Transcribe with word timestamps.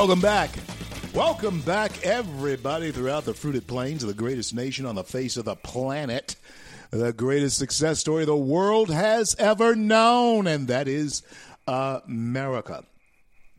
Welcome 0.00 0.22
back. 0.22 0.50
Welcome 1.14 1.60
back, 1.60 2.06
everybody, 2.06 2.90
throughout 2.90 3.26
the 3.26 3.34
fruited 3.34 3.66
plains 3.66 4.02
of 4.02 4.08
the 4.08 4.14
greatest 4.14 4.54
nation 4.54 4.86
on 4.86 4.94
the 4.94 5.04
face 5.04 5.36
of 5.36 5.44
the 5.44 5.56
planet. 5.56 6.36
The 6.90 7.12
greatest 7.12 7.58
success 7.58 8.00
story 8.00 8.24
the 8.24 8.34
world 8.34 8.88
has 8.88 9.36
ever 9.38 9.76
known, 9.76 10.46
and 10.46 10.68
that 10.68 10.88
is 10.88 11.22
America. 11.68 12.82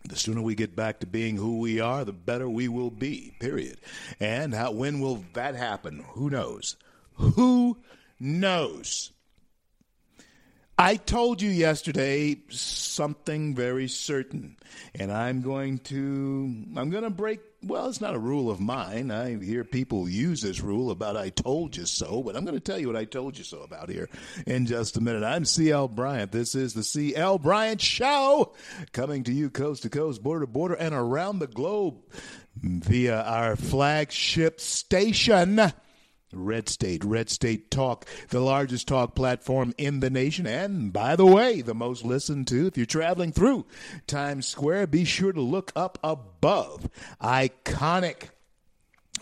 The 0.10 0.16
sooner 0.16 0.42
we 0.42 0.56
get 0.56 0.76
back 0.76 1.02
to 1.02 1.06
being 1.06 1.38
who 1.38 1.60
we 1.60 1.80
are, 1.80 2.04
the 2.04 2.12
better 2.12 2.50
we 2.50 2.68
will 2.68 2.90
be, 2.90 3.36
period. 3.40 3.78
And 4.20 4.56
how, 4.56 4.72
when 4.72 5.00
will 5.00 5.24
that 5.34 5.54
happen? 5.54 6.04
Who 6.14 6.32
knows? 6.32 6.76
Who 7.18 7.78
knows? 8.20 9.12
I 10.78 10.96
told 10.96 11.42
you 11.42 11.50
yesterday 11.50 12.42
something 12.50 13.56
very 13.56 13.88
certain, 13.88 14.58
and 14.96 15.12
I'm 15.12 15.42
going 15.42 15.80
to 15.80 16.54
I'm 16.76 16.90
going 16.90 17.04
to 17.04 17.10
break 17.10 17.40
well, 17.64 17.88
it's 17.88 18.02
not 18.02 18.16
a 18.16 18.20
rule 18.20 18.50
of 18.50 18.60
mine. 18.60 19.12
I 19.12 19.38
hear 19.38 19.64
people 19.64 20.10
use 20.10 20.42
this 20.42 20.62
rule 20.62 20.90
about 20.90 21.16
I 21.16 21.30
told 21.30 21.78
you 21.78 21.86
so, 21.86 22.24
but 22.24 22.36
I'm 22.36 22.44
going 22.44 22.58
to 22.58 22.60
tell 22.60 22.80
you 22.80 22.88
what 22.88 22.96
I 22.96 23.06
told 23.06 23.38
you 23.38 23.44
so 23.44 23.62
about 23.62 23.90
here 23.90 24.10
in 24.48 24.66
just 24.66 24.98
a 24.98 25.02
minute. 25.02 25.24
I'm 25.24 25.46
CL 25.46 25.90
Bryant. 25.90 26.32
This 26.32 26.56
is 26.56 26.74
the 26.74 26.84
CL 26.84 27.38
Bryant 27.38 27.80
Show 27.80 28.54
coming 28.94 29.24
to 29.26 29.32
you 29.32 29.52
coast 29.52 29.84
to 29.84 29.90
coast, 29.90 30.24
border 30.24 30.46
to 30.46 30.52
border, 30.52 30.74
and 30.74 30.96
around 30.96 31.38
the 31.38 31.48
globe 31.48 32.02
via 32.56 33.22
our 33.22 33.56
flagship 33.56 34.60
station. 34.60 35.72
Red 36.34 36.70
State, 36.70 37.04
Red 37.04 37.30
State 37.30 37.72
Talk, 37.72 38.06
the 38.30 38.40
largest 38.40 38.88
talk 38.88 39.16
platform 39.16 39.74
in 39.78 40.00
the 40.00 40.10
nation, 40.10 40.48
and 40.48 40.92
by 40.94 41.16
the 41.16 41.26
way, 41.26 41.62
the 41.62 41.74
most 41.74 42.04
listened 42.04 42.48
to. 42.48 42.68
If 42.68 42.78
you're 42.78 42.86
traveling 42.86 43.32
through 43.32 43.66
Times 44.08 44.48
Square, 44.48 44.88
be 44.88 45.06
sure 45.06 45.34
to 45.34 45.42
look 45.42 45.72
up 45.76 45.98
above. 46.04 46.90
Iconic 47.22 48.30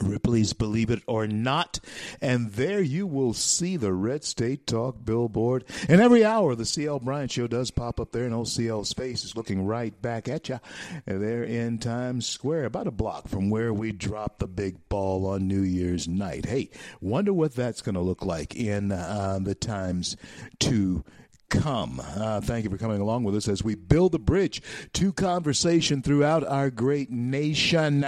Ripley's 0.02 0.54
Believe 0.54 0.90
It 0.90 1.04
or 1.08 1.28
Not. 1.28 1.80
And 2.22 2.52
there 2.52 2.82
you 2.82 3.08
will 3.08 3.34
see 3.34 3.78
the 3.78 3.94
Red 3.94 4.24
State 4.24 4.68
Talk 4.68 5.04
billboard. 5.04 5.66
And 5.88 6.02
every 6.02 6.24
hour, 6.26 6.56
the 6.56 6.66
CL 6.66 7.00
Bryant 7.00 7.32
Show 7.32 7.48
does 7.48 7.72
pop 7.72 8.00
up 8.00 8.12
there, 8.12 8.26
and 8.26 8.34
old 8.34 8.50
CL's 8.50 8.94
face 8.94 9.24
is 9.24 9.36
looking 9.36 9.66
right 9.66 10.00
back 10.02 10.28
at 10.28 10.50
you. 10.50 10.60
There 11.06 11.44
in 11.44 11.78
Times 11.80 12.28
Square, 12.28 12.66
about 12.66 12.88
a 12.88 12.92
block 12.92 13.28
from 13.28 13.50
where 13.50 13.74
we 13.74 13.92
dropped 13.92 14.40
the 14.40 14.48
big 14.48 14.90
ball 14.90 15.26
on 15.28 15.48
New 15.48 15.62
Year's 15.62 16.08
night. 16.08 16.46
Hey, 16.46 16.70
wonder 17.02 17.34
what 17.34 17.56
that's 17.56 17.82
going 17.82 17.96
to 17.96 18.02
look 18.02 18.26
like 18.26 18.56
in 18.56 18.92
uh, 18.92 19.40
the 19.42 19.56
times 19.56 20.18
to 20.60 21.04
come. 21.50 22.02
Uh, 22.16 22.42
thank 22.42 22.64
you 22.64 22.70
for 22.70 22.78
coming 22.78 23.02
along 23.02 23.24
with 23.24 23.36
us 23.36 23.48
as 23.48 23.64
we 23.64 23.76
build 23.76 24.12
the 24.12 24.20
bridge 24.20 24.62
to 24.94 25.12
conversation 25.12 26.02
throughout 26.02 26.48
our 26.48 26.70
great 26.70 27.10
nation 27.10 28.06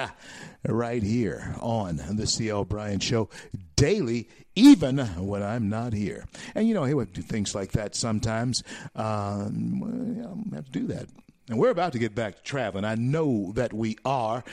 right 0.67 1.03
here 1.03 1.55
on 1.59 1.99
the 2.11 2.27
CL 2.27 2.65
Bryant 2.65 3.01
Show 3.03 3.29
daily, 3.75 4.29
even 4.55 4.99
when 4.99 5.41
I'm 5.41 5.69
not 5.69 5.93
here. 5.93 6.25
And 6.55 6.67
you 6.67 6.73
know, 6.73 6.83
hey, 6.83 6.93
we 6.93 7.05
do 7.05 7.21
things 7.21 7.55
like 7.55 7.71
that 7.71 7.95
sometimes. 7.95 8.63
Um, 8.95 10.47
I 10.51 10.55
have 10.55 10.65
to 10.65 10.71
do 10.71 10.87
that. 10.87 11.07
And 11.49 11.57
we're 11.57 11.71
about 11.71 11.93
to 11.93 11.99
get 11.99 12.15
back 12.15 12.37
to 12.37 12.43
traveling. 12.43 12.85
I 12.85 12.95
know 12.95 13.51
that 13.55 13.73
we 13.73 13.97
are. 14.05 14.43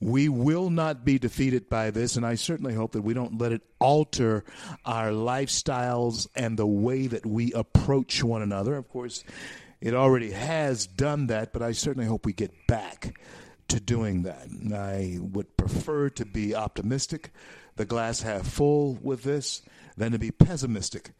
We 0.00 0.28
will 0.28 0.68
not 0.68 1.04
be 1.04 1.18
defeated 1.18 1.70
by 1.70 1.90
this, 1.90 2.16
and 2.16 2.26
I 2.26 2.34
certainly 2.34 2.74
hope 2.74 2.92
that 2.92 3.02
we 3.02 3.14
don't 3.14 3.40
let 3.40 3.52
it 3.52 3.62
alter 3.78 4.44
our 4.84 5.08
lifestyles 5.08 6.28
and 6.34 6.58
the 6.58 6.66
way 6.66 7.06
that 7.06 7.24
we 7.24 7.52
approach 7.52 8.22
one 8.22 8.42
another. 8.42 8.76
Of 8.76 8.88
course, 8.88 9.24
it 9.80 9.94
already 9.94 10.32
has 10.32 10.86
done 10.86 11.28
that, 11.28 11.52
but 11.52 11.62
I 11.62 11.72
certainly 11.72 12.06
hope 12.06 12.26
we 12.26 12.34
get 12.34 12.66
back 12.66 13.18
to 13.68 13.80
doing 13.80 14.22
that. 14.24 14.48
I 14.74 15.18
would 15.18 15.56
prefer 15.56 16.10
to 16.10 16.26
be 16.26 16.54
optimistic, 16.54 17.32
the 17.76 17.86
glass 17.86 18.20
half 18.20 18.46
full 18.46 18.98
with 19.00 19.22
this, 19.22 19.62
than 19.96 20.12
to 20.12 20.18
be 20.18 20.30
pessimistic 20.30 21.12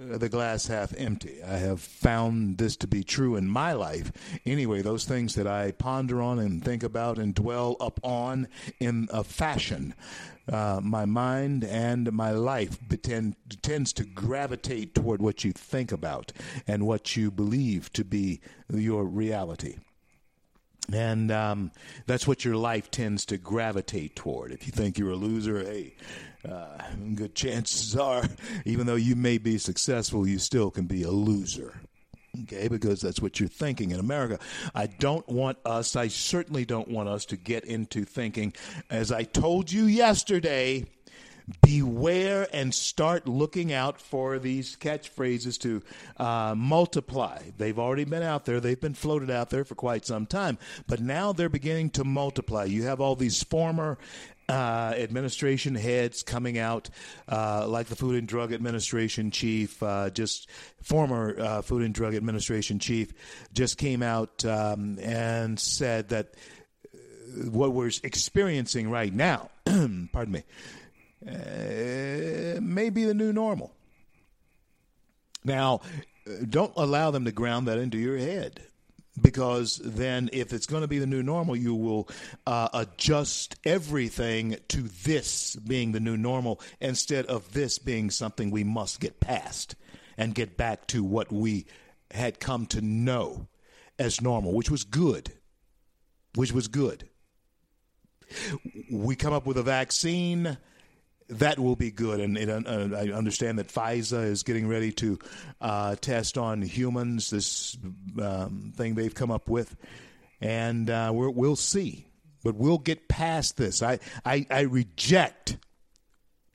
the 0.00 0.28
glass 0.30 0.66
half 0.66 0.94
empty. 0.96 1.42
I 1.42 1.58
have 1.58 1.80
found 1.80 2.56
this 2.56 2.74
to 2.76 2.86
be 2.86 3.04
true 3.04 3.36
in 3.36 3.48
my 3.48 3.72
life. 3.74 4.10
Anyway, 4.46 4.80
those 4.80 5.04
things 5.04 5.34
that 5.34 5.46
I 5.46 5.72
ponder 5.72 6.22
on 6.22 6.38
and 6.38 6.64
think 6.64 6.82
about 6.82 7.18
and 7.18 7.34
dwell 7.34 7.76
upon 7.80 8.48
in 8.78 9.08
a 9.12 9.22
fashion, 9.22 9.94
uh, 10.50 10.80
my 10.82 11.04
mind 11.04 11.64
and 11.64 12.10
my 12.12 12.30
life 12.30 12.78
tend, 13.02 13.36
tends 13.60 13.92
to 13.94 14.04
gravitate 14.04 14.94
toward 14.94 15.20
what 15.20 15.44
you 15.44 15.52
think 15.52 15.92
about 15.92 16.32
and 16.66 16.86
what 16.86 17.14
you 17.14 17.30
believe 17.30 17.92
to 17.92 18.04
be 18.04 18.40
your 18.72 19.04
reality. 19.04 19.76
And 20.92 21.30
um, 21.30 21.70
that's 22.06 22.26
what 22.26 22.44
your 22.44 22.56
life 22.56 22.90
tends 22.90 23.24
to 23.26 23.38
gravitate 23.38 24.16
toward. 24.16 24.52
If 24.52 24.66
you 24.66 24.72
think 24.72 24.98
you're 24.98 25.10
a 25.10 25.16
loser, 25.16 25.62
hey, 25.62 25.94
uh, 26.48 26.78
good 27.14 27.34
chances 27.34 27.96
are, 27.96 28.24
even 28.64 28.86
though 28.86 28.94
you 28.96 29.14
may 29.14 29.38
be 29.38 29.58
successful, 29.58 30.26
you 30.26 30.38
still 30.38 30.70
can 30.70 30.86
be 30.86 31.02
a 31.02 31.10
loser. 31.10 31.74
Okay, 32.42 32.68
because 32.68 33.00
that's 33.00 33.20
what 33.20 33.40
you're 33.40 33.48
thinking 33.48 33.90
in 33.90 33.98
America. 33.98 34.38
I 34.74 34.86
don't 34.86 35.28
want 35.28 35.58
us, 35.64 35.96
I 35.96 36.06
certainly 36.08 36.64
don't 36.64 36.88
want 36.88 37.08
us 37.08 37.24
to 37.26 37.36
get 37.36 37.64
into 37.64 38.04
thinking, 38.04 38.52
as 38.88 39.10
I 39.10 39.24
told 39.24 39.72
you 39.72 39.86
yesterday, 39.86 40.86
beware 41.62 42.48
and 42.52 42.74
start 42.74 43.26
looking 43.26 43.72
out 43.72 44.00
for 44.00 44.38
these 44.38 44.76
catchphrases 44.76 45.58
to 45.60 45.82
uh, 46.16 46.54
multiply. 46.56 47.38
They've 47.56 47.78
already 47.78 48.04
been 48.04 48.22
out 48.22 48.44
there, 48.44 48.60
they've 48.60 48.80
been 48.80 48.94
floated 48.94 49.30
out 49.30 49.50
there 49.50 49.64
for 49.64 49.74
quite 49.74 50.06
some 50.06 50.26
time, 50.26 50.58
but 50.86 51.00
now 51.00 51.32
they're 51.32 51.48
beginning 51.48 51.90
to 51.90 52.04
multiply. 52.04 52.64
You 52.64 52.84
have 52.84 53.00
all 53.00 53.16
these 53.16 53.42
former 53.42 53.98
uh, 54.50 54.94
administration 54.96 55.76
heads 55.76 56.22
coming 56.24 56.58
out, 56.58 56.90
uh, 57.28 57.66
like 57.68 57.86
the 57.86 57.94
Food 57.94 58.16
and 58.16 58.26
Drug 58.26 58.52
Administration 58.52 59.30
chief, 59.30 59.80
uh, 59.82 60.10
just 60.10 60.50
former 60.82 61.36
uh, 61.38 61.62
Food 61.62 61.84
and 61.84 61.94
Drug 61.94 62.14
Administration 62.14 62.80
chief, 62.80 63.12
just 63.52 63.78
came 63.78 64.02
out 64.02 64.44
um, 64.44 64.98
and 65.00 65.58
said 65.58 66.08
that 66.08 66.34
uh, 66.92 66.98
what 67.50 67.72
we're 67.72 67.92
experiencing 68.02 68.90
right 68.90 69.14
now, 69.14 69.50
pardon 69.64 70.32
me, 70.32 70.42
uh, 71.26 72.60
may 72.60 72.90
be 72.90 73.04
the 73.04 73.14
new 73.14 73.32
normal. 73.32 73.72
Now, 75.44 75.80
don't 76.48 76.72
allow 76.76 77.10
them 77.10 77.24
to 77.24 77.32
ground 77.32 77.66
that 77.68 77.78
into 77.78 77.98
your 77.98 78.18
head 78.18 78.60
because 79.20 79.80
then 79.84 80.30
if 80.32 80.52
it's 80.52 80.66
going 80.66 80.82
to 80.82 80.88
be 80.88 80.98
the 80.98 81.06
new 81.06 81.22
normal 81.22 81.56
you 81.56 81.74
will 81.74 82.08
uh, 82.46 82.68
adjust 82.72 83.56
everything 83.64 84.56
to 84.68 84.82
this 84.82 85.56
being 85.56 85.92
the 85.92 86.00
new 86.00 86.16
normal 86.16 86.60
instead 86.80 87.26
of 87.26 87.52
this 87.52 87.78
being 87.78 88.10
something 88.10 88.50
we 88.50 88.64
must 88.64 89.00
get 89.00 89.20
past 89.20 89.74
and 90.16 90.34
get 90.34 90.56
back 90.56 90.86
to 90.86 91.02
what 91.02 91.32
we 91.32 91.66
had 92.12 92.40
come 92.40 92.66
to 92.66 92.80
know 92.80 93.46
as 93.98 94.20
normal 94.20 94.52
which 94.52 94.70
was 94.70 94.84
good 94.84 95.32
which 96.34 96.52
was 96.52 96.68
good 96.68 97.08
we 98.90 99.16
come 99.16 99.32
up 99.32 99.44
with 99.44 99.56
a 99.56 99.62
vaccine 99.62 100.56
that 101.30 101.58
will 101.58 101.76
be 101.76 101.90
good. 101.90 102.20
And, 102.20 102.36
and 102.36 102.66
uh, 102.66 102.96
I 102.96 103.10
understand 103.10 103.58
that 103.58 103.68
Pfizer 103.68 104.24
is 104.24 104.42
getting 104.42 104.68
ready 104.68 104.92
to 104.92 105.18
uh, 105.60 105.96
test 105.96 106.36
on 106.36 106.62
humans 106.62 107.30
this 107.30 107.76
um, 108.20 108.72
thing 108.76 108.94
they've 108.94 109.14
come 109.14 109.30
up 109.30 109.48
with, 109.48 109.76
and 110.40 110.90
uh, 110.90 111.10
we 111.14 111.28
will 111.28 111.56
see. 111.56 112.06
But 112.42 112.56
we'll 112.56 112.78
get 112.78 113.06
past 113.06 113.56
this. 113.56 113.82
I, 113.82 113.98
I, 114.24 114.46
I 114.50 114.60
reject 114.62 115.58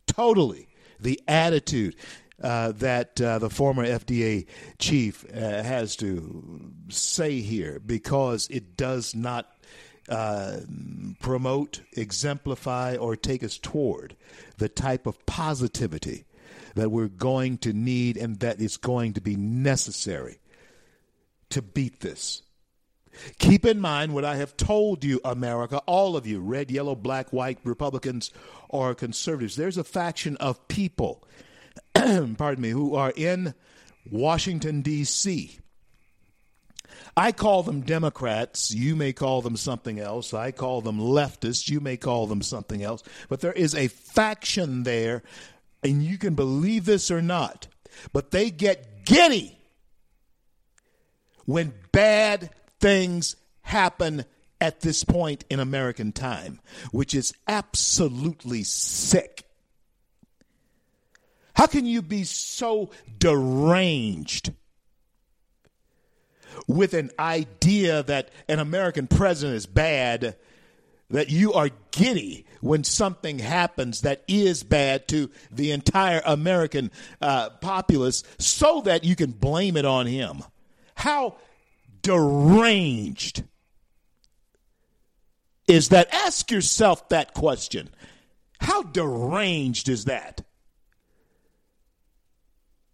totally 0.07 0.67
the 0.99 1.21
attitude. 1.27 1.95
Uh, 2.43 2.73
that 2.73 3.21
uh, 3.21 3.39
the 3.39 3.49
former 3.49 3.85
FDA 3.85 4.45
chief 4.77 5.23
uh, 5.33 5.39
has 5.39 5.95
to 5.95 6.69
say 6.89 7.39
here 7.39 7.79
because 7.79 8.49
it 8.49 8.75
does 8.75 9.15
not 9.15 9.49
uh, 10.09 10.59
promote, 11.19 11.81
exemplify, 11.93 12.95
or 12.95 13.15
take 13.15 13.43
us 13.43 13.57
toward 13.57 14.15
the 14.57 14.69
type 14.69 15.07
of 15.07 15.25
positivity 15.25 16.25
that 16.75 16.91
we're 16.91 17.07
going 17.07 17.57
to 17.59 17.73
need 17.73 18.17
and 18.17 18.39
that 18.39 18.59
is 18.59 18.77
going 18.77 19.13
to 19.13 19.21
be 19.21 19.35
necessary 19.35 20.39
to 21.49 21.61
beat 21.61 22.01
this. 22.01 22.43
Keep 23.39 23.65
in 23.65 23.79
mind 23.79 24.13
what 24.13 24.25
I 24.25 24.35
have 24.35 24.57
told 24.57 25.03
you, 25.03 25.21
America, 25.23 25.81
all 25.85 26.17
of 26.17 26.27
you, 26.27 26.41
red, 26.41 26.69
yellow, 26.69 26.95
black, 26.95 27.31
white, 27.31 27.59
Republicans, 27.63 28.31
or 28.67 28.93
conservatives. 28.93 29.55
There's 29.55 29.77
a 29.77 29.85
faction 29.85 30.35
of 30.37 30.67
people, 30.67 31.23
pardon 31.93 32.61
me, 32.61 32.71
who 32.71 32.93
are 32.95 33.13
in 33.15 33.53
Washington, 34.11 34.81
D.C. 34.81 35.59
I 37.15 37.31
call 37.31 37.63
them 37.63 37.81
Democrats. 37.81 38.71
You 38.71 38.95
may 38.95 39.13
call 39.13 39.41
them 39.41 39.57
something 39.57 39.99
else. 39.99 40.33
I 40.33 40.51
call 40.51 40.81
them 40.81 40.99
leftists. 40.99 41.69
You 41.69 41.79
may 41.79 41.97
call 41.97 42.27
them 42.27 42.41
something 42.41 42.83
else. 42.83 43.03
But 43.29 43.41
there 43.41 43.53
is 43.53 43.75
a 43.75 43.87
faction 43.87 44.83
there, 44.83 45.23
and 45.83 46.03
you 46.03 46.17
can 46.17 46.35
believe 46.35 46.85
this 46.85 47.11
or 47.11 47.21
not, 47.21 47.67
but 48.13 48.31
they 48.31 48.49
get 48.49 49.05
giddy 49.05 49.57
when 51.45 51.73
bad 51.91 52.49
things 52.79 53.35
happen 53.61 54.25
at 54.61 54.81
this 54.81 55.03
point 55.03 55.45
in 55.49 55.59
American 55.59 56.11
time, 56.11 56.59
which 56.91 57.13
is 57.13 57.33
absolutely 57.47 58.63
sick. 58.63 59.43
How 61.55 61.67
can 61.67 61.85
you 61.85 62.01
be 62.01 62.23
so 62.25 62.91
deranged 63.17 64.51
with 66.67 66.93
an 66.93 67.11
idea 67.19 68.03
that 68.03 68.29
an 68.47 68.59
American 68.59 69.07
president 69.07 69.55
is 69.55 69.65
bad 69.65 70.35
that 71.09 71.29
you 71.29 71.53
are 71.53 71.69
giddy 71.91 72.45
when 72.61 72.83
something 72.83 73.39
happens 73.39 74.01
that 74.01 74.23
is 74.27 74.63
bad 74.63 75.07
to 75.07 75.29
the 75.51 75.71
entire 75.71 76.21
American 76.25 76.91
uh, 77.21 77.49
populace 77.61 78.23
so 78.39 78.81
that 78.81 79.03
you 79.03 79.15
can 79.15 79.31
blame 79.31 79.77
it 79.77 79.85
on 79.85 80.07
him? 80.07 80.43
How 80.95 81.35
deranged 82.01 83.43
is 85.67 85.89
that? 85.89 86.11
Ask 86.13 86.51
yourself 86.51 87.09
that 87.09 87.33
question. 87.33 87.89
How 88.59 88.83
deranged 88.83 89.89
is 89.89 90.05
that? 90.05 90.41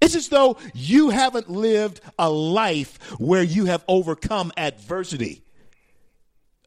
It's 0.01 0.15
as 0.15 0.29
though 0.29 0.57
you 0.73 1.11
haven't 1.11 1.49
lived 1.49 2.01
a 2.17 2.29
life 2.29 2.97
where 3.19 3.43
you 3.43 3.65
have 3.65 3.85
overcome 3.87 4.51
adversity. 4.57 5.43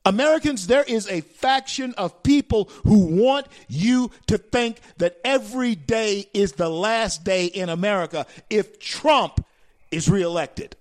Americans, 0.07 0.67
there 0.67 0.85
is 0.85 1.09
a 1.09 1.23
faction 1.23 1.95
of 1.95 2.23
people 2.23 2.71
who 2.85 2.99
want 3.23 3.47
you 3.69 4.11
to 4.27 4.39
think 4.39 4.79
that 4.99 5.19
every 5.25 5.75
day 5.75 6.29
is 6.35 6.53
the 6.53 6.69
last 6.69 7.25
day 7.25 7.47
in 7.47 7.71
America 7.71 8.27
if 8.51 8.79
Trump 8.79 9.45
is 9.91 10.09
reelected. 10.09 10.77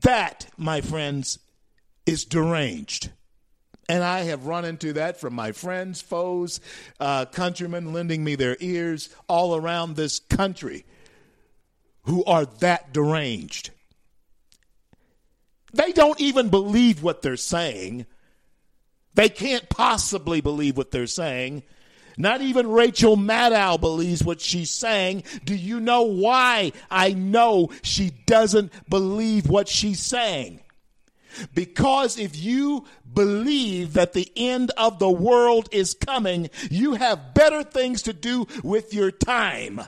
That, 0.00 0.46
my 0.56 0.80
friends, 0.80 1.38
is 2.06 2.24
deranged. 2.24 3.10
And 3.90 4.04
I 4.04 4.20
have 4.20 4.46
run 4.46 4.64
into 4.64 4.92
that 4.92 5.18
from 5.18 5.34
my 5.34 5.50
friends, 5.50 6.00
foes, 6.00 6.60
uh, 7.00 7.24
countrymen 7.24 7.92
lending 7.92 8.22
me 8.22 8.36
their 8.36 8.56
ears 8.60 9.08
all 9.26 9.56
around 9.56 9.96
this 9.96 10.20
country 10.20 10.84
who 12.04 12.22
are 12.24 12.44
that 12.60 12.92
deranged. 12.92 13.70
They 15.72 15.90
don't 15.90 16.20
even 16.20 16.50
believe 16.50 17.02
what 17.02 17.22
they're 17.22 17.36
saying. 17.36 18.06
They 19.14 19.28
can't 19.28 19.68
possibly 19.68 20.40
believe 20.40 20.76
what 20.76 20.92
they're 20.92 21.08
saying. 21.08 21.64
Not 22.16 22.42
even 22.42 22.70
Rachel 22.70 23.16
Maddow 23.16 23.80
believes 23.80 24.22
what 24.22 24.40
she's 24.40 24.70
saying. 24.70 25.24
Do 25.44 25.56
you 25.56 25.80
know 25.80 26.02
why 26.02 26.70
I 26.92 27.12
know 27.12 27.70
she 27.82 28.10
doesn't 28.26 28.70
believe 28.88 29.50
what 29.50 29.66
she's 29.66 29.98
saying? 29.98 30.60
Because 31.54 32.18
if 32.18 32.36
you 32.36 32.86
believe 33.12 33.94
that 33.94 34.12
the 34.12 34.30
end 34.36 34.70
of 34.76 34.98
the 34.98 35.10
world 35.10 35.68
is 35.72 35.94
coming, 35.94 36.50
you 36.70 36.94
have 36.94 37.34
better 37.34 37.62
things 37.62 38.02
to 38.02 38.12
do 38.12 38.46
with 38.62 38.94
your 38.94 39.10
time 39.10 39.80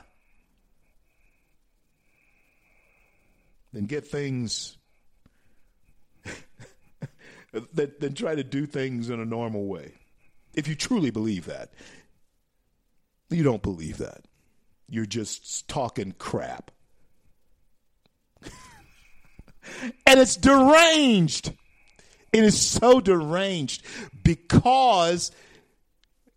than 3.73 3.85
get 3.85 4.07
things, 4.07 4.77
than, 7.51 8.13
try 8.13 8.35
to 8.35 8.43
do 8.43 8.65
things 8.65 9.09
in 9.09 9.19
a 9.19 9.25
normal 9.25 9.65
way. 9.65 9.93
If 10.53 10.67
you 10.67 10.75
truly 10.75 11.09
believe 11.09 11.45
that, 11.45 11.73
you 13.29 13.43
don't 13.43 13.63
believe 13.63 13.97
that. 13.97 14.25
You're 14.87 15.07
just 15.07 15.67
talking 15.67 16.13
crap. 16.17 16.69
and 20.05 20.19
it's 20.19 20.35
deranged. 20.35 21.53
It 22.31 22.43
is 22.43 22.59
so 22.59 22.99
deranged 22.99 23.85
because 24.23 25.31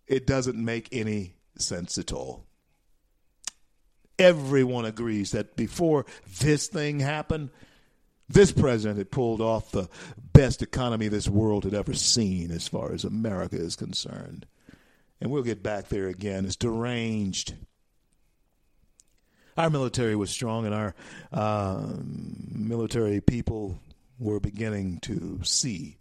it 0.07 0.27
doesn't 0.27 0.63
make 0.63 0.89
any 0.91 1.33
sense 1.57 1.97
at 1.97 2.13
all. 2.13 2.45
Everyone 4.19 4.85
agrees 4.85 5.31
that 5.31 5.55
before 5.55 6.05
this 6.39 6.67
thing 6.67 6.99
happened, 6.99 7.49
this 8.29 8.51
president 8.51 8.97
had 8.97 9.11
pulled 9.11 9.41
off 9.41 9.71
the 9.71 9.89
best 10.33 10.61
economy 10.61 11.07
this 11.07 11.29
world 11.29 11.63
had 11.63 11.73
ever 11.73 11.93
seen 11.93 12.51
as 12.51 12.67
far 12.67 12.91
as 12.93 13.03
America 13.03 13.55
is 13.55 13.75
concerned. 13.75 14.45
And 15.21 15.31
we'll 15.31 15.43
get 15.43 15.63
back 15.63 15.87
there 15.89 16.07
again. 16.07 16.45
It's 16.45 16.55
deranged. 16.55 17.55
Our 19.57 19.69
military 19.69 20.15
was 20.15 20.29
strong, 20.29 20.65
and 20.65 20.75
our 20.75 20.95
uh, 21.33 21.95
military 22.51 23.21
people 23.21 23.79
were 24.19 24.39
beginning 24.39 24.99
to 25.01 25.39
see 25.43 25.97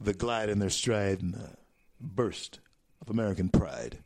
the 0.00 0.12
glide 0.12 0.48
in 0.48 0.58
their 0.58 0.70
stride 0.70 1.22
and 1.22 1.34
the 1.34 1.50
burst 2.00 2.58
of 3.00 3.10
American 3.10 3.48
pride 3.48 3.98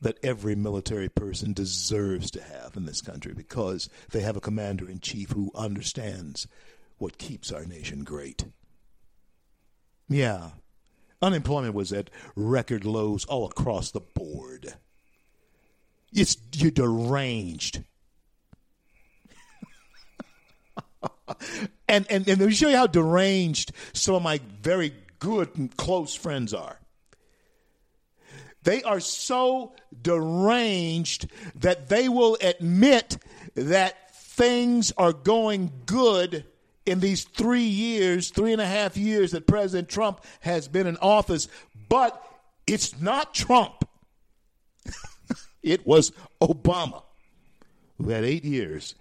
that 0.00 0.18
every 0.24 0.56
military 0.56 1.08
person 1.08 1.52
deserves 1.52 2.32
to 2.32 2.42
have 2.42 2.76
in 2.76 2.86
this 2.86 3.00
country 3.00 3.32
because 3.32 3.88
they 4.10 4.20
have 4.20 4.36
a 4.36 4.40
commander 4.40 4.90
in 4.90 4.98
chief 4.98 5.30
who 5.30 5.52
understands 5.54 6.48
what 6.98 7.18
keeps 7.18 7.52
our 7.52 7.64
nation 7.64 8.02
great. 8.02 8.44
Yeah, 10.08 10.50
Unemployment 11.22 11.72
was 11.72 11.92
at 11.92 12.10
record 12.34 12.84
lows 12.84 13.24
all 13.26 13.46
across 13.46 13.92
the 13.92 14.00
board. 14.00 14.74
It's 16.12 16.36
you're 16.54 16.70
deranged. 16.70 17.82
and, 21.88 22.06
and 22.10 22.28
and 22.28 22.38
let 22.38 22.40
me 22.40 22.52
show 22.52 22.68
you 22.68 22.76
how 22.76 22.86
deranged 22.86 23.72
some 23.92 24.14
of 24.14 24.22
my 24.22 24.40
very 24.60 24.94
good 25.18 25.56
and 25.56 25.74
close 25.76 26.14
friends 26.14 26.52
are. 26.52 26.78
They 28.64 28.82
are 28.82 29.00
so 29.00 29.74
deranged 30.00 31.28
that 31.56 31.88
they 31.88 32.08
will 32.08 32.36
admit 32.40 33.18
that 33.54 34.14
things 34.14 34.92
are 34.96 35.12
going 35.12 35.72
good 35.86 36.44
in 36.86 37.00
these 37.00 37.24
three 37.24 37.62
years, 37.62 38.30
three 38.30 38.52
and 38.52 38.60
a 38.60 38.66
half 38.66 38.96
years 38.96 39.32
that 39.32 39.46
President 39.46 39.88
Trump 39.88 40.24
has 40.40 40.68
been 40.68 40.86
in 40.86 40.96
office, 40.98 41.48
but 41.88 42.22
it's 42.66 43.00
not 43.00 43.34
Trump. 43.34 43.88
it 45.62 45.86
was 45.86 46.12
Obama 46.40 47.02
who 47.98 48.10
had 48.10 48.24
eight 48.24 48.44
years 48.44 48.94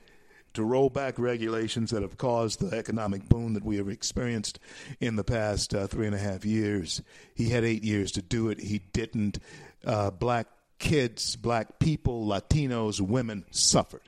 to 0.53 0.63
roll 0.63 0.89
back 0.89 1.17
regulations 1.17 1.91
that 1.91 2.01
have 2.01 2.17
caused 2.17 2.59
the 2.59 2.77
economic 2.77 3.27
boom 3.29 3.53
that 3.53 3.63
we 3.63 3.77
have 3.77 3.89
experienced 3.89 4.59
in 4.99 5.15
the 5.15 5.23
past 5.23 5.73
uh, 5.73 5.87
three 5.87 6.05
and 6.05 6.15
a 6.15 6.19
half 6.19 6.45
years. 6.45 7.01
He 7.33 7.49
had 7.49 7.63
eight 7.63 7.83
years 7.83 8.11
to 8.13 8.21
do 8.21 8.49
it. 8.49 8.59
He 8.59 8.79
didn't. 8.91 9.39
Uh, 9.85 10.11
black 10.11 10.47
kids, 10.77 11.35
black 11.35 11.79
people, 11.79 12.25
Latinos, 12.27 12.99
women 12.99 13.45
suffered. 13.51 14.01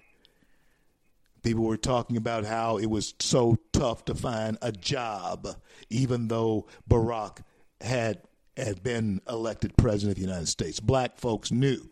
People 1.44 1.64
were 1.64 1.78
talking 1.78 2.18
about 2.18 2.46
how 2.46 2.78
it 2.78 2.86
was 2.86 3.14
so 3.20 3.58
tough 3.74 4.06
to 4.06 4.16
find 4.16 4.58
a 4.62 4.72
job, 4.72 5.48
even 5.90 6.28
though 6.28 6.68
Barack 6.90 7.40
had 7.82 8.22
had 8.56 8.84
been 8.84 9.20
elected 9.28 9.76
president 9.76 10.12
of 10.12 10.16
the 10.16 10.30
United 10.30 10.48
States. 10.48 10.80
Black 10.80 11.18
folks 11.18 11.52
knew 11.52 11.90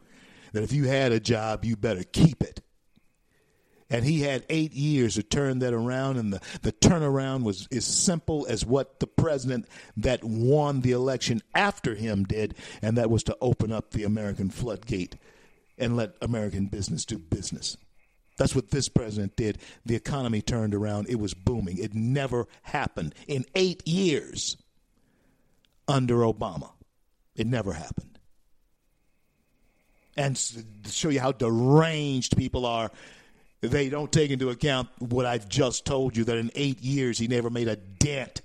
that 0.54 0.64
if 0.64 0.74
you 0.74 0.86
had 0.86 1.12
a 1.12 1.20
job, 1.20 1.66
you 1.66 1.76
better 1.76 2.04
keep 2.04 2.42
it. 2.42 2.62
And 3.90 4.06
he 4.06 4.22
had 4.22 4.46
eight 4.50 4.72
years 4.74 5.16
to 5.16 5.24
turn 5.24 5.60
that 5.60 5.74
around, 5.74 6.18
and 6.18 6.32
the, 6.32 6.42
the 6.62 6.72
turnaround 6.72 7.44
was 7.44 7.68
as 7.74 7.86
simple 7.86 8.48
as 8.48 8.66
what 8.66 9.02
the 9.02 9.08
president 9.08 9.68
that 9.98 10.24
won 10.24 10.80
the 10.80 10.94
election 10.94 11.42
after 11.54 11.94
him 11.94 12.24
did, 12.24 12.56
and 12.82 12.98
that 12.98 13.10
was 13.10 13.24
to 13.24 13.38
open 13.42 13.72
up 13.74 13.92
the 13.92 14.06
American 14.06 14.50
floodgate 14.50 15.18
and 15.78 15.98
let 15.98 16.16
American 16.22 16.68
business 16.68 17.04
do 17.04 17.18
business. 17.18 17.76
That's 18.38 18.56
what 18.56 18.72
this 18.72 18.88
president 18.88 19.36
did. 19.36 19.58
The 19.86 19.96
economy 19.96 20.42
turned 20.42 20.74
around. 20.74 21.08
It 21.10 21.20
was 21.20 21.34
booming. 21.34 21.78
It 21.78 21.94
never 21.94 22.48
happened 22.64 23.14
in 23.28 23.46
eight 23.56 23.86
years 23.86 24.56
under 25.88 26.20
Obama. 26.20 26.72
It 27.36 27.46
never 27.46 27.74
happened. 27.74 28.11
And 30.18 30.38
show 30.88 31.10
you 31.10 31.20
how 31.20 31.32
deranged 31.32 32.36
people 32.38 32.66
are, 32.66 32.92
they 33.62 33.90
don't 33.90 34.12
take 34.12 34.32
into 34.32 34.50
account 34.50 34.90
what 35.00 35.26
I've 35.26 35.48
just 35.48 35.86
told 35.86 36.18
you 36.18 36.24
that 36.26 36.38
in 36.38 36.52
eight 36.56 36.82
years 36.82 37.18
he 37.18 37.28
never 37.28 37.50
made 37.50 37.68
a 37.68 37.76
dent 37.76 38.42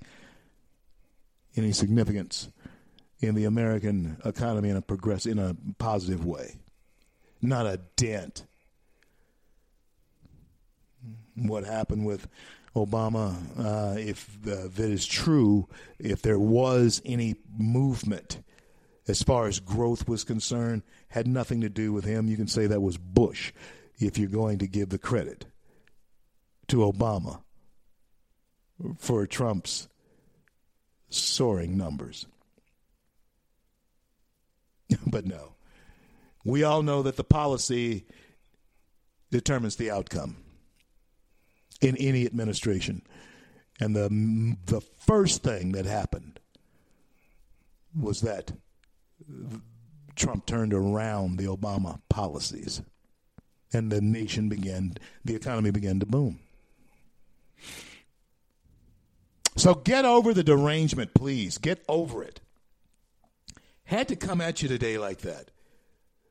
any 1.55 1.71
significance 1.71 2.49
in 3.19 3.33
the 3.33 3.45
American 3.45 4.17
economy 4.23 4.69
in 4.69 4.77
a 4.77 4.81
progress 4.81 5.25
in 5.25 5.39
a 5.39 5.55
positive 5.79 6.23
way. 6.23 6.55
Not 7.41 7.65
a 7.65 7.79
dent 7.95 8.45
what 11.37 11.63
happened 11.63 12.05
with 12.05 12.27
Obama, 12.75 13.35
uh, 13.57 13.97
if 13.97 14.37
uh, 14.47 14.67
that 14.75 14.79
is 14.91 15.05
true, 15.05 15.67
if 15.99 16.21
there 16.21 16.39
was 16.39 17.01
any 17.05 17.35
movement 17.57 18.39
as 19.07 19.23
far 19.23 19.47
as 19.47 19.59
growth 19.59 20.07
was 20.07 20.23
concerned, 20.23 20.83
had 21.09 21.27
nothing 21.27 21.61
to 21.61 21.69
do 21.69 21.93
with 21.93 22.05
him. 22.05 22.27
You 22.27 22.35
can 22.35 22.47
say 22.47 22.67
that 22.67 22.81
was 22.81 22.97
Bush 22.97 23.53
if 23.99 24.17
you're 24.17 24.29
going 24.29 24.59
to 24.59 24.67
give 24.67 24.89
the 24.89 24.97
credit 24.97 25.45
to 26.67 26.77
Obama 26.77 27.41
for 28.97 29.25
Trump's 29.25 29.87
soaring 31.09 31.77
numbers. 31.77 32.27
but 35.07 35.25
no. 35.25 35.53
We 36.43 36.63
all 36.63 36.83
know 36.83 37.03
that 37.03 37.17
the 37.17 37.23
policy 37.23 38.05
determines 39.31 39.75
the 39.75 39.91
outcome 39.91 40.37
in 41.81 41.97
any 41.97 42.25
administration. 42.25 43.01
And 43.79 43.95
the 43.95 44.55
the 44.65 44.81
first 44.81 45.43
thing 45.43 45.73
that 45.73 45.85
happened 45.85 46.39
was 47.99 48.21
that 48.21 48.51
Trump 50.15 50.45
turned 50.45 50.73
around 50.73 51.37
the 51.37 51.45
Obama 51.45 52.01
policies, 52.09 52.81
and 53.73 53.91
the 53.91 54.01
nation 54.01 54.49
began, 54.49 54.95
the 55.23 55.35
economy 55.35 55.71
began 55.71 55.99
to 55.99 56.05
boom. 56.05 56.39
So 59.55 59.73
get 59.73 60.05
over 60.05 60.33
the 60.33 60.43
derangement, 60.43 61.13
please. 61.13 61.57
Get 61.57 61.83
over 61.87 62.23
it. 62.23 62.41
Had 63.85 64.07
to 64.09 64.15
come 64.15 64.39
at 64.41 64.61
you 64.61 64.67
today 64.67 64.97
like 64.97 65.19
that 65.21 65.49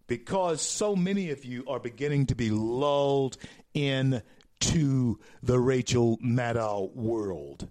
because 0.06 0.62
so 0.62 0.94
many 0.94 1.30
of 1.30 1.44
you 1.44 1.64
are 1.66 1.80
beginning 1.80 2.26
to 2.26 2.34
be 2.34 2.50
lulled 2.50 3.36
in 3.74 4.22
to 4.60 5.18
the 5.42 5.58
Rachel 5.58 6.18
Maddow 6.18 6.94
world, 6.94 7.68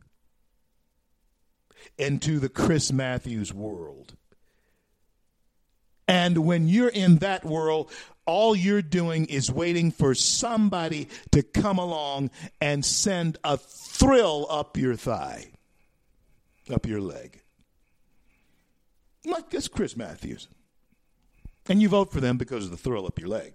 into 1.97 2.39
the 2.39 2.49
Chris 2.49 2.91
Matthews 2.91 3.53
world. 3.53 4.14
And 6.07 6.39
when 6.39 6.67
you're 6.67 6.89
in 6.89 7.17
that 7.17 7.43
world, 7.43 7.91
all 8.25 8.55
you're 8.55 8.81
doing 8.81 9.25
is 9.25 9.51
waiting 9.51 9.91
for 9.91 10.15
somebody 10.15 11.09
to 11.31 11.43
come 11.43 11.77
along 11.77 12.31
and 12.59 12.83
send 12.83 13.37
a 13.43 13.57
thrill 13.57 14.47
up 14.49 14.77
your 14.77 14.95
thigh, 14.95 15.51
up 16.71 16.85
your 16.85 17.01
leg. 17.01 17.41
Like 19.25 19.53
it's 19.53 19.67
Chris 19.67 19.95
Matthews. 19.95 20.47
And 21.67 21.81
you 21.81 21.89
vote 21.89 22.11
for 22.11 22.21
them 22.21 22.37
because 22.37 22.65
of 22.65 22.71
the 22.71 22.77
thrill 22.77 23.07
up 23.07 23.19
your 23.19 23.29
leg. 23.29 23.53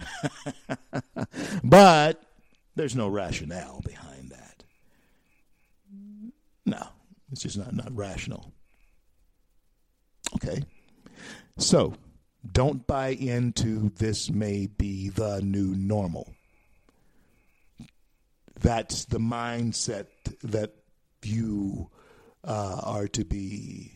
but 1.64 2.22
there's 2.74 2.96
no 2.96 3.08
rationale 3.08 3.80
behind 3.84 4.30
that. 4.30 4.64
No, 6.66 6.86
it's 7.30 7.42
just 7.42 7.58
not, 7.58 7.74
not 7.74 7.94
rational. 7.96 8.52
Okay. 10.36 10.62
So 11.58 11.94
don't 12.52 12.86
buy 12.86 13.08
into 13.08 13.90
this 13.90 14.30
may 14.30 14.66
be 14.66 15.08
the 15.10 15.40
new 15.42 15.74
normal. 15.74 16.32
That's 18.60 19.04
the 19.06 19.18
mindset 19.18 20.06
that 20.42 20.74
you 21.22 21.90
uh, 22.44 22.80
are 22.82 23.08
to 23.08 23.24
be 23.24 23.92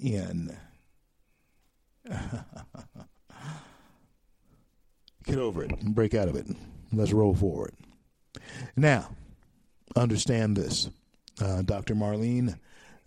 in. 0.00 0.56
Get 5.24 5.38
over 5.38 5.64
it 5.64 5.72
and 5.80 5.94
break 5.94 6.14
out 6.14 6.28
of 6.28 6.36
it. 6.36 6.46
Let's 6.92 7.12
roll 7.12 7.34
forward. 7.34 7.74
Now, 8.76 9.10
understand 9.96 10.56
this. 10.56 10.88
Uh, 11.40 11.62
Dr. 11.62 11.94
Marlene 11.94 12.58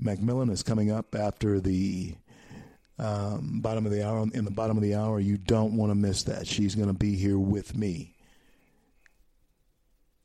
McMillan 0.02 0.52
is 0.52 0.64
coming 0.64 0.92
up 0.92 1.16
after 1.16 1.60
the 1.60 2.16
um, 3.00 3.60
bottom 3.62 3.86
of 3.86 3.92
the 3.92 4.06
hour. 4.06 4.26
In 4.34 4.46
the 4.46 4.52
bottom 4.52 4.78
of 4.78 4.84
the 4.84 4.96
hour, 4.96 5.20
you 5.20 5.38
don't 5.38 5.76
want 5.76 5.92
to 5.92 5.96
miss 5.96 6.24
that. 6.24 6.48
She's 6.48 6.76
going 6.76 6.88
to 6.88 6.94
be 6.94 7.16
here 7.16 7.40
with 7.40 7.76
me. 7.76 8.16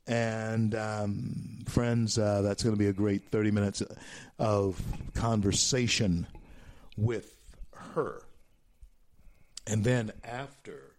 And 0.07 0.75
um, 0.75 1.63
friends, 1.67 2.19
uh, 2.19 2.41
that's 2.43 2.61
going 2.61 2.75
to 2.75 2.79
be 2.79 2.87
a 2.87 2.93
great 2.93 3.31
30 3.31 3.51
minutes 3.51 3.81
of 4.37 4.81
conversation 5.15 6.27
with 6.95 7.33
her. 7.73 8.21
And 9.65 9.83
then 9.83 10.11
after 10.23 10.95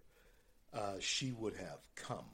uh, 0.76 0.95
she 1.00 1.33
would 1.33 1.54
have 1.56 1.78
come. 1.95 2.25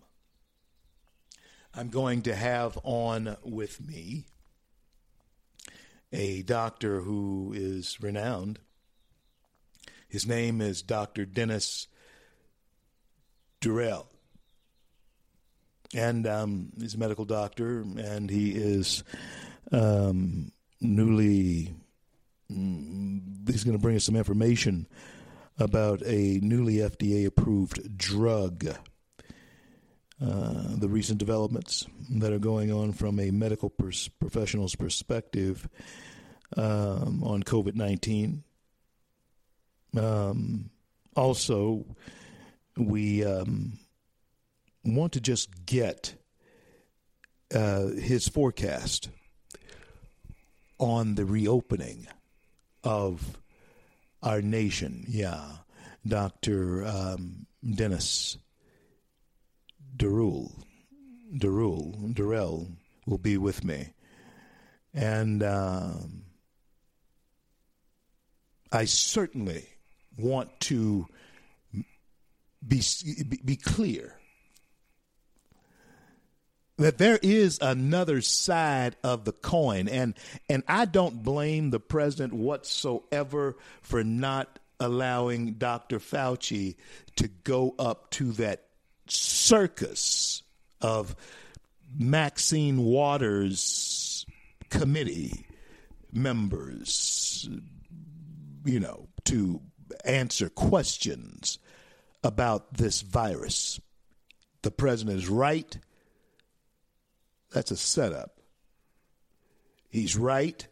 I'm 1.75 1.89
going 1.89 2.23
to 2.23 2.35
have 2.35 2.79
on 2.83 3.37
with 3.45 3.81
me 3.81 4.27
a 6.13 6.43
doctor 6.43 7.01
who 7.01 7.53
is 7.57 7.99
renowned. 8.01 8.59
His 10.13 10.27
name 10.27 10.61
is 10.61 10.83
Dr. 10.83 11.25
Dennis 11.25 11.87
Durrell. 13.63 14.11
And 15.95 16.27
um, 16.27 16.69
he's 16.79 16.93
a 16.93 16.99
medical 16.99 17.25
doctor, 17.25 17.81
and 17.81 18.29
he 18.29 18.51
is 18.51 19.05
um, 19.73 20.53
newly, 20.83 21.73
mm, 22.53 23.49
he's 23.49 23.65
going 23.65 23.75
to 23.75 23.81
bring 23.81 23.97
us 23.97 24.05
some 24.05 24.17
information 24.17 24.87
about 25.59 26.03
a 26.05 26.41
newly 26.43 26.75
FDA 26.75 27.25
approved 27.25 27.97
drug. 27.97 28.67
Uh, 30.21 30.77
the 30.77 30.91
recent 30.91 31.21
developments 31.21 31.87
that 32.11 32.35
are 32.35 32.39
going 32.39 32.71
on 32.71 32.93
from 32.93 33.19
a 33.19 33.31
medical 33.31 33.71
pers- 33.71 34.09
professional's 34.09 34.77
perspective 34.77 35.71
um, 36.59 37.23
on 37.25 37.43
COVID 37.43 37.77
19. 37.77 38.45
Um, 39.97 40.71
also, 41.15 41.85
we 42.77 43.25
um, 43.25 43.79
want 44.85 45.13
to 45.13 45.21
just 45.21 45.67
get 45.67 46.15
uh, 47.55 47.89
his 47.89 48.29
forecast 48.29 49.11
on 50.79 51.15
the 51.15 51.25
reopening 51.25 52.07
of 52.83 53.39
our 54.23 54.41
nation. 54.41 55.05
Yeah, 55.07 55.45
Doctor 56.07 56.85
um, 56.85 57.47
Dennis 57.69 58.39
Darul, 59.97 60.65
Darul, 61.37 62.15
Durrell 62.15 62.69
will 63.07 63.19
be 63.19 63.37
with 63.37 63.65
me, 63.65 63.93
and 64.95 65.43
um, 65.43 66.23
I 68.73 68.87
certainly 68.87 69.72
want 70.17 70.49
to 70.61 71.07
be 72.67 72.83
be 73.45 73.57
clear 73.57 74.17
that 76.79 76.99
there 76.99 77.19
is 77.23 77.59
another 77.61 78.21
side 78.21 78.97
of 79.03 79.25
the 79.25 79.33
coin 79.33 79.89
and 79.89 80.15
and 80.49 80.63
I 80.69 80.85
don't 80.85 81.23
blame 81.23 81.71
the 81.71 81.81
president 81.81 82.33
whatsoever 82.33 83.57
for 83.83 84.05
not 84.05 84.59
allowing 84.81 85.55
Dr. 85.55 85.99
Fauci 85.99 86.77
to 87.17 87.29
go 87.29 87.75
up 87.79 88.11
to 88.13 88.33
that 88.33 88.65
circus 89.09 90.43
of 90.81 91.15
Maxine 91.97 92.79
Waters 92.79 94.25
committee 94.71 95.47
members 96.13 97.49
you 98.65 98.81
know 98.81 99.09
to 99.25 99.61
answer 100.05 100.49
questions 100.49 101.59
about 102.25 102.75
this 102.75 103.03
virus 103.03 103.81
the 104.63 104.71
president 104.71 105.19
is 105.19 105.29
right 105.29 105.79
that's 107.53 107.71
a 107.71 107.77
setup. 107.77 108.39
He's 109.91 110.17
right 110.17 110.67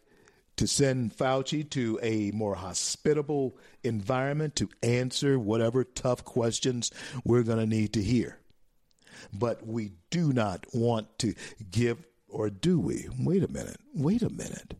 to 0.57 0.67
send 0.67 1.15
Fauci 1.15 1.69
to 1.71 1.99
a 2.01 2.31
more 2.31 2.55
hospitable 2.55 3.57
environment 3.83 4.55
to 4.57 4.69
answer 4.81 5.37
whatever 5.37 5.83
tough 5.83 6.25
questions 6.25 6.91
we're 7.23 7.43
going 7.43 7.59
to 7.59 7.65
need 7.65 7.93
to 7.93 8.01
hear. 8.01 8.39
But 9.31 9.65
we 9.65 9.91
do 10.09 10.33
not 10.33 10.65
want 10.73 11.19
to 11.19 11.35
give, 11.69 12.03
or 12.27 12.49
do 12.49 12.79
we? 12.79 13.07
Wait 13.19 13.43
a 13.43 13.47
minute. 13.47 13.77
Wait 13.93 14.23
a 14.23 14.29
minute. 14.29 14.75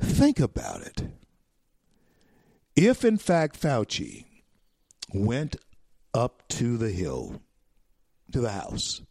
Think 0.00 0.40
about 0.40 0.80
it. 0.80 1.02
If, 2.74 3.04
in 3.04 3.18
fact, 3.18 3.60
Fauci 3.60 4.24
went 5.12 5.56
up 6.14 6.46
to 6.48 6.76
the 6.76 6.90
hill, 6.90 7.42
to 8.32 8.40
the 8.40 8.50
House, 8.50 9.02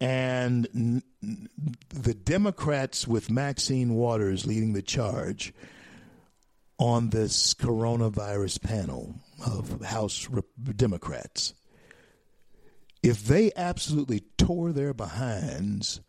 and 0.00 1.02
the 1.22 2.14
Democrats 2.14 3.06
with 3.06 3.30
Maxine 3.30 3.94
Waters 3.94 4.46
leading 4.46 4.72
the 4.72 4.82
charge 4.82 5.54
on 6.78 7.10
this 7.10 7.54
coronavirus 7.54 8.62
panel 8.62 9.14
of 9.44 9.80
House 9.82 10.28
Democrats, 10.76 11.54
if 13.02 13.24
they 13.24 13.52
absolutely 13.56 14.24
tore 14.36 14.72
their 14.72 14.92
behinds 14.92 16.00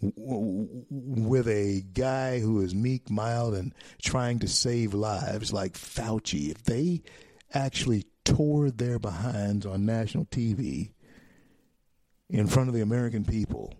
with 0.00 1.48
a 1.48 1.82
guy 1.92 2.40
who 2.40 2.60
is 2.60 2.74
meek, 2.74 3.10
mild, 3.10 3.54
and 3.54 3.74
trying 4.02 4.38
to 4.40 4.48
save 4.48 4.94
lives 4.94 5.52
like 5.52 5.74
Fauci, 5.74 6.50
if 6.50 6.64
they 6.64 7.02
actually 7.54 8.04
tore 8.24 8.70
their 8.70 8.98
behinds 8.98 9.64
on 9.64 9.86
national 9.86 10.26
TV 10.26 10.90
in 12.28 12.46
front 12.46 12.68
of 12.68 12.74
the 12.74 12.82
American 12.82 13.24
people, 13.24 13.74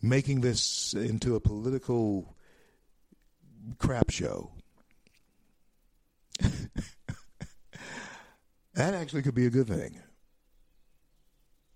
making 0.00 0.40
this 0.40 0.94
into 0.94 1.34
a 1.34 1.40
political 1.40 2.34
crap 3.78 4.10
show, 4.10 4.52
that 6.40 6.70
actually 8.94 9.22
could 9.22 9.34
be 9.34 9.46
a 9.46 9.50
good 9.50 9.68
thing. 9.68 10.00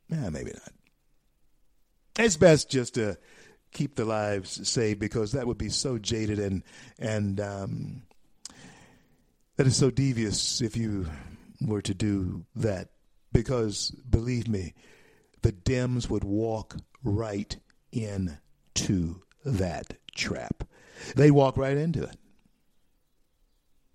Yeah, 0.08 0.30
maybe 0.30 0.52
not 0.52 0.72
it's 2.18 2.36
best 2.36 2.70
just 2.70 2.94
to 2.94 3.18
keep 3.72 3.94
the 3.94 4.04
lives 4.04 4.68
saved 4.68 4.98
because 5.00 5.32
that 5.32 5.46
would 5.46 5.58
be 5.58 5.68
so 5.68 5.98
jaded 5.98 6.38
and 6.38 6.62
and 6.98 7.40
um, 7.40 8.02
that 9.56 9.66
is 9.66 9.76
so 9.76 9.90
devious 9.90 10.60
if 10.60 10.76
you 10.76 11.06
were 11.60 11.82
to 11.82 11.94
do 11.94 12.44
that. 12.56 12.88
Because 13.32 13.90
believe 14.08 14.48
me, 14.48 14.74
the 15.42 15.52
Dems 15.52 16.10
would 16.10 16.24
walk 16.24 16.76
right 17.04 17.56
into 17.92 19.22
that 19.44 19.94
trap. 20.14 20.64
They 21.14 21.30
walk 21.30 21.56
right 21.56 21.76
into 21.76 22.02
it. 22.02 22.16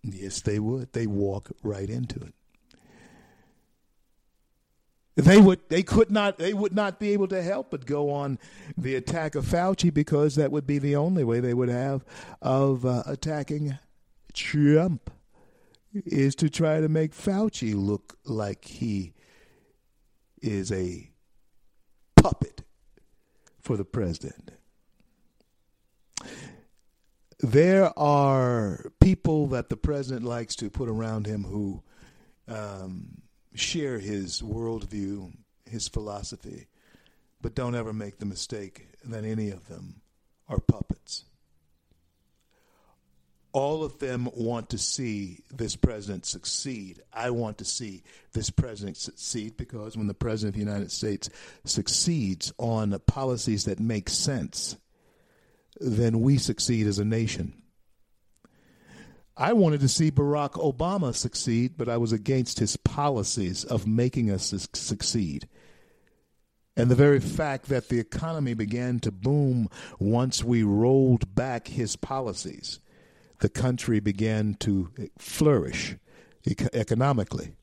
Yes, 0.04 0.42
they 0.42 0.60
would. 0.60 0.94
They 0.94 1.08
walk 1.08 1.52
right 1.64 1.90
into 1.90 2.20
it. 2.20 2.34
They 5.16 5.40
would 5.40 5.62
they 5.70 5.82
could 5.82 6.12
not 6.12 6.38
they 6.38 6.54
would 6.54 6.76
not 6.76 7.00
be 7.00 7.12
able 7.12 7.30
to 7.30 7.42
help 7.42 7.72
but 7.72 7.86
go 7.86 8.12
on 8.12 8.38
the 8.78 8.96
attack 8.96 9.36
of 9.36 9.46
Fauci 9.46 9.94
because 9.94 10.36
that 10.36 10.52
would 10.52 10.68
be 10.68 10.78
the 10.78 10.98
only 10.98 11.24
way 11.24 11.40
they 11.40 11.54
would 11.54 11.70
have 11.70 12.04
of 12.42 12.86
uh, 12.86 13.04
attacking 13.06 13.78
Trump 14.34 15.10
is 15.94 16.36
to 16.36 16.50
try 16.50 16.82
to 16.82 16.90
make 16.90 17.14
Fauci 17.14 17.74
look 17.74 18.18
like 18.26 18.66
he 18.66 19.14
is 20.42 20.70
a 20.72 21.10
puppet 22.18 22.64
for 23.62 23.78
the 23.78 23.86
president. 23.86 24.52
There 27.40 27.98
are 27.98 28.92
people 29.00 29.48
that 29.48 29.70
the 29.70 29.78
president 29.78 30.26
likes 30.26 30.56
to 30.58 30.70
put 30.70 30.90
around 30.90 31.26
him 31.26 31.46
who 31.46 31.84
um, 32.48 33.22
share 33.56 34.00
his 34.00 34.42
worldview, 34.42 35.32
his 35.70 35.88
philosophy, 35.88 36.68
but 37.42 37.56
don't 37.56 37.76
ever 37.76 37.94
make 37.94 38.18
the 38.18 38.26
mistake 38.26 38.88
that 39.04 39.24
any 39.24 39.52
of 39.52 39.68
them 39.68 40.02
are 40.48 40.60
puppets. 40.60 41.26
All 43.52 43.86
of 43.86 44.00
them 44.00 44.28
want 44.36 44.72
to 44.72 44.78
see 44.78 45.40
this 45.50 45.78
president 45.78 46.26
succeed. 46.26 47.02
I 47.14 47.30
want 47.30 47.60
to 47.60 47.66
see 47.66 48.04
this 48.34 48.50
president 48.50 48.98
succeed 48.98 49.56
because 49.56 49.96
when 49.96 50.08
the 50.08 50.14
president 50.14 50.56
of 50.56 50.60
the 50.60 50.66
United 50.72 50.92
States 50.92 51.30
succeeds 51.64 52.52
on 52.58 53.00
policies 53.08 53.64
that 53.66 53.80
make 53.80 54.10
sense, 54.10 54.76
then 55.80 56.20
we 56.20 56.38
succeed 56.38 56.86
as 56.86 57.00
a 57.00 57.06
nation. 57.06 57.62
I 59.38 59.54
wanted 59.54 59.82
to 59.82 59.90
see 59.90 60.12
Barack 60.12 60.54
Obama 60.54 61.14
succeed, 61.14 61.74
but 61.78 61.90
I 61.90 61.98
was 61.98 62.14
against 62.14 62.60
his 62.60 62.78
policies 62.78 63.66
of 63.66 63.86
making 63.86 64.32
us 64.32 64.54
succeed. 64.74 65.48
And 66.78 66.90
the 66.90 66.96
very 66.96 67.20
fact 67.20 67.68
that 67.68 67.90
the 67.90 68.00
economy 68.00 68.54
began 68.54 69.00
to 69.02 69.12
boom 69.12 69.70
once 70.00 70.44
we 70.44 70.64
rolled 70.64 71.34
back 71.36 71.68
his 71.68 71.96
policies, 71.96 72.80
the 73.40 73.50
country 73.50 74.00
began 74.00 74.56
to 74.56 74.92
flourish 75.18 75.96
economically. 76.74 77.54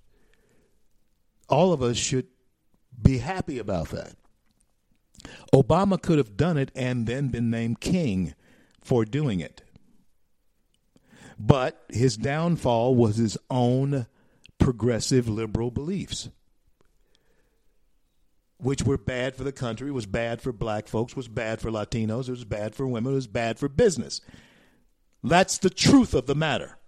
All 1.48 1.72
of 1.72 1.82
us 1.82 1.96
should 1.96 2.26
be 3.00 3.18
happy 3.18 3.58
about 3.58 3.88
that. 3.90 4.14
Obama 5.54 6.00
could 6.00 6.18
have 6.18 6.36
done 6.36 6.56
it 6.56 6.70
and 6.74 7.06
then 7.06 7.28
been 7.28 7.50
named 7.50 7.80
king 7.80 8.34
for 8.82 9.04
doing 9.04 9.40
it. 9.40 9.62
But 11.44 11.84
his 11.88 12.16
downfall 12.16 12.94
was 12.94 13.16
his 13.16 13.36
own 13.50 14.06
progressive 14.58 15.28
liberal 15.28 15.72
beliefs, 15.72 16.28
which 18.58 18.84
were 18.84 18.96
bad 18.96 19.34
for 19.34 19.42
the 19.42 19.50
country, 19.50 19.90
was 19.90 20.06
bad 20.06 20.40
for 20.40 20.52
black 20.52 20.86
folks, 20.86 21.16
was 21.16 21.26
bad 21.26 21.60
for 21.60 21.72
Latinos, 21.72 22.28
it 22.28 22.30
was 22.30 22.44
bad 22.44 22.76
for 22.76 22.86
women, 22.86 23.12
it 23.12 23.16
was 23.16 23.26
bad 23.26 23.58
for 23.58 23.68
business. 23.68 24.20
That's 25.24 25.58
the 25.58 25.68
truth 25.68 26.14
of 26.14 26.26
the 26.26 26.36
matter 26.36 26.78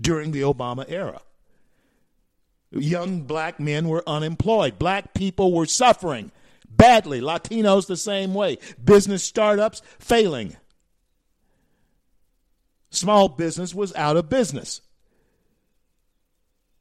during 0.00 0.30
the 0.30 0.40
Obama 0.40 0.86
era. 0.88 1.20
Young 2.70 3.24
black 3.24 3.60
men 3.60 3.86
were 3.86 4.02
unemployed. 4.08 4.78
Black 4.78 5.12
people 5.12 5.52
were 5.52 5.66
suffering 5.66 6.32
badly. 6.70 7.20
Latinos 7.20 7.86
the 7.86 7.98
same 7.98 8.32
way. 8.32 8.56
Business 8.82 9.22
startups 9.22 9.82
failing 9.98 10.56
small 12.96 13.28
business 13.28 13.74
was 13.74 13.94
out 13.94 14.16
of 14.16 14.28
business. 14.28 14.80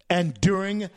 And 0.09 0.39
during 0.39 0.89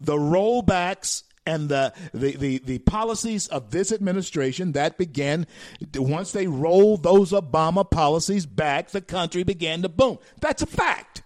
the 0.00 0.16
rollbacks 0.16 1.22
and 1.46 1.68
the, 1.68 1.92
the, 2.12 2.36
the, 2.36 2.58
the, 2.58 2.78
policies 2.78 3.48
of 3.48 3.70
this 3.70 3.92
administration 3.92 4.72
that 4.72 4.98
began, 4.98 5.46
once 5.94 6.32
they 6.32 6.46
rolled 6.46 7.02
those 7.02 7.32
Obama 7.32 7.88
policies 7.88 8.46
back, 8.46 8.90
the 8.90 9.00
country 9.00 9.42
began 9.42 9.82
to 9.82 9.88
boom. 9.88 10.18
That's 10.40 10.62
a 10.62 10.66
fact. 10.66 11.22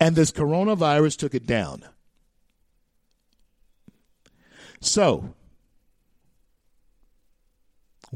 And 0.00 0.16
this 0.16 0.30
coronavirus 0.30 1.16
took 1.16 1.34
it 1.34 1.46
down. 1.46 1.84
So, 4.80 5.34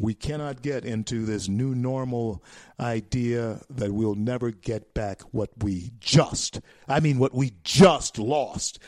we 0.01 0.15
cannot 0.15 0.63
get 0.63 0.85
into 0.85 1.25
this 1.25 1.49
new 1.49 1.75
normal 1.75 2.43
idea 2.79 3.61
that 3.71 3.93
we'll 3.93 4.15
never 4.15 4.51
get 4.51 4.95
back 4.95 5.23
what 5.33 5.51
we 5.63 5.91
just, 5.99 6.61
I 6.87 7.01
mean, 7.01 7.19
what 7.19 7.35
we 7.35 7.53
just 7.65 8.19
lost. 8.19 8.79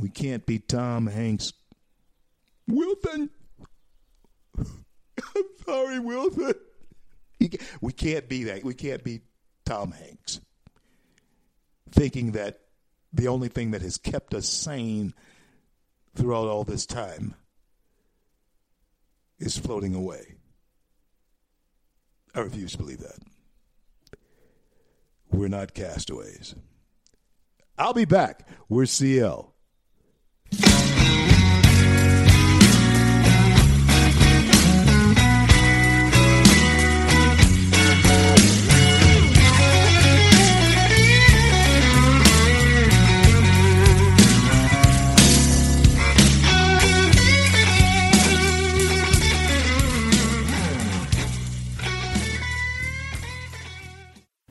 We 0.00 0.08
can't 0.08 0.44
be 0.46 0.58
Tom 0.58 1.06
Hanks. 1.06 1.52
Wilson. 2.66 3.30
I'm 4.58 5.44
sorry, 5.64 5.98
Wilson. 5.98 6.54
We 7.80 7.92
can't 7.92 8.28
be 8.28 8.44
that. 8.44 8.64
We 8.64 8.74
can't 8.74 9.04
be 9.04 9.20
Tom 9.66 9.92
Hanks. 9.92 10.40
Thinking 11.90 12.32
that 12.32 12.60
the 13.12 13.28
only 13.28 13.48
thing 13.48 13.72
that 13.72 13.82
has 13.82 13.98
kept 13.98 14.34
us 14.34 14.48
sane 14.48 15.14
throughout 16.16 16.48
all 16.48 16.64
this 16.64 16.86
time 16.86 17.34
is 19.38 19.58
floating 19.58 19.94
away. 19.94 20.36
I 22.34 22.40
refuse 22.40 22.72
to 22.72 22.78
believe 22.78 23.00
that. 23.00 23.18
We're 25.30 25.48
not 25.48 25.74
castaways. 25.74 26.54
I'll 27.76 27.94
be 27.94 28.04
back. 28.04 28.48
We're 28.68 28.86
CL. 28.86 29.54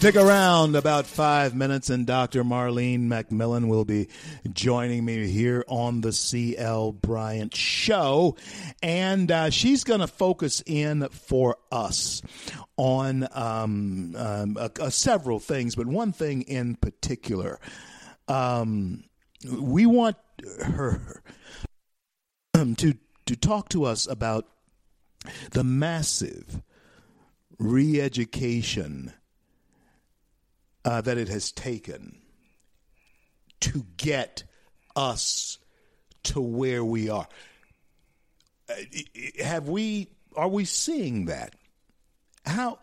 Stick 0.00 0.16
around 0.16 0.76
about 0.76 1.04
five 1.04 1.54
minutes, 1.54 1.90
and 1.90 2.06
Dr. 2.06 2.42
Marlene 2.42 3.06
McMillan 3.06 3.68
will 3.68 3.84
be 3.84 4.08
joining 4.50 5.04
me 5.04 5.26
here 5.26 5.62
on 5.68 6.00
the 6.00 6.10
CL 6.10 6.92
Bryant 6.92 7.54
Show. 7.54 8.34
And 8.82 9.30
uh, 9.30 9.50
she's 9.50 9.84
going 9.84 10.00
to 10.00 10.06
focus 10.06 10.62
in 10.64 11.06
for 11.10 11.58
us 11.70 12.22
on 12.78 13.28
um, 13.32 14.14
um, 14.16 14.56
uh, 14.58 14.88
several 14.88 15.38
things, 15.38 15.76
but 15.76 15.86
one 15.86 16.12
thing 16.12 16.42
in 16.42 16.76
particular. 16.76 17.60
Um, 18.26 19.04
we 19.46 19.84
want 19.84 20.16
her 20.62 21.22
to 22.54 22.94
to 23.26 23.36
talk 23.36 23.68
to 23.68 23.84
us 23.84 24.06
about 24.06 24.46
the 25.50 25.62
massive 25.62 26.62
re-education 27.58 29.12
uh, 30.84 31.00
that 31.00 31.18
it 31.18 31.28
has 31.28 31.52
taken 31.52 32.20
to 33.60 33.86
get 33.96 34.44
us 34.96 35.58
to 36.22 36.40
where 36.40 36.84
we 36.84 37.08
are. 37.08 37.28
Uh, 38.68 38.74
Have 39.42 39.68
we? 39.68 40.08
Are 40.36 40.48
we 40.48 40.64
seeing 40.64 41.26
that? 41.26 41.54
How 42.44 42.78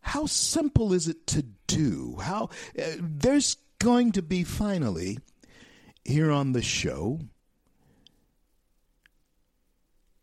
how 0.00 0.26
simple 0.26 0.92
is 0.92 1.08
it 1.08 1.26
to 1.28 1.44
do? 1.66 2.18
How 2.20 2.50
uh, 2.78 2.82
there's 3.00 3.56
going 3.78 4.12
to 4.12 4.22
be 4.22 4.44
finally 4.44 5.18
here 6.04 6.30
on 6.30 6.52
the 6.52 6.62
show 6.62 7.20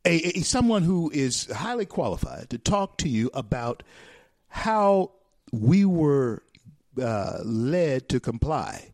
a, 0.05 0.39
a 0.39 0.41
someone 0.41 0.83
who 0.83 1.11
is 1.13 1.49
highly 1.51 1.85
qualified 1.85 2.49
to 2.49 2.57
talk 2.57 2.97
to 2.99 3.09
you 3.09 3.29
about 3.33 3.83
how 4.47 5.11
we 5.51 5.85
were 5.85 6.43
uh, 6.99 7.39
led 7.43 8.09
to 8.09 8.19
comply 8.19 8.93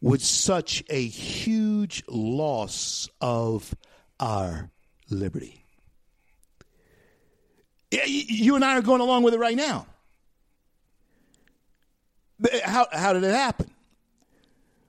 with 0.00 0.22
such 0.22 0.84
a 0.88 1.04
huge 1.06 2.02
loss 2.08 3.08
of 3.20 3.74
our 4.20 4.70
liberty. 5.10 5.64
You 7.90 8.56
and 8.56 8.64
I 8.64 8.76
are 8.76 8.82
going 8.82 9.00
along 9.00 9.22
with 9.22 9.34
it 9.34 9.38
right 9.38 9.56
now. 9.56 9.86
How, 12.64 12.86
how 12.92 13.12
did 13.12 13.24
it 13.24 13.34
happen? 13.34 13.70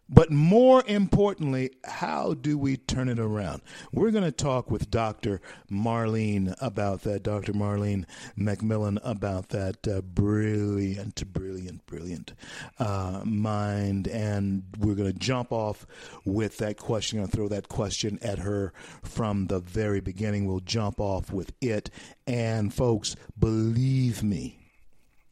But 0.09 0.31
more 0.31 0.83
importantly, 0.87 1.71
how 1.83 2.33
do 2.33 2.57
we 2.57 2.77
turn 2.77 3.09
it 3.09 3.19
around? 3.19 3.61
We're 3.91 4.11
going 4.11 4.23
to 4.23 4.31
talk 4.31 4.71
with 4.71 4.89
Dr. 4.89 5.41
Marlene 5.69 6.55
about 6.61 7.01
that, 7.01 7.23
Dr. 7.23 7.51
Marlene 7.53 8.05
McMillan 8.37 8.99
about 9.03 9.49
that 9.49 9.85
uh, 9.87 10.01
brilliant, 10.01 11.33
brilliant, 11.33 11.85
brilliant 11.85 12.33
uh, 12.79 13.21
mind. 13.25 14.07
And 14.07 14.63
we're 14.79 14.95
going 14.95 15.11
to 15.11 15.19
jump 15.19 15.51
off 15.51 15.85
with 16.23 16.57
that 16.57 16.77
question. 16.77 17.19
I'm 17.19 17.23
going 17.23 17.31
to 17.31 17.35
throw 17.37 17.47
that 17.49 17.67
question 17.67 18.17
at 18.21 18.39
her 18.39 18.73
from 19.03 19.47
the 19.47 19.59
very 19.59 19.99
beginning. 19.99 20.45
We'll 20.45 20.61
jump 20.61 21.01
off 21.01 21.33
with 21.33 21.51
it. 21.59 21.89
And 22.25 22.73
folks, 22.73 23.15
believe 23.37 24.23
me, 24.23 24.57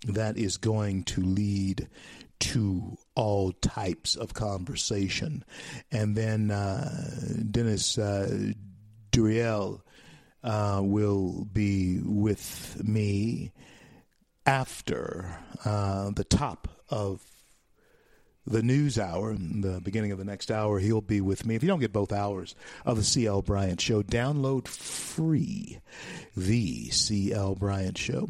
that 0.05 0.37
is 0.37 0.57
going 0.57 1.03
to 1.03 1.21
lead 1.21 1.87
to 2.39 2.97
all 3.15 3.51
types 3.51 4.15
of 4.15 4.33
conversation. 4.33 5.43
And 5.91 6.15
then 6.15 6.51
uh, 6.51 6.89
Dennis 7.49 7.97
uh, 7.97 8.51
Duriel 9.11 9.81
uh, 10.43 10.81
will 10.83 11.45
be 11.45 11.99
with 12.03 12.81
me 12.83 13.51
after 14.45 15.39
uh, 15.63 16.11
the 16.11 16.23
top 16.23 16.67
of 16.89 17.21
the 18.47 18.61
news 18.61 18.99
hour, 18.99 19.31
in 19.31 19.61
the 19.61 19.81
beginning 19.81 20.11
of 20.11 20.19
the 20.19 20.23
next 20.23 20.51
hour, 20.51 20.77
he'll 20.77 21.01
be 21.01 21.19
with 21.19 21.47
me. 21.47 21.55
If 21.55 21.63
you 21.63 21.67
don't 21.67 21.79
get 21.79 21.91
both 21.91 22.11
hours 22.11 22.55
of 22.85 22.97
the 22.97 23.03
CL 23.03 23.41
Bryant 23.41 23.81
Show, 23.81 24.03
download 24.03 24.67
free 24.67 25.79
the 26.37 26.89
CL 26.91 27.55
Bryant 27.55 27.97
Show 27.97 28.29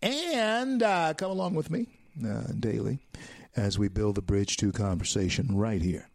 and 0.00 0.82
uh, 0.82 1.14
come 1.14 1.30
along 1.30 1.54
with 1.54 1.70
me 1.70 1.86
uh, 2.24 2.44
daily 2.58 2.98
as 3.58 3.78
we 3.78 3.88
build 3.88 4.14
the 4.14 4.22
bridge 4.22 4.56
to 4.56 4.72
conversation 4.72 5.56
right 5.56 5.82
here 5.82 6.08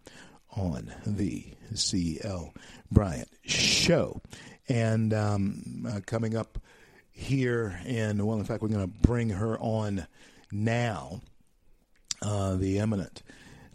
on 0.56 0.92
the 1.06 1.46
CL 1.76 2.54
Bryant 2.92 3.30
Show. 3.44 4.22
And 4.70 5.14
um, 5.14 5.86
uh, 5.88 6.00
coming 6.06 6.36
up 6.36 6.58
here 7.12 7.80
and 7.86 8.26
well, 8.26 8.40
in 8.40 8.46
fact, 8.46 8.62
we're 8.62 8.70
going 8.70 8.90
to 8.90 9.00
bring 9.08 9.30
her 9.32 9.58
on 9.60 10.08
now, 10.52 11.22
uh, 12.22 12.56
the 12.56 12.80
eminent. 12.80 13.22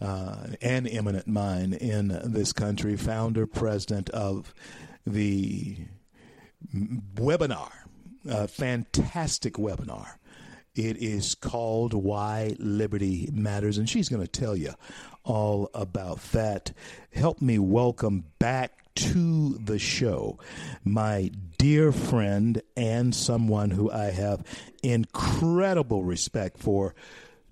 Uh, 0.00 0.46
an 0.62 0.86
eminent 0.86 1.26
mind 1.26 1.74
in 1.74 2.20
this 2.22 2.52
country, 2.52 2.96
founder, 2.96 3.48
president 3.48 4.08
of 4.10 4.54
the 5.04 5.76
webinar, 7.16 7.72
a 8.28 8.46
fantastic 8.46 9.54
webinar. 9.54 10.06
It 10.78 10.98
is 10.98 11.34
called 11.34 11.92
Why 11.92 12.54
Liberty 12.60 13.28
Matters, 13.32 13.78
and 13.78 13.90
she's 13.90 14.08
going 14.08 14.22
to 14.22 14.28
tell 14.28 14.54
you 14.54 14.74
all 15.24 15.70
about 15.74 16.22
that. 16.30 16.70
Help 17.12 17.42
me 17.42 17.58
welcome 17.58 18.22
back 18.38 18.84
to 18.94 19.58
the 19.58 19.80
show 19.80 20.38
my 20.84 21.32
dear 21.58 21.90
friend 21.90 22.62
and 22.76 23.12
someone 23.12 23.72
who 23.72 23.90
I 23.90 24.12
have 24.12 24.44
incredible 24.84 26.04
respect 26.04 26.58
for, 26.58 26.94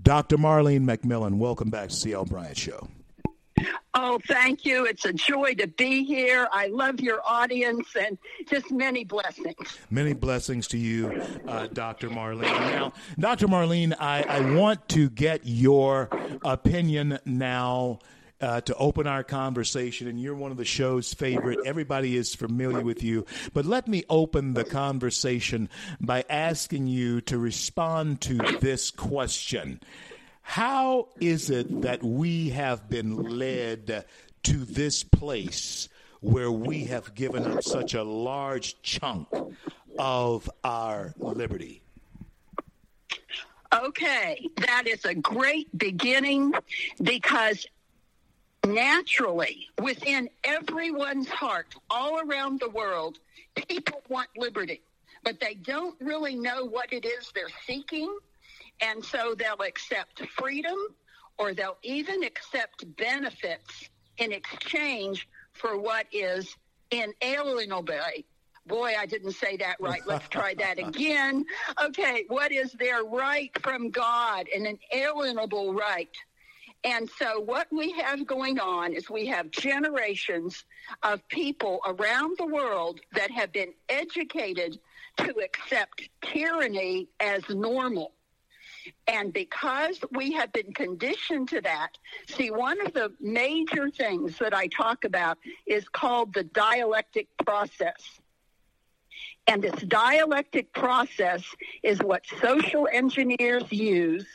Dr. 0.01 0.37
Marlene 0.37 0.85
McMillan. 0.85 1.39
Welcome 1.39 1.69
back 1.69 1.89
to 1.89 1.95
the 1.97 2.01
CL 2.01 2.27
Bryant 2.27 2.57
Show. 2.57 2.87
Oh, 3.95 4.21
thank 4.29 4.67
you. 4.67 4.85
It's 4.85 5.07
a 5.07 5.13
joy 5.13 5.55
to 5.55 5.67
be 5.67 6.05
here. 6.05 6.49
I 6.53 6.67
love 6.67 7.01
your 7.01 7.21
audience 7.27 7.89
and 7.99 8.19
just 8.49 8.71
many 8.71 9.05
blessings. 9.05 9.79
Many 9.91 10.13
blessings 10.13 10.69
to 10.69 10.79
you, 10.79 11.23
uh, 11.49 11.67
Dr. 11.69 12.11
Marlene. 12.11 12.43
Now, 12.43 12.93
Dr. 13.19 13.49
Marlene, 13.49 13.95
I, 13.99 14.23
I 14.23 14.55
want 14.55 14.87
to 14.91 15.09
get 15.09 15.41
your 15.45 16.11
opinion 16.45 17.19
now. 17.25 18.01
Uh, 18.39 18.61
to 18.61 18.75
open 18.75 19.07
our 19.07 19.25
conversation, 19.25 20.09
and 20.09 20.21
you're 20.21 20.35
one 20.35 20.51
of 20.51 20.59
the 20.59 20.65
show's 20.67 21.15
favorite. 21.15 21.59
Everybody 21.65 22.19
is 22.19 22.35
familiar 22.35 22.83
with 22.83 23.03
you. 23.03 23.25
But 23.55 23.65
let 23.65 23.89
me 23.89 24.05
open 24.11 24.53
the 24.53 24.63
conversation 24.63 25.71
by 26.03 26.23
asking 26.29 26.87
you 26.87 27.23
to 27.23 27.39
respond 27.39 28.21
to 28.21 28.35
this 28.61 28.91
question 28.91 29.81
How 30.49 31.09
is 31.21 31.51
it 31.51 31.83
that 31.83 32.03
we 32.05 32.51
have 32.51 32.89
been 32.89 33.17
led 33.17 34.07
to 34.45 34.53
this 34.65 35.03
place 35.03 35.89
where 36.21 36.53
we 36.53 36.85
have 36.85 37.15
given 37.15 37.45
up 37.45 37.65
such 37.65 37.95
a 37.95 38.05
large 38.05 38.81
chunk 38.81 39.29
of 39.99 40.49
our 40.63 41.13
liberty? 41.19 41.83
Okay, 43.75 44.49
that 44.59 44.87
is 44.87 45.05
a 45.05 45.17
great 45.17 45.67
beginning 45.77 46.55
because 47.03 47.67
naturally, 48.65 49.67
within 49.83 50.31
everyone's 50.45 51.29
heart, 51.29 51.75
all 51.91 52.21
around 52.21 52.61
the 52.61 52.71
world, 52.71 53.19
people 53.69 54.01
want 54.09 54.29
liberty, 54.39 54.81
but 55.25 55.41
they 55.41 55.55
don't 55.55 55.97
really 56.01 56.37
know 56.37 56.65
what 56.65 56.93
it 56.93 57.05
is 57.05 57.31
they're 57.35 57.49
seeking. 57.67 58.17
And 58.81 59.05
so 59.05 59.35
they'll 59.35 59.67
accept 59.67 60.27
freedom 60.29 60.77
or 61.39 61.55
they'll 61.55 61.79
even 61.83 62.23
accept 62.25 62.85
benefits 62.97 63.91
in 64.19 64.33
exchange 64.33 65.29
for 65.53 65.79
what 65.79 66.07
is 66.13 66.55
inalienable. 66.91 67.95
Boy, 68.67 68.95
I 68.99 69.07
didn't 69.07 69.33
say 69.33 69.57
that 69.59 69.77
right. 69.81 70.03
Let's 70.07 70.29
try 70.29 70.55
that 70.55 70.79
again. 70.87 71.45
Okay, 71.85 72.25
what 72.29 72.53
is 72.53 72.73
their 72.73 73.05
right 73.05 73.51
from 73.63 73.91
God? 73.91 74.49
An 74.55 74.67
inalienable 74.93 75.73
right. 75.73 76.15
And 76.85 77.09
so, 77.19 77.41
what 77.41 77.67
we 77.73 77.93
have 77.93 78.27
going 78.27 78.61
on 78.61 78.93
is 78.93 79.11
we 79.11 79.27
have 79.27 79.51
generations 79.51 80.65
of 81.03 81.27
people 81.29 81.81
around 81.87 82.37
the 82.39 82.47
world 82.47 83.01
that 83.13 83.31
have 83.31 83.53
been 83.53 83.73
educated 83.89 84.79
to 85.19 85.35
accept 85.43 86.09
tyranny 86.23 87.09
as 87.19 87.43
normal. 87.49 88.13
And 89.07 89.33
because 89.33 90.01
we 90.13 90.33
have 90.33 90.53
been 90.53 90.73
conditioned 90.73 91.49
to 91.51 91.61
that, 91.63 91.99
see, 92.29 92.51
one 92.51 92.81
of 92.85 92.93
the 92.93 93.13
major 93.21 93.91
things 93.91 94.39
that 94.39 94.55
I 94.55 94.67
talk 94.69 95.05
about 95.05 95.39
is 95.67 95.89
called 95.89 96.35
the 96.35 96.45
dialectic 96.45 97.29
process. 97.45 98.21
And 99.47 99.63
this 99.63 99.81
dialectic 99.83 100.73
process 100.73 101.45
is 101.83 102.01
what 102.01 102.25
social 102.41 102.89
engineers 102.93 103.65
use 103.71 104.27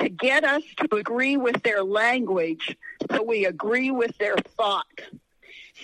to 0.00 0.08
get 0.08 0.44
us 0.44 0.62
to 0.78 0.96
agree 0.96 1.36
with 1.36 1.62
their 1.62 1.84
language 1.84 2.76
so 3.10 3.22
we 3.22 3.46
agree 3.46 3.90
with 3.90 4.16
their 4.18 4.36
thought. 4.56 5.00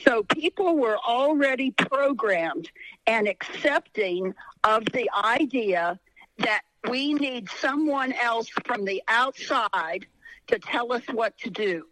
So 0.05 0.23
people 0.25 0.77
were 0.77 0.99
already 0.99 1.71
programmed 1.73 2.71
and 3.07 3.29
accepting 3.29 4.35
of 4.65 4.85
the 4.87 5.09
idea 5.25 6.01
that 6.39 6.63
we 6.88 7.14
need 7.14 7.49
someone 7.49 8.12
else 8.12 8.49
from 8.64 8.85
the 8.85 9.03
outside 9.09 10.07
to 10.49 10.59
tell 10.59 10.92
us 10.92 11.03
what 11.12 11.37
to 11.38 11.51
do. 11.51 11.87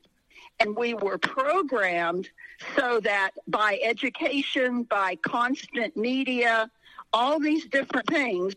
And 0.59 0.76
we 0.76 0.94
were 0.94 1.18
programmed 1.18 2.29
so 2.76 3.00
that 3.00 3.31
by 3.48 3.79
education, 3.83 4.83
by 4.83 5.16
constant 5.16 5.96
media, 5.96 6.70
all 7.12 7.40
these 7.40 7.66
different 7.66 8.07
things 8.09 8.55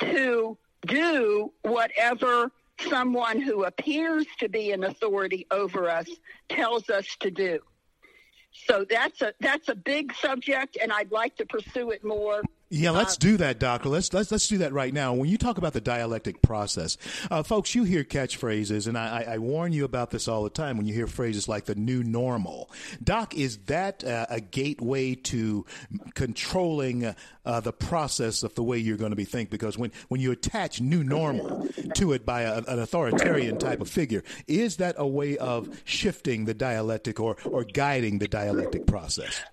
to 0.00 0.58
do 0.86 1.52
whatever 1.62 2.50
someone 2.80 3.40
who 3.40 3.64
appears 3.64 4.26
to 4.40 4.48
be 4.48 4.72
an 4.72 4.84
authority 4.84 5.46
over 5.50 5.88
us 5.88 6.08
tells 6.48 6.90
us 6.90 7.06
to 7.20 7.30
do. 7.30 7.60
So 8.66 8.84
that's 8.88 9.20
a 9.22 9.32
that's 9.40 9.68
a 9.68 9.74
big 9.74 10.14
subject, 10.14 10.78
and 10.80 10.92
I'd 10.92 11.10
like 11.10 11.36
to 11.36 11.46
pursue 11.46 11.90
it 11.90 12.04
more. 12.04 12.42
Yeah, 12.74 12.90
let's 12.90 13.16
do 13.16 13.36
that, 13.36 13.60
Doctor. 13.60 13.88
Let's 13.88 14.12
let's 14.12 14.32
let's 14.32 14.48
do 14.48 14.58
that 14.58 14.72
right 14.72 14.92
now. 14.92 15.14
When 15.14 15.28
you 15.28 15.38
talk 15.38 15.58
about 15.58 15.74
the 15.74 15.80
dialectic 15.80 16.42
process, 16.42 16.96
uh, 17.30 17.44
folks, 17.44 17.72
you 17.72 17.84
hear 17.84 18.02
catchphrases, 18.02 18.88
and 18.88 18.98
I, 18.98 19.24
I, 19.28 19.38
warn 19.38 19.72
you 19.72 19.84
about 19.84 20.10
this 20.10 20.26
all 20.26 20.42
the 20.42 20.50
time. 20.50 20.76
When 20.76 20.84
you 20.84 20.92
hear 20.92 21.06
phrases 21.06 21.46
like 21.46 21.66
the 21.66 21.76
new 21.76 22.02
normal, 22.02 22.68
Doc, 23.02 23.36
is 23.36 23.58
that 23.66 24.02
uh, 24.02 24.26
a 24.28 24.40
gateway 24.40 25.14
to 25.14 25.64
controlling 26.14 27.14
uh, 27.44 27.60
the 27.60 27.72
process 27.72 28.42
of 28.42 28.56
the 28.56 28.64
way 28.64 28.78
you're 28.78 28.96
going 28.96 29.10
to 29.10 29.16
be 29.16 29.24
think? 29.24 29.50
Because 29.50 29.78
when 29.78 29.92
when 30.08 30.20
you 30.20 30.32
attach 30.32 30.80
new 30.80 31.04
normal 31.04 31.68
to 31.94 32.12
it 32.12 32.26
by 32.26 32.42
a, 32.42 32.58
an 32.58 32.80
authoritarian 32.80 33.56
type 33.56 33.80
of 33.80 33.88
figure, 33.88 34.24
is 34.48 34.78
that 34.78 34.96
a 34.98 35.06
way 35.06 35.38
of 35.38 35.80
shifting 35.84 36.44
the 36.44 36.54
dialectic 36.54 37.20
or 37.20 37.36
or 37.44 37.62
guiding 37.62 38.18
the 38.18 38.26
dialectic 38.26 38.84
process? 38.84 39.44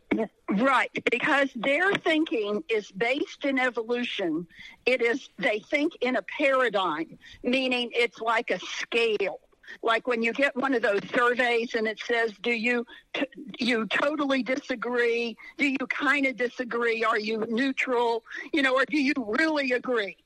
Right, 0.50 0.91
because 1.10 1.50
their 1.56 1.93
thinking 1.93 2.63
is 2.69 2.91
based 2.91 3.45
in 3.45 3.58
evolution. 3.58 4.45
It 4.86 5.02
is, 5.02 5.30
they 5.38 5.60
think 5.60 5.93
in 6.02 6.17
a 6.17 6.21
paradigm, 6.38 7.17
meaning 7.43 7.89
it's 7.93 8.19
like 8.19 8.52
a 8.52 8.60
scale. 8.60 9.39
Like 9.82 10.08
when 10.08 10.21
you 10.21 10.34
get 10.34 10.56
one 10.58 10.74
of 10.74 10.82
those 10.82 11.00
surveys 11.15 11.76
and 11.76 11.88
it 11.88 12.00
says, 12.06 12.34
"Do 12.41 12.52
you 12.52 12.86
t- 13.13 13.26
you 13.58 13.86
totally 13.88 14.43
disagree? 14.43 15.38
Do 15.58 15.65
you 15.65 15.78
kind 15.88 16.26
of 16.26 16.36
disagree? 16.36 17.06
Are 17.06 17.19
you 17.19 17.45
neutral? 17.47 18.26
You 18.52 18.63
know, 18.63 18.76
or 18.76 18.86
do 18.86 19.02
you 19.02 19.13
really 19.17 19.71
agree?" 19.71 20.17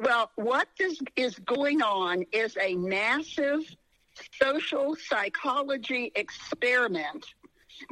Well, 0.00 0.30
what 0.36 0.68
this 0.78 1.00
is 1.16 1.36
going 1.40 1.82
on 1.82 2.24
is 2.30 2.56
a 2.56 2.76
massive 2.76 3.62
social 4.40 4.94
psychology 4.94 6.12
experiment 6.14 7.26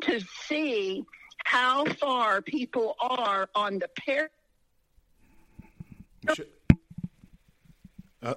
to 0.03 0.21
see 0.47 1.05
how 1.45 1.85
far 1.85 2.43
people 2.43 2.97
are 3.01 3.49
on 3.55 3.79
the 3.79 3.89
pair. 3.89 4.31
Uh, 8.23 8.35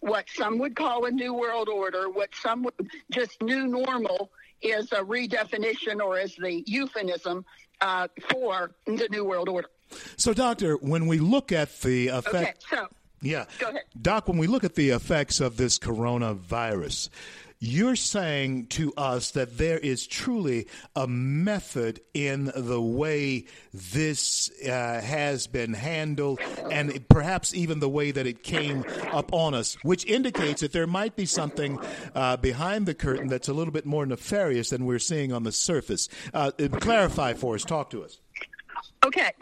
what 0.00 0.24
some 0.34 0.58
would 0.58 0.74
call 0.74 1.04
a 1.04 1.10
new 1.10 1.34
world 1.34 1.68
order, 1.68 2.08
what 2.08 2.30
some 2.34 2.62
would 2.62 2.74
just 3.10 3.42
new 3.42 3.66
normal 3.66 4.30
is 4.62 4.90
a 4.92 5.02
redefinition 5.02 6.00
or 6.00 6.18
is 6.18 6.34
the 6.36 6.62
euphemism 6.66 7.44
uh, 7.80 8.08
for 8.30 8.72
the 8.86 9.08
new 9.10 9.24
world 9.24 9.48
order. 9.48 9.68
So, 10.16 10.32
doctor, 10.32 10.76
when 10.76 11.06
we 11.06 11.18
look 11.18 11.52
at 11.52 11.80
the 11.80 12.08
effect, 12.08 12.64
okay, 12.72 12.82
so 12.82 12.88
yeah, 13.20 13.44
go 13.58 13.68
ahead, 13.68 13.82
doc. 14.00 14.28
When 14.28 14.38
we 14.38 14.46
look 14.46 14.64
at 14.64 14.74
the 14.74 14.90
effects 14.90 15.40
of 15.40 15.56
this 15.56 15.78
coronavirus, 15.78 17.10
you're 17.58 17.96
saying 17.96 18.66
to 18.66 18.92
us 18.96 19.30
that 19.32 19.56
there 19.56 19.78
is 19.78 20.06
truly 20.06 20.66
a 20.94 21.06
method 21.06 22.00
in 22.12 22.52
the 22.54 22.80
way 22.80 23.46
this 23.72 24.50
uh, 24.62 25.00
has 25.00 25.46
been 25.46 25.72
handled, 25.72 26.40
and 26.70 27.08
perhaps 27.08 27.54
even 27.54 27.80
the 27.80 27.88
way 27.88 28.10
that 28.10 28.26
it 28.26 28.42
came 28.42 28.84
up 29.12 29.32
on 29.32 29.54
us, 29.54 29.76
which 29.82 30.04
indicates 30.04 30.60
that 30.60 30.72
there 30.72 30.86
might 30.86 31.16
be 31.16 31.24
something 31.26 31.78
uh, 32.14 32.36
behind 32.36 32.86
the 32.86 32.94
curtain 32.94 33.28
that's 33.28 33.48
a 33.48 33.54
little 33.54 33.72
bit 33.72 33.86
more 33.86 34.04
nefarious 34.04 34.70
than 34.70 34.84
we're 34.84 34.98
seeing 34.98 35.32
on 35.32 35.42
the 35.42 35.52
surface. 35.52 36.08
Uh, 36.34 36.50
clarify 36.80 37.32
for 37.32 37.54
us. 37.54 37.64
Talk 37.64 37.90
to 37.90 38.04
us. 38.04 38.18
Okay. 39.04 39.32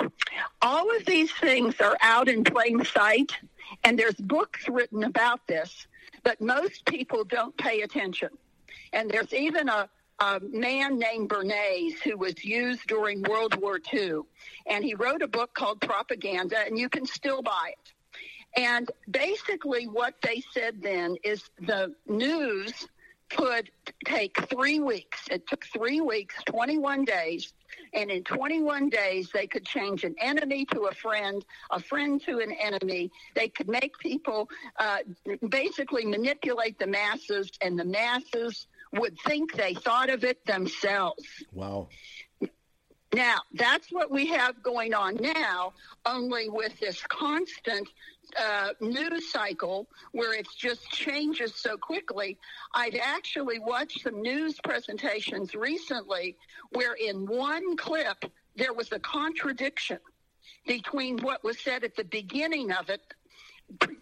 All 0.62 0.94
of 0.96 1.05
these 1.07 1.33
things 1.33 1.81
are 1.81 1.96
out 2.00 2.29
in 2.29 2.44
plain 2.44 2.85
sight, 2.85 3.33
and 3.83 3.98
there's 3.98 4.14
books 4.14 4.68
written 4.68 5.03
about 5.05 5.46
this 5.46 5.87
but 6.24 6.40
most 6.40 6.84
people 6.87 7.22
don't 7.24 7.56
pay 7.56 7.82
attention. 7.82 8.30
And 8.92 9.10
there's 9.10 9.32
even 9.32 9.68
a, 9.68 9.88
a 10.18 10.40
man 10.40 10.98
named 10.98 11.28
Bernays 11.28 12.00
who 12.02 12.16
was 12.16 12.42
used 12.44 12.87
during 12.87 13.22
World 13.22 13.54
War 13.60 13.78
II. 13.92 14.20
And 14.66 14.84
he 14.84 14.94
wrote 14.94 15.22
a 15.22 15.28
book 15.28 15.54
called 15.54 15.80
Propaganda, 15.80 16.58
and 16.66 16.78
you 16.78 16.88
can 16.88 17.06
still 17.06 17.42
buy 17.42 17.72
it. 17.72 17.92
And 18.56 18.90
basically, 19.10 19.87
what 19.87 20.14
they 20.22 20.42
said 20.52 20.80
then 20.80 21.16
is 21.24 21.42
the 21.60 21.94
news 22.06 22.87
could 23.30 23.70
take 24.04 24.48
three 24.48 24.78
weeks. 24.78 25.26
It 25.30 25.46
took 25.46 25.64
three 25.66 26.00
weeks, 26.00 26.37
21 26.46 27.04
days. 27.04 27.52
And 27.94 28.11
in 28.11 28.24
21 28.24 28.88
days, 28.88 29.30
they 29.33 29.46
could 29.46 29.64
change 29.64 30.04
an 30.04 30.14
enemy 30.20 30.64
to 30.66 30.83
a 30.83 30.94
friend, 30.94 31.44
a 31.70 31.80
friend 31.80 32.20
to 32.26 32.40
an 32.40 32.52
enemy. 32.52 33.11
They 33.35 33.48
could 33.48 33.68
make 33.68 33.98
people 33.98 34.48
uh, 34.78 34.98
basically 35.48 36.04
manipulate 36.04 36.78
the 36.78 36.87
masses, 36.87 37.50
and 37.61 37.78
the 37.78 37.85
masses 37.85 38.66
would 38.92 39.16
think 39.20 39.54
they 39.54 39.74
thought 39.74 40.11
of 40.11 40.24
it 40.24 40.44
themselves. 40.46 41.24
Wow. 41.52 41.88
Now, 43.14 43.38
that's 43.52 43.92
what 43.92 44.11
we 44.11 44.26
have 44.26 44.61
going 44.62 44.92
on 44.92 45.14
now, 45.16 45.72
only 46.04 46.48
with 46.48 46.78
this 46.80 47.00
constant 47.09 47.88
uh, 48.40 48.70
news 48.80 49.30
cycle 49.30 49.88
where 50.12 50.32
it 50.34 50.46
just 50.56 50.90
changes 50.90 51.54
so 51.54 51.76
quickly. 51.76 52.38
I've 52.74 52.98
actually 53.00 53.58
watched 53.58 54.02
some 54.02 54.22
news 54.22 54.58
presentations 54.62 55.54
recently 55.54 56.36
where 56.70 56.94
in 56.94 57.26
one 57.26 57.76
clip 57.76 58.24
there 58.56 58.72
was 58.72 58.92
a 58.92 58.98
contradiction 58.98 59.98
between 60.66 61.18
what 61.18 61.44
was 61.44 61.58
said 61.58 61.84
at 61.84 61.96
the 61.96 62.04
beginning 62.04 62.72
of 62.72 62.88
it 62.88 63.02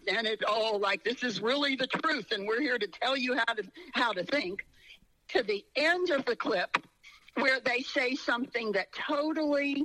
and 0.07 0.27
it 0.27 0.43
all 0.43 0.79
like 0.79 1.03
this 1.03 1.23
is 1.23 1.41
really 1.41 1.75
the 1.75 1.87
truth 1.87 2.31
and 2.31 2.45
we're 2.45 2.61
here 2.61 2.77
to 2.77 2.87
tell 2.87 3.15
you 3.15 3.35
how 3.35 3.53
to 3.53 3.63
how 3.93 4.11
to 4.11 4.23
think 4.23 4.65
to 5.29 5.41
the 5.43 5.63
end 5.75 6.09
of 6.09 6.25
the 6.25 6.35
clip 6.35 6.77
where 7.35 7.59
they 7.61 7.81
say 7.81 8.13
something 8.13 8.73
that 8.73 8.87
totally 8.93 9.83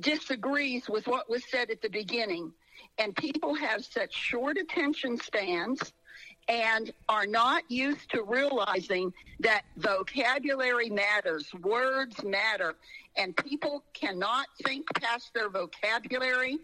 disagrees 0.00 0.88
with 0.88 1.06
what 1.06 1.30
was 1.30 1.42
said 1.50 1.70
at 1.70 1.80
the 1.80 1.88
beginning 1.88 2.52
and 2.98 3.14
people 3.16 3.54
have 3.54 3.84
such 3.84 4.14
short 4.14 4.58
attention 4.58 5.18
spans 5.18 5.92
and 6.48 6.92
are 7.08 7.26
not 7.26 7.62
used 7.68 8.10
to 8.10 8.22
realizing 8.22 9.12
that 9.40 9.62
vocabulary 9.76 10.90
matters, 10.90 11.52
words 11.62 12.22
matter, 12.24 12.74
and 13.16 13.36
people 13.36 13.84
cannot 13.94 14.46
think 14.64 14.86
past 15.00 15.32
their 15.34 15.48
vocabulary. 15.48 16.58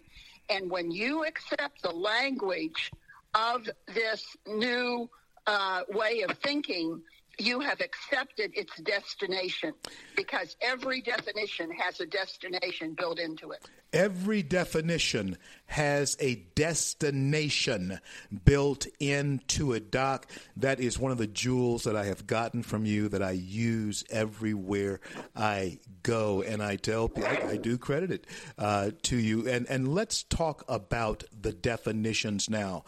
And 0.51 0.71
when 0.71 0.91
you 0.91 1.25
accept 1.25 1.83
the 1.83 1.91
language 1.91 2.91
of 3.35 3.69
this 3.95 4.37
new 4.47 5.09
uh, 5.47 5.83
way 5.91 6.23
of 6.23 6.37
thinking, 6.38 7.01
you 7.38 7.61
have 7.61 7.81
accepted 7.81 8.51
its 8.55 8.77
destination 8.81 9.72
because 10.16 10.57
every 10.61 11.01
definition 11.01 11.70
has 11.70 12.01
a 12.01 12.07
destination 12.07 12.94
built 12.94 13.18
into 13.18 13.53
it. 13.53 13.68
Every 13.92 14.42
definition 14.42 15.38
has 15.66 16.16
a 16.20 16.35
destination 16.55 18.01
built 18.44 18.87
into 19.01 19.72
it, 19.72 19.90
Doc. 19.90 20.31
That 20.57 20.79
is 20.79 20.98
one 20.98 21.11
of 21.11 21.18
the 21.18 21.27
jewels 21.27 21.85
that 21.85 21.96
I 21.96 22.05
have 22.05 22.27
gotten 22.27 22.62
from 22.62 22.85
you 22.85 23.09
that 23.09 23.22
I 23.22 23.31
use 23.31 24.05
everywhere 24.11 25.01
I 25.35 25.79
go, 26.03 26.42
and 26.42 26.62
I 26.62 26.77
tell 26.77 27.11
I, 27.16 27.53
I 27.53 27.57
do 27.57 27.79
credit 27.79 28.11
it 28.11 28.27
uh, 28.59 28.90
to 29.05 29.16
you. 29.16 29.48
And 29.48 29.66
and 29.70 29.94
let's 29.94 30.22
talk 30.22 30.64
about 30.68 31.24
the 31.40 31.53
definitions 31.53 32.51
now 32.51 32.85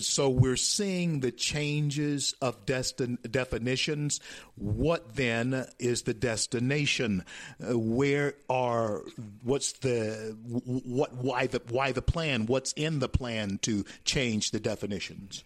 so 0.00 0.28
we're 0.28 0.56
seeing 0.56 1.20
the 1.20 1.32
changes 1.32 2.34
of 2.40 2.64
destin- 2.66 3.18
definitions. 3.30 4.20
What 4.56 5.16
then 5.16 5.66
is 5.78 6.02
the 6.02 6.14
destination? 6.14 7.24
Uh, 7.60 7.78
where 7.78 8.34
are 8.48 9.02
what's 9.42 9.72
the 9.72 10.36
what 10.44 11.14
why 11.14 11.46
the 11.46 11.62
why 11.68 11.92
the 11.92 12.02
plan? 12.02 12.46
What's 12.46 12.72
in 12.72 12.98
the 12.98 13.08
plan 13.08 13.58
to 13.62 13.84
change 14.04 14.50
the 14.50 14.60
definitions? 14.60 15.44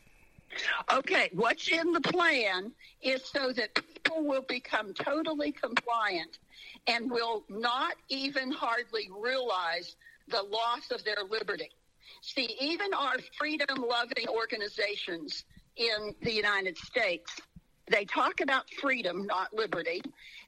Okay, 0.93 1.31
what's 1.33 1.69
in 1.69 1.93
the 1.93 2.01
plan 2.01 2.73
is 3.03 3.23
so 3.25 3.53
that 3.53 3.75
people 3.75 4.25
will 4.25 4.43
become 4.43 4.95
totally 4.95 5.53
compliant 5.53 6.39
and 6.87 7.11
will 7.11 7.45
not 7.49 7.95
even 8.09 8.51
hardly 8.51 9.11
realize 9.19 9.97
the 10.29 10.43
loss 10.43 10.91
of 10.91 11.05
their 11.05 11.23
liberty. 11.29 11.71
See, 12.23 12.57
even 12.61 12.93
our 12.95 13.17
freedom 13.39 13.85
loving 13.89 14.29
organizations 14.29 15.45
in 15.77 16.15
the 16.23 16.33
United 16.33 16.77
States, 16.79 17.31
they 17.91 18.05
talk 18.05 18.41
about 18.41 18.65
freedom, 18.81 19.27
not 19.27 19.55
liberty. 19.55 20.03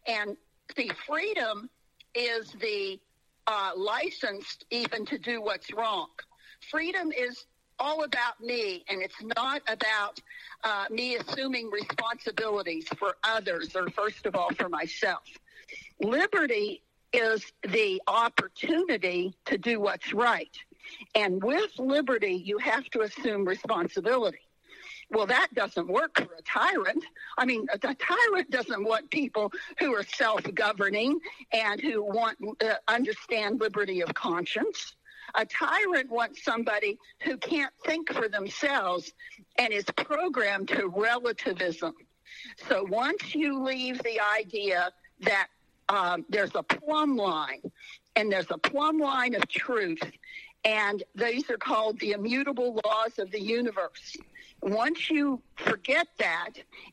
And 0.06 0.36
the 0.76 0.90
freedom 1.06 1.70
is 2.14 2.50
the 2.60 2.98
uh, 3.46 3.72
license 3.76 4.58
even 4.70 5.06
to 5.06 5.18
do 5.18 5.40
what's 5.40 5.72
wrong. 5.72 6.08
Freedom 6.70 7.12
is 7.12 7.46
all 7.78 8.02
about 8.02 8.40
me, 8.40 8.84
and 8.88 9.00
it's 9.02 9.22
not 9.36 9.62
about 9.68 10.20
uh, 10.64 10.86
me 10.90 11.16
assuming 11.16 11.70
responsibilities 11.70 12.86
for 12.98 13.16
others 13.22 13.74
or, 13.76 13.88
first 13.90 14.26
of 14.26 14.34
all, 14.34 14.50
for 14.50 14.68
myself. 14.68 15.22
Liberty 16.00 16.82
is 17.12 17.52
the 17.62 18.02
opportunity 18.06 19.34
to 19.46 19.56
do 19.56 19.80
what's 19.80 20.12
right. 20.12 20.56
And 21.14 21.42
with 21.42 21.78
liberty, 21.78 22.34
you 22.34 22.58
have 22.58 22.84
to 22.90 23.02
assume 23.02 23.44
responsibility. 23.44 24.38
Well, 25.10 25.26
that 25.26 25.48
doesn't 25.54 25.88
work 25.88 26.18
for 26.18 26.34
a 26.38 26.42
tyrant. 26.42 27.02
I 27.38 27.46
mean, 27.46 27.66
a, 27.72 27.78
tyrant 27.78 28.50
doesn't 28.50 28.84
want 28.84 29.10
people 29.10 29.50
who 29.78 29.94
are 29.94 30.02
self-governing 30.02 31.18
and 31.52 31.80
who 31.80 32.02
want 32.02 32.36
uh, 32.62 32.74
understand 32.86 33.60
liberty 33.60 34.02
of 34.02 34.12
conscience. 34.12 34.96
A 35.34 35.46
tyrant 35.46 36.10
wants 36.10 36.44
somebody 36.44 36.98
who 37.22 37.38
can't 37.38 37.72
think 37.86 38.12
for 38.12 38.28
themselves 38.28 39.12
and 39.56 39.72
is 39.72 39.84
programmed 39.96 40.68
to 40.68 40.88
relativism. 40.88 41.94
So 42.68 42.84
once 42.84 43.34
you 43.34 43.62
leave 43.62 44.02
the 44.02 44.20
idea 44.20 44.90
that 45.20 45.48
um, 45.88 46.26
there's 46.28 46.54
a 46.54 46.62
plumb 46.62 47.16
line 47.16 47.62
and 48.16 48.30
there's 48.30 48.50
a 48.50 48.58
plumb 48.58 48.98
line 48.98 49.34
of 49.34 49.48
truth 49.48 50.00
and 50.68 51.02
these 51.14 51.48
are 51.48 51.56
called 51.56 51.98
the 51.98 52.12
immutable 52.12 52.78
laws 52.84 53.18
of 53.18 53.30
the 53.30 53.40
universe. 53.40 54.18
Once 54.60 55.08
you 55.08 55.40
forget 55.56 56.06
that 56.18 56.50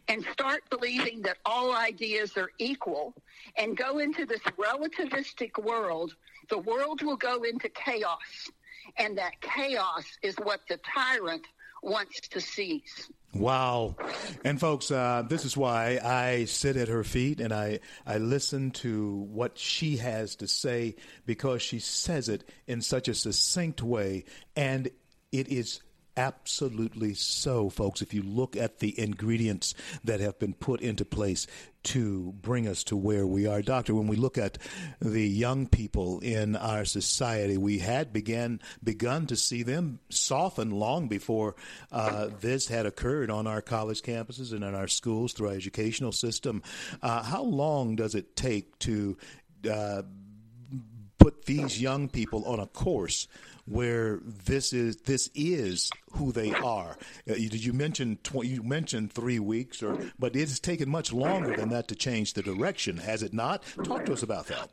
and 0.08 0.24
start 0.32 0.64
believing 0.70 1.22
that 1.24 1.36
all 1.46 1.76
ideas 1.76 2.38
are 2.38 2.52
equal 2.58 3.14
and 3.58 3.76
go 3.76 3.98
into 3.98 4.26
this 4.26 4.40
relativistic 4.58 5.62
world, 5.62 6.16
the 6.50 6.58
world 6.58 7.02
will 7.02 7.18
go 7.18 7.44
into 7.44 7.68
chaos. 7.68 8.50
And 8.98 9.18
that 9.18 9.42
chaos 9.42 10.06
is 10.22 10.36
what 10.36 10.62
the 10.70 10.80
tyrant 10.96 11.46
wants 11.84 12.22
to 12.30 12.40
seize. 12.40 13.12
Wow. 13.36 13.95
And 14.43 14.60
folks, 14.60 14.91
uh, 14.91 15.24
this 15.28 15.43
is 15.43 15.58
why 15.58 16.00
I 16.04 16.45
sit 16.45 16.78
at 16.78 16.88
her 16.88 17.04
feet 17.04 17.41
and 17.41 17.54
I, 17.54 17.80
I 18.06 18.17
listen 18.17 18.71
to 18.71 19.28
what 19.30 19.58
she 19.58 19.98
has 19.98 20.36
to 20.38 20.48
say 20.48 20.95
because 21.26 21.62
she 21.62 21.80
says 21.80 22.30
it 22.30 22.48
in 22.65 22.82
such 22.82 23.08
a 23.08 23.13
succinct 23.13 23.82
way 23.84 24.24
and 24.56 24.89
it 25.32 25.50
is 25.50 25.82
absolutely 26.17 27.13
so, 27.13 27.69
folks. 27.69 28.01
If 28.01 28.13
you 28.13 28.23
look 28.23 28.56
at 28.56 28.80
the 28.80 28.99
ingredients 28.99 29.73
that 30.04 30.19
have 30.19 30.39
been 30.39 30.54
put 30.54 30.82
into 30.82 31.06
place 31.06 31.47
to 31.84 32.34
bring 32.41 32.67
us 32.67 32.84
to 32.86 32.97
where 32.97 33.28
we 33.28 33.47
are, 33.47 33.62
Doctor, 33.62 33.93
when 33.93 34.08
we 34.08 34.15
look 34.15 34.38
at 34.38 34.58
the 34.99 35.28
young 35.28 35.67
people 35.67 36.19
in 36.19 36.56
our 36.56 36.86
society, 36.86 37.58
we 37.58 37.80
had 37.80 38.12
began 38.12 38.60
begun 38.84 39.28
to 39.28 39.36
see 39.36 39.63
them 39.63 39.99
soften 40.10 40.71
long 40.71 41.08
before 41.08 41.56
uh, 41.91 42.30
this 42.41 42.67
had 42.67 42.86
occurred 42.86 43.30
on 43.30 43.47
our 43.47 43.62
college 43.62 44.01
campuses 44.01 44.51
and 44.51 44.63
in 44.63 44.73
our 44.75 44.88
schools 44.88 45.34
through 45.34 45.49
our 45.49 45.56
educational 45.56 46.12
system. 46.12 46.63
Uh, 47.01 47.23
how 47.23 47.43
long 47.43 47.95
does 47.95 48.15
it 48.15 48.36
take 48.36 48.78
to 48.80 49.17
uh, 49.69 50.01
put 51.17 51.45
these 51.45 51.82
young 51.82 52.08
people 52.08 52.45
on 52.45 52.60
a 52.60 52.67
course 52.67 53.28
where 53.67 54.19
this 54.45 54.73
is 54.73 54.97
this 54.97 55.30
is 55.34 55.89
who 56.12 56.32
they 56.32 56.54
are. 56.54 56.97
Uh, 57.30 57.34
you, 57.34 57.49
you 57.51 57.73
mentioned 57.73 58.23
tw- 58.23 58.45
you 58.45 58.63
mentioned 58.63 59.12
three 59.12 59.39
weeks, 59.39 59.82
or 59.82 59.97
but 60.19 60.36
it's 60.36 60.60
taken 60.60 60.89
much 60.89 61.12
longer 61.12 61.56
than 61.56 61.69
that 61.69 61.88
to 61.88 61.95
change 61.95 62.34
the 62.34 62.43
direction, 62.43 62.97
has 62.97 63.23
it 63.23 63.34
not? 63.34 63.63
Talk 63.84 64.06
to 64.06 64.13
us 64.13 64.23
about 64.23 64.47
that. 64.47 64.69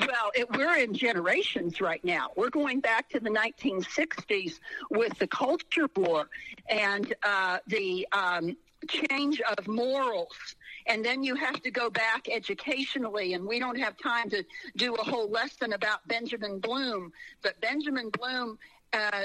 Well, 0.00 0.32
it, 0.34 0.50
we're 0.50 0.76
in 0.76 0.92
generations 0.92 1.80
right 1.80 2.04
now. 2.04 2.30
We're 2.36 2.50
going 2.50 2.80
back 2.80 3.08
to 3.10 3.20
the 3.20 3.30
1960s 3.30 4.58
with 4.90 5.16
the 5.18 5.26
culture 5.28 5.88
war 5.94 6.28
and 6.68 7.14
uh, 7.22 7.58
the 7.68 8.06
um, 8.12 8.56
change 8.88 9.40
of 9.40 9.68
morals 9.68 10.56
and 10.86 11.04
then 11.04 11.22
you 11.22 11.34
have 11.34 11.60
to 11.62 11.70
go 11.70 11.88
back 11.90 12.28
educationally 12.28 13.34
and 13.34 13.44
we 13.44 13.58
don't 13.58 13.78
have 13.78 13.96
time 13.96 14.28
to 14.30 14.44
do 14.76 14.94
a 14.94 15.02
whole 15.02 15.30
lesson 15.30 15.72
about 15.72 16.06
benjamin 16.08 16.58
bloom. 16.58 17.12
But 17.42 17.60
benjamin 17.60 18.10
bloom 18.10 18.58
uh, 18.92 19.24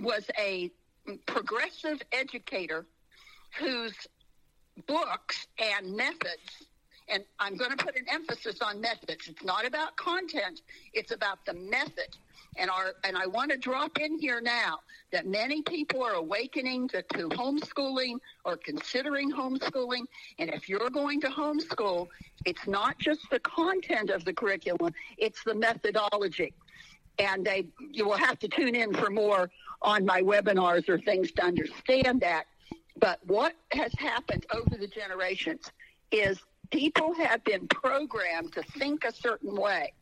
was 0.00 0.26
a 0.38 0.70
progressive 1.26 2.02
educator 2.12 2.86
whose 3.58 3.94
books 4.86 5.46
and 5.58 5.96
methods 5.96 6.67
and 7.10 7.24
i'm 7.38 7.56
going 7.56 7.70
to 7.70 7.76
put 7.76 7.96
an 7.96 8.04
emphasis 8.10 8.60
on 8.60 8.80
methods 8.80 9.28
it's 9.28 9.44
not 9.44 9.66
about 9.66 9.96
content 9.96 10.62
it's 10.92 11.12
about 11.12 11.44
the 11.46 11.54
method 11.54 12.16
and 12.58 12.70
our 12.70 12.94
and 13.04 13.16
I 13.16 13.26
want 13.26 13.50
to 13.50 13.56
drop 13.56 13.98
in 13.98 14.18
here 14.18 14.40
now 14.40 14.80
that 15.12 15.26
many 15.26 15.62
people 15.62 16.02
are 16.02 16.14
awakening 16.14 16.88
to, 16.88 17.02
to 17.14 17.28
homeschooling 17.28 18.18
or 18.44 18.56
considering 18.56 19.32
homeschooling. 19.32 20.02
And 20.38 20.50
if 20.50 20.68
you're 20.68 20.90
going 20.90 21.20
to 21.22 21.28
homeschool, 21.28 22.08
it's 22.44 22.66
not 22.66 22.98
just 22.98 23.20
the 23.30 23.40
content 23.40 24.10
of 24.10 24.24
the 24.24 24.32
curriculum, 24.32 24.92
it's 25.16 25.42
the 25.44 25.54
methodology. 25.54 26.52
And 27.18 27.44
they 27.44 27.66
you 27.92 28.06
will 28.06 28.18
have 28.18 28.38
to 28.40 28.48
tune 28.48 28.74
in 28.74 28.92
for 28.92 29.10
more 29.10 29.50
on 29.82 30.04
my 30.04 30.22
webinars 30.22 30.88
or 30.88 30.98
things 30.98 31.30
to 31.32 31.44
understand 31.44 32.20
that. 32.20 32.44
But 33.00 33.20
what 33.26 33.54
has 33.70 33.92
happened 33.94 34.46
over 34.52 34.76
the 34.76 34.88
generations 34.88 35.70
is 36.10 36.40
people 36.70 37.14
have 37.14 37.44
been 37.44 37.66
programmed 37.68 38.52
to 38.54 38.62
think 38.62 39.04
a 39.04 39.12
certain 39.12 39.54
way. 39.54 39.92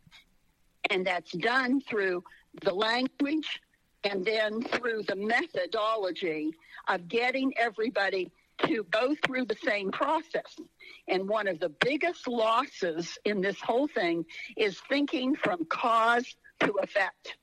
And 0.90 1.06
that's 1.06 1.32
done 1.32 1.80
through 1.80 2.22
the 2.62 2.72
language 2.72 3.60
and 4.04 4.24
then 4.24 4.62
through 4.62 5.02
the 5.02 5.16
methodology 5.16 6.52
of 6.88 7.08
getting 7.08 7.52
everybody 7.58 8.30
to 8.66 8.84
go 8.90 9.14
through 9.24 9.44
the 9.46 9.56
same 9.64 9.90
process. 9.90 10.56
And 11.08 11.28
one 11.28 11.48
of 11.48 11.58
the 11.58 11.68
biggest 11.68 12.26
losses 12.26 13.18
in 13.24 13.40
this 13.40 13.60
whole 13.60 13.88
thing 13.88 14.24
is 14.56 14.80
thinking 14.88 15.34
from 15.34 15.64
cause 15.66 16.36
to 16.60 16.72
effect. 16.82 17.36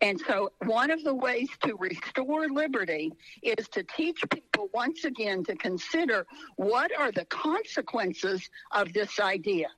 And 0.00 0.20
so, 0.20 0.52
one 0.64 0.90
of 0.90 1.02
the 1.04 1.14
ways 1.14 1.48
to 1.64 1.76
restore 1.76 2.48
liberty 2.48 3.12
is 3.42 3.68
to 3.68 3.82
teach 3.82 4.20
people 4.32 4.68
once 4.72 5.04
again 5.04 5.44
to 5.44 5.56
consider 5.56 6.26
what 6.56 6.90
are 6.98 7.12
the 7.12 7.24
consequences 7.26 8.48
of 8.72 8.92
this 8.92 9.20
idea. 9.20 9.68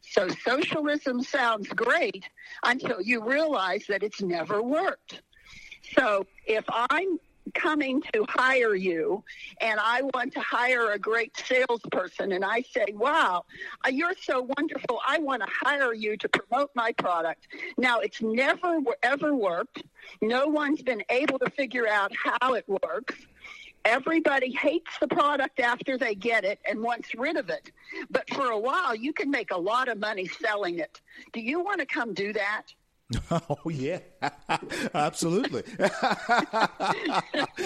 So 0.00 0.28
socialism 0.28 1.22
sounds 1.22 1.68
great 1.68 2.24
until 2.62 3.00
you 3.02 3.22
realize 3.24 3.84
that 3.88 4.02
it's 4.02 4.22
never 4.22 4.62
worked. 4.62 5.22
So 5.96 6.26
if 6.46 6.64
I'm 6.68 7.18
coming 7.54 8.02
to 8.12 8.24
hire 8.28 8.74
you 8.74 9.24
and 9.60 9.78
I 9.82 10.02
want 10.14 10.32
to 10.34 10.40
hire 10.40 10.92
a 10.92 10.98
great 10.98 11.36
salesperson 11.36 12.32
and 12.32 12.44
I 12.44 12.62
say, 12.62 12.86
wow, 12.92 13.44
uh, 13.84 13.90
you're 13.90 14.14
so 14.20 14.48
wonderful. 14.56 15.00
I 15.06 15.18
want 15.18 15.42
to 15.42 15.48
hire 15.50 15.94
you 15.94 16.16
to 16.16 16.28
promote 16.28 16.70
my 16.74 16.92
product. 16.92 17.48
Now, 17.76 18.00
it's 18.00 18.22
never 18.22 18.80
ever 19.02 19.34
worked. 19.34 19.82
No 20.22 20.46
one's 20.46 20.82
been 20.82 21.02
able 21.10 21.38
to 21.40 21.50
figure 21.50 21.88
out 21.88 22.12
how 22.14 22.54
it 22.54 22.64
works. 22.68 23.14
Everybody 23.84 24.52
hates 24.52 24.90
the 25.00 25.08
product 25.08 25.60
after 25.60 25.96
they 25.96 26.14
get 26.14 26.44
it 26.44 26.58
and 26.68 26.82
wants 26.82 27.14
rid 27.14 27.36
of 27.36 27.48
it. 27.48 27.70
But 28.10 28.28
for 28.30 28.50
a 28.50 28.58
while, 28.58 28.94
you 28.94 29.12
can 29.12 29.30
make 29.30 29.50
a 29.50 29.56
lot 29.56 29.88
of 29.88 29.98
money 29.98 30.26
selling 30.26 30.78
it. 30.78 31.00
Do 31.32 31.40
you 31.40 31.60
want 31.60 31.80
to 31.80 31.86
come 31.86 32.14
do 32.14 32.32
that? 32.32 32.64
Oh 33.30 33.70
yeah, 33.70 34.00
absolutely, 34.94 35.62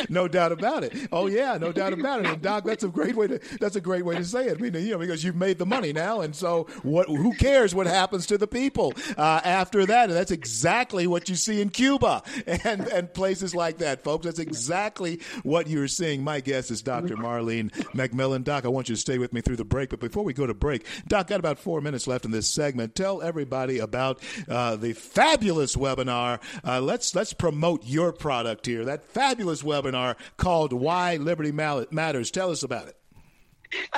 no 0.08 0.28
doubt 0.28 0.52
about 0.52 0.84
it. 0.84 1.08
Oh 1.10 1.26
yeah, 1.26 1.56
no 1.58 1.72
doubt 1.72 1.92
about 1.92 2.20
it. 2.20 2.26
And 2.26 2.42
Doc, 2.42 2.64
that's 2.64 2.84
a 2.84 2.88
great 2.88 3.14
way 3.16 3.26
to 3.28 3.40
that's 3.58 3.76
a 3.76 3.80
great 3.80 4.04
way 4.04 4.16
to 4.16 4.24
say 4.24 4.46
it. 4.46 4.58
I 4.58 4.60
mean, 4.60 4.74
you 4.74 4.90
know, 4.92 4.98
because 4.98 5.24
you've 5.24 5.36
made 5.36 5.58
the 5.58 5.66
money 5.66 5.92
now, 5.92 6.20
and 6.20 6.34
so 6.34 6.64
what? 6.82 7.08
Who 7.08 7.32
cares 7.34 7.74
what 7.74 7.86
happens 7.86 8.26
to 8.26 8.38
the 8.38 8.46
people 8.46 8.92
uh, 9.16 9.40
after 9.44 9.86
that? 9.86 10.10
And 10.10 10.18
that's 10.18 10.30
exactly 10.30 11.06
what 11.06 11.28
you 11.28 11.36
see 11.36 11.60
in 11.60 11.70
Cuba 11.70 12.22
and 12.46 12.86
and 12.88 13.12
places 13.12 13.54
like 13.54 13.78
that, 13.78 14.04
folks. 14.04 14.26
That's 14.26 14.38
exactly 14.38 15.20
what 15.42 15.68
you're 15.68 15.88
seeing. 15.88 16.22
My 16.22 16.40
guest 16.40 16.70
is 16.70 16.82
Dr. 16.82 17.16
Marlene 17.16 17.70
McMillan. 17.92 18.44
Doc, 18.44 18.64
I 18.64 18.68
want 18.68 18.88
you 18.88 18.94
to 18.94 19.00
stay 19.00 19.18
with 19.18 19.32
me 19.32 19.40
through 19.40 19.56
the 19.56 19.64
break, 19.64 19.90
but 19.90 20.00
before 20.00 20.24
we 20.24 20.32
go 20.32 20.46
to 20.46 20.54
break, 20.54 20.86
Doc, 21.08 21.28
got 21.28 21.40
about 21.40 21.58
four 21.58 21.80
minutes 21.80 22.06
left 22.06 22.24
in 22.24 22.30
this 22.30 22.48
segment. 22.48 22.94
Tell 22.94 23.22
everybody 23.22 23.78
about 23.78 24.20
uh, 24.48 24.76
the 24.76 24.92
fabulous 24.92 25.76
webinar. 25.76 26.41
Uh, 26.64 26.80
let's 26.80 27.14
let's 27.14 27.32
promote 27.32 27.84
your 27.84 28.12
product 28.12 28.66
here. 28.66 28.84
That 28.84 29.04
fabulous 29.04 29.62
webinar 29.62 30.16
called 30.36 30.72
"Why 30.72 31.16
Liberty 31.16 31.52
Matters." 31.52 32.30
Tell 32.30 32.50
us 32.50 32.62
about 32.62 32.88
it. 32.88 32.96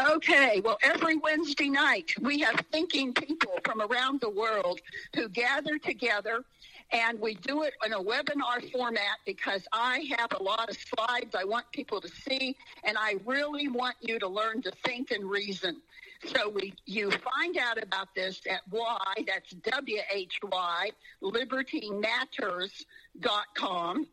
Okay, 0.08 0.60
well, 0.64 0.78
every 0.82 1.16
Wednesday 1.16 1.68
night 1.68 2.14
we 2.20 2.38
have 2.40 2.60
thinking 2.70 3.12
people 3.12 3.58
from 3.64 3.80
around 3.80 4.20
the 4.20 4.30
world 4.30 4.80
who 5.16 5.28
gather 5.28 5.78
together 5.78 6.44
and 6.92 7.20
we 7.20 7.34
do 7.34 7.62
it 7.62 7.74
in 7.84 7.92
a 7.92 7.98
webinar 7.98 8.70
format 8.70 9.18
because 9.26 9.66
I 9.72 10.08
have 10.16 10.32
a 10.38 10.42
lot 10.42 10.70
of 10.70 10.76
slides 10.76 11.34
I 11.34 11.44
want 11.44 11.66
people 11.72 12.00
to 12.00 12.08
see, 12.08 12.56
and 12.84 12.96
I 12.96 13.16
really 13.26 13.68
want 13.68 13.96
you 14.00 14.18
to 14.20 14.28
learn 14.28 14.62
to 14.62 14.72
think 14.84 15.10
and 15.10 15.28
reason. 15.28 15.80
So 16.26 16.48
we, 16.48 16.72
you 16.86 17.10
find 17.10 17.58
out 17.58 17.82
about 17.82 18.14
this 18.14 18.40
at 18.48 18.62
Y, 18.70 19.24
that's 19.26 19.50
W-H-Y, 19.50 20.90
libertymatters.com 21.22 24.06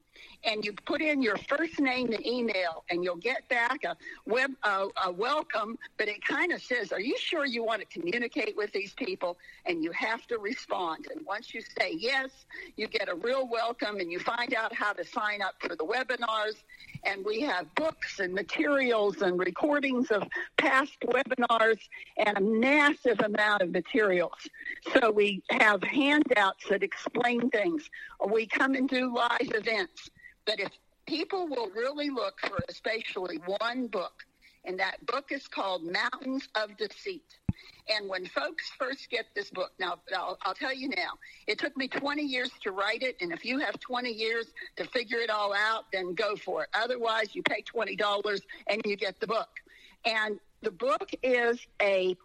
and 0.44 0.66
you 0.66 0.74
put 0.74 1.02
in 1.02 1.22
your 1.22 1.38
first 1.38 1.80
name 1.80 2.12
and 2.12 2.26
email, 2.26 2.84
and 2.90 3.04
you'll 3.04 3.16
get 3.16 3.48
back 3.50 3.84
a 3.84 3.96
web 4.26 4.52
uh, 4.64 4.88
a 5.06 5.12
welcome. 5.12 5.78
But 5.98 6.08
it 6.08 6.26
kind 6.26 6.52
of 6.52 6.62
says, 6.62 6.92
"Are 6.92 7.00
you 7.00 7.18
sure 7.18 7.46
you 7.46 7.64
want 7.64 7.82
to 7.82 7.88
communicate 7.88 8.56
with 8.58 8.72
these 8.72 8.94
people?" 8.94 9.38
And 9.66 9.84
you 9.84 9.92
have 9.92 10.26
to 10.28 10.38
respond. 10.40 11.08
And 11.14 11.26
once 11.26 11.54
you 11.54 11.62
say 11.80 11.96
yes, 11.98 12.30
you 12.76 12.88
get 12.88 13.10
a 13.10 13.16
real 13.16 13.48
welcome, 13.48 13.98
and 13.98 14.12
you 14.12 14.20
find 14.20 14.54
out 14.54 14.74
how 14.74 14.94
to 14.94 15.06
sign 15.06 15.42
up 15.42 15.56
for 15.60 15.76
the 15.76 15.86
webinars. 15.86 16.56
And 17.04 17.26
we 17.26 17.42
have 17.42 17.74
books 17.76 18.20
and 18.20 18.34
materials 18.34 19.22
and 19.22 19.40
recordings 19.40 20.12
of 20.12 20.24
past 20.58 21.00
webinars 21.02 21.80
and 22.18 22.38
a 22.38 22.42
massive 22.42 23.20
amount 23.22 23.62
of 23.64 23.72
materials. 23.72 24.48
So 24.94 25.12
we 25.12 25.44
have 25.50 25.84
handouts 25.84 26.66
that 26.70 26.84
explain 26.84 27.50
things. 27.50 27.90
We 28.28 28.46
come 28.46 28.76
and 28.76 28.88
do 28.88 29.14
live 29.14 29.52
events. 29.54 30.10
But 30.46 30.60
if 30.60 30.72
people 31.06 31.48
will 31.48 31.70
really 31.70 32.10
look 32.10 32.40
for 32.40 32.60
especially 32.70 33.40
one 33.46 33.88
book, 33.88 34.24
and 34.66 34.80
that 34.80 35.04
book 35.06 35.32
is 35.32 35.48
called 35.48 35.84
Mountains 35.84 36.48
of 36.56 36.78
Deceit. 36.78 37.26
And 37.90 38.08
when 38.08 38.26
folks 38.26 38.70
first 38.78 39.10
get 39.10 39.26
this 39.36 39.50
book, 39.50 39.72
now 39.80 40.00
I'll, 40.16 40.38
I'll, 40.44 40.54
tell 40.54 40.74
you 40.74 40.90
now, 40.90 41.14
it 41.48 41.58
took 41.58 41.76
me 41.76 41.88
20 41.88 42.22
years 42.22 42.52
to 42.62 42.72
write 42.72 43.02
it. 43.02 43.18
And 43.22 43.32
if 43.32 43.44
you 43.44 43.60
have 43.60 43.80
20 43.80 44.12
years 44.12 44.48
to 44.78 44.86
figure 44.86 45.18
it 45.18 45.30
all 45.30 45.54
out, 45.54 45.86
then 45.92 46.14
go 46.14 46.36
for 46.36 46.64
it. 46.64 46.70
Otherwise, 46.74 47.34
you 47.36 47.42
pay 47.44 47.64
$20 47.64 48.42
and 48.68 48.82
you 48.86 48.96
get 48.96 49.20
the 49.20 49.28
book. 49.28 49.50
And 50.06 50.40
the 50.62 50.72
book 50.72 51.10
is 51.24 51.60
a 51.82 52.16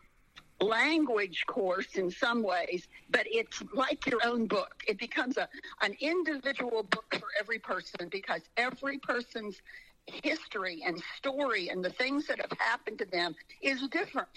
language 0.61 1.45
course 1.47 1.95
in 1.95 2.11
some 2.11 2.43
ways, 2.43 2.89
but 3.11 3.27
it's 3.27 3.63
like 3.75 4.07
your 4.07 4.21
own 4.25 4.47
book. 4.47 4.83
It 4.87 4.99
becomes 4.99 5.37
a 5.37 5.49
an 5.83 5.97
individual 6.01 6.83
book 6.83 7.17
for 7.19 7.29
every 7.39 7.59
person 7.59 8.09
because 8.11 8.43
every 8.57 8.99
person's 8.99 9.61
history 10.07 10.83
and 10.87 11.03
story 11.17 11.69
and 11.69 11.85
the 11.85 11.91
things 11.91 12.27
that 12.29 12.41
have 12.41 12.59
happened 12.59 12.99
to 12.99 13.05
them 13.07 13.35
is 13.61 13.87
different. 13.89 14.29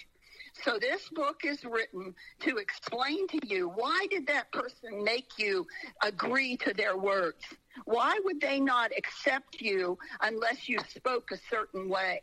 So 0.63 0.77
this 0.79 1.07
book 1.09 1.41
is 1.45 1.63
written 1.63 2.15
to 2.41 2.57
explain 2.57 3.27
to 3.29 3.39
you 3.47 3.69
why 3.69 4.07
did 4.09 4.27
that 4.27 4.51
person 4.51 5.03
make 5.03 5.37
you 5.37 5.67
agree 6.01 6.57
to 6.57 6.73
their 6.73 6.97
words? 6.97 7.45
Why 7.85 8.19
would 8.23 8.41
they 8.41 8.59
not 8.59 8.91
accept 8.97 9.61
you 9.61 9.97
unless 10.21 10.67
you 10.67 10.79
spoke 10.89 11.31
a 11.31 11.37
certain 11.49 11.87
way? 11.87 12.21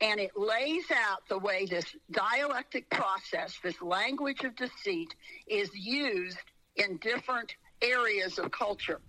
And 0.00 0.20
it 0.20 0.32
lays 0.36 0.84
out 0.90 1.26
the 1.28 1.38
way 1.38 1.66
this 1.66 1.84
dialectic 2.10 2.88
process, 2.90 3.58
this 3.62 3.80
language 3.80 4.44
of 4.44 4.56
deceit, 4.56 5.14
is 5.46 5.70
used 5.74 6.38
in 6.76 6.98
different 6.98 7.54
areas 7.80 8.38
of 8.38 8.50
culture. 8.50 9.00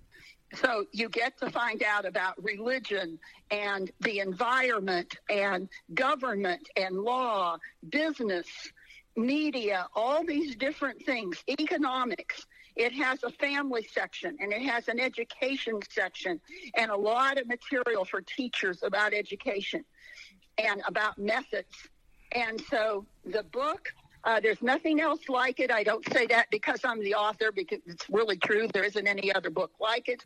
So 0.54 0.86
you 0.92 1.10
get 1.10 1.38
to 1.40 1.50
find 1.50 1.84
out 1.84 2.06
about 2.06 2.42
religion 2.42 3.20
and 3.52 3.92
the 4.02 4.20
environment 4.20 5.18
and 5.30 5.68
government 5.94 6.70
and 6.78 6.96
law, 6.96 7.58
business, 7.90 8.48
media, 9.18 9.88
all 9.96 10.24
these 10.24 10.56
different 10.56 11.04
things, 11.06 11.44
economics. 11.50 12.46
It 12.76 12.94
has 12.94 13.24
a 13.24 13.32
family 13.32 13.88
section 13.92 14.38
and 14.40 14.52
it 14.52 14.62
has 14.62 14.88
an 14.88 15.00
education 15.00 15.80
section 15.90 16.40
and 16.78 16.92
a 16.92 16.98
lot 16.98 17.38
of 17.38 17.48
material 17.48 18.06
for 18.06 18.22
teachers 18.22 18.84
about 18.84 19.14
education 19.14 19.84
and 20.58 20.82
about 20.88 21.18
methods. 21.18 21.74
And 22.32 22.62
so 22.70 23.06
the 23.26 23.44
book 23.44 23.92
uh, 24.26 24.40
there's 24.40 24.62
nothing 24.64 25.00
else 25.02 25.30
like 25.30 25.60
it. 25.60 25.72
I 25.72 25.84
don't 25.84 26.04
say 26.12 26.26
that 26.28 26.48
because 26.50 26.80
I'm 26.84 27.00
the 27.04 27.14
author, 27.14 27.52
because 27.52 27.80
it's 27.86 28.10
really 28.10 28.38
true. 28.38 28.68
There 28.74 28.84
isn't 28.84 29.08
any 29.08 29.34
other 29.34 29.52
book 29.52 29.72
like 29.80 30.10
it. 30.10 30.26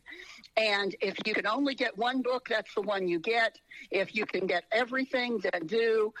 And 0.56 0.96
if 1.02 1.16
you 1.26 1.34
can 1.34 1.46
only 1.46 1.74
get 1.74 1.96
one 1.98 2.22
book, 2.22 2.48
that's 2.48 2.72
the 2.74 2.80
one 2.80 3.06
you 3.06 3.18
get. 3.20 3.58
If 3.90 4.14
you 4.14 4.24
can 4.24 4.46
get 4.46 4.64
everything, 4.72 5.38
then 5.38 5.66
do. 5.66 6.14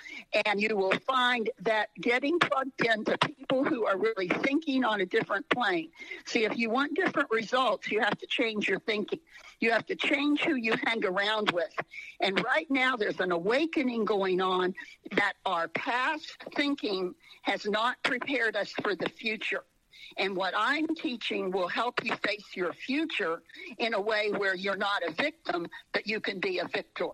And 0.44 0.60
you 0.60 0.76
will 0.76 0.92
find 1.06 1.48
that 1.62 1.88
getting 1.98 2.38
plugged 2.38 2.84
into 2.84 3.16
people 3.50 3.64
who 3.64 3.84
are 3.84 3.98
really 3.98 4.28
thinking 4.28 4.84
on 4.84 5.00
a 5.00 5.06
different 5.06 5.48
plane. 5.48 5.90
See, 6.24 6.44
if 6.44 6.56
you 6.56 6.70
want 6.70 6.94
different 6.94 7.30
results, 7.30 7.90
you 7.90 8.00
have 8.00 8.16
to 8.18 8.26
change 8.26 8.68
your 8.68 8.78
thinking. 8.80 9.18
You 9.60 9.72
have 9.72 9.86
to 9.86 9.96
change 9.96 10.40
who 10.42 10.54
you 10.54 10.74
hang 10.84 11.04
around 11.04 11.50
with. 11.50 11.72
And 12.20 12.42
right 12.44 12.70
now, 12.70 12.96
there's 12.96 13.20
an 13.20 13.32
awakening 13.32 14.04
going 14.04 14.40
on 14.40 14.74
that 15.12 15.34
our 15.44 15.68
past 15.68 16.36
thinking 16.54 17.14
has 17.42 17.66
not 17.66 17.96
prepared 18.02 18.56
us 18.56 18.72
for 18.82 18.94
the 18.94 19.08
future. 19.08 19.64
And 20.16 20.36
what 20.36 20.54
I'm 20.56 20.86
teaching 20.94 21.50
will 21.50 21.68
help 21.68 22.04
you 22.04 22.14
face 22.16 22.46
your 22.54 22.72
future 22.72 23.42
in 23.78 23.94
a 23.94 24.00
way 24.00 24.30
where 24.30 24.54
you're 24.54 24.76
not 24.76 25.02
a 25.06 25.12
victim, 25.12 25.66
but 25.92 26.06
you 26.06 26.20
can 26.20 26.40
be 26.40 26.58
a 26.58 26.66
victor. 26.66 27.08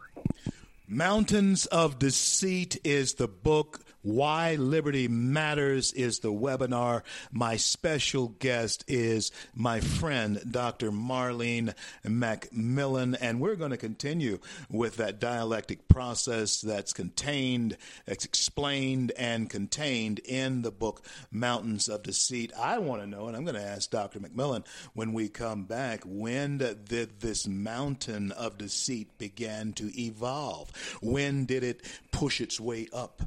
Mountains 0.88 1.66
of 1.66 1.98
Deceit 1.98 2.78
is 2.84 3.14
the 3.14 3.26
book 3.26 3.80
why 4.06 4.54
Liberty 4.54 5.08
Matters 5.08 5.92
is 5.92 6.20
the 6.20 6.32
webinar. 6.32 7.02
My 7.32 7.56
special 7.56 8.28
guest 8.28 8.84
is 8.86 9.32
my 9.52 9.80
friend, 9.80 10.40
Dr. 10.48 10.92
Marlene 10.92 11.74
McMillan, 12.04 13.16
and 13.20 13.40
we're 13.40 13.56
going 13.56 13.72
to 13.72 13.76
continue 13.76 14.38
with 14.70 14.98
that 14.98 15.18
dialectic 15.18 15.88
process 15.88 16.60
that's 16.60 16.92
contained, 16.92 17.76
explained, 18.06 19.10
and 19.18 19.50
contained 19.50 20.20
in 20.20 20.62
the 20.62 20.70
book 20.70 21.04
Mountains 21.32 21.88
of 21.88 22.04
Deceit. 22.04 22.52
I 22.56 22.78
want 22.78 23.02
to 23.02 23.08
know, 23.08 23.26
and 23.26 23.36
I'm 23.36 23.44
going 23.44 23.56
to 23.56 23.60
ask 23.60 23.90
Dr. 23.90 24.20
McMillan 24.20 24.64
when 24.94 25.14
we 25.14 25.28
come 25.28 25.64
back, 25.64 26.02
when 26.04 26.58
did 26.58 27.18
this 27.18 27.48
mountain 27.48 28.30
of 28.30 28.56
deceit 28.56 29.18
begin 29.18 29.72
to 29.72 29.90
evolve? 30.00 30.70
When 31.02 31.44
did 31.44 31.64
it 31.64 31.82
push 32.12 32.40
its 32.40 32.60
way 32.60 32.86
up? 32.92 33.20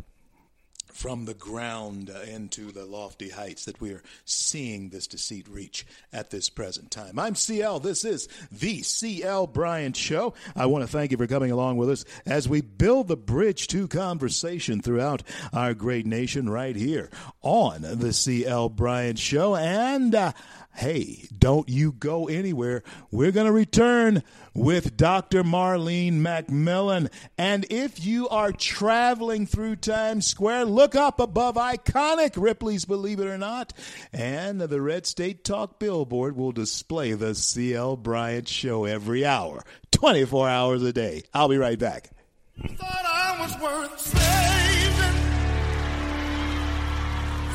From 0.93 1.25
the 1.25 1.33
ground 1.33 2.09
into 2.27 2.71
the 2.71 2.85
lofty 2.85 3.29
heights 3.29 3.65
that 3.65 3.79
we 3.79 3.91
are 3.91 4.03
seeing 4.25 4.89
this 4.89 5.07
deceit 5.07 5.47
reach 5.47 5.85
at 6.11 6.29
this 6.29 6.49
present 6.49 6.91
time. 6.91 7.17
I'm 7.17 7.35
CL. 7.35 7.79
This 7.79 8.03
is 8.03 8.27
the 8.51 8.81
CL 8.81 9.47
Bryant 9.47 9.95
Show. 9.95 10.33
I 10.55 10.65
want 10.65 10.83
to 10.83 10.91
thank 10.91 11.11
you 11.11 11.17
for 11.17 11.27
coming 11.27 11.51
along 11.51 11.77
with 11.77 11.89
us 11.89 12.05
as 12.25 12.49
we 12.49 12.61
build 12.61 13.07
the 13.07 13.17
bridge 13.17 13.67
to 13.67 13.87
conversation 13.87 14.81
throughout 14.81 15.23
our 15.53 15.73
great 15.73 16.05
nation 16.05 16.49
right 16.49 16.75
here 16.75 17.09
on 17.41 17.81
the 17.81 18.13
CL 18.13 18.69
Bryant 18.69 19.19
Show. 19.19 19.55
And 19.55 20.15
uh, 20.15 20.33
hey, 20.79 21.27
don't 21.37 21.67
you 21.67 21.91
go 21.91 22.29
anywhere. 22.29 22.83
We're 23.11 23.33
going 23.33 23.47
to 23.47 23.51
return 23.51 24.23
with 24.53 24.95
Dr. 24.95 25.43
Marlene 25.43 26.21
McMillan. 26.21 27.11
And 27.37 27.65
if 27.69 28.05
you 28.05 28.29
are 28.29 28.53
traveling 28.53 29.45
through 29.45 29.75
Times 29.75 30.25
Square, 30.25 30.65
look 30.65 30.95
up 30.95 31.19
above 31.19 31.55
iconic 31.55 32.41
Ripley's 32.41 32.85
Believe 32.85 33.19
It 33.19 33.27
or 33.27 33.37
Not. 33.37 33.73
And 34.13 34.61
the 34.61 34.81
Red 34.81 35.05
State 35.05 35.43
Talk 35.43 35.79
billboard 35.79 36.37
will 36.37 36.53
display 36.53 37.11
the 37.11 37.35
CL 37.35 37.97
Bryant 37.97 38.47
Show 38.47 38.85
every 38.85 39.25
hour, 39.25 39.61
24 39.91 40.47
hours 40.47 40.81
a 40.83 40.93
day. 40.93 41.23
I'll 41.33 41.49
be 41.49 41.57
right 41.57 41.77
back. 41.77 42.09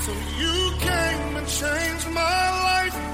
So 0.01 0.13
you 0.13 0.75
came 0.81 1.37
and 1.37 1.49
changed 1.49 2.11
my 2.11 2.21
life. 2.21 3.14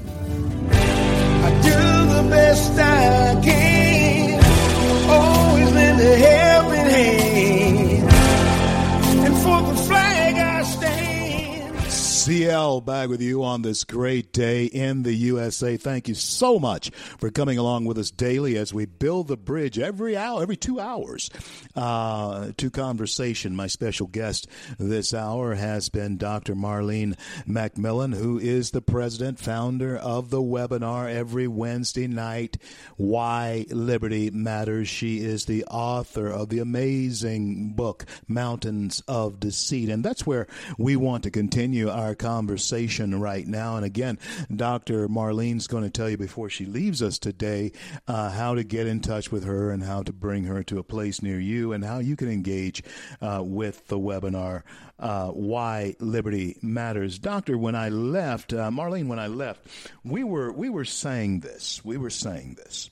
Do 1.63 1.79
the 2.15 2.27
best 2.29 2.79
I 2.79 3.41
can. 3.43 4.39
Always 5.09 5.71
lend 5.73 6.01
a 6.01 6.15
helping 6.17 6.89
hand. 6.95 7.30
CL 12.21 12.81
back 12.81 13.09
with 13.09 13.19
you 13.19 13.43
on 13.43 13.63
this 13.63 13.83
great 13.83 14.31
day 14.31 14.65
in 14.65 15.01
the 15.01 15.11
USA. 15.11 15.75
Thank 15.75 16.07
you 16.07 16.13
so 16.13 16.59
much 16.59 16.91
for 17.17 17.31
coming 17.31 17.57
along 17.57 17.85
with 17.85 17.97
us 17.97 18.11
daily 18.11 18.57
as 18.57 18.71
we 18.71 18.85
build 18.85 19.27
the 19.27 19.35
bridge 19.35 19.79
every 19.79 20.15
hour, 20.15 20.43
every 20.43 20.55
two 20.55 20.79
hours 20.79 21.31
uh, 21.75 22.51
to 22.57 22.69
conversation. 22.69 23.55
My 23.55 23.65
special 23.65 24.05
guest 24.05 24.47
this 24.77 25.15
hour 25.15 25.55
has 25.55 25.89
been 25.89 26.17
Dr. 26.17 26.53
Marlene 26.53 27.17
McMillan, 27.47 28.13
who 28.13 28.37
is 28.37 28.69
the 28.69 28.83
president, 28.83 29.39
founder 29.39 29.97
of 29.97 30.29
the 30.29 30.43
webinar 30.43 31.11
every 31.11 31.47
Wednesday 31.47 32.05
night, 32.05 32.57
Why 32.97 33.65
Liberty 33.71 34.29
Matters. 34.29 34.87
She 34.87 35.21
is 35.21 35.45
the 35.45 35.65
author 35.65 36.27
of 36.27 36.49
the 36.49 36.59
amazing 36.59 37.73
book, 37.73 38.05
Mountains 38.27 39.01
of 39.07 39.39
Deceit. 39.39 39.89
And 39.89 40.05
that's 40.05 40.27
where 40.27 40.45
we 40.77 40.95
want 40.95 41.23
to 41.23 41.31
continue 41.31 41.89
our 41.89 42.10
conversation 42.15 43.19
right 43.19 43.47
now. 43.47 43.75
And 43.75 43.85
again, 43.85 44.19
Dr. 44.53 45.07
Marlene's 45.07 45.67
going 45.67 45.83
to 45.83 45.89
tell 45.89 46.09
you 46.09 46.17
before 46.17 46.49
she 46.49 46.65
leaves 46.65 47.01
us 47.01 47.17
today 47.19 47.71
uh, 48.07 48.29
how 48.29 48.55
to 48.55 48.63
get 48.63 48.87
in 48.87 48.99
touch 48.99 49.31
with 49.31 49.43
her 49.43 49.71
and 49.71 49.83
how 49.83 50.03
to 50.03 50.13
bring 50.13 50.45
her 50.45 50.63
to 50.63 50.79
a 50.79 50.83
place 50.83 51.21
near 51.21 51.39
you 51.39 51.73
and 51.73 51.83
how 51.83 51.99
you 51.99 52.15
can 52.15 52.29
engage 52.29 52.83
uh, 53.21 53.41
with 53.43 53.87
the 53.87 53.99
webinar. 53.99 54.63
Uh, 54.99 55.29
why 55.29 55.95
liberty 55.99 56.57
matters, 56.61 57.17
Doctor. 57.17 57.57
When 57.57 57.75
I 57.75 57.89
left, 57.89 58.53
uh, 58.53 58.69
Marlene, 58.69 59.07
when 59.07 59.17
I 59.17 59.27
left, 59.27 59.65
we 60.03 60.23
were 60.23 60.51
we 60.51 60.69
were 60.69 60.85
saying 60.85 61.39
this. 61.39 61.83
We 61.83 61.97
were 61.97 62.11
saying 62.11 62.55
this. 62.55 62.91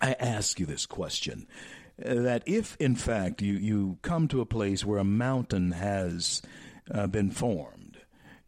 I 0.00 0.14
ask 0.14 0.58
you 0.58 0.66
this 0.66 0.86
question: 0.86 1.46
uh, 2.04 2.14
that 2.14 2.42
if, 2.46 2.76
in 2.80 2.96
fact, 2.96 3.42
you 3.42 3.54
you 3.54 3.98
come 4.02 4.26
to 4.28 4.40
a 4.40 4.46
place 4.46 4.84
where 4.84 4.98
a 4.98 5.04
mountain 5.04 5.72
has 5.72 6.42
uh, 6.92 7.06
been 7.06 7.30
formed, 7.30 7.79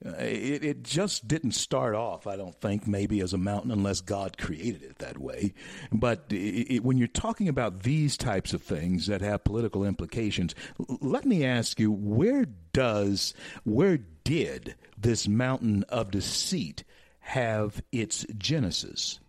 Uh, 0.05 0.14
it, 0.18 0.64
it 0.64 0.82
just 0.82 1.28
didn't 1.28 1.53
start 1.53 1.94
off, 1.94 2.26
I 2.26 2.36
don't 2.36 2.61
think, 2.61 2.86
maybe 2.86 3.20
as 3.20 3.32
a 3.32 3.38
mountain 3.38 3.70
unless 3.70 4.00
God 4.00 4.36
created 4.36 4.82
it 4.82 4.98
that 4.98 5.18
way. 5.18 5.55
But 5.92 6.24
it, 6.30 6.74
it, 6.74 6.84
when 6.84 6.98
you're 6.98 7.09
talking 7.09 7.48
about 7.48 7.82
these 7.82 8.16
types 8.16 8.53
of 8.53 8.62
things 8.62 9.07
that 9.07 9.20
have 9.20 9.44
political 9.44 9.84
implications, 9.84 10.55
let 11.00 11.24
me 11.24 11.44
ask 11.44 11.78
you, 11.78 11.92
where 11.92 12.46
does, 12.72 13.34
where 13.64 13.98
did 14.24 14.74
this 14.98 15.28
mountain 15.28 15.84
of 15.88 16.11
deceit 16.11 16.84
have 17.20 17.82
its 17.92 18.26
genesis? 18.36 19.20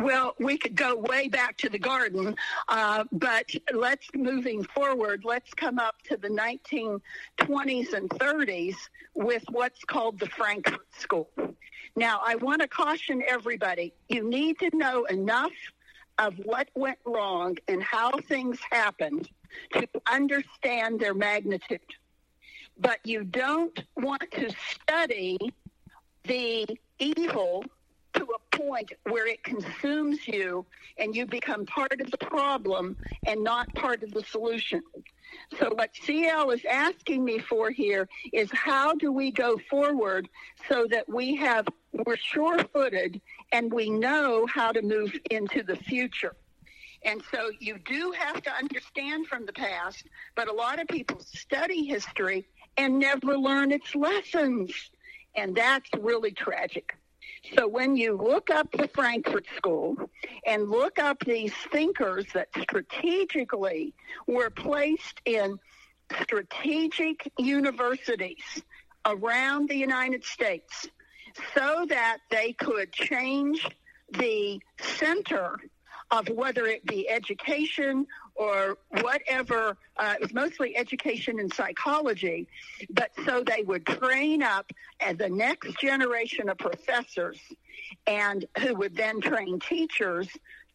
Well, 0.00 0.34
we 0.38 0.56
could 0.56 0.76
go 0.76 0.96
way 0.96 1.28
back 1.28 1.58
to 1.58 1.68
the 1.68 1.78
garden, 1.78 2.34
uh, 2.68 3.04
but 3.12 3.50
let's 3.74 4.08
moving 4.14 4.64
forward. 4.64 5.24
Let's 5.26 5.52
come 5.52 5.78
up 5.78 6.00
to 6.04 6.16
the 6.16 6.28
1920s 6.28 7.92
and 7.92 8.08
30s 8.08 8.76
with 9.14 9.44
what's 9.50 9.84
called 9.84 10.18
the 10.18 10.26
Frankfurt 10.26 10.86
School. 10.98 11.28
Now, 11.96 12.18
I 12.24 12.36
want 12.36 12.62
to 12.62 12.68
caution 12.68 13.22
everybody: 13.28 13.92
you 14.08 14.26
need 14.26 14.58
to 14.60 14.70
know 14.74 15.04
enough 15.04 15.52
of 16.16 16.34
what 16.44 16.68
went 16.74 16.98
wrong 17.04 17.58
and 17.68 17.82
how 17.82 18.12
things 18.20 18.58
happened 18.70 19.28
to 19.74 19.86
understand 20.10 20.98
their 20.98 21.14
magnitude. 21.14 21.80
But 22.78 23.00
you 23.04 23.24
don't 23.24 23.78
want 23.96 24.30
to 24.30 24.50
study 24.50 25.36
the 26.24 26.66
evil 26.98 27.64
to 28.14 28.24
a 28.24 28.56
point 28.56 28.92
where 29.04 29.26
it 29.26 29.42
consumes 29.44 30.26
you 30.26 30.64
and 30.98 31.14
you 31.14 31.26
become 31.26 31.66
part 31.66 32.00
of 32.00 32.10
the 32.10 32.18
problem 32.18 32.96
and 33.26 33.42
not 33.42 33.72
part 33.74 34.02
of 34.02 34.12
the 34.12 34.22
solution. 34.24 34.82
So 35.58 35.72
what 35.74 35.90
CL 36.02 36.50
is 36.50 36.64
asking 36.64 37.24
me 37.24 37.38
for 37.38 37.70
here 37.70 38.08
is 38.32 38.50
how 38.52 38.94
do 38.94 39.12
we 39.12 39.30
go 39.30 39.58
forward 39.70 40.28
so 40.68 40.86
that 40.90 41.08
we 41.08 41.36
have 41.36 41.66
we're 42.06 42.16
sure-footed 42.16 43.20
and 43.52 43.72
we 43.72 43.90
know 43.90 44.46
how 44.46 44.72
to 44.72 44.82
move 44.82 45.12
into 45.30 45.62
the 45.62 45.76
future. 45.76 46.36
And 47.04 47.22
so 47.32 47.50
you 47.58 47.78
do 47.78 48.12
have 48.16 48.42
to 48.42 48.52
understand 48.52 49.26
from 49.26 49.46
the 49.46 49.52
past, 49.52 50.04
but 50.36 50.48
a 50.48 50.52
lot 50.52 50.80
of 50.80 50.88
people 50.88 51.20
study 51.20 51.84
history 51.84 52.46
and 52.76 52.98
never 52.98 53.36
learn 53.36 53.72
its 53.72 53.94
lessons. 53.94 54.72
And 55.34 55.54
that's 55.54 55.88
really 55.98 56.32
tragic. 56.32 56.94
So 57.56 57.66
when 57.66 57.96
you 57.96 58.16
look 58.16 58.50
up 58.50 58.70
the 58.72 58.88
Frankfurt 58.88 59.46
School 59.56 59.96
and 60.46 60.68
look 60.68 60.98
up 60.98 61.24
these 61.24 61.54
thinkers 61.72 62.26
that 62.34 62.48
strategically 62.60 63.94
were 64.26 64.50
placed 64.50 65.20
in 65.24 65.58
strategic 66.22 67.32
universities 67.38 68.62
around 69.06 69.68
the 69.68 69.76
United 69.76 70.24
States 70.24 70.88
so 71.54 71.86
that 71.88 72.18
they 72.30 72.52
could 72.52 72.92
change 72.92 73.66
the 74.10 74.60
center 74.78 75.56
of 76.10 76.28
whether 76.28 76.66
it 76.66 76.84
be 76.84 77.08
education 77.08 78.06
or 78.40 78.78
whatever, 79.02 79.76
uh, 79.98 80.14
it 80.14 80.20
was 80.22 80.32
mostly 80.32 80.74
education 80.74 81.38
and 81.40 81.52
psychology, 81.52 82.48
but 82.88 83.10
so 83.26 83.44
they 83.44 83.62
would 83.62 83.84
train 83.84 84.42
up 84.42 84.72
the 85.16 85.28
next 85.28 85.78
generation 85.78 86.48
of 86.48 86.56
professors 86.56 87.38
and 88.06 88.46
who 88.60 88.74
would 88.74 88.96
then 88.96 89.20
train 89.20 89.60
teachers 89.60 90.26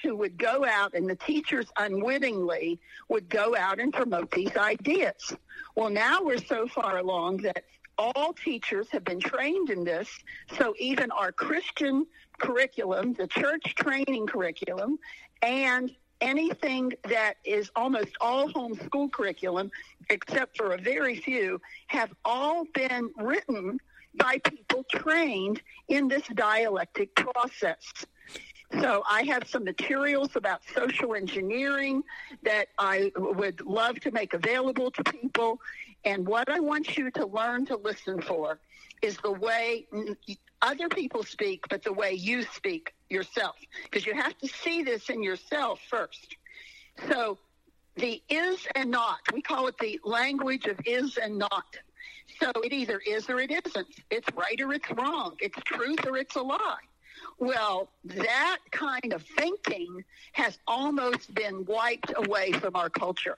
who 0.04 0.16
would 0.16 0.38
go 0.38 0.64
out 0.64 0.94
and 0.94 1.10
the 1.10 1.16
teachers 1.16 1.66
unwittingly 1.80 2.80
would 3.10 3.28
go 3.30 3.56
out 3.56 3.80
and 3.80 3.92
promote 3.92 4.30
these 4.30 4.56
ideas. 4.56 5.34
Well, 5.74 5.90
now 5.90 6.22
we're 6.22 6.38
so 6.38 6.68
far 6.68 7.00
along 7.00 7.38
that 7.38 7.64
all 7.98 8.34
teachers 8.34 8.88
have 8.92 9.04
been 9.04 9.20
trained 9.20 9.72
in 9.72 9.84
this, 9.84 10.10
so 10.60 10.76
even 10.78 11.10
our 11.10 11.32
Christian 11.32 12.06
curriculum, 12.38 13.14
the 13.14 13.26
church 13.26 13.74
training 13.74 14.28
curriculum, 14.28 15.00
and 15.42 15.90
anything 16.22 16.94
that 17.10 17.36
is 17.44 17.70
almost 17.76 18.12
all 18.22 18.50
homeschool 18.50 19.12
curriculum, 19.12 19.72
except 20.10 20.58
for 20.58 20.74
a 20.74 20.78
very 20.78 21.16
few, 21.16 21.62
have 21.88 22.12
all 22.24 22.66
been 22.74 23.12
written 23.18 23.80
by 24.16 24.38
people 24.40 24.86
trained 24.90 25.62
in 25.88 26.08
this 26.08 26.24
dialectic 26.34 27.14
process. 27.16 28.06
So 28.82 29.04
I 29.10 29.24
have 29.24 29.48
some 29.48 29.64
materials 29.64 30.36
about 30.36 30.62
social 30.74 31.16
engineering 31.16 32.04
that 32.44 32.68
I 32.78 33.12
would 33.16 33.62
love 33.62 34.00
to 34.02 34.12
make 34.12 34.34
available 34.34 34.92
to 34.92 35.04
people. 35.04 35.60
And 36.04 36.28
what 36.28 36.50
I 36.50 36.60
want 36.60 36.98
you 36.98 37.12
to 37.12 37.26
learn 37.26 37.66
to 37.68 37.78
listen 37.78 38.22
for 38.22 38.60
is 39.02 39.18
the 39.18 39.32
way 39.32 39.88
other 40.66 40.90
people 40.90 41.24
speak, 41.24 41.66
but 41.70 41.84
the 41.84 41.94
way 41.94 42.14
you 42.14 42.44
speak 42.44 42.94
yourself. 43.10 43.56
Because 43.84 44.06
you 44.06 44.14
have 44.14 44.38
to 44.40 44.48
see 44.48 44.84
this 44.84 45.10
in 45.10 45.22
yourself 45.24 45.80
first. 45.90 46.36
So 47.10 47.38
the 47.96 48.22
is 48.30 48.68
and 48.76 48.92
not. 48.92 49.20
We 49.34 49.42
call 49.42 49.68
it 49.68 49.78
the 49.78 50.00
language 50.04 50.66
of 50.66 50.78
is 50.86 51.18
and 51.18 51.38
not. 51.38 51.78
So 52.42 52.52
it 52.64 52.74
either 52.74 53.00
is 53.00 53.30
or 53.30 53.40
it 53.40 53.52
isn't. 53.52 53.88
It's 54.10 54.28
right 54.36 54.60
or 54.60 54.74
it's 54.74 54.90
wrong. 54.92 55.36
It's 55.40 55.58
truth 55.66 56.06
or 56.06 56.18
it's 56.18 56.36
a 56.36 56.42
lie. 56.42 56.86
Well, 57.40 57.90
that 58.06 58.60
kind 58.72 59.14
of 59.14 59.24
thinking 59.38 60.04
has 60.34 60.58
almost 60.68 61.34
been 61.34 61.66
wiped 61.66 62.14
away 62.16 62.52
from 62.54 62.76
our 62.76 62.90
culture. 62.90 63.38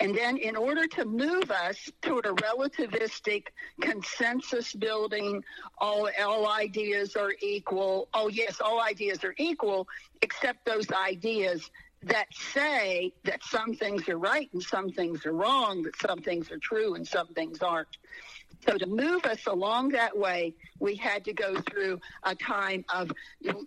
And 0.00 0.16
then, 0.16 0.36
in 0.36 0.56
order 0.56 0.86
to 0.86 1.04
move 1.04 1.50
us 1.50 1.90
toward 2.02 2.26
a 2.26 2.32
relativistic 2.32 3.48
consensus 3.80 4.72
building, 4.72 5.42
all, 5.78 6.08
all 6.20 6.48
ideas 6.48 7.16
are 7.16 7.32
equal. 7.40 8.08
Oh, 8.14 8.28
yes, 8.28 8.60
all 8.60 8.80
ideas 8.80 9.24
are 9.24 9.34
equal, 9.38 9.88
except 10.22 10.64
those 10.64 10.90
ideas 10.92 11.70
that 12.04 12.26
say 12.32 13.12
that 13.24 13.42
some 13.42 13.74
things 13.74 14.08
are 14.08 14.18
right 14.18 14.48
and 14.52 14.62
some 14.62 14.90
things 14.90 15.26
are 15.26 15.32
wrong, 15.32 15.82
that 15.82 15.96
some 16.00 16.20
things 16.20 16.50
are 16.50 16.58
true 16.58 16.94
and 16.94 17.06
some 17.06 17.26
things 17.28 17.60
aren't. 17.60 17.96
So 18.66 18.76
to 18.76 18.86
move 18.86 19.24
us 19.24 19.46
along 19.46 19.90
that 19.90 20.16
way, 20.16 20.54
we 20.78 20.94
had 20.94 21.24
to 21.24 21.32
go 21.32 21.60
through 21.70 22.00
a 22.24 22.34
time 22.34 22.84
of 22.92 23.10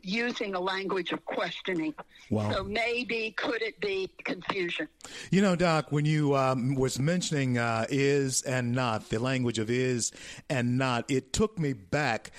using 0.04 0.54
a 0.54 0.60
language 0.60 1.12
of 1.12 1.24
questioning. 1.26 1.94
Wow. 2.30 2.52
So 2.52 2.64
maybe 2.64 3.32
could 3.32 3.62
it 3.62 3.80
be 3.80 4.12
confusion? 4.24 4.88
You 5.32 5.42
know, 5.42 5.56
Doc, 5.56 5.92
when 5.92 6.06
you 6.06 6.36
um, 6.36 6.76
was 6.76 7.00
mentioning 7.00 7.58
uh, 7.58 7.86
is 7.90 8.42
and 8.44 8.74
not, 8.74 9.10
the 9.10 9.20
language 9.20 9.60
of 9.60 9.70
is 9.70 10.12
and 10.50 10.78
not, 10.78 11.10
it 11.10 11.34
took 11.34 11.58
me 11.58 11.74
back 11.74 12.32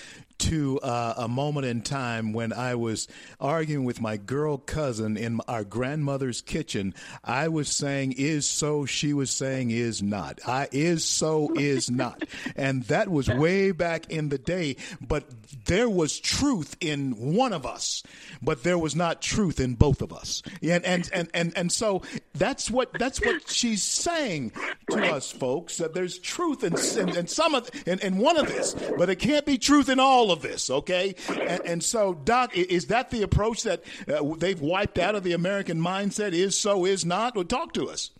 to 0.42 0.80
uh, 0.80 1.14
a 1.18 1.28
moment 1.28 1.66
in 1.66 1.82
time 1.82 2.32
when 2.32 2.52
I 2.52 2.74
was 2.74 3.06
arguing 3.40 3.84
with 3.84 4.00
my 4.00 4.16
girl 4.16 4.58
cousin 4.58 5.16
in 5.16 5.40
our 5.46 5.62
grandmother's 5.62 6.40
kitchen. 6.40 6.94
I 7.22 7.46
was 7.46 7.68
saying 7.68 8.14
is 8.18 8.44
so, 8.44 8.84
she 8.84 9.12
was 9.12 9.30
saying 9.30 9.70
is 9.70 10.02
not. 10.02 10.40
I 10.46 10.68
is 10.72 11.04
so, 11.04 11.54
is 11.54 11.90
not. 11.90 12.24
And 12.56 12.82
that 12.84 13.08
was 13.08 13.28
way 13.28 13.70
back 13.70 14.10
in 14.10 14.30
the 14.30 14.38
day, 14.38 14.76
but 15.00 15.24
there 15.66 15.88
was 15.88 16.18
truth 16.18 16.76
in 16.80 17.34
one 17.34 17.52
of 17.52 17.64
us, 17.64 18.02
but 18.42 18.64
there 18.64 18.78
was 18.78 18.96
not 18.96 19.22
truth 19.22 19.60
in 19.60 19.74
both 19.74 20.02
of 20.02 20.12
us. 20.12 20.42
And 20.62 20.84
and 20.84 21.08
and 21.12 21.28
and, 21.34 21.52
and 21.56 21.70
so 21.70 22.02
that's 22.34 22.70
what 22.70 22.92
that's 22.94 23.20
what 23.24 23.48
she's 23.48 23.82
saying 23.82 24.52
to 24.90 25.14
us 25.14 25.30
folks 25.30 25.76
that 25.76 25.94
there's 25.94 26.18
truth 26.18 26.64
in, 26.64 26.74
in, 27.00 27.16
in 27.16 27.26
some 27.28 27.54
of 27.54 27.70
in, 27.86 28.00
in 28.00 28.18
one 28.18 28.36
of 28.36 28.48
this, 28.48 28.74
but 28.98 29.08
it 29.08 29.16
can't 29.16 29.46
be 29.46 29.58
truth 29.58 29.88
in 29.88 30.00
all 30.00 30.31
of 30.32 30.42
this, 30.42 30.70
okay? 30.70 31.14
And, 31.28 31.62
and 31.64 31.84
so, 31.84 32.14
Doc, 32.14 32.56
is 32.56 32.86
that 32.86 33.10
the 33.10 33.22
approach 33.22 33.62
that 33.62 33.82
uh, 34.08 34.34
they've 34.36 34.60
wiped 34.60 34.98
out 34.98 35.14
of 35.14 35.22
the 35.22 35.32
American 35.32 35.78
mindset? 35.78 36.32
Is 36.32 36.58
so, 36.58 36.84
is 36.84 37.04
not? 37.04 37.34
Well, 37.34 37.44
talk 37.44 37.72
to 37.74 37.88
us. 37.88 38.10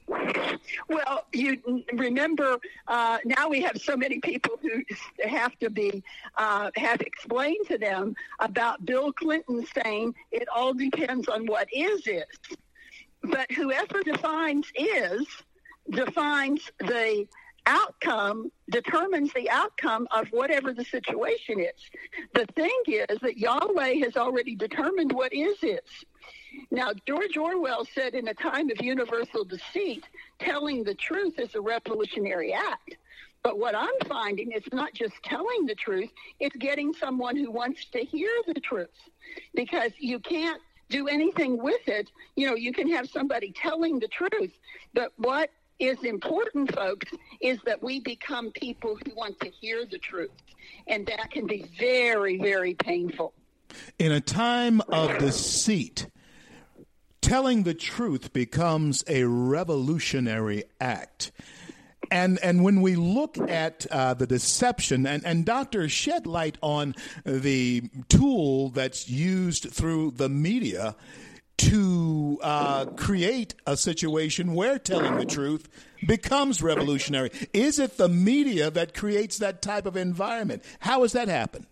Well, 0.88 1.26
you 1.32 1.82
remember 1.92 2.58
uh, 2.88 3.18
now 3.24 3.48
we 3.48 3.60
have 3.62 3.80
so 3.80 3.96
many 3.96 4.20
people 4.20 4.58
who 4.60 4.82
have 5.26 5.58
to 5.58 5.70
be 5.70 6.02
uh, 6.36 6.70
have 6.76 7.00
explained 7.00 7.66
to 7.68 7.78
them 7.78 8.14
about 8.40 8.84
Bill 8.84 9.12
Clinton 9.12 9.66
saying 9.82 10.14
it 10.30 10.48
all 10.54 10.74
depends 10.74 11.28
on 11.28 11.46
what 11.46 11.68
is 11.72 12.06
is. 12.06 12.24
But 13.22 13.50
whoever 13.52 14.02
defines 14.02 14.66
is 14.74 15.26
defines 15.90 16.70
the 16.78 17.26
outcome 17.66 18.50
determines 18.70 19.32
the 19.32 19.48
outcome 19.50 20.08
of 20.10 20.28
whatever 20.28 20.72
the 20.72 20.84
situation 20.84 21.60
is. 21.60 21.90
The 22.34 22.46
thing 22.54 22.82
is 22.86 23.18
that 23.20 23.38
Yahweh 23.38 23.94
has 24.04 24.16
already 24.16 24.54
determined 24.54 25.12
what 25.12 25.32
is 25.32 25.56
is. 25.62 25.80
Now, 26.70 26.92
George 27.06 27.36
Orwell 27.36 27.86
said 27.94 28.14
in 28.14 28.28
a 28.28 28.34
time 28.34 28.70
of 28.70 28.80
universal 28.82 29.44
deceit, 29.44 30.04
telling 30.38 30.84
the 30.84 30.94
truth 30.94 31.38
is 31.38 31.54
a 31.54 31.60
revolutionary 31.60 32.52
act. 32.52 32.96
But 33.42 33.58
what 33.58 33.74
I'm 33.74 33.88
finding 34.06 34.52
is 34.52 34.62
not 34.72 34.94
just 34.94 35.14
telling 35.24 35.66
the 35.66 35.74
truth, 35.74 36.10
it's 36.38 36.56
getting 36.56 36.92
someone 36.92 37.36
who 37.36 37.50
wants 37.50 37.86
to 37.86 38.00
hear 38.00 38.30
the 38.46 38.60
truth. 38.60 38.90
Because 39.54 39.92
you 39.98 40.20
can't 40.20 40.60
do 40.88 41.08
anything 41.08 41.60
with 41.60 41.88
it. 41.88 42.10
You 42.36 42.46
know, 42.46 42.54
you 42.54 42.72
can 42.72 42.88
have 42.92 43.08
somebody 43.08 43.52
telling 43.52 43.98
the 43.98 44.08
truth, 44.08 44.52
but 44.94 45.12
what 45.16 45.50
is 45.78 46.02
important, 46.04 46.74
folks, 46.74 47.10
is 47.40 47.58
that 47.64 47.82
we 47.82 48.00
become 48.00 48.50
people 48.52 48.96
who 49.04 49.14
want 49.14 49.38
to 49.40 49.48
hear 49.48 49.84
the 49.84 49.98
truth. 49.98 50.30
And 50.86 51.06
that 51.06 51.30
can 51.30 51.46
be 51.46 51.66
very, 51.78 52.38
very 52.38 52.74
painful. 52.74 53.32
In 53.98 54.12
a 54.12 54.20
time 54.20 54.80
of 54.88 55.18
deceit, 55.18 56.06
telling 57.20 57.62
the 57.62 57.74
truth 57.74 58.32
becomes 58.32 59.02
a 59.08 59.24
revolutionary 59.24 60.64
act. 60.80 61.32
And 62.10 62.38
and 62.40 62.62
when 62.62 62.82
we 62.82 62.94
look 62.94 63.38
at 63.38 63.86
uh, 63.90 64.12
the 64.12 64.26
deception, 64.26 65.06
and, 65.06 65.24
and 65.24 65.46
Doctor 65.46 65.88
shed 65.88 66.26
light 66.26 66.58
on 66.60 66.94
the 67.24 67.84
tool 68.10 68.68
that's 68.68 69.08
used 69.08 69.70
through 69.70 70.10
the 70.12 70.28
media 70.28 70.94
to 71.58 72.38
uh, 72.42 72.86
create 72.86 73.54
a 73.66 73.76
situation 73.76 74.54
where 74.54 74.78
telling 74.78 75.16
the 75.16 75.24
truth 75.24 75.68
becomes 76.06 76.62
revolutionary. 76.62 77.30
Is 77.52 77.78
it 77.78 77.96
the 77.96 78.08
media 78.08 78.70
that 78.70 78.94
creates 78.94 79.38
that 79.38 79.62
type 79.62 79.86
of 79.86 79.96
environment? 79.96 80.64
How 80.80 81.02
has 81.02 81.12
that 81.12 81.28
happened? 81.28 81.66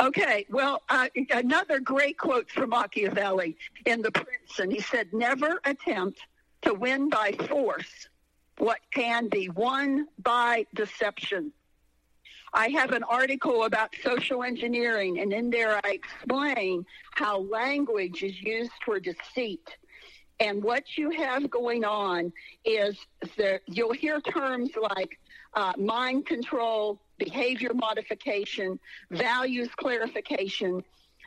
Okay, 0.00 0.46
well, 0.48 0.82
uh, 0.88 1.08
another 1.30 1.80
great 1.80 2.18
quote 2.18 2.50
from 2.50 2.70
Machiavelli 2.70 3.56
in 3.84 4.00
The 4.00 4.12
Prince, 4.12 4.58
and 4.58 4.72
he 4.72 4.80
said, 4.80 5.12
Never 5.12 5.60
attempt 5.64 6.20
to 6.62 6.72
win 6.72 7.08
by 7.08 7.32
force 7.32 8.08
what 8.58 8.78
can 8.92 9.28
be 9.28 9.48
won 9.48 10.06
by 10.22 10.66
deception. 10.74 11.52
I 12.58 12.70
have 12.70 12.90
an 12.90 13.04
article 13.04 13.62
about 13.66 13.94
social 14.02 14.42
engineering, 14.42 15.20
and 15.20 15.32
in 15.32 15.48
there 15.48 15.80
I 15.84 15.90
explain 15.90 16.84
how 17.12 17.42
language 17.42 18.24
is 18.24 18.42
used 18.42 18.72
for 18.84 18.98
deceit. 18.98 19.76
And 20.40 20.60
what 20.60 20.98
you 20.98 21.10
have 21.10 21.48
going 21.50 21.84
on 21.84 22.32
is 22.64 22.98
that 23.36 23.60
you'll 23.66 23.92
hear 23.92 24.20
terms 24.20 24.70
like 24.76 25.20
uh, 25.54 25.72
mind 25.78 26.26
control, 26.26 27.00
behavior 27.16 27.72
modification, 27.74 28.80
values 29.12 29.68
clarification. 29.76 30.82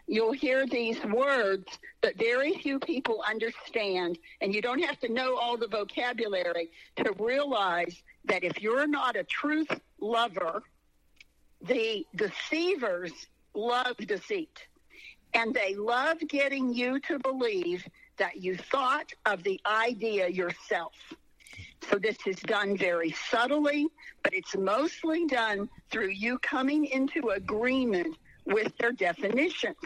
You'll 0.08 0.34
hear 0.34 0.68
these 0.68 1.02
words 1.06 1.80
that 2.02 2.18
very 2.18 2.56
few 2.56 2.78
people 2.78 3.24
understand, 3.26 4.20
and 4.42 4.54
you 4.54 4.62
don't 4.62 4.84
have 4.84 5.00
to 5.00 5.08
know 5.08 5.38
all 5.38 5.56
the 5.56 5.70
vocabulary 5.70 6.72
to 6.98 7.14
realize 7.18 8.04
that 8.26 8.44
if 8.44 8.62
you're 8.62 8.86
not 8.86 9.16
a 9.16 9.24
truth 9.24 9.70
lover, 10.02 10.64
the 11.68 12.06
deceivers 12.16 13.12
love 13.54 13.98
deceit. 13.98 14.68
And 15.34 15.54
they 15.54 15.76
love 15.76 16.18
getting 16.28 16.74
you 16.74 17.00
to 17.02 17.20
believe 17.20 17.86
that 18.18 18.42
you 18.42 18.58
thought 18.58 19.12
of 19.26 19.44
the 19.44 19.60
idea 19.66 20.28
yourself. 20.28 20.94
So 21.90 21.98
this 21.98 22.18
is 22.28 22.36
done 22.38 22.78
very 22.78 23.16
subtly, 23.30 23.88
but 24.24 24.34
it's 24.34 24.56
mostly 24.56 25.26
done 25.28 25.70
through 25.90 26.10
you 26.10 26.38
coming 26.40 26.86
into 26.86 27.30
agreement 27.30 28.18
with 28.46 28.78
their 28.78 28.92
definitions. 28.92 29.78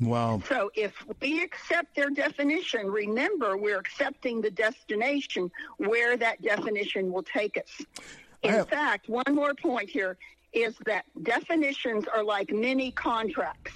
Wow. 0.00 0.42
So 0.48 0.70
if 0.74 0.92
we 1.20 1.42
accept 1.42 1.94
their 1.94 2.10
definition, 2.10 2.86
remember 2.86 3.56
we're 3.56 3.78
accepting 3.78 4.40
the 4.40 4.50
destination 4.50 5.50
where 5.76 6.16
that 6.16 6.42
definition 6.42 7.12
will 7.12 7.22
take 7.22 7.56
us. 7.56 7.86
In 8.42 8.50
have- 8.50 8.68
fact, 8.68 9.08
one 9.08 9.34
more 9.34 9.54
point 9.54 9.88
here 9.88 10.18
is 10.54 10.74
that 10.86 11.04
definitions 11.22 12.04
are 12.06 12.22
like 12.22 12.50
mini 12.50 12.90
contracts. 12.92 13.72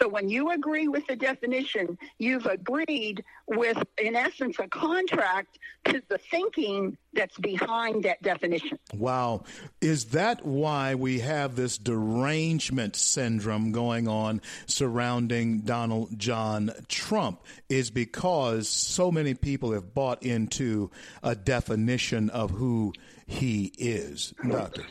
So 0.00 0.08
when 0.08 0.28
you 0.28 0.50
agree 0.50 0.88
with 0.88 1.06
the 1.06 1.16
definition, 1.16 1.98
you've 2.18 2.46
agreed 2.46 3.24
with, 3.46 3.82
in 3.98 4.16
essence, 4.16 4.56
a 4.58 4.68
contract 4.68 5.58
to 5.86 6.02
the 6.08 6.18
thinking 6.18 6.96
that's 7.12 7.36
behind 7.38 8.04
that 8.04 8.22
definition. 8.22 8.78
Wow. 8.92 9.44
Is 9.80 10.06
that 10.06 10.44
why 10.44 10.94
we 10.94 11.20
have 11.20 11.54
this 11.54 11.78
derangement 11.78 12.96
syndrome 12.96 13.72
going 13.72 14.08
on 14.08 14.40
surrounding 14.66 15.60
Donald 15.60 16.18
John 16.18 16.72
Trump? 16.88 17.42
Is 17.68 17.90
because 17.90 18.68
so 18.68 19.12
many 19.12 19.34
people 19.34 19.72
have 19.72 19.94
bought 19.94 20.22
into 20.22 20.90
a 21.22 21.34
definition 21.34 22.30
of 22.30 22.50
who 22.50 22.92
he 23.26 23.72
is. 23.78 24.34
Doctor. 24.48 24.84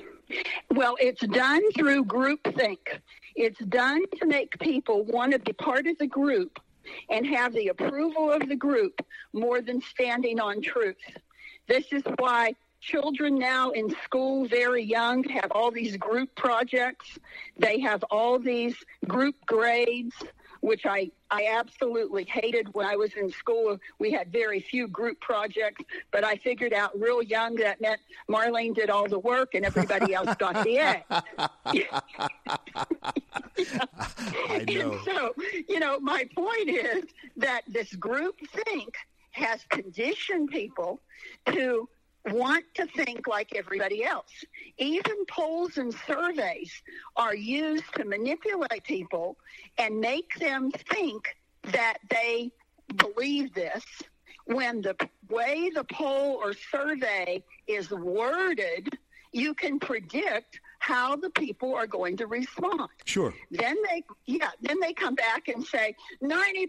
Well, 0.71 0.95
it's 0.99 1.25
done 1.27 1.71
through 1.73 2.05
groupthink. 2.05 2.99
It's 3.35 3.59
done 3.59 4.03
to 4.19 4.27
make 4.27 4.57
people 4.59 5.03
want 5.05 5.33
to 5.33 5.39
be 5.39 5.53
part 5.53 5.87
of 5.87 5.97
the 5.97 6.07
group 6.07 6.59
and 7.09 7.25
have 7.25 7.53
the 7.53 7.69
approval 7.69 8.31
of 8.31 8.47
the 8.47 8.55
group 8.55 9.05
more 9.33 9.61
than 9.61 9.81
standing 9.81 10.39
on 10.39 10.61
truth. 10.61 10.97
This 11.67 11.85
is 11.91 12.03
why 12.19 12.55
children 12.81 13.39
now 13.39 13.71
in 13.71 13.89
school, 14.03 14.45
very 14.45 14.83
young, 14.83 15.23
have 15.23 15.51
all 15.51 15.71
these 15.71 15.95
group 15.97 16.35
projects. 16.35 17.17
They 17.57 17.79
have 17.79 18.03
all 18.11 18.37
these 18.39 18.75
group 19.07 19.35
grades. 19.45 20.13
Which 20.63 20.85
I, 20.85 21.11
I 21.29 21.47
absolutely 21.57 22.23
hated 22.23 22.73
when 22.73 22.85
I 22.85 22.95
was 22.95 23.11
in 23.15 23.29
school. 23.29 23.77
We 23.99 24.11
had 24.11 24.31
very 24.31 24.61
few 24.61 24.87
group 24.87 25.19
projects, 25.19 25.83
but 26.09 26.23
I 26.23 26.37
figured 26.37 26.71
out 26.71 26.97
real 26.97 27.21
young 27.21 27.55
that 27.55 27.81
meant 27.81 27.99
Marlene 28.29 28.73
did 28.73 28.89
all 28.89 29.09
the 29.09 29.19
work 29.19 29.55
and 29.55 29.65
everybody 29.65 30.13
else 30.13 30.33
got 30.35 30.63
the 30.63 30.77
A. 30.77 31.03
I 31.09 31.21
know. 34.65 34.93
And 34.93 35.01
so, 35.03 35.35
you 35.67 35.81
know, 35.81 35.99
my 35.99 36.29
point 36.33 36.69
is 36.69 37.03
that 37.35 37.63
this 37.67 37.93
group 37.95 38.37
think 38.65 38.95
has 39.31 39.65
conditioned 39.67 40.47
people 40.47 41.01
to 41.47 41.89
want 42.25 42.65
to 42.75 42.85
think 42.87 43.27
like 43.27 43.53
everybody 43.55 44.03
else. 44.03 44.31
Even 44.77 45.25
polls 45.25 45.77
and 45.77 45.93
surveys 46.07 46.71
are 47.15 47.35
used 47.35 47.83
to 47.95 48.05
manipulate 48.05 48.83
people 48.83 49.37
and 49.77 49.99
make 49.99 50.37
them 50.39 50.71
think 50.71 51.35
that 51.63 51.97
they 52.09 52.51
believe 52.95 53.53
this 53.53 53.83
when 54.45 54.81
the 54.81 54.95
way 55.29 55.69
the 55.73 55.85
poll 55.85 56.39
or 56.43 56.53
survey 56.53 57.43
is 57.67 57.89
worded, 57.91 58.89
you 59.31 59.53
can 59.53 59.79
predict 59.79 60.59
how 60.83 61.15
the 61.15 61.29
people 61.29 61.73
are 61.73 61.87
going 61.87 62.17
to 62.17 62.27
respond. 62.27 62.89
Sure. 63.05 63.33
Then 63.51 63.77
they, 63.89 64.03
yeah, 64.25 64.49
then 64.61 64.81
they 64.81 64.91
come 64.91 65.15
back 65.15 65.47
and 65.47 65.65
say 65.65 65.95
90% 66.21 66.67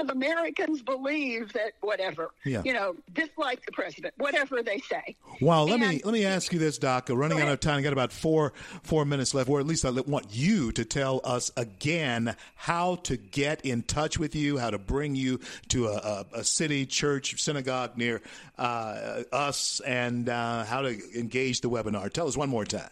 of 0.00 0.10
Americans 0.10 0.82
believe 0.82 1.50
that 1.54 1.72
whatever, 1.80 2.32
Yeah. 2.44 2.60
you 2.62 2.74
know, 2.74 2.94
dislike 3.14 3.64
the 3.64 3.72
president, 3.72 4.12
whatever 4.18 4.62
they 4.62 4.80
say. 4.80 5.16
Well, 5.40 5.64
let 5.64 5.80
me 5.80 6.02
let 6.04 6.12
me 6.12 6.26
ask 6.26 6.52
you 6.52 6.58
this, 6.58 6.76
Doc. 6.76 7.08
Running 7.08 7.40
out 7.40 7.48
of 7.48 7.60
time, 7.60 7.78
I 7.78 7.82
got 7.82 7.94
about 7.94 8.12
four 8.12 8.52
four 8.82 9.06
minutes 9.06 9.32
left. 9.32 9.48
Or 9.48 9.60
at 9.60 9.66
least 9.66 9.86
I 9.86 9.90
want 9.90 10.26
you 10.30 10.70
to 10.72 10.84
tell 10.84 11.22
us 11.24 11.50
again 11.56 12.36
how 12.56 12.96
to 12.96 13.16
get 13.16 13.62
in 13.64 13.82
touch 13.82 14.18
with 14.18 14.34
you, 14.34 14.58
how 14.58 14.70
to 14.70 14.78
bring 14.78 15.14
you 15.14 15.40
to 15.68 15.86
a, 15.88 15.94
a, 15.96 16.26
a 16.40 16.44
city, 16.44 16.84
church, 16.84 17.40
synagogue 17.40 17.96
near 17.96 18.20
uh, 18.58 19.22
us, 19.32 19.80
and 19.86 20.28
uh, 20.28 20.64
how 20.64 20.82
to 20.82 21.00
engage 21.18 21.62
the 21.62 21.70
webinar. 21.70 22.12
Tell 22.12 22.28
us 22.28 22.36
one 22.36 22.50
more 22.50 22.66
time. 22.66 22.90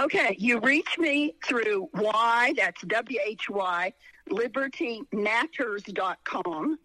Okay, 0.00 0.34
you 0.38 0.58
reach 0.60 0.98
me 0.98 1.34
through 1.44 1.90
Y, 1.92 2.54
that's 2.56 2.80
W 2.80 3.18
H 3.22 3.50
Y, 3.50 3.92
libertymatters.com. 4.30 6.78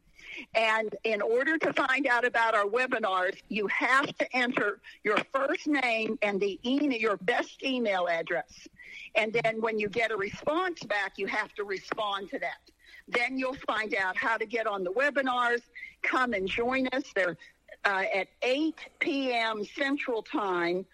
And 0.53 0.93
in 1.05 1.21
order 1.21 1.57
to 1.59 1.71
find 1.71 2.07
out 2.07 2.25
about 2.25 2.55
our 2.55 2.65
webinars, 2.65 3.37
you 3.47 3.67
have 3.67 4.07
to 4.17 4.35
enter 4.35 4.81
your 5.05 5.15
first 5.33 5.65
name 5.65 6.19
and 6.23 6.41
the 6.41 6.59
e- 6.63 6.97
your 6.99 7.15
best 7.15 7.63
email 7.63 8.09
address. 8.09 8.67
And 9.15 9.31
then 9.31 9.61
when 9.61 9.79
you 9.79 9.87
get 9.87 10.11
a 10.11 10.17
response 10.17 10.83
back, 10.83 11.17
you 11.17 11.27
have 11.27 11.53
to 11.53 11.63
respond 11.63 12.29
to 12.31 12.39
that. 12.39 12.69
Then 13.07 13.37
you'll 13.37 13.55
find 13.65 13.95
out 13.95 14.17
how 14.17 14.35
to 14.35 14.45
get 14.45 14.67
on 14.67 14.83
the 14.83 14.91
webinars. 14.91 15.61
Come 16.03 16.33
and 16.33 16.49
join 16.49 16.89
us. 16.91 17.05
They're 17.15 17.37
uh, 17.85 18.03
at 18.13 18.27
8 18.41 18.75
p.m. 18.99 19.63
Central 19.63 20.21
Time. 20.21 20.85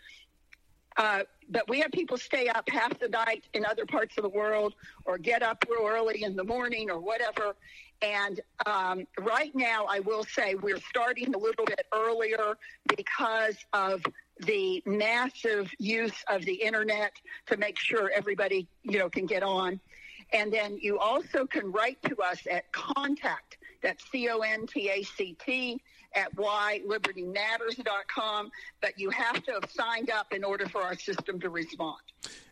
Uh, 0.98 1.24
but 1.52 1.70
we 1.70 1.80
have 1.82 1.92
people 1.92 2.18
stay 2.18 2.48
up 2.48 2.68
half 2.70 2.98
the 3.00 3.10
night 3.10 3.44
in 3.54 3.66
other 3.66 3.86
parts 3.86 4.18
of 4.18 4.24
the 4.24 4.30
world 4.30 4.74
or 5.06 5.18
get 5.18 5.44
up 5.44 5.64
real 5.70 5.88
early 5.88 6.24
in 6.24 6.36
the 6.36 6.44
morning 6.44 6.90
or 6.90 7.00
whatever. 7.00 7.56
And 8.02 8.40
um, 8.66 9.06
right 9.20 9.54
now, 9.54 9.86
I 9.88 10.00
will 10.00 10.24
say 10.24 10.56
we're 10.56 10.80
starting 10.80 11.36
a 11.36 11.38
little 11.38 11.66
bit 11.66 11.86
earlier 11.94 12.58
because 12.98 13.58
of 13.74 14.02
the 14.40 14.82
massive 14.86 15.70
use 15.78 16.24
of 16.28 16.44
the 16.46 16.54
internet 16.54 17.12
to 17.48 17.58
make 17.58 17.78
sure 17.78 18.10
everybody, 18.16 18.68
you 18.84 18.98
know, 18.98 19.10
can 19.10 19.28
get 19.28 19.44
on. 19.44 19.80
And 20.34 20.52
then 20.52 20.80
you 20.82 20.98
also 20.98 21.46
can 21.46 21.72
write 21.72 22.02
to 22.04 22.16
us 22.22 22.40
at 22.50 22.72
contact, 22.72 23.58
that's 23.84 24.04
C-O-N-T-A-C-T, 24.12 25.82
at 26.16 26.36
ylibertymatters.com, 26.36 28.52
but 28.82 29.00
you 29.00 29.10
have 29.10 29.42
to 29.44 29.54
have 29.54 29.72
signed 29.72 30.10
up 30.10 30.34
in 30.34 30.44
order 30.44 30.68
for 30.68 30.82
our 30.82 30.98
system 30.98 31.40
to 31.40 31.50
respond. 31.50 32.02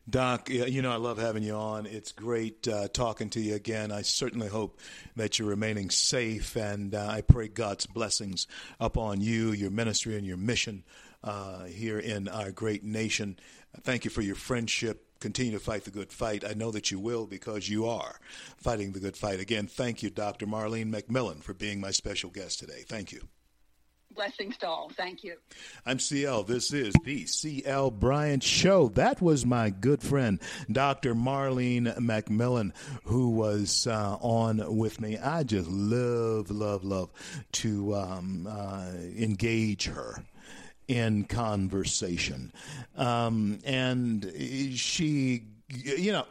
Doc, 0.10 0.50
you 0.50 0.82
know, 0.82 0.92
I 0.92 0.96
love 0.96 1.20
having 1.20 1.44
you 1.44 1.54
on. 1.54 1.86
It's 1.86 2.12
great 2.12 2.68
uh, 2.68 2.88
talking 2.88 3.30
to 3.32 3.40
you 3.40 3.54
again. 3.54 3.92
I 3.92 4.02
certainly 4.02 4.48
hope 4.48 4.80
that 5.16 5.38
you're 5.38 5.50
remaining 5.50 5.92
safe, 5.92 6.56
and 6.56 6.96
uh, 6.96 7.08
I 7.08 7.22
pray 7.22 7.48
God's 7.48 7.86
blessings 7.86 8.48
upon 8.80 9.22
you, 9.22 9.52
your 9.52 9.70
ministry, 9.70 10.18
and 10.18 10.26
your 10.26 10.38
mission 10.38 10.84
uh, 11.24 11.66
here 11.66 12.00
in 12.00 12.28
our 12.28 12.52
great 12.52 12.84
nation. 12.84 13.38
Thank 13.82 14.04
you 14.04 14.10
for 14.10 14.22
your 14.22 14.36
friendship. 14.36 15.06
Continue 15.20 15.52
to 15.52 15.60
fight 15.60 15.84
the 15.84 15.92
good 15.92 16.12
fight. 16.12 16.44
I 16.50 16.54
know 16.54 16.72
that 16.72 16.92
you 16.92 17.00
will 17.00 17.28
because 17.28 17.70
you 17.70 17.86
are 17.86 18.20
fighting 18.58 18.94
the 18.94 19.00
good 19.00 19.18
fight. 19.18 19.40
Again, 19.40 19.68
thank 19.68 20.02
you, 20.02 20.10
Dr. 20.10 20.48
Marlene 20.48 20.92
McMillan, 20.92 21.44
for 21.44 21.54
being 21.54 21.82
my 21.82 21.92
special 21.92 22.30
guest 22.30 22.60
today. 22.60 22.84
Thank 22.88 23.12
you. 23.12 23.28
Blessings 24.16 24.58
to 24.58 24.68
all. 24.68 24.90
Thank 24.98 25.24
you. 25.24 25.36
I'm 25.86 26.00
CL. 26.00 26.44
This 26.44 26.74
is 26.74 26.94
the 27.04 27.26
CL 27.26 27.92
Bryant 27.92 28.44
Show. 28.44 28.90
That 28.90 29.22
was 29.22 29.46
my 29.46 29.70
good 29.70 30.02
friend, 30.02 30.42
Dr. 30.72 31.14
Marlene 31.14 31.96
McMillan, 31.98 32.74
who 33.04 33.30
was 33.30 33.88
uh, 33.88 34.18
on 34.20 34.78
with 34.78 35.00
me. 35.00 35.18
I 35.18 35.44
just 35.44 35.70
love, 35.70 36.50
love, 36.50 36.84
love 36.84 37.12
to 37.54 37.96
um, 37.96 38.48
uh, 38.50 38.92
engage 39.18 39.86
her 39.86 40.24
in 40.88 41.24
conversation. 41.26 42.52
Um, 42.98 43.60
and 43.64 44.32
she, 44.76 45.44
you 45.70 46.12
know, 46.12 46.26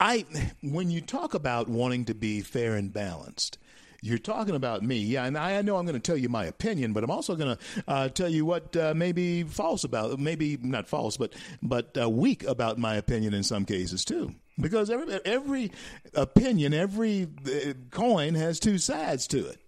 I 0.00 0.26
when 0.62 0.90
you 0.90 1.00
talk 1.00 1.34
about 1.34 1.68
wanting 1.68 2.06
to 2.06 2.14
be 2.14 2.40
fair 2.40 2.74
and 2.74 2.92
balanced, 2.92 3.58
you're 4.02 4.18
talking 4.18 4.54
about 4.54 4.82
me, 4.82 4.98
yeah, 4.98 5.24
and 5.24 5.36
I 5.36 5.60
know 5.62 5.76
I'm 5.76 5.84
going 5.84 5.94
to 5.94 6.00
tell 6.00 6.16
you 6.16 6.28
my 6.28 6.44
opinion, 6.44 6.92
but 6.92 7.04
I'm 7.04 7.10
also 7.10 7.36
going 7.36 7.56
to 7.56 7.84
uh, 7.86 8.08
tell 8.08 8.28
you 8.28 8.46
what 8.46 8.74
uh, 8.76 8.94
may 8.94 9.12
be 9.12 9.42
false 9.42 9.84
about, 9.84 10.18
maybe 10.18 10.56
not 10.60 10.88
false, 10.88 11.16
but 11.16 11.34
but 11.62 11.96
uh, 12.00 12.08
weak 12.08 12.44
about 12.44 12.78
my 12.78 12.96
opinion 12.96 13.34
in 13.34 13.42
some 13.42 13.64
cases 13.64 14.04
too. 14.04 14.34
Because 14.58 14.90
every 14.90 15.20
every 15.24 15.72
opinion, 16.14 16.72
every 16.72 17.28
uh, 17.46 17.74
coin 17.90 18.34
has 18.34 18.58
two 18.58 18.78
sides 18.78 19.26
to 19.28 19.46
it. 19.46 19.58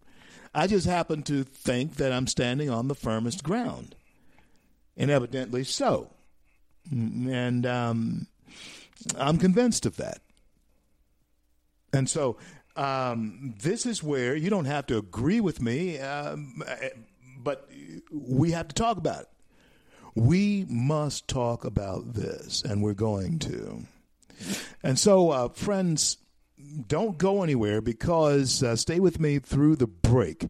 I 0.55 0.67
just 0.67 0.87
happen 0.87 1.23
to 1.25 1.45
think 1.45 1.97
that 1.97 2.13
I'm 2.13 2.27
standing 2.27 2.71
on 2.71 2.89
the 2.89 2.95
firmest 2.95 3.43
ground, 3.43 3.95
and 4.97 5.11
evidently 5.11 5.65
so, 5.65 6.11
and 6.91 7.67
um, 7.67 8.27
I'm 9.17 9.39
convinced 9.39 9.87
of 9.87 9.97
that. 9.97 10.21
And 11.95 12.09
so 12.09 12.39
um, 12.77 13.55
this 13.61 13.87
is 13.87 14.03
where 14.03 14.35
you 14.35 14.51
don't 14.51 14.65
have 14.65 14.87
to 14.87 14.99
agree 14.99 15.41
with 15.41 15.61
me, 15.61 15.99
um, 15.99 16.63
but 17.39 17.69
we 18.11 18.53
have 18.53 18.69
to 18.69 18.75
talk 18.75 18.97
about 18.97 19.23
it. 19.23 19.29
We 20.15 20.67
must 20.69 21.29
talk 21.29 21.65
about 21.65 22.15
this, 22.15 22.63
and 22.63 22.83
we're 22.83 22.95
going 22.95 23.39
to. 23.41 23.85
And 24.83 24.99
so, 24.99 25.31
uh, 25.31 25.49
friends, 25.49 26.19
don't 26.87 27.19
go 27.19 27.43
anywhere 27.43 27.81
because 27.81 28.63
uh, 28.63 28.77
stay 28.77 29.01
with 29.01 29.21
me 29.21 29.39
through 29.39 29.77
the 29.77 29.87
break. 29.87 30.47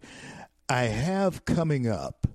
I 0.68 0.84
have 0.84 1.44
coming 1.44 1.88
up 1.88 2.26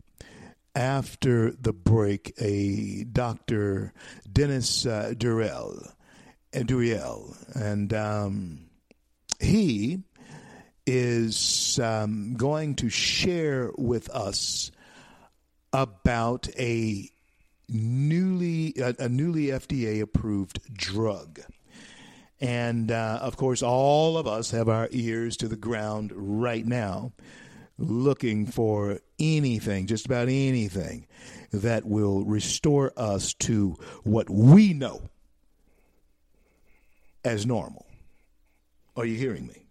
after 0.76 1.52
the 1.52 1.74
break 1.74 2.34
a 2.40 3.04
Dr. 3.04 3.94
Dennis 4.32 4.86
uh, 4.86 5.14
Deruelle, 5.16 5.92
Duriel, 6.54 7.36
and 7.56 7.94
um, 7.94 8.67
he 9.40 10.04
is 10.86 11.80
um, 11.80 12.36
going 12.36 12.76
to 12.76 12.90
share 12.90 13.72
with 13.78 14.10
us 14.10 14.72
about 15.74 16.48
a 16.58 17.10
newly 17.70 18.74
a, 18.78 18.96
a 19.00 19.10
newly 19.10 19.48
FDA 19.48 20.02
approved 20.02 20.60
drug. 20.74 21.42
And 22.40 22.92
uh, 22.92 23.20
of 23.22 23.36
course, 23.36 23.64
all 23.64 24.18
of 24.18 24.28
us 24.28 24.52
have 24.52 24.70
our 24.70 24.88
ears 24.92 25.38
to 25.38 25.48
the 25.48 25.56
ground 25.56 26.12
right 26.16 26.66
now, 26.66 27.14
looking 27.78 28.46
for 28.46 29.00
anything, 29.20 29.88
just 29.88 30.06
about 30.06 30.28
anything, 30.30 31.08
that 31.52 31.86
will 31.86 32.24
restore 32.26 32.94
us 32.96 33.34
to 33.36 33.76
what 34.04 34.30
we 34.30 34.74
know 34.74 35.02
as 37.26 37.46
normal. 37.46 37.87
Are 38.98 39.06
you 39.06 39.16
hearing 39.16 39.48
me? 39.48 39.68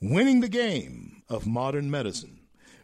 Winning 0.00 0.40
the 0.40 0.48
Game 0.48 1.22
of 1.28 1.46
Modern 1.46 1.90
Medicine 1.90 2.36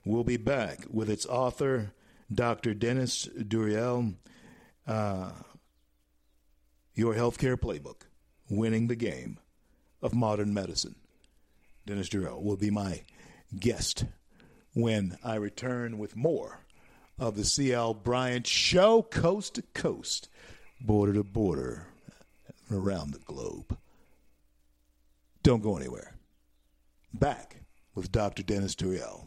We'll 0.05 0.25
be 0.25 0.37
back 0.37 0.85
with 0.91 1.09
its 1.09 1.27
author, 1.27 1.93
Dr. 2.33 2.75
Dennis 2.75 3.29
Duriel, 3.39 4.17
uh, 4.85 5.31
Your 6.95 7.15
Healthcare 7.15 7.57
Playbook, 7.57 8.03
Winning 8.51 8.89
the 8.89 8.97
Game 8.97 9.39
of 10.03 10.13
Modern 10.13 10.53
Medicine. 10.53 10.97
Dennis 11.87 12.09
Duriel 12.09 12.43
will 12.43 12.57
be 12.57 12.71
my 12.71 13.03
guest 13.57 14.07
when 14.75 15.17
I 15.23 15.37
return 15.37 15.99
with 15.99 16.17
more 16.17 16.65
of 17.17 17.37
the 17.37 17.45
CL 17.45 17.95
Bryant 17.95 18.49
Show, 18.49 19.03
coast 19.03 19.55
to 19.55 19.63
coast, 19.73 20.29
border 20.81 21.13
to 21.13 21.23
border, 21.23 21.87
around 22.73 23.13
the 23.13 23.21
globe. 23.21 23.79
Don't 25.43 25.63
go 25.63 25.77
anywhere. 25.77 26.15
Back 27.13 27.57
with 27.95 28.13
Dr. 28.13 28.45
Dennis 28.45 28.77
Turiel. 28.77 29.27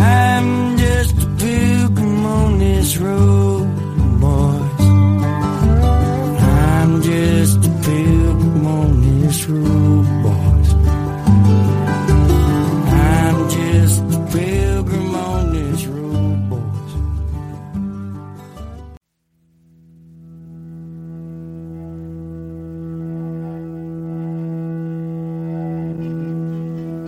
I'm 0.00 0.76
just 0.78 1.22
a 1.22 1.26
pilgrim 1.38 2.26
on 2.26 2.58
this 2.58 2.96
road, 2.98 3.37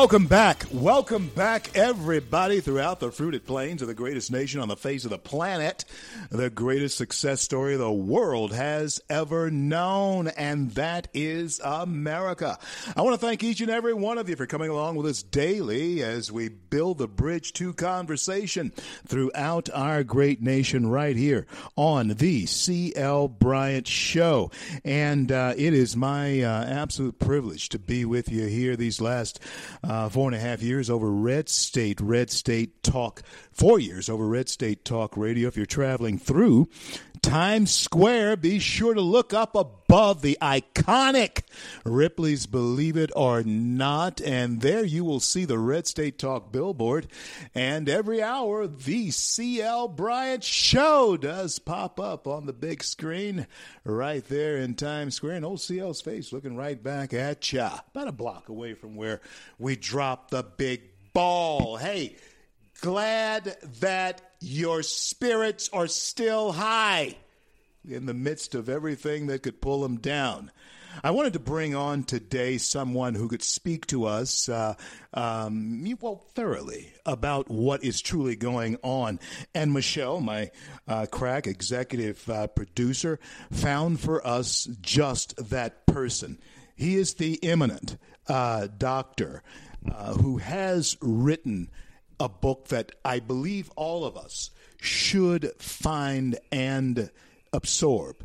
Welcome 0.00 0.28
back. 0.28 0.64
Welcome 0.72 1.28
back, 1.28 1.76
everybody, 1.76 2.60
throughout 2.60 3.00
the 3.00 3.12
fruited 3.12 3.44
plains 3.44 3.82
of 3.82 3.88
the 3.88 3.92
greatest 3.92 4.32
nation 4.32 4.58
on 4.62 4.68
the 4.68 4.74
face 4.74 5.04
of 5.04 5.10
the 5.10 5.18
planet, 5.18 5.84
the 6.30 6.48
greatest 6.48 6.96
success 6.96 7.42
story 7.42 7.76
the 7.76 7.92
world 7.92 8.54
has 8.54 9.02
ever 9.10 9.50
known, 9.50 10.28
and 10.28 10.70
that 10.70 11.08
is 11.12 11.60
America. 11.62 12.58
I 12.96 13.02
want 13.02 13.20
to 13.20 13.26
thank 13.26 13.44
each 13.44 13.60
and 13.60 13.70
every 13.70 13.92
one 13.92 14.16
of 14.16 14.26
you 14.30 14.36
for 14.36 14.46
coming 14.46 14.70
along 14.70 14.96
with 14.96 15.04
us 15.04 15.22
daily 15.22 16.02
as 16.02 16.32
we 16.32 16.48
build 16.48 16.96
the 16.96 17.06
bridge 17.06 17.52
to 17.54 17.74
conversation 17.74 18.72
throughout 19.06 19.68
our 19.74 20.02
great 20.02 20.40
nation 20.40 20.88
right 20.88 21.14
here 21.14 21.46
on 21.76 22.08
the 22.08 22.46
C.L. 22.46 23.28
Bryant 23.28 23.86
Show. 23.86 24.50
And 24.82 25.30
uh, 25.30 25.52
it 25.58 25.74
is 25.74 25.94
my 25.94 26.40
uh, 26.40 26.64
absolute 26.64 27.18
privilege 27.18 27.68
to 27.68 27.78
be 27.78 28.06
with 28.06 28.30
you 28.30 28.46
here 28.46 28.76
these 28.76 29.02
last 29.02 29.40
uh, 29.84 29.89
Uh, 29.90 30.08
four 30.08 30.28
and 30.28 30.36
a 30.36 30.38
half 30.38 30.62
years 30.62 30.88
over 30.88 31.10
Red 31.10 31.48
State, 31.48 32.00
Red 32.00 32.30
State 32.30 32.80
Talk, 32.84 33.24
four 33.50 33.80
years 33.80 34.08
over 34.08 34.24
Red 34.24 34.48
State 34.48 34.84
Talk 34.84 35.16
Radio. 35.16 35.48
If 35.48 35.56
you're 35.56 35.66
traveling 35.66 36.16
through 36.16 36.68
Times 37.22 37.70
Square, 37.70 38.38
be 38.38 38.58
sure 38.58 38.94
to 38.94 39.00
look 39.00 39.34
up 39.34 39.54
above 39.54 40.22
the 40.22 40.38
iconic 40.40 41.42
Ripley's 41.84 42.46
Believe 42.46 42.96
It 42.96 43.10
or 43.14 43.42
Not, 43.42 44.20
and 44.20 44.60
there 44.60 44.84
you 44.84 45.04
will 45.04 45.20
see 45.20 45.44
the 45.44 45.58
Red 45.58 45.86
State 45.86 46.18
Talk 46.18 46.50
billboard. 46.50 47.06
And 47.54 47.88
every 47.88 48.22
hour, 48.22 48.66
the 48.66 49.10
CL 49.10 49.88
Bryant 49.88 50.42
Show 50.42 51.16
does 51.16 51.58
pop 51.58 52.00
up 52.00 52.26
on 52.26 52.46
the 52.46 52.52
big 52.52 52.82
screen 52.82 53.46
right 53.84 54.24
there 54.24 54.56
in 54.56 54.74
Times 54.74 55.14
Square, 55.14 55.36
and 55.36 55.44
old 55.44 55.60
CL's 55.60 56.00
face 56.00 56.32
looking 56.32 56.56
right 56.56 56.82
back 56.82 57.12
at 57.12 57.52
ya, 57.52 57.78
about 57.94 58.08
a 58.08 58.12
block 58.12 58.48
away 58.48 58.74
from 58.74 58.96
where 58.96 59.20
we 59.58 59.76
dropped 59.76 60.30
the 60.30 60.42
big 60.42 60.82
ball. 61.12 61.76
Hey, 61.76 62.16
glad 62.80 63.56
that 63.80 64.29
your 64.40 64.82
spirits 64.82 65.68
are 65.72 65.86
still 65.86 66.52
high 66.52 67.16
in 67.88 68.06
the 68.06 68.14
midst 68.14 68.54
of 68.54 68.68
everything 68.68 69.26
that 69.28 69.42
could 69.42 69.60
pull 69.60 69.80
them 69.80 69.98
down. 69.98 70.50
I 71.04 71.12
wanted 71.12 71.34
to 71.34 71.38
bring 71.38 71.74
on 71.74 72.02
today 72.02 72.58
someone 72.58 73.14
who 73.14 73.28
could 73.28 73.42
speak 73.42 73.86
to 73.88 74.06
us, 74.06 74.48
uh, 74.48 74.74
um, 75.14 75.84
well, 76.00 76.16
thoroughly 76.34 76.92
about 77.06 77.48
what 77.48 77.84
is 77.84 78.00
truly 78.00 78.34
going 78.34 78.76
on. 78.82 79.20
And 79.54 79.72
Michelle, 79.72 80.20
my 80.20 80.50
uh, 80.88 81.06
crack 81.06 81.46
executive 81.46 82.28
uh, 82.28 82.48
producer, 82.48 83.20
found 83.52 84.00
for 84.00 84.26
us 84.26 84.68
just 84.80 85.36
that 85.50 85.86
person. 85.86 86.38
He 86.74 86.96
is 86.96 87.14
the 87.14 87.42
eminent 87.44 87.96
uh, 88.26 88.66
doctor 88.76 89.42
uh, 89.88 90.14
who 90.14 90.38
has 90.38 90.96
written 91.00 91.70
a 92.20 92.28
book 92.28 92.68
that 92.68 92.92
I 93.04 93.18
believe 93.18 93.70
all 93.74 94.04
of 94.04 94.16
us 94.16 94.50
should 94.76 95.50
find 95.58 96.38
and 96.52 97.10
absorb. 97.52 98.24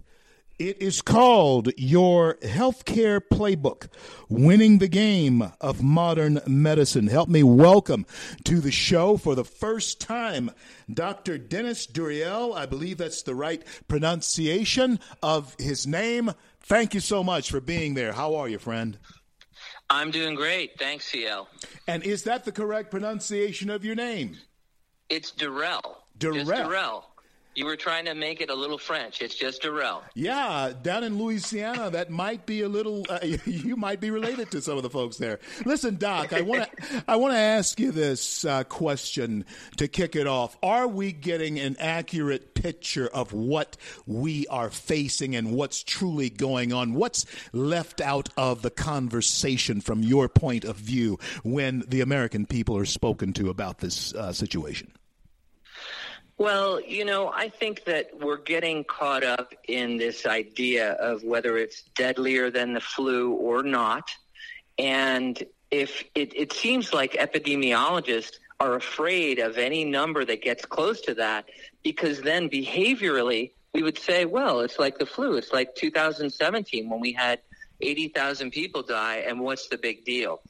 It 0.57 0.81
is 0.81 1.01
called 1.01 1.71
Your 1.75 2.35
Healthcare 2.35 3.19
Playbook 3.19 3.87
Winning 4.29 4.77
the 4.77 4.87
Game 4.87 5.51
of 5.59 5.83
Modern 5.83 6.39
Medicine. 6.47 7.07
Help 7.07 7.27
me 7.27 7.43
welcome 7.43 8.05
to 8.45 8.61
the 8.61 8.71
show 8.71 9.17
for 9.17 9.35
the 9.35 9.43
first 9.43 9.99
time 9.99 10.51
Dr. 10.93 11.37
Dennis 11.37 11.87
Duriel. 11.87 12.55
I 12.55 12.65
believe 12.65 12.97
that's 12.97 13.23
the 13.23 13.35
right 13.35 13.63
pronunciation 13.89 14.99
of 15.21 15.55
his 15.59 15.85
name. 15.85 16.31
Thank 16.61 16.93
you 16.93 17.01
so 17.01 17.21
much 17.21 17.51
for 17.51 17.59
being 17.59 17.93
there. 17.93 18.13
How 18.13 18.35
are 18.35 18.47
you, 18.47 18.59
friend? 18.59 18.97
I'm 19.89 20.11
doing 20.11 20.35
great. 20.35 20.77
Thanks, 20.79 21.05
CL. 21.11 21.47
And 21.87 22.03
is 22.03 22.23
that 22.23 22.43
the 22.43 22.51
correct 22.51 22.91
pronunciation 22.91 23.69
of 23.69 23.85
your 23.85 23.95
name? 23.95 24.37
It's 25.09 25.31
Deruelle. 25.31 25.97
Deruelle. 26.17 26.45
Deruelle. 26.45 27.03
You 27.55 27.65
were 27.65 27.77
trying 27.77 28.03
to 28.05 28.15
make 28.15 28.41
it 28.41 28.49
a 28.49 28.53
little 28.53 28.77
French. 28.77 29.21
It's 29.21 29.33
just 29.33 29.61
Deruelle. 29.61 30.01
Yeah, 30.13 30.73
down 30.81 31.05
in 31.05 31.17
Louisiana, 31.17 31.89
that 31.89 32.09
might 32.09 32.45
be 32.45 32.61
a 32.61 32.67
little. 32.67 33.05
Uh, 33.09 33.19
you 33.45 33.77
might 33.77 34.01
be 34.01 34.11
related 34.11 34.51
to 34.51 34.61
some 34.61 34.75
of 34.75 34.83
the 34.83 34.89
folks 34.89 35.15
there. 35.15 35.39
Listen, 35.65 35.95
Doc, 35.95 36.33
I 36.33 36.41
want 36.41 36.63
to. 36.63 37.03
I 37.07 37.15
want 37.15 37.33
to 37.33 37.39
ask 37.39 37.79
you 37.79 37.91
this 37.91 38.43
uh, 38.43 38.65
question 38.65 39.45
to 39.77 39.87
kick 39.87 40.17
it 40.17 40.27
off. 40.27 40.57
Are 40.61 40.85
we 40.85 41.13
getting 41.13 41.57
an 41.57 41.77
accurate 41.79 42.55
picture 42.55 43.07
of 43.07 43.31
what 43.31 43.77
we 44.05 44.45
are 44.47 44.69
facing 44.69 45.33
and 45.33 45.53
what's 45.53 45.81
truly 45.81 46.29
going 46.29 46.73
on? 46.73 46.93
What's 46.93 47.25
left 47.53 48.01
out 48.01 48.27
of 48.35 48.63
the 48.63 48.69
conversation 48.69 49.79
from 49.79 50.03
your 50.03 50.27
point 50.27 50.65
of 50.65 50.75
view 50.75 51.19
when 51.43 51.85
the 51.87 52.01
American 52.01 52.45
people 52.45 52.75
are 52.75 52.85
spoken 52.85 53.31
to 53.33 53.49
about 53.49 53.77
this 53.77 54.13
uh, 54.13 54.33
situation? 54.33 54.91
Well, 56.37 56.81
you 56.81 57.05
know, 57.05 57.31
I 57.33 57.47
think 57.47 57.85
that 57.85 58.09
we're 58.19 58.37
getting 58.37 58.83
caught 58.83 59.23
up 59.23 59.53
in 59.69 59.97
this 59.97 60.25
idea 60.25 60.91
of 60.93 61.23
whether 61.23 61.57
it's 61.57 61.83
deadlier 61.95 62.51
than 62.51 62.73
the 62.73 62.81
flu 62.81 63.31
or 63.31 63.63
not. 63.63 64.09
And 64.77 65.41
if 65.71 66.03
it, 66.13 66.35
it 66.35 66.51
seems 66.51 66.91
like 66.91 67.13
epidemiologists 67.13 68.39
are 68.59 68.75
afraid 68.75 69.39
of 69.39 69.57
any 69.57 69.85
number 69.85 70.25
that 70.25 70.41
gets 70.41 70.65
close 70.65 70.99
to 71.01 71.13
that, 71.15 71.45
because 71.83 72.21
then 72.21 72.49
behaviorally, 72.49 73.51
we 73.73 73.83
would 73.83 73.97
say, 73.97 74.25
well, 74.25 74.59
it's 74.59 74.79
like 74.79 74.97
the 74.97 75.05
flu. 75.05 75.37
It's 75.37 75.53
like 75.53 75.75
2017 75.75 76.89
when 76.89 76.99
we 76.99 77.13
had 77.13 77.39
80,000 77.79 78.51
people 78.51 78.83
die, 78.83 79.23
and 79.27 79.39
what's 79.39 79.67
the 79.67 79.77
big 79.77 80.03
deal? 80.03 80.41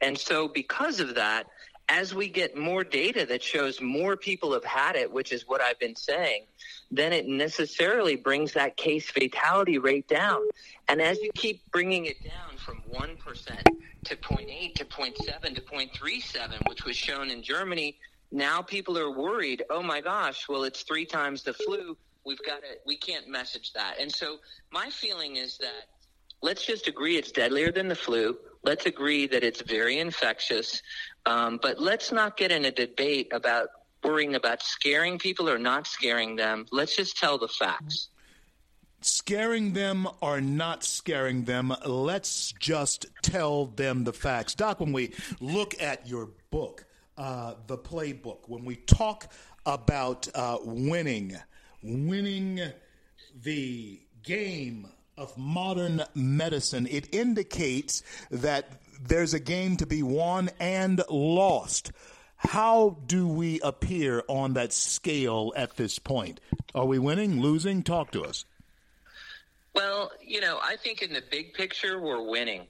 And 0.00 0.18
so, 0.18 0.48
because 0.48 1.00
of 1.00 1.14
that, 1.14 1.46
as 1.88 2.14
we 2.14 2.28
get 2.28 2.56
more 2.56 2.82
data 2.84 3.26
that 3.26 3.42
shows 3.42 3.80
more 3.80 4.16
people 4.16 4.52
have 4.52 4.64
had 4.64 4.96
it, 4.96 5.12
which 5.12 5.32
is 5.32 5.46
what 5.46 5.60
I've 5.60 5.78
been 5.78 5.96
saying, 5.96 6.44
then 6.90 7.12
it 7.12 7.26
necessarily 7.26 8.16
brings 8.16 8.52
that 8.52 8.76
case 8.76 9.10
fatality 9.10 9.78
rate 9.78 10.08
down. 10.08 10.40
And 10.88 11.02
as 11.02 11.18
you 11.20 11.30
keep 11.34 11.60
bringing 11.70 12.06
it 12.06 12.22
down 12.22 12.56
from 12.56 12.82
1% 12.92 13.18
to 14.04 14.16
0.8 14.16 14.74
to 14.74 14.84
0.7 14.84 15.54
to 15.54 15.60
0.37, 15.60 16.68
which 16.68 16.84
was 16.84 16.96
shown 16.96 17.30
in 17.30 17.42
Germany, 17.42 17.98
now 18.30 18.62
people 18.62 18.98
are 18.98 19.10
worried, 19.10 19.62
oh 19.70 19.82
my 19.82 20.00
gosh, 20.00 20.48
well, 20.48 20.64
it's 20.64 20.82
three 20.82 21.06
times 21.06 21.42
the 21.42 21.52
flu. 21.52 21.96
We've 22.26 22.42
got 22.44 22.62
to, 22.62 22.78
we 22.86 22.96
can't 22.96 23.28
message 23.28 23.72
that. 23.74 24.00
And 24.00 24.10
so 24.10 24.38
my 24.72 24.88
feeling 24.90 25.36
is 25.36 25.58
that 25.58 25.88
let's 26.42 26.64
just 26.66 26.88
agree 26.88 27.16
it's 27.16 27.30
deadlier 27.30 27.70
than 27.70 27.88
the 27.88 27.94
flu. 27.94 28.36
Let's 28.62 28.86
agree 28.86 29.26
that 29.26 29.44
it's 29.44 29.60
very 29.60 29.98
infectious. 29.98 30.82
Um, 31.26 31.58
but 31.62 31.80
let's 31.80 32.12
not 32.12 32.36
get 32.36 32.52
in 32.52 32.64
a 32.64 32.70
debate 32.70 33.28
about 33.32 33.68
worrying 34.02 34.34
about 34.34 34.62
scaring 34.62 35.18
people 35.18 35.48
or 35.48 35.58
not 35.58 35.86
scaring 35.86 36.36
them. 36.36 36.66
Let's 36.70 36.94
just 36.94 37.16
tell 37.16 37.38
the 37.38 37.48
facts. 37.48 38.08
Scaring 39.00 39.72
them 39.72 40.08
or 40.20 40.40
not 40.40 40.82
scaring 40.84 41.44
them, 41.44 41.74
let's 41.84 42.52
just 42.58 43.06
tell 43.22 43.66
them 43.66 44.04
the 44.04 44.12
facts. 44.12 44.54
Doc, 44.54 44.80
when 44.80 44.92
we 44.92 45.12
look 45.40 45.80
at 45.80 46.06
your 46.08 46.30
book, 46.50 46.86
uh, 47.16 47.54
the 47.66 47.76
playbook, 47.76 48.48
when 48.48 48.64
we 48.64 48.76
talk 48.76 49.30
about 49.66 50.26
uh, 50.34 50.58
winning, 50.62 51.36
winning 51.82 52.60
the 53.42 54.00
game 54.22 54.88
of 55.16 55.36
modern 55.36 56.02
medicine, 56.14 56.88
it 56.90 57.14
indicates 57.14 58.02
that 58.30 58.80
there's 59.02 59.34
a 59.34 59.40
game 59.40 59.76
to 59.78 59.86
be 59.86 60.02
won 60.02 60.50
and 60.60 61.02
lost. 61.08 61.92
How 62.36 62.98
do 63.06 63.26
we 63.26 63.60
appear 63.60 64.22
on 64.28 64.54
that 64.54 64.72
scale 64.72 65.52
at 65.56 65.76
this 65.76 65.98
point? 65.98 66.40
Are 66.74 66.84
we 66.84 66.98
winning, 66.98 67.40
losing? 67.40 67.82
Talk 67.82 68.10
to 68.12 68.22
us. 68.22 68.44
Well, 69.74 70.12
you 70.22 70.40
know, 70.40 70.58
I 70.62 70.76
think 70.76 71.02
in 71.02 71.12
the 71.12 71.22
big 71.30 71.54
picture, 71.54 71.98
we're 72.00 72.22
winning. 72.22 72.62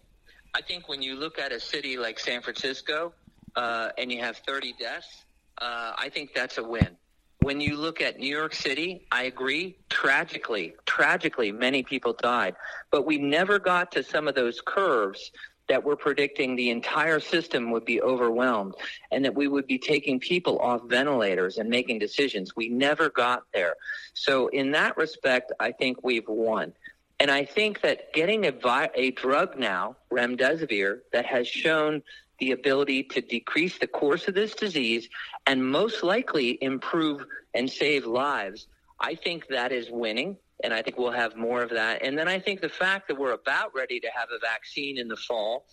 I 0.54 0.62
think 0.62 0.88
when 0.88 1.02
you 1.02 1.16
look 1.16 1.38
at 1.38 1.52
a 1.52 1.60
city 1.60 1.96
like 1.98 2.18
San 2.18 2.40
Francisco 2.40 3.12
uh, 3.56 3.90
and 3.98 4.10
you 4.12 4.20
have 4.20 4.36
30 4.38 4.74
deaths, 4.78 5.24
uh, 5.60 5.92
I 5.98 6.08
think 6.08 6.32
that's 6.34 6.58
a 6.58 6.62
win. 6.62 6.96
When 7.40 7.60
you 7.60 7.76
look 7.76 8.00
at 8.00 8.18
New 8.18 8.34
York 8.34 8.54
City, 8.54 9.06
I 9.12 9.24
agree. 9.24 9.76
Tragically, 9.90 10.74
tragically, 10.86 11.52
many 11.52 11.82
people 11.82 12.14
died. 12.14 12.54
But 12.90 13.04
we 13.04 13.18
never 13.18 13.58
got 13.58 13.92
to 13.92 14.02
some 14.02 14.28
of 14.28 14.34
those 14.34 14.62
curves 14.64 15.30
that 15.68 15.82
we're 15.82 15.96
predicting 15.96 16.56
the 16.56 16.70
entire 16.70 17.20
system 17.20 17.70
would 17.70 17.84
be 17.84 18.00
overwhelmed 18.02 18.74
and 19.10 19.24
that 19.24 19.34
we 19.34 19.48
would 19.48 19.66
be 19.66 19.78
taking 19.78 20.20
people 20.20 20.58
off 20.58 20.82
ventilators 20.86 21.58
and 21.58 21.68
making 21.68 21.98
decisions. 21.98 22.54
We 22.54 22.68
never 22.68 23.08
got 23.10 23.44
there. 23.52 23.74
So, 24.12 24.48
in 24.48 24.72
that 24.72 24.96
respect, 24.96 25.52
I 25.60 25.72
think 25.72 26.02
we've 26.02 26.28
won. 26.28 26.72
And 27.20 27.30
I 27.30 27.44
think 27.44 27.80
that 27.82 28.12
getting 28.12 28.46
a, 28.46 28.52
vi- 28.52 28.90
a 28.94 29.10
drug 29.12 29.58
now, 29.58 29.96
remdesivir, 30.12 31.00
that 31.12 31.24
has 31.26 31.46
shown 31.46 32.02
the 32.40 32.50
ability 32.50 33.04
to 33.04 33.20
decrease 33.20 33.78
the 33.78 33.86
course 33.86 34.28
of 34.28 34.34
this 34.34 34.54
disease 34.54 35.08
and 35.46 35.64
most 35.64 36.02
likely 36.02 36.58
improve 36.60 37.24
and 37.54 37.70
save 37.70 38.04
lives, 38.04 38.66
I 38.98 39.14
think 39.14 39.46
that 39.48 39.72
is 39.72 39.90
winning 39.90 40.36
and 40.62 40.72
I 40.72 40.82
think 40.82 40.98
we'll 40.98 41.10
have 41.10 41.36
more 41.36 41.62
of 41.62 41.70
that. 41.70 42.02
And 42.02 42.16
then 42.16 42.28
I 42.28 42.38
think 42.38 42.60
the 42.60 42.68
fact 42.68 43.08
that 43.08 43.18
we're 43.18 43.32
about 43.32 43.74
ready 43.74 43.98
to 44.00 44.08
have 44.14 44.28
a 44.30 44.38
vaccine 44.38 44.98
in 44.98 45.08
the 45.08 45.16
fall 45.16 45.66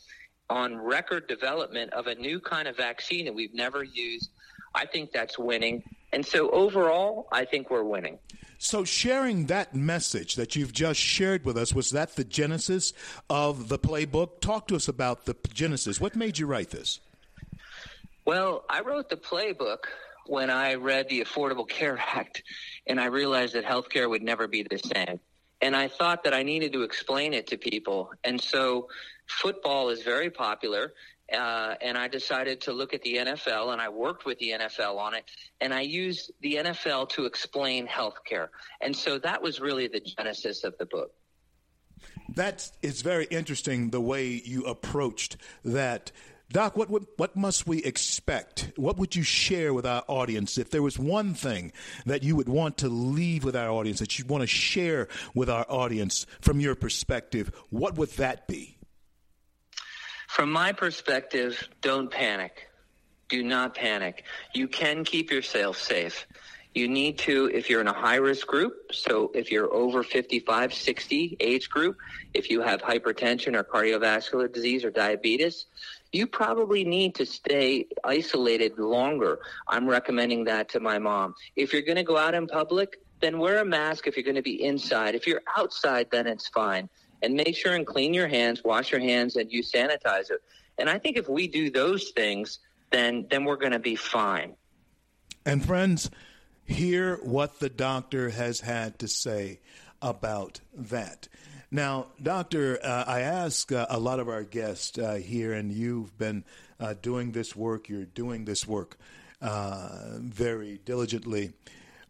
on 0.50 0.76
record 0.76 1.28
development 1.28 1.94
of 1.94 2.08
a 2.08 2.16
new 2.16 2.40
kind 2.40 2.68
of 2.68 2.76
vaccine 2.76 3.26
that 3.26 3.34
we've 3.34 3.54
never 3.54 3.84
used, 3.84 4.32
I 4.76 4.86
think 4.86 5.12
that's 5.12 5.38
winning. 5.38 5.84
And 6.14 6.26
so 6.26 6.50
overall, 6.50 7.28
I 7.32 7.46
think 7.46 7.70
we're 7.70 7.84
winning. 7.84 8.18
So, 8.58 8.84
sharing 8.84 9.48
that 9.48 9.74
message 9.74 10.36
that 10.36 10.56
you've 10.56 10.72
just 10.72 11.00
shared 11.00 11.46
with 11.46 11.58
us, 11.58 11.74
was 11.74 11.90
that 11.92 12.16
the 12.16 12.24
genesis 12.24 12.94
of 13.28 13.70
the 13.70 13.80
playbook? 13.80 14.40
Talk 14.40 14.68
to 14.68 14.76
us 14.76 14.88
about 14.88 15.26
the 15.26 15.36
genesis. 15.52 16.00
What 16.00 16.16
made 16.16 16.38
you 16.38 16.46
write 16.46 16.70
this? 16.70 17.00
Well, 18.26 18.64
I 18.70 18.82
wrote 18.82 19.10
the 19.10 19.18
playbook 19.18 19.86
when 20.28 20.50
I 20.50 20.76
read 20.76 21.10
the 21.10 21.22
Affordable 21.22 21.68
Care 21.68 21.98
Act 22.14 22.44
and 22.88 23.00
I 23.00 23.06
realized 23.06 23.54
that 23.56 23.66
healthcare 23.66 24.10
would 24.10 24.24
never 24.24 24.48
be 24.48 24.64
the 24.64 24.78
same. 24.78 25.20
And 25.62 25.76
I 25.76 25.88
thought 25.88 26.24
that 26.24 26.34
I 26.34 26.42
needed 26.42 26.74
to 26.74 26.82
explain 26.82 27.34
it 27.34 27.46
to 27.48 27.58
people. 27.58 28.12
And 28.24 28.42
so 28.42 28.90
football 29.28 29.90
is 29.90 30.02
very 30.02 30.30
popular. 30.30 30.94
Uh, 31.32 31.76
and 31.82 31.98
I 31.98 32.08
decided 32.08 32.60
to 32.62 32.74
look 32.74 32.94
at 32.94 33.02
the 33.04 33.16
NFL, 33.16 33.72
and 33.72 33.82
I 33.82 33.88
worked 33.88 34.26
with 34.26 34.38
the 34.40 34.50
NFL 34.50 34.98
on 34.98 35.14
it, 35.14 35.24
and 35.62 35.74
I 35.74 35.80
used 35.80 36.34
the 36.42 36.56
NFL 36.56 37.08
to 37.10 37.26
explain 37.26 37.88
healthcare. 37.88 38.50
And 38.82 38.94
so 38.94 39.18
that 39.20 39.42
was 39.42 39.62
really 39.62 39.88
the 39.88 40.02
genesis 40.02 40.66
of 40.66 40.78
the 40.78 40.86
book. 40.88 41.14
That 42.36 42.56
is 42.56 42.72
it's 42.82 43.02
very 43.02 43.26
interesting 43.26 43.90
the 43.90 44.02
way 44.02 44.42
you 44.44 44.66
approached 44.66 45.38
that 45.64 46.12
Doc, 46.52 46.76
what, 46.76 46.90
what, 46.90 47.04
what 47.18 47.36
must 47.36 47.66
we 47.66 47.82
expect? 47.84 48.72
What 48.76 48.98
would 48.98 49.16
you 49.16 49.24
share 49.24 49.74
with 49.74 49.86
our 49.86 50.04
audience 50.08 50.58
if 50.58 50.70
there 50.70 50.82
was 50.82 51.00
one 51.00 51.34
thing 51.34 51.72
that 52.06 52.24
you 52.24 52.36
would 52.36 52.50
want 52.50 52.78
to 52.80 52.90
leave 52.90 53.44
with 53.44 53.56
our 53.56 53.70
audience 53.70 54.00
that 54.00 54.20
you'd 54.20 54.30
want 54.30 54.42
to 54.42 54.48
share 54.48 55.08
with 55.34 55.50
our 55.50 55.66
audience 55.70 56.26
from 56.42 56.60
your 56.60 56.76
perspective? 56.76 57.52
What 57.70 57.98
would 57.98 58.10
that 58.12 58.48
be? 58.48 58.78
From 60.28 60.52
my 60.52 60.74
perspective, 60.74 61.68
don't 61.82 62.12
panic. 62.12 62.70
Do 63.30 63.44
not 63.44 63.76
panic. 63.76 64.26
You 64.54 64.68
can 64.68 65.06
keep 65.06 65.32
yourself 65.32 65.78
safe. 65.78 66.28
You 66.74 66.88
need 66.88 67.18
to, 67.20 67.52
if 67.54 67.70
you're 67.70 67.82
in 67.82 67.88
a 67.88 67.94
high 67.94 68.16
risk 68.16 68.48
group, 68.48 68.94
so 68.94 69.30
if 69.34 69.52
you're 69.52 69.74
over 69.74 70.04
55, 70.04 70.74
60 70.74 71.38
age 71.40 71.70
group, 71.70 71.98
if 72.34 72.50
you 72.50 72.62
have 72.62 72.82
hypertension 72.82 73.56
or 73.56 73.64
cardiovascular 73.64 74.52
disease 74.52 74.86
or 74.86 74.92
diabetes, 74.92 75.66
you 76.14 76.28
probably 76.28 76.84
need 76.86 77.16
to 77.16 77.26
stay 77.26 77.88
isolated 78.04 78.78
longer. 78.80 79.40
I'm 79.68 79.88
recommending 79.88 80.46
that 80.46 80.70
to 80.70 80.80
my 80.80 80.98
mom. 80.98 81.36
If 81.56 81.74
you're 81.74 81.82
going 81.82 81.98
to 81.98 82.04
go 82.04 82.18
out 82.18 82.34
in 82.34 82.48
public, 82.48 83.00
then 83.20 83.38
wear 83.38 83.60
a 83.60 83.66
mask 83.66 84.08
if 84.08 84.16
you're 84.16 84.24
going 84.24 84.36
to 84.36 84.42
be 84.42 84.64
inside. 84.64 85.14
If 85.14 85.28
you're 85.28 85.42
outside, 85.58 86.08
then 86.12 86.26
it's 86.26 86.48
fine. 86.48 86.90
And 87.22 87.36
make 87.36 87.56
sure 87.56 87.76
and 87.76 87.86
clean 87.86 88.14
your 88.14 88.28
hands, 88.28 88.64
wash 88.64 88.92
your 88.92 89.02
hands, 89.02 89.36
and 89.36 89.52
use 89.52 89.72
sanitizer. 89.72 90.38
And 90.78 90.90
I 90.90 90.98
think 90.98 91.18
if 91.18 91.30
we 91.30 91.48
do 91.48 91.70
those 91.70 92.12
things, 92.12 92.60
then 92.92 93.28
then 93.30 93.46
we're 93.46 93.58
going 93.58 93.72
to 93.74 93.80
be 93.80 93.96
fine. 93.96 94.56
And 95.46 95.64
friends, 95.64 96.10
hear 96.72 97.18
what 97.18 97.60
the 97.60 97.70
doctor 97.70 98.30
has 98.30 98.62
had 98.62 99.00
to 99.00 99.08
say 99.08 99.60
about 100.02 100.62
that. 100.74 101.28
Now, 101.70 102.08
Doctor, 102.22 102.80
uh, 102.84 103.06
I 103.08 103.22
ask 103.22 103.72
uh, 103.72 103.86
a 103.90 104.00
lot 104.00 104.20
of 104.20 104.28
our 104.28 104.44
guests 104.44 104.98
uh, 104.98 105.14
here, 105.14 105.54
and 105.54 105.72
you've 105.72 106.18
been 106.18 106.44
uh, 106.80 106.96
doing 107.02 107.32
this 107.32 107.56
work, 107.56 107.88
you're 107.88 108.06
doing 108.06 108.46
this 108.46 108.68
work 108.68 108.98
uh, 109.42 110.18
very 110.18 110.80
diligently. 110.84 111.54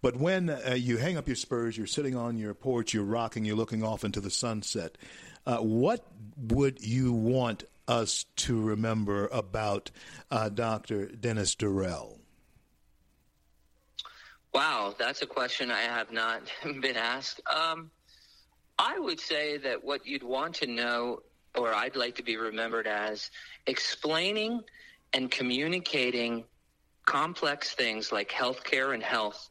But 0.02 0.16
when 0.16 0.50
uh, 0.50 0.76
you 0.76 0.98
hang 0.98 1.18
up 1.18 1.28
your 1.28 1.36
spurs, 1.36 1.78
you're 1.78 1.86
sitting 1.86 2.16
on 2.16 2.38
your 2.38 2.56
porch, 2.56 2.94
you're 2.94 3.04
rocking, 3.04 3.46
you're 3.46 3.56
looking 3.56 3.84
off 3.84 4.04
into 4.04 4.20
the 4.20 4.32
sunset, 4.32 4.98
what 5.46 6.06
would 6.38 6.84
you 6.84 7.14
want 7.14 7.64
us 7.88 8.26
to 8.38 8.60
remember 8.60 9.28
about 9.28 9.92
Dr. 10.32 11.08
Dennis 11.08 11.56
Deruelle? 11.56 12.21
Wow, 14.54 14.94
that's 14.98 15.22
a 15.22 15.26
question 15.26 15.72
I 15.72 15.82
have 15.82 16.12
not 16.12 16.42
been 16.64 16.98
asked. 16.98 17.42
Um, 17.48 17.92
I 18.78 19.00
would 19.00 19.20
say 19.20 19.58
that 19.58 19.84
what 19.84 20.06
you'd 20.06 20.24
want 20.24 20.56
to 20.56 20.68
know, 20.68 21.22
or 21.56 21.74
I'd 21.74 21.96
like 21.96 22.16
to 22.16 22.24
be 22.24 22.38
remembered 22.38 22.88
as, 22.88 23.32
explaining 23.68 24.62
and 25.14 25.30
communicating 25.30 26.46
complex 27.06 27.74
things 27.74 28.12
like 28.12 28.30
healthcare 28.30 28.94
and 28.94 29.04
health 29.04 29.50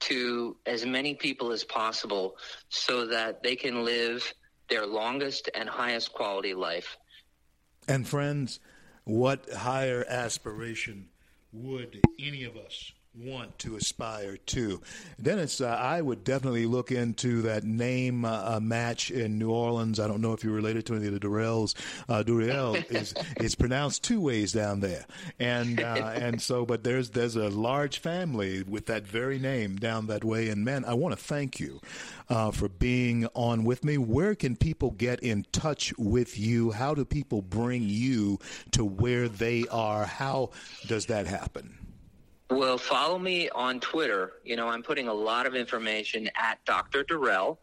to 0.00 0.56
as 0.66 0.84
many 0.84 1.14
people 1.14 1.52
as 1.52 1.62
possible 1.62 2.36
so 2.68 3.06
that 3.06 3.42
they 3.42 3.54
can 3.54 3.84
live 3.84 4.32
their 4.68 4.86
longest 4.86 5.48
and 5.54 5.68
highest 5.68 6.12
quality 6.12 6.54
life. 6.54 6.96
And 7.86 8.06
friends, 8.06 8.58
what 9.04 9.48
higher 9.52 10.04
aspiration 10.08 11.08
would 11.52 12.00
any 12.18 12.44
of 12.44 12.56
us 12.56 12.92
want 13.14 13.58
to 13.58 13.76
aspire 13.76 14.38
to. 14.38 14.80
Dennis, 15.20 15.60
uh, 15.60 15.66
I 15.68 16.00
would 16.00 16.24
definitely 16.24 16.64
look 16.64 16.90
into 16.90 17.42
that 17.42 17.62
name 17.62 18.24
uh, 18.24 18.58
match 18.60 19.10
in 19.10 19.38
New 19.38 19.50
Orleans. 19.50 20.00
I 20.00 20.08
don't 20.08 20.22
know 20.22 20.32
if 20.32 20.42
you're 20.42 20.54
related 20.54 20.86
to 20.86 20.94
any 20.94 21.08
of 21.08 21.12
the 21.12 21.20
Durrells. 21.20 21.74
Uh, 22.08 22.22
Durrell 22.22 22.74
is 22.90 23.12
it's 23.36 23.54
pronounced 23.54 24.02
two 24.02 24.20
ways 24.20 24.52
down 24.52 24.80
there, 24.80 25.04
and 25.38 25.80
uh, 25.80 26.12
and 26.14 26.40
so 26.40 26.64
but 26.64 26.84
there's 26.84 27.10
there's 27.10 27.36
a 27.36 27.50
large 27.50 27.98
family 27.98 28.62
with 28.62 28.86
that 28.86 29.06
very 29.06 29.38
name 29.38 29.76
down 29.76 30.06
that 30.06 30.24
way. 30.24 30.48
And 30.48 30.64
man, 30.64 30.84
I 30.84 30.94
want 30.94 31.16
to 31.16 31.22
thank 31.22 31.60
you. 31.60 31.80
Uh, 32.30 32.50
for 32.50 32.68
being 32.68 33.26
on 33.34 33.62
with 33.62 33.84
me. 33.84 33.98
Where 33.98 34.34
can 34.34 34.56
people 34.56 34.92
get 34.92 35.20
in 35.20 35.44
touch 35.52 35.92
with 35.98 36.38
you? 36.38 36.70
How 36.70 36.94
do 36.94 37.04
people 37.04 37.42
bring 37.42 37.82
you 37.82 38.38
to 38.70 38.86
where 38.86 39.28
they 39.28 39.66
are? 39.70 40.06
How 40.06 40.48
does 40.86 41.06
that 41.06 41.26
happen? 41.26 41.81
Well, 42.52 42.76
follow 42.76 43.18
me 43.18 43.48
on 43.48 43.80
Twitter. 43.80 44.34
You 44.44 44.56
know, 44.56 44.68
I'm 44.68 44.82
putting 44.82 45.08
a 45.08 45.14
lot 45.14 45.46
of 45.46 45.54
information 45.54 46.28
at 46.36 46.62
Dr. 46.66 47.02
Deruelle. 47.02 47.56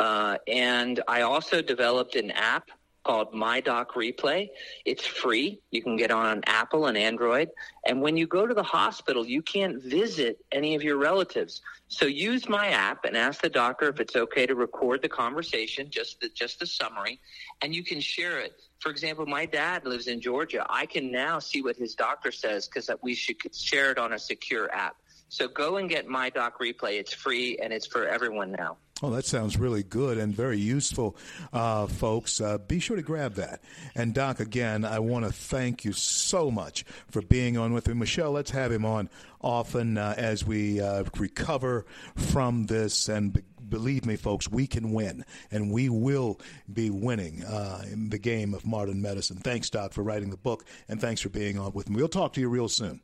Uh, 0.00 0.36
and 0.48 1.00
I 1.06 1.20
also 1.20 1.62
developed 1.62 2.16
an 2.16 2.32
app 2.32 2.68
called 3.04 3.32
My 3.32 3.60
Doc 3.60 3.94
Replay. 3.94 4.48
It's 4.84 5.06
free. 5.06 5.60
You 5.70 5.80
can 5.80 5.96
get 5.96 6.10
on 6.10 6.42
Apple 6.46 6.86
and 6.86 6.98
Android. 6.98 7.50
And 7.86 8.02
when 8.02 8.16
you 8.16 8.26
go 8.26 8.44
to 8.44 8.52
the 8.52 8.64
hospital, 8.64 9.24
you 9.24 9.42
can't 9.42 9.80
visit 9.80 10.44
any 10.50 10.74
of 10.74 10.82
your 10.82 10.96
relatives. 10.96 11.62
So 11.86 12.06
use 12.06 12.48
my 12.48 12.68
app 12.68 13.04
and 13.04 13.16
ask 13.16 13.42
the 13.42 13.48
doctor 13.48 13.88
if 13.90 14.00
it's 14.00 14.16
okay 14.16 14.46
to 14.46 14.56
record 14.56 15.02
the 15.02 15.08
conversation, 15.08 15.88
just 15.88 16.20
the, 16.20 16.28
just 16.30 16.58
the 16.58 16.66
summary, 16.66 17.20
and 17.60 17.72
you 17.72 17.84
can 17.84 18.00
share 18.00 18.40
it. 18.40 18.60
For 18.82 18.90
example, 18.90 19.26
my 19.26 19.46
dad 19.46 19.86
lives 19.86 20.08
in 20.08 20.20
Georgia. 20.20 20.66
I 20.68 20.86
can 20.86 21.12
now 21.12 21.38
see 21.38 21.62
what 21.62 21.76
his 21.76 21.94
doctor 21.94 22.32
says 22.32 22.66
because 22.66 22.90
we 23.00 23.14
should 23.14 23.36
share 23.54 23.92
it 23.92 23.98
on 23.98 24.12
a 24.12 24.18
secure 24.18 24.74
app. 24.74 24.96
So 25.28 25.46
go 25.46 25.76
and 25.76 25.88
get 25.88 26.08
My 26.08 26.30
Doc 26.30 26.58
Replay. 26.60 26.98
It's 26.98 27.14
free 27.14 27.56
and 27.62 27.72
it's 27.72 27.86
for 27.86 28.08
everyone 28.08 28.50
now. 28.50 28.78
Oh, 29.00 29.10
that 29.10 29.24
sounds 29.24 29.56
really 29.56 29.84
good 29.84 30.18
and 30.18 30.34
very 30.34 30.58
useful, 30.58 31.16
uh, 31.52 31.86
folks. 31.86 32.40
Uh, 32.40 32.58
be 32.58 32.80
sure 32.80 32.96
to 32.96 33.02
grab 33.02 33.34
that. 33.34 33.62
And 33.94 34.14
Doc, 34.14 34.40
again, 34.40 34.84
I 34.84 34.98
want 34.98 35.26
to 35.26 35.32
thank 35.32 35.84
you 35.84 35.92
so 35.92 36.50
much 36.50 36.84
for 37.08 37.22
being 37.22 37.56
on 37.56 37.72
with 37.72 37.86
me. 37.86 37.94
Michelle, 37.94 38.32
let's 38.32 38.50
have 38.50 38.72
him 38.72 38.84
on 38.84 39.08
often 39.40 39.96
uh, 39.96 40.14
as 40.16 40.44
we 40.44 40.80
uh, 40.80 41.04
recover 41.18 41.86
from 42.16 42.66
this. 42.66 43.08
And 43.08 43.42
believe 43.72 44.04
me, 44.04 44.16
folks, 44.16 44.50
we 44.50 44.66
can 44.66 44.92
win, 44.92 45.24
and 45.50 45.72
we 45.72 45.88
will 45.88 46.38
be 46.70 46.90
winning 46.90 47.42
uh, 47.42 47.82
in 47.90 48.10
the 48.10 48.18
game 48.18 48.52
of 48.52 48.66
modern 48.66 49.00
medicine. 49.00 49.38
Thanks, 49.38 49.70
Doc, 49.70 49.94
for 49.94 50.02
writing 50.02 50.28
the 50.28 50.36
book, 50.36 50.66
and 50.88 51.00
thanks 51.00 51.22
for 51.22 51.30
being 51.30 51.58
on 51.58 51.72
with 51.72 51.88
me. 51.88 51.96
We'll 51.96 52.08
talk 52.08 52.34
to 52.34 52.40
you 52.40 52.50
real 52.50 52.68
soon. 52.68 53.00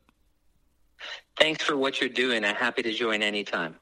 Thanks 1.39 1.63
for 1.63 1.75
what 1.75 1.99
you're 1.99 2.09
doing. 2.09 2.45
I'm 2.45 2.55
happy 2.55 2.83
to 2.83 2.93
join 2.93 3.23
anytime. 3.23 3.75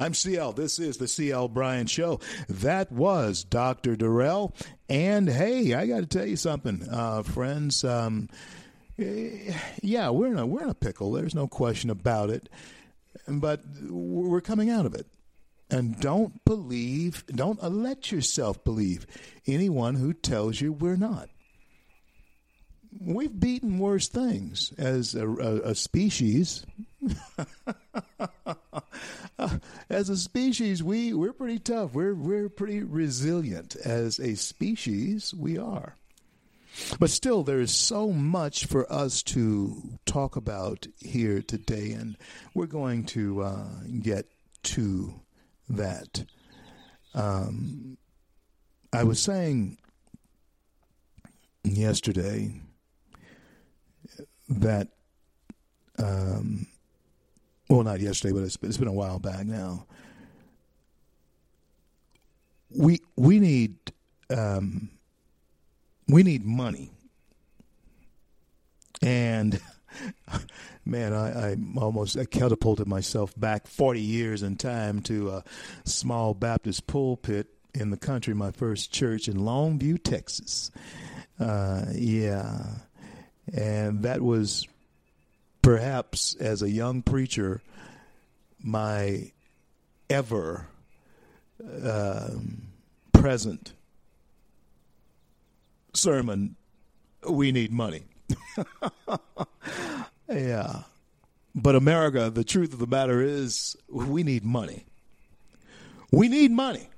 I'm 0.00 0.12
CL. 0.12 0.54
This 0.54 0.80
is 0.80 0.96
the 0.96 1.06
CL 1.06 1.48
Bryant 1.48 1.88
Show. 1.88 2.18
That 2.48 2.90
was 2.90 3.44
Dr. 3.44 3.96
Deruelle. 3.96 4.54
And 4.88 5.28
hey, 5.28 5.74
I 5.74 5.86
got 5.86 6.00
to 6.00 6.06
tell 6.06 6.26
you 6.26 6.36
something, 6.36 6.86
uh, 6.90 7.22
friends. 7.22 7.84
Um, 7.84 8.28
yeah, 8.96 10.10
we're 10.10 10.28
in 10.28 10.38
a 10.38 10.46
we're 10.46 10.62
in 10.62 10.70
a 10.70 10.74
pickle. 10.74 11.12
There's 11.12 11.34
no 11.34 11.46
question 11.46 11.90
about 11.90 12.30
it. 12.30 12.48
But 13.28 13.62
we're 13.88 14.40
coming 14.40 14.70
out 14.70 14.86
of 14.86 14.94
it. 14.94 15.06
And 15.74 15.98
don't 15.98 16.44
believe, 16.44 17.26
don't 17.26 17.60
let 17.60 18.12
yourself 18.12 18.62
believe 18.62 19.08
anyone 19.44 19.96
who 19.96 20.12
tells 20.12 20.60
you 20.60 20.72
we're 20.72 20.94
not. 20.94 21.28
We've 23.00 23.40
beaten 23.40 23.80
worse 23.80 24.06
things 24.06 24.72
as 24.78 25.16
a, 25.16 25.28
a, 25.28 25.70
a 25.70 25.74
species. 25.74 26.64
as 29.90 30.08
a 30.08 30.16
species, 30.16 30.80
we 30.80 31.12
we're 31.12 31.32
pretty 31.32 31.58
tough. 31.58 31.92
We're 31.92 32.14
we're 32.14 32.48
pretty 32.48 32.84
resilient 32.84 33.74
as 33.74 34.20
a 34.20 34.36
species. 34.36 35.34
We 35.34 35.58
are. 35.58 35.96
But 37.00 37.10
still, 37.10 37.42
there 37.42 37.58
is 37.58 37.74
so 37.74 38.12
much 38.12 38.66
for 38.66 38.90
us 38.92 39.24
to 39.24 39.98
talk 40.06 40.36
about 40.36 40.86
here 41.00 41.42
today, 41.42 41.90
and 41.90 42.16
we're 42.54 42.66
going 42.66 43.06
to 43.06 43.42
uh, 43.42 43.66
get 44.00 44.28
to 44.62 45.20
that. 45.68 46.24
Um, 47.14 47.96
I 48.92 49.04
was 49.04 49.20
saying 49.20 49.78
yesterday 51.64 52.60
that 54.48 54.88
um, 55.98 56.66
well, 57.68 57.82
not 57.82 58.00
yesterday, 58.00 58.32
but 58.34 58.42
it's, 58.42 58.58
it's 58.62 58.76
been 58.76 58.88
a 58.88 58.92
while 58.92 59.18
back 59.18 59.46
now. 59.46 59.86
We 62.76 63.00
we 63.16 63.38
need 63.38 63.76
um, 64.30 64.90
we 66.08 66.22
need 66.22 66.44
money, 66.44 66.90
and 69.00 69.60
man, 70.84 71.12
I, 71.12 71.52
I 71.52 71.56
almost 71.76 72.16
I 72.16 72.24
catapulted 72.24 72.86
myself 72.86 73.32
back 73.38 73.66
forty 73.66 74.00
years 74.00 74.42
in 74.42 74.56
time 74.56 75.00
to 75.02 75.30
a 75.30 75.44
small 75.84 76.34
Baptist 76.34 76.86
pulpit 76.86 77.48
in 77.74 77.90
the 77.90 77.96
country, 77.96 78.34
my 78.34 78.50
first 78.50 78.92
church 78.92 79.28
in 79.28 79.36
Longview, 79.36 80.02
Texas. 80.02 80.70
Uh, 81.38 81.86
yeah, 81.92 82.66
and 83.52 84.02
that 84.02 84.22
was 84.22 84.66
perhaps 85.62 86.34
as 86.36 86.62
a 86.62 86.70
young 86.70 87.02
preacher, 87.02 87.62
my 88.62 89.32
ever 90.10 90.66
um, 91.82 92.68
present 93.12 93.72
sermon, 95.94 96.56
we 97.28 97.52
need 97.52 97.72
money. 97.72 98.02
yeah. 100.28 100.82
But 101.54 101.76
America, 101.76 102.30
the 102.30 102.44
truth 102.44 102.72
of 102.72 102.78
the 102.78 102.86
matter 102.86 103.22
is, 103.22 103.76
we 103.88 104.22
need 104.22 104.44
money. 104.44 104.84
We 106.10 106.28
need 106.28 106.50
money. 106.50 106.88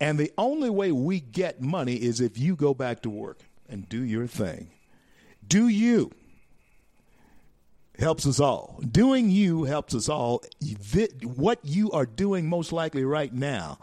And 0.00 0.18
the 0.18 0.32
only 0.36 0.70
way 0.70 0.92
we 0.92 1.20
get 1.20 1.60
money 1.60 1.94
is 1.94 2.20
if 2.20 2.38
you 2.38 2.56
go 2.56 2.74
back 2.74 3.02
to 3.02 3.10
work 3.10 3.40
and 3.68 3.88
do 3.88 4.02
your 4.02 4.26
thing. 4.26 4.70
Do 5.46 5.68
you 5.68 6.10
helps 7.98 8.26
us 8.26 8.40
all. 8.40 8.80
Doing 8.90 9.30
you 9.30 9.64
helps 9.64 9.94
us 9.94 10.08
all. 10.08 10.42
What 11.22 11.60
you 11.62 11.90
are 11.92 12.06
doing 12.06 12.48
most 12.48 12.72
likely 12.72 13.04
right 13.04 13.32
now, 13.32 13.78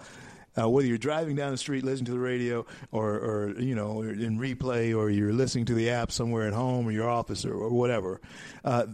uh, 0.59 0.69
whether 0.69 0.87
you're 0.87 0.97
driving 0.97 1.35
down 1.35 1.51
the 1.51 1.57
street 1.57 1.83
listening 1.83 2.05
to 2.05 2.11
the 2.11 2.19
radio 2.19 2.65
or, 2.91 3.13
or 3.13 3.55
you 3.59 3.75
know 3.75 4.01
in 4.01 4.37
replay 4.37 4.95
or 4.95 5.09
you're 5.09 5.33
listening 5.33 5.65
to 5.65 5.73
the 5.73 5.89
app 5.89 6.11
somewhere 6.11 6.47
at 6.47 6.53
home 6.53 6.87
or 6.87 6.91
your 6.91 7.09
office 7.09 7.45
or, 7.45 7.53
or 7.53 7.69
whatever, 7.69 8.19
uh, 8.65 8.85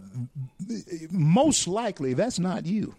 most 1.10 1.66
likely 1.66 2.14
that's 2.14 2.38
not 2.38 2.66
you. 2.66 2.94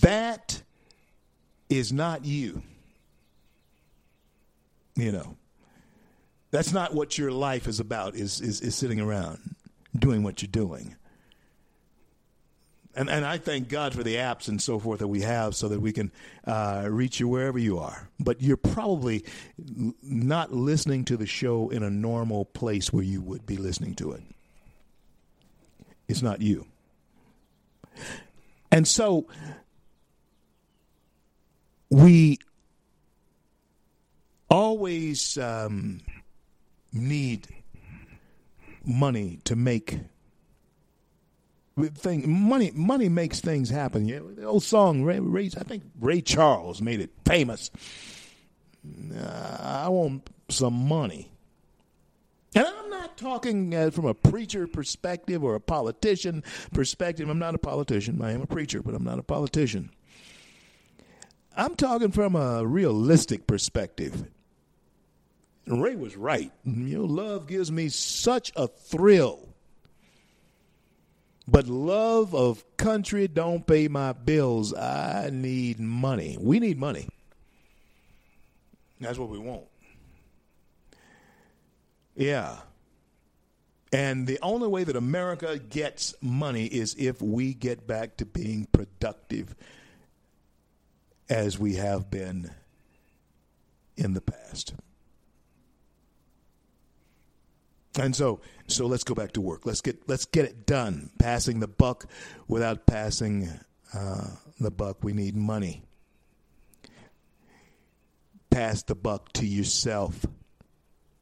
That 0.00 0.62
is 1.68 1.92
not 1.92 2.24
you. 2.24 2.62
You 4.94 5.10
know, 5.10 5.36
that's 6.50 6.72
not 6.72 6.94
what 6.94 7.16
your 7.18 7.32
life 7.32 7.66
is 7.66 7.80
about. 7.80 8.14
Is 8.14 8.40
is, 8.40 8.60
is 8.60 8.74
sitting 8.76 9.00
around 9.00 9.56
doing 9.98 10.22
what 10.22 10.42
you're 10.42 10.50
doing. 10.50 10.96
And, 12.94 13.08
and 13.08 13.24
I 13.24 13.38
thank 13.38 13.68
God 13.68 13.94
for 13.94 14.02
the 14.02 14.16
apps 14.16 14.48
and 14.48 14.60
so 14.60 14.78
forth 14.78 14.98
that 14.98 15.08
we 15.08 15.22
have 15.22 15.54
so 15.54 15.68
that 15.68 15.80
we 15.80 15.92
can 15.92 16.12
uh, 16.46 16.86
reach 16.90 17.20
you 17.20 17.28
wherever 17.28 17.58
you 17.58 17.78
are. 17.78 18.08
But 18.20 18.42
you're 18.42 18.58
probably 18.58 19.24
not 20.02 20.52
listening 20.52 21.06
to 21.06 21.16
the 21.16 21.26
show 21.26 21.70
in 21.70 21.82
a 21.82 21.90
normal 21.90 22.44
place 22.44 22.92
where 22.92 23.02
you 23.02 23.22
would 23.22 23.46
be 23.46 23.56
listening 23.56 23.94
to 23.96 24.12
it. 24.12 24.22
It's 26.06 26.20
not 26.20 26.42
you. 26.42 26.66
And 28.70 28.86
so 28.86 29.26
we 31.88 32.38
always 34.50 35.38
um, 35.38 36.00
need 36.92 37.48
money 38.84 39.38
to 39.44 39.56
make 39.56 39.98
thing 41.94 42.48
money 42.48 42.70
money 42.74 43.08
makes 43.08 43.40
things 43.40 43.70
happen. 43.70 44.06
Yeah, 44.06 44.20
the 44.36 44.44
old 44.44 44.62
song 44.62 45.04
Ray, 45.04 45.20
Ray, 45.20 45.46
I 45.46 45.62
think 45.64 45.84
Ray 46.00 46.20
Charles 46.20 46.80
made 46.82 47.00
it 47.00 47.10
famous. 47.24 47.70
Uh, 49.14 49.56
I 49.60 49.88
want 49.88 50.28
some 50.48 50.74
money. 50.74 51.30
And 52.54 52.66
I'm 52.66 52.90
not 52.90 53.16
talking 53.16 53.74
uh, 53.74 53.90
from 53.90 54.04
a 54.04 54.14
preacher 54.14 54.66
perspective 54.66 55.42
or 55.42 55.54
a 55.54 55.60
politician 55.60 56.44
perspective. 56.72 57.28
I'm 57.28 57.38
not 57.38 57.54
a 57.54 57.58
politician. 57.58 58.20
I 58.20 58.32
am 58.32 58.42
a 58.42 58.46
preacher, 58.46 58.82
but 58.82 58.94
I'm 58.94 59.04
not 59.04 59.18
a 59.18 59.22
politician. 59.22 59.90
I'm 61.56 61.74
talking 61.74 62.10
from 62.10 62.36
a 62.36 62.66
realistic 62.66 63.46
perspective. 63.46 64.24
Ray 65.66 65.96
was 65.96 66.16
right. 66.16 66.50
You 66.64 66.98
know, 66.98 67.04
love 67.04 67.46
gives 67.46 67.70
me 67.70 67.88
such 67.88 68.52
a 68.56 68.66
thrill. 68.66 69.51
But 71.52 71.66
love 71.68 72.34
of 72.34 72.64
country 72.78 73.28
don't 73.28 73.66
pay 73.66 73.86
my 73.86 74.14
bills. 74.14 74.72
I 74.72 75.28
need 75.30 75.78
money. 75.78 76.38
We 76.40 76.58
need 76.58 76.78
money. 76.78 77.08
That's 78.98 79.18
what 79.18 79.28
we 79.28 79.38
want. 79.38 79.64
Yeah. 82.16 82.56
And 83.92 84.26
the 84.26 84.38
only 84.40 84.66
way 84.66 84.84
that 84.84 84.96
America 84.96 85.58
gets 85.58 86.14
money 86.22 86.64
is 86.64 86.94
if 86.98 87.20
we 87.20 87.52
get 87.52 87.86
back 87.86 88.16
to 88.16 88.24
being 88.24 88.66
productive 88.72 89.54
as 91.28 91.58
we 91.58 91.74
have 91.74 92.10
been 92.10 92.50
in 93.98 94.14
the 94.14 94.22
past. 94.22 94.72
And 97.98 98.16
so, 98.16 98.40
so 98.68 98.86
let's 98.86 99.04
go 99.04 99.14
back 99.14 99.32
to 99.32 99.40
work. 99.40 99.66
Let's 99.66 99.80
get 99.82 100.08
let's 100.08 100.24
get 100.24 100.46
it 100.46 100.66
done. 100.66 101.10
Passing 101.18 101.60
the 101.60 101.68
buck 101.68 102.06
without 102.48 102.86
passing 102.86 103.48
uh, 103.94 104.28
the 104.58 104.70
buck. 104.70 105.04
We 105.04 105.12
need 105.12 105.36
money. 105.36 105.84
pass 108.50 108.82
the 108.82 108.94
buck 108.94 109.32
to 109.34 109.46
yourself. 109.46 110.24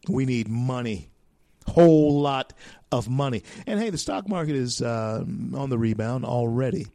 We 0.09 0.27
need 0.27 0.49
money. 0.49 1.09
Whole 1.67 2.21
lot 2.21 2.53
of 2.91 3.09
money. 3.09 3.45
And 3.67 3.81
hey, 3.81 3.91
the 3.91 3.99
stock 3.99 4.29
market 4.29 4.57
is 4.57 4.83
uh, 4.83 5.25
on 5.55 5.71
the 5.71 5.79
rebound 5.79 6.25
already. 6.25 6.87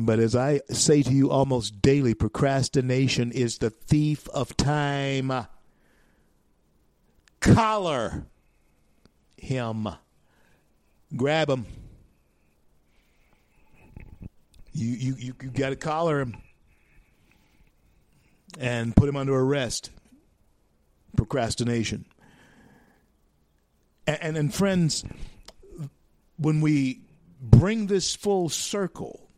But 0.00 0.18
as 0.18 0.36
I 0.36 0.60
say 0.70 1.02
to 1.02 1.12
you 1.12 1.30
almost 1.30 1.80
daily, 1.82 2.14
procrastination 2.14 3.32
is 3.32 3.58
the 3.58 3.70
thief 3.70 4.28
of 4.28 4.56
time. 4.56 5.32
Collar 7.42 8.24
him. 9.36 9.88
Grab 11.14 11.50
him. 11.50 11.66
You 14.72 14.88
you 14.88 15.14
you, 15.18 15.34
you 15.42 15.50
got 15.50 15.70
to 15.70 15.76
collar 15.76 16.20
him 16.20 16.36
and 18.58 18.94
put 18.94 19.08
him 19.08 19.16
under 19.16 19.34
arrest. 19.34 19.90
Procrastination. 21.16 22.06
And, 24.06 24.18
and, 24.22 24.36
and 24.36 24.54
friends, 24.54 25.04
when 26.36 26.60
we 26.60 27.02
bring 27.40 27.88
this 27.88 28.14
full 28.14 28.48
circle, 28.48 29.28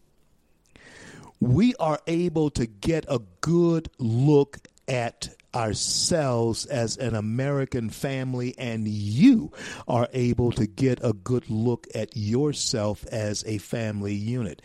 we 1.41 1.75
are 1.77 2.01
able 2.07 2.51
to 2.51 2.67
get 2.67 3.05
a 3.09 3.21
good 3.41 3.91
look 3.99 4.59
at 4.87 5.35
ourselves 5.55 6.67
as 6.67 6.97
an 6.97 7.15
American 7.15 7.91
family, 7.91 8.55
and 8.59 8.87
you 8.89 9.53
are 9.87 10.09
able 10.13 10.53
to 10.53 10.67
get 10.67 10.99
a 11.03 11.13
good 11.13 11.49
look 11.49 11.87
at 11.95 12.17
yourself 12.17 13.05
as 13.07 13.45
a 13.47 13.59
family 13.59 14.15
unit. 14.15 14.61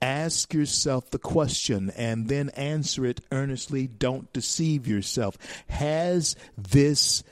Ask 0.00 0.54
yourself 0.54 1.10
the 1.10 1.18
question 1.18 1.90
and 1.96 2.28
then 2.28 2.50
answer 2.50 3.04
it 3.04 3.20
earnestly. 3.32 3.88
Don't 3.88 4.32
deceive 4.32 4.86
yourself. 4.86 5.36
Has 5.68 6.36
this 6.56 7.24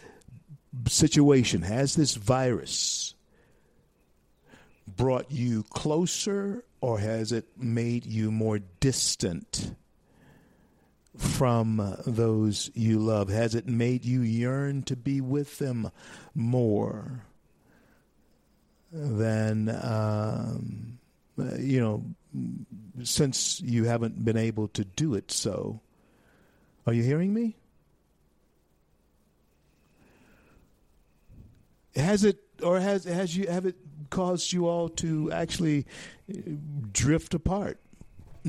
situation, 0.88 1.62
has 1.62 1.94
this 1.94 2.16
virus 2.16 3.14
brought 4.86 5.30
you 5.30 5.62
closer 5.64 6.64
or 6.80 6.98
has 6.98 7.32
it 7.32 7.46
made 7.56 8.06
you 8.06 8.30
more 8.30 8.60
distant 8.80 9.74
from 11.16 11.96
those 12.06 12.70
you 12.74 12.98
love? 12.98 13.28
Has 13.28 13.54
it 13.54 13.66
made 13.66 14.04
you 14.04 14.20
yearn 14.20 14.82
to 14.84 14.96
be 14.96 15.20
with 15.20 15.58
them 15.58 15.90
more 16.34 17.24
than, 18.92 19.68
um, 19.68 20.98
you 21.58 21.80
know, 21.80 22.04
since 23.02 23.60
you 23.60 23.84
haven't 23.84 24.24
been 24.24 24.36
able 24.36 24.68
to 24.68 24.84
do 24.84 25.14
it 25.14 25.30
so? 25.30 25.80
Are 26.86 26.92
you 26.92 27.02
hearing 27.02 27.34
me? 27.34 27.56
Has 31.96 32.24
it 32.24 32.38
or 32.62 32.78
has 32.78 33.04
has 33.04 33.36
you 33.36 33.48
have 33.48 33.66
it 33.66 33.76
caused 34.10 34.52
you 34.52 34.66
all 34.66 34.88
to 34.88 35.32
actually 35.32 35.86
drift 36.92 37.34
apart, 37.34 37.80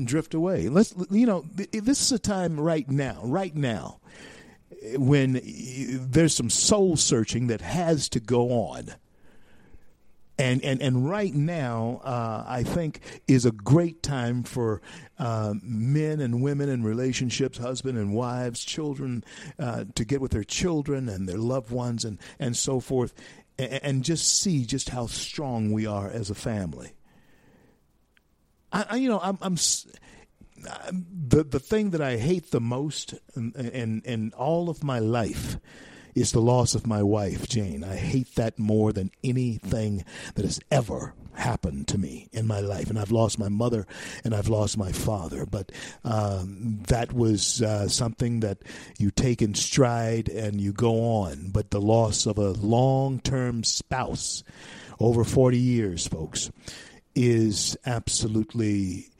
drift 0.06 0.34
away? 0.34 0.68
Let's 0.68 0.94
you 1.10 1.26
know 1.26 1.44
this 1.72 2.00
is 2.00 2.12
a 2.12 2.18
time 2.18 2.60
right 2.60 2.88
now, 2.88 3.20
right 3.22 3.54
now, 3.54 4.00
when 4.96 5.40
there's 6.10 6.34
some 6.34 6.50
soul 6.50 6.96
searching 6.96 7.48
that 7.48 7.60
has 7.60 8.08
to 8.10 8.20
go 8.20 8.50
on. 8.50 8.94
And, 10.40 10.62
and, 10.62 10.80
and 10.80 11.10
right 11.10 11.34
now, 11.34 12.00
uh, 12.04 12.44
I 12.46 12.62
think, 12.62 13.00
is 13.26 13.44
a 13.44 13.50
great 13.50 14.04
time 14.04 14.44
for 14.44 14.80
uh, 15.18 15.54
men 15.62 16.20
and 16.20 16.40
women 16.40 16.68
in 16.68 16.84
relationships, 16.84 17.58
husband 17.58 17.98
and 17.98 18.14
wives, 18.14 18.64
children, 18.64 19.24
uh, 19.58 19.86
to 19.96 20.04
get 20.04 20.20
with 20.20 20.30
their 20.30 20.44
children 20.44 21.08
and 21.08 21.28
their 21.28 21.38
loved 21.38 21.72
ones 21.72 22.04
and, 22.04 22.18
and 22.38 22.56
so 22.56 22.78
forth, 22.78 23.14
and, 23.58 23.80
and 23.82 24.04
just 24.04 24.40
see 24.40 24.64
just 24.64 24.90
how 24.90 25.06
strong 25.06 25.72
we 25.72 25.86
are 25.86 26.08
as 26.08 26.30
a 26.30 26.36
family. 26.36 26.92
I, 28.72 28.86
I 28.90 28.96
you 28.96 29.08
know, 29.08 29.20
I'm, 29.22 29.38
I'm 29.40 29.56
the 31.28 31.44
the 31.44 31.60
thing 31.60 31.90
that 31.90 32.00
I 32.00 32.16
hate 32.16 32.50
the 32.50 32.60
most 32.60 33.14
in, 33.36 34.02
in 34.04 34.32
all 34.36 34.68
of 34.68 34.82
my 34.82 34.98
life 34.98 35.58
is 36.14 36.32
the 36.32 36.40
loss 36.40 36.74
of 36.74 36.86
my 36.86 37.02
wife, 37.02 37.48
Jane. 37.48 37.84
I 37.84 37.96
hate 37.96 38.34
that 38.34 38.58
more 38.58 38.92
than 38.92 39.10
anything 39.22 40.04
that 40.34 40.44
has 40.44 40.60
ever 40.70 41.14
happened 41.34 41.86
to 41.88 41.98
me 41.98 42.28
in 42.32 42.46
my 42.46 42.60
life. 42.60 42.90
And 42.90 42.98
I've 42.98 43.12
lost 43.12 43.38
my 43.38 43.48
mother 43.48 43.86
and 44.24 44.34
I've 44.34 44.48
lost 44.48 44.76
my 44.76 44.90
father. 44.90 45.46
But 45.46 45.70
um, 46.04 46.80
that 46.88 47.12
was 47.12 47.62
uh, 47.62 47.88
something 47.88 48.40
that 48.40 48.58
you 48.98 49.10
take 49.10 49.40
in 49.40 49.54
stride 49.54 50.28
and 50.28 50.60
you 50.60 50.72
go 50.72 51.00
on. 51.00 51.50
But 51.50 51.70
the 51.70 51.80
loss 51.80 52.26
of 52.26 52.38
a 52.38 52.50
long 52.50 53.20
term 53.20 53.62
spouse 53.62 54.42
over 54.98 55.22
40 55.22 55.56
years, 55.56 56.08
folks, 56.08 56.50
is 57.20 57.76
absolutely 57.84 59.10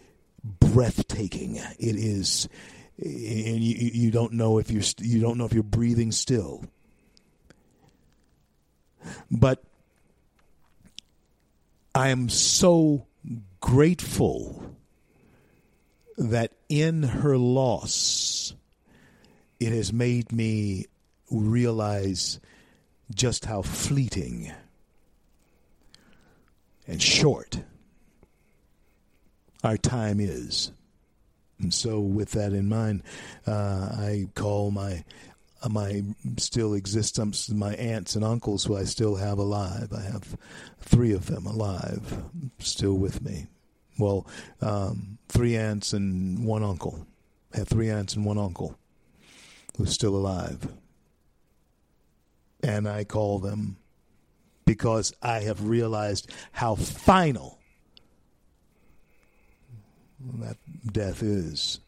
breathtaking. 0.45 1.57
It 1.57 1.97
is 1.97 2.49
and 2.97 3.63
you, 3.63 3.91
you 3.93 4.11
don't 4.13 4.35
know 4.35 4.59
if 4.59 4.71
you're 4.71 4.85
you 5.01 5.21
don't 5.21 5.37
know 5.37 5.45
if 5.45 5.53
you're 5.53 5.65
breathing 5.65 6.13
still. 6.13 6.65
But 9.33 9.65
I 11.93 12.11
am 12.11 12.29
so 12.29 13.07
grateful 13.61 14.77
that 16.17 16.53
in 16.69 17.03
her 17.03 17.37
loss, 17.37 18.55
it 19.59 19.73
has 19.73 19.93
made 19.93 20.31
me 20.31 20.87
realize 21.31 22.39
just 23.13 23.47
how 23.47 23.63
fleeting 23.63 24.53
and 26.87 27.03
short 27.03 27.61
our 29.65 29.77
time 29.77 30.21
is. 30.21 30.73
And 31.61 31.75
so, 31.75 32.01
with 32.01 32.33
that 32.33 32.53
in 32.53 32.69
mind, 32.69 33.03
uh, 33.47 33.89
I 33.93 34.29
call 34.35 34.71
my 34.71 35.05
uh, 35.63 35.69
my 35.69 36.05
still 36.37 36.75
existence, 36.75 37.51
my 37.51 37.75
aunts 37.75 38.15
and 38.15 38.25
uncles 38.25 38.65
who 38.65 38.77
I 38.77 38.85
still 38.85 39.17
have 39.17 39.39
alive. 39.39 39.93
I 39.93 40.03
have 40.03 40.37
three 40.79 41.13
of 41.13 41.27
them 41.27 41.47
alive, 41.47 42.23
still 42.61 42.95
with 42.95 43.23
me. 43.23 43.47
Well, 43.99 44.27
um, 44.61 45.19
three 45.29 45.57
aunts 45.57 45.93
and 45.93 46.45
one 46.45 46.63
uncle. 46.63 47.07
I 47.53 47.59
have 47.59 47.69
three 47.69 47.91
aunts 47.91 48.15
and 48.15 48.25
one 48.25 48.39
uncle 48.39 48.79
who's 49.77 49.93
still 49.93 50.15
alive. 50.15 50.69
And 52.63 52.89
I 52.89 53.05
call 53.05 53.41
them 53.41 53.77
because 54.65 55.13
I 55.23 55.41
have 55.41 55.67
realized 55.67 56.31
how 56.53 56.75
final 56.77 57.58
that 60.41 60.57
death 60.93 61.23
is. 61.23 61.81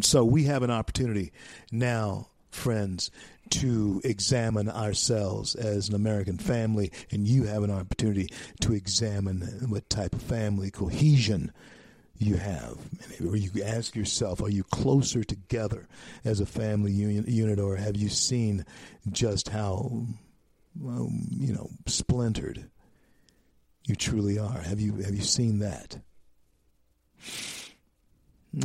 So 0.00 0.24
we 0.24 0.44
have 0.44 0.62
an 0.62 0.70
opportunity 0.70 1.32
now 1.72 2.28
friends, 2.56 3.10
to 3.50 4.00
examine 4.02 4.68
ourselves 4.68 5.54
as 5.54 5.88
an 5.88 5.94
American 5.94 6.36
family, 6.36 6.90
and 7.12 7.28
you 7.28 7.44
have 7.44 7.62
an 7.62 7.70
opportunity 7.70 8.28
to 8.60 8.72
examine 8.72 9.42
what 9.68 9.88
type 9.88 10.14
of 10.14 10.22
family 10.22 10.70
cohesion 10.70 11.52
you 12.18 12.36
have. 12.36 12.76
Or 13.24 13.36
you 13.36 13.62
ask 13.62 13.94
yourself, 13.94 14.42
are 14.42 14.48
you 14.48 14.64
closer 14.64 15.22
together 15.22 15.86
as 16.24 16.40
a 16.40 16.46
family 16.46 16.90
unit, 16.90 17.60
or 17.60 17.76
have 17.76 17.96
you 17.96 18.08
seen 18.08 18.64
just 19.12 19.50
how, 19.50 19.92
well, 20.80 21.08
you 21.30 21.52
know, 21.52 21.70
splintered 21.86 22.68
you 23.84 23.94
truly 23.94 24.36
are? 24.36 24.58
Have 24.62 24.80
you 24.80 24.94
have 24.96 25.14
you 25.14 25.22
seen 25.22 25.60
that? 25.60 25.98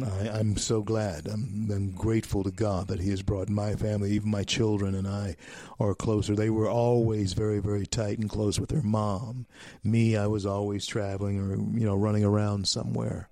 I, 0.03 0.39
am 0.39 0.55
so 0.55 0.81
glad. 0.81 1.27
I'm, 1.27 1.69
I'm, 1.69 1.91
grateful 1.91 2.43
to 2.43 2.51
God 2.51 2.87
that 2.87 3.01
He 3.01 3.09
has 3.09 3.21
brought 3.21 3.49
my 3.49 3.75
family, 3.75 4.11
even 4.11 4.31
my 4.31 4.43
children 4.43 4.95
and 4.95 5.05
I, 5.05 5.35
are 5.79 5.93
closer. 5.93 6.33
They 6.33 6.49
were 6.49 6.69
always 6.69 7.33
very, 7.33 7.59
very 7.59 7.85
tight 7.85 8.17
and 8.17 8.29
close 8.29 8.57
with 8.57 8.69
their 8.69 8.81
mom. 8.81 9.47
Me, 9.83 10.15
I 10.15 10.27
was 10.27 10.45
always 10.45 10.85
traveling 10.85 11.39
or 11.39 11.55
you 11.55 11.85
know 11.85 11.95
running 11.95 12.23
around 12.23 12.67
somewhere. 12.67 13.27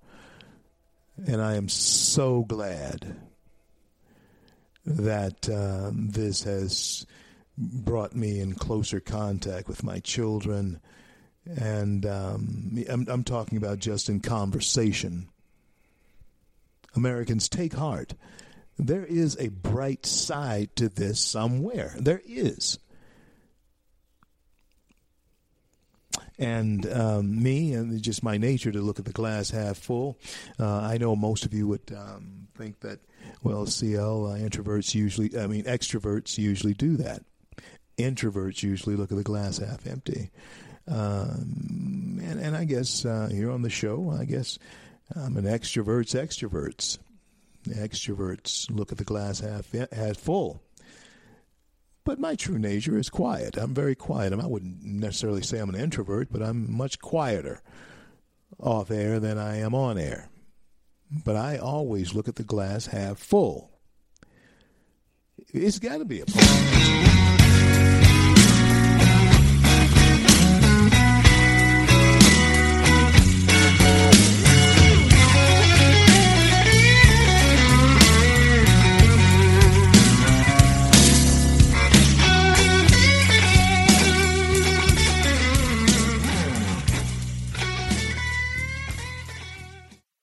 And 1.26 1.42
I 1.42 1.56
am 1.56 1.70
so 1.70 2.44
glad 2.44 3.16
that 4.86 5.50
um, 5.50 6.10
this 6.10 6.44
has 6.44 7.06
brought 7.58 8.16
me 8.16 8.40
in 8.40 8.56
closer 8.56 9.00
contact 9.00 9.68
with 9.68 9.84
my 9.84 10.00
children, 10.00 10.80
and 11.58 12.06
um, 12.06 12.84
I'm, 12.90 13.08
I'm 13.10 13.24
talking 13.24 13.58
about 13.58 13.80
just 13.80 14.10
in 14.10 14.20
conversation 14.20 15.30
Americans, 16.96 17.50
take 17.50 17.74
heart. 17.74 18.14
There 18.78 19.06
is 19.06 19.38
a 19.40 19.50
bright 19.50 20.06
side 20.06 20.76
to 20.78 20.90
this 20.90 21.20
somewhere. 21.20 21.96
There 22.00 22.22
is. 22.26 22.80
And 26.38 26.90
um, 26.92 27.44
me, 27.44 27.74
and 27.74 28.02
just 28.02 28.24
my 28.24 28.38
nature 28.38 28.72
to 28.72 28.82
look 28.82 28.98
at 28.98 29.06
the 29.06 29.12
glass 29.12 29.50
half 29.50 29.78
full. 29.78 30.18
Uh, 30.58 30.80
I 30.80 30.98
know 30.98 31.16
most 31.16 31.46
of 31.46 31.54
you 31.54 31.68
would 31.68 31.94
um, 31.96 32.48
think 32.58 32.80
that, 32.80 33.00
well, 33.44 33.66
CL, 33.66 34.28
uh, 34.28 34.38
introverts 34.38 34.96
usually, 34.96 35.38
I 35.38 35.48
mean, 35.48 35.66
extroverts 35.66 36.38
usually 36.38 36.74
do 36.74 36.96
that. 36.98 37.24
Introverts 37.98 38.64
usually 38.64 38.96
look 38.96 39.12
at 39.12 39.18
the 39.18 39.24
glass 39.24 39.58
half 39.58 39.86
empty. 39.86 40.32
Um, 40.90 42.20
and, 42.24 42.40
and 42.40 42.56
I 42.56 42.66
guess 42.66 43.06
uh, 43.06 43.30
here 43.32 43.52
on 43.52 43.62
the 43.62 43.70
show, 43.70 44.16
I 44.18 44.26
guess 44.26 44.58
I'm 45.16 45.38
an 45.38 45.46
extrovert's 45.46 46.14
extroverts. 46.14 46.98
Extroverts 47.68 48.70
look 48.72 48.92
at 48.92 48.98
the 48.98 49.04
glass 49.04 49.40
half 49.42 49.72
half 49.92 50.18
full. 50.18 50.62
But 52.06 52.20
my 52.20 52.36
true 52.36 52.58
nature 52.58 52.98
is 52.98 53.10
quiet. 53.10 53.58
I'm 53.58 53.74
very 53.74 53.94
quiet. 53.94 54.34
I 54.34 54.48
wouldn't 54.48 54.84
necessarily 54.84 55.44
say 55.44 55.60
I'm 55.60 55.70
an 55.70 55.80
introvert, 55.80 56.30
but 56.32 56.42
I'm 56.42 56.72
much 56.76 57.00
quieter 57.00 57.62
off 58.60 58.90
air 58.90 59.20
than 59.20 59.38
I 59.38 59.58
am 59.58 59.76
on 59.76 59.98
air. 59.98 60.30
But 61.12 61.36
I 61.36 61.58
always 61.58 62.16
look 62.16 62.28
at 62.28 62.36
the 62.36 62.44
glass 62.44 62.88
half 62.88 63.20
full. 63.20 63.70
It's 65.54 65.80
got 65.80 65.98
to 65.98 66.06
be 66.06 66.22
a 66.22 66.26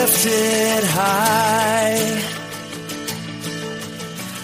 Lifted 0.00 0.82
high. 0.88 2.22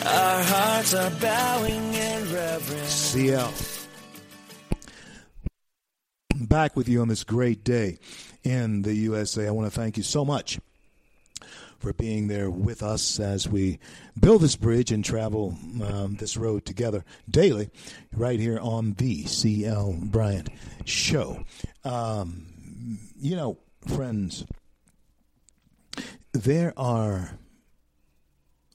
Our 0.05 0.43
hearts 0.43 0.95
are 0.95 1.11
bowing 1.19 1.95
in 1.95 2.33
reverence. 2.33 2.93
CL. 2.93 3.53
Back 6.37 6.77
with 6.77 6.89
you 6.91 7.01
on 7.01 7.09
this 7.09 7.25
great 7.25 7.65
day 7.65 7.99
in 8.45 8.83
the 8.83 8.93
USA. 8.95 9.47
I 9.47 9.51
want 9.51 9.73
to 9.73 9.81
thank 9.81 9.97
you 9.97 10.03
so 10.03 10.27
much 10.27 10.61
for 11.79 11.95
being 11.95 12.29
there 12.29 12.51
with 12.51 12.83
us 12.83 13.19
as 13.19 13.49
we 13.49 13.79
build 14.21 14.43
this 14.43 14.57
bridge 14.57 14.93
and 14.93 15.03
travel 15.03 15.57
um, 15.83 16.17
this 16.17 16.37
road 16.37 16.67
together 16.67 17.03
daily, 17.31 17.71
right 18.15 18.39
here 18.39 18.59
on 18.61 18.93
the 18.95 19.25
CL 19.25 19.97
Bryant 20.03 20.51
Show. 20.85 21.45
Um, 21.83 22.47
you 23.19 23.37
know, 23.37 23.59
friends, 23.87 24.45
there 26.37 26.73
are 26.77 27.39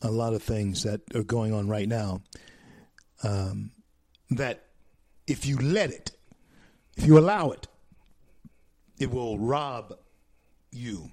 a 0.01 0.09
lot 0.09 0.33
of 0.33 0.41
things 0.41 0.83
that 0.83 1.01
are 1.15 1.23
going 1.23 1.53
on 1.53 1.67
right 1.67 1.87
now 1.87 2.21
um, 3.23 3.71
that 4.31 4.65
if 5.27 5.45
you 5.45 5.57
let 5.57 5.91
it, 5.91 6.11
if 6.97 7.05
you 7.05 7.17
allow 7.17 7.51
it, 7.51 7.67
it 8.99 9.11
will 9.11 9.37
rob 9.37 9.93
you 10.71 11.11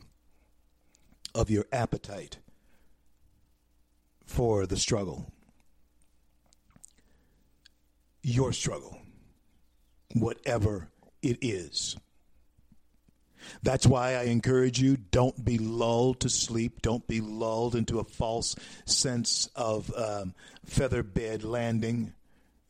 of 1.35 1.51
your 1.51 1.67
appetite 1.73 2.39
for 4.25 4.67
the 4.67 4.77
struggle. 4.77 5.33
Your 8.23 8.53
struggle, 8.53 9.01
whatever 10.15 10.89
it 11.23 11.39
is. 11.41 11.97
That's 13.63 13.87
why 13.87 14.15
I 14.15 14.25
encourage 14.25 14.81
you 14.81 14.97
don't 14.97 15.45
be 15.45 15.59
lulled 15.59 16.21
to 16.21 16.29
sleep. 16.29 16.83
Don't 16.83 17.07
be 17.07 17.21
lulled 17.21 17.75
into 17.75 17.99
a 17.99 18.05
false 18.05 18.57
sense 18.85 19.49
of 19.55 19.93
um, 19.97 20.35
feather 20.65 21.03
bed 21.03 21.45
landing 21.45 22.13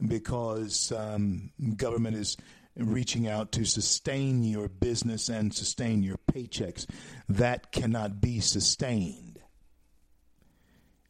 because 0.06 0.92
um, 0.92 1.50
government 1.76 2.16
is 2.16 2.36
reaching 2.76 3.26
out 3.26 3.52
to 3.52 3.64
sustain 3.64 4.44
your 4.44 4.68
business 4.68 5.28
and 5.28 5.52
sustain 5.52 6.02
your 6.02 6.18
paychecks. 6.32 6.86
That 7.28 7.72
cannot 7.72 8.20
be 8.20 8.40
sustained. 8.40 9.40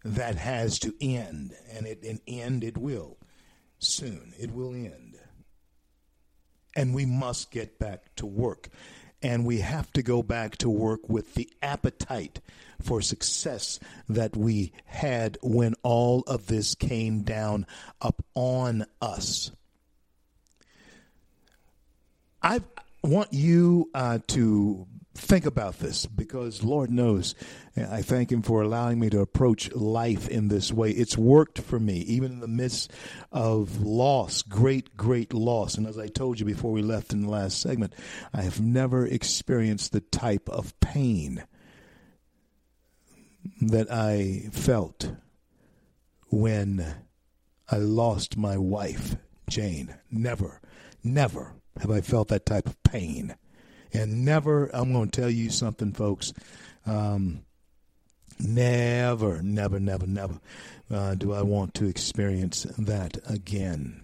That 0.04 0.36
has 0.36 0.78
to 0.80 0.94
end, 1.00 1.54
and 1.70 1.86
it 1.86 2.02
and 2.04 2.20
end 2.26 2.64
it 2.64 2.78
will 2.78 3.18
soon. 3.78 4.32
It 4.38 4.52
will 4.52 4.72
end. 4.72 5.18
And 6.74 6.94
we 6.94 7.04
must 7.04 7.50
get 7.50 7.78
back 7.78 8.14
to 8.16 8.24
work 8.24 8.68
and 9.22 9.44
we 9.44 9.58
have 9.58 9.92
to 9.92 10.02
go 10.02 10.22
back 10.22 10.56
to 10.58 10.70
work 10.70 11.08
with 11.08 11.34
the 11.34 11.48
appetite 11.62 12.40
for 12.80 13.00
success 13.02 13.80
that 14.08 14.36
we 14.36 14.72
had 14.84 15.36
when 15.42 15.74
all 15.82 16.22
of 16.26 16.46
this 16.46 16.74
came 16.74 17.22
down 17.22 17.66
upon 18.00 18.86
us. 19.02 19.50
I 22.42 22.60
want 23.02 23.32
you 23.32 23.90
uh, 23.94 24.20
to 24.28 24.86
think 25.18 25.46
about 25.46 25.78
this 25.78 26.06
because 26.06 26.62
Lord 26.62 26.90
knows 26.90 27.34
I 27.76 28.02
thank 28.02 28.32
Him 28.32 28.42
for 28.42 28.62
allowing 28.62 28.98
me 28.98 29.10
to 29.10 29.20
approach 29.20 29.72
life 29.72 30.28
in 30.28 30.48
this 30.48 30.72
way. 30.72 30.90
It's 30.90 31.18
worked 31.18 31.58
for 31.60 31.78
me, 31.78 31.98
even 32.00 32.32
in 32.32 32.40
the 32.40 32.48
midst 32.48 32.92
of 33.30 33.80
loss, 33.80 34.42
great, 34.42 34.96
great 34.96 35.34
loss. 35.34 35.76
And 35.76 35.86
as 35.86 35.98
I 35.98 36.08
told 36.08 36.40
you 36.40 36.46
before 36.46 36.72
we 36.72 36.82
left 36.82 37.12
in 37.12 37.22
the 37.22 37.30
last 37.30 37.60
segment, 37.60 37.94
I 38.32 38.42
have 38.42 38.60
never 38.60 39.06
experienced 39.06 39.92
the 39.92 40.00
type 40.00 40.48
of 40.48 40.78
pain 40.80 41.44
that 43.60 43.90
I 43.90 44.48
felt 44.52 45.12
when 46.30 46.84
I 47.70 47.76
lost 47.76 48.36
my 48.36 48.56
wife, 48.56 49.16
Jane. 49.48 49.94
Never, 50.10 50.60
never 51.02 51.54
have 51.80 51.90
I 51.90 52.00
felt 52.00 52.28
that 52.28 52.46
type 52.46 52.66
of 52.66 52.82
pain. 52.82 53.36
And 53.92 54.24
never, 54.24 54.70
I'm 54.72 54.92
going 54.92 55.10
to 55.10 55.20
tell 55.20 55.30
you 55.30 55.50
something, 55.50 55.92
folks. 55.92 56.32
Um, 56.86 57.42
never, 58.38 59.42
never, 59.42 59.80
never, 59.80 60.06
never 60.06 60.40
uh, 60.90 61.14
do 61.14 61.32
I 61.32 61.42
want 61.42 61.74
to 61.74 61.86
experience 61.86 62.64
that 62.78 63.18
again. 63.28 64.02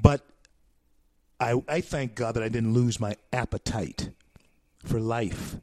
But 0.00 0.24
I, 1.40 1.60
I 1.68 1.80
thank 1.80 2.14
God 2.14 2.34
that 2.34 2.42
I 2.42 2.48
didn't 2.48 2.74
lose 2.74 3.00
my 3.00 3.16
appetite 3.32 4.10
for 4.84 5.00
life. 5.00 5.56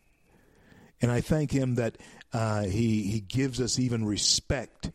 And 1.02 1.11
I 1.11 1.22
thank 1.22 1.52
Him 1.52 1.76
that 1.76 1.97
uh, 2.34 2.64
he, 2.64 3.03
he 3.03 3.19
gives 3.19 3.61
us 3.61 3.80
even 3.80 4.06
respect 4.06 4.91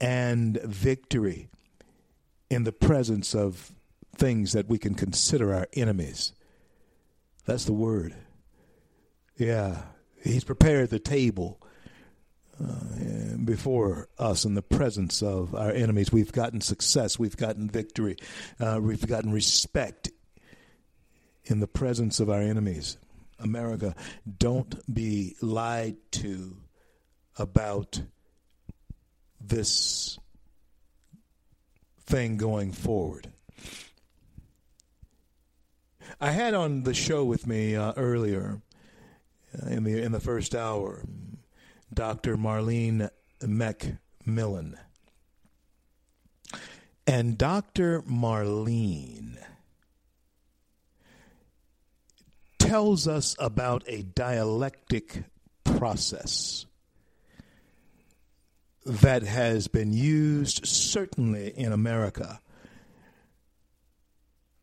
and 0.00 0.60
victory 0.62 1.48
in 2.50 2.64
the 2.64 2.72
presence 2.72 3.34
of 3.34 3.73
things 4.14 4.52
that 4.52 4.68
we 4.68 4.78
can 4.78 4.94
consider 4.94 5.54
our 5.54 5.68
enemies. 5.74 6.32
That's 7.44 7.64
the 7.64 7.72
word. 7.72 8.14
Yeah. 9.36 9.82
He's 10.22 10.44
prepared 10.44 10.90
the 10.90 10.98
table 10.98 11.60
uh, 12.62 13.36
before 13.44 14.08
us 14.18 14.44
in 14.44 14.54
the 14.54 14.62
presence 14.62 15.22
of 15.22 15.54
our 15.54 15.70
enemies. 15.70 16.12
We've 16.12 16.32
gotten 16.32 16.60
success. 16.60 17.18
We've 17.18 17.36
gotten 17.36 17.68
victory. 17.68 18.16
Uh, 18.58 18.78
we've 18.80 19.06
gotten 19.06 19.32
respect 19.32 20.10
in 21.44 21.60
the 21.60 21.66
presence 21.66 22.20
of 22.20 22.30
our 22.30 22.40
enemies. 22.40 22.96
America, 23.38 23.94
don't 24.38 24.74
be 24.92 25.36
lied 25.42 25.96
to 26.12 26.56
about 27.36 28.00
this 29.40 30.18
thing 32.06 32.36
going 32.36 32.72
forward. 32.72 33.33
I 36.24 36.30
had 36.30 36.54
on 36.54 36.84
the 36.84 36.94
show 36.94 37.22
with 37.22 37.46
me 37.46 37.76
uh, 37.76 37.92
earlier 37.98 38.62
uh, 39.62 39.66
in 39.66 39.84
the 39.84 40.02
in 40.02 40.12
the 40.12 40.20
first 40.20 40.54
hour 40.54 41.02
Dr. 41.92 42.38
Marlene 42.38 43.10
McMillan. 43.42 44.78
And 47.06 47.36
Dr. 47.36 48.00
Marlene 48.08 49.36
tells 52.58 53.06
us 53.06 53.36
about 53.38 53.84
a 53.86 54.02
dialectic 54.02 55.24
process 55.62 56.64
that 58.86 59.24
has 59.24 59.68
been 59.68 59.92
used 59.92 60.64
certainly 60.66 61.48
in 61.48 61.70
America 61.70 62.40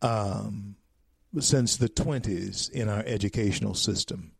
um, 0.02 0.74
since 1.40 1.76
the 1.76 1.88
20s 1.88 2.70
in 2.70 2.88
our 2.88 3.02
educational 3.06 3.74
system. 3.74 4.32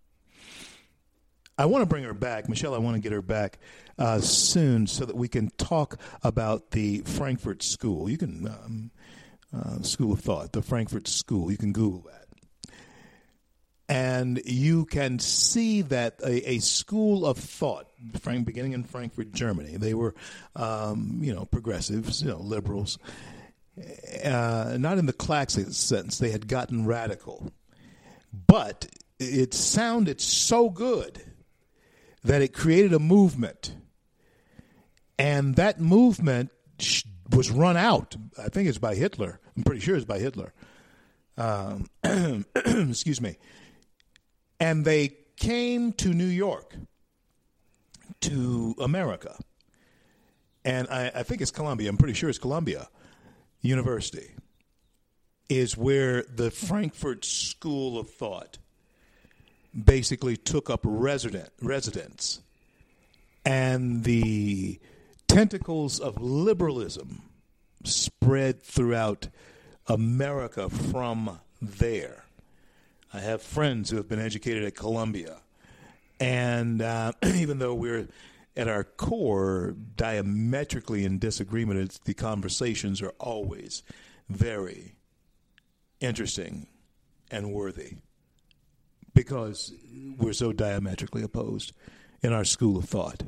I 1.58 1.66
want 1.66 1.82
to 1.82 1.86
bring 1.86 2.04
her 2.04 2.14
back, 2.14 2.48
Michelle. 2.48 2.74
I 2.74 2.78
want 2.78 2.96
to 2.96 3.02
get 3.02 3.12
her 3.12 3.22
back 3.22 3.58
uh, 3.98 4.20
soon 4.20 4.86
so 4.86 5.04
that 5.04 5.16
we 5.16 5.28
can 5.28 5.50
talk 5.58 5.98
about 6.22 6.70
the 6.70 7.00
Frankfurt 7.00 7.62
School. 7.62 8.10
You 8.10 8.18
can 8.18 8.46
um, 8.46 8.90
uh, 9.54 9.82
School 9.82 10.12
of 10.12 10.20
Thought, 10.20 10.52
the 10.52 10.62
Frankfurt 10.62 11.06
School. 11.06 11.50
You 11.50 11.58
can 11.58 11.72
Google 11.72 12.00
that 12.10 12.22
and 13.92 14.40
you 14.46 14.86
can 14.86 15.18
see 15.18 15.82
that 15.82 16.18
a, 16.24 16.52
a 16.52 16.58
school 16.60 17.26
of 17.26 17.36
thought, 17.36 17.88
beginning 18.24 18.72
in 18.72 18.84
Frankfurt, 18.84 19.32
Germany, 19.32 19.76
they 19.76 19.92
were, 19.92 20.14
um, 20.56 21.18
you 21.20 21.34
know, 21.34 21.44
progressives, 21.44 22.22
you 22.22 22.28
know, 22.28 22.40
liberals, 22.40 22.98
uh, 24.24 24.76
not 24.78 24.98
in 24.98 25.06
the 25.06 25.12
classic 25.12 25.68
sense. 25.70 26.18
They 26.18 26.30
had 26.30 26.48
gotten 26.48 26.86
radical, 26.86 27.52
but 28.46 28.86
it 29.18 29.54
sounded 29.54 30.20
so 30.20 30.70
good 30.70 31.22
that 32.24 32.42
it 32.42 32.52
created 32.52 32.92
a 32.92 32.98
movement, 32.98 33.74
and 35.18 35.56
that 35.56 35.80
movement 35.80 36.50
was 37.30 37.50
run 37.50 37.76
out. 37.76 38.16
I 38.38 38.48
think 38.48 38.68
it's 38.68 38.78
by 38.78 38.94
Hitler. 38.94 39.40
I'm 39.56 39.64
pretty 39.64 39.80
sure 39.80 39.96
it's 39.96 40.04
by 40.04 40.18
Hitler. 40.18 40.52
Um, 41.36 41.86
excuse 42.54 43.20
me 43.20 43.38
and 44.62 44.84
they 44.84 45.16
came 45.36 45.92
to 45.94 46.14
New 46.14 46.24
York, 46.24 46.76
to 48.20 48.76
America. 48.78 49.36
And 50.64 50.86
I, 50.88 51.10
I 51.12 51.22
think 51.24 51.40
it's 51.40 51.50
Columbia, 51.50 51.90
I'm 51.90 51.96
pretty 51.96 52.14
sure 52.14 52.30
it's 52.30 52.38
Columbia 52.38 52.88
University, 53.62 54.32
is 55.48 55.76
where 55.76 56.22
the 56.22 56.50
Frankfurt 56.50 57.24
School 57.24 57.98
of 57.98 58.10
Thought 58.10 58.58
basically 59.72 60.36
took 60.36 60.68
up 60.68 60.80
resident 60.84 61.50
residence. 61.60 62.40
And 63.44 64.04
the 64.04 64.78
tentacles 65.26 65.98
of 65.98 66.20
liberalism 66.20 67.22
spread 67.84 68.62
throughout 68.62 69.28
America 69.86 70.68
from 70.68 71.40
there. 71.60 72.24
I 73.12 73.20
have 73.20 73.42
friends 73.42 73.90
who 73.90 73.96
have 73.96 74.08
been 74.08 74.20
educated 74.20 74.64
at 74.64 74.74
Columbia. 74.74 75.38
And 76.20 76.82
uh, 76.82 77.12
even 77.34 77.58
though 77.58 77.74
we're 77.74 78.08
at 78.56 78.68
our 78.68 78.84
core 78.84 79.74
diametrically 79.96 81.04
in 81.04 81.18
disagreement, 81.18 82.00
the 82.04 82.14
conversations 82.14 83.00
are 83.00 83.14
always 83.18 83.82
very 84.28 84.96
interesting 86.00 86.66
and 87.30 87.52
worthy 87.52 87.96
because 89.14 89.72
we're 90.18 90.32
so 90.32 90.52
diametrically 90.52 91.22
opposed 91.22 91.72
in 92.22 92.32
our 92.32 92.44
school 92.44 92.78
of 92.78 92.84
thought. 92.84 93.22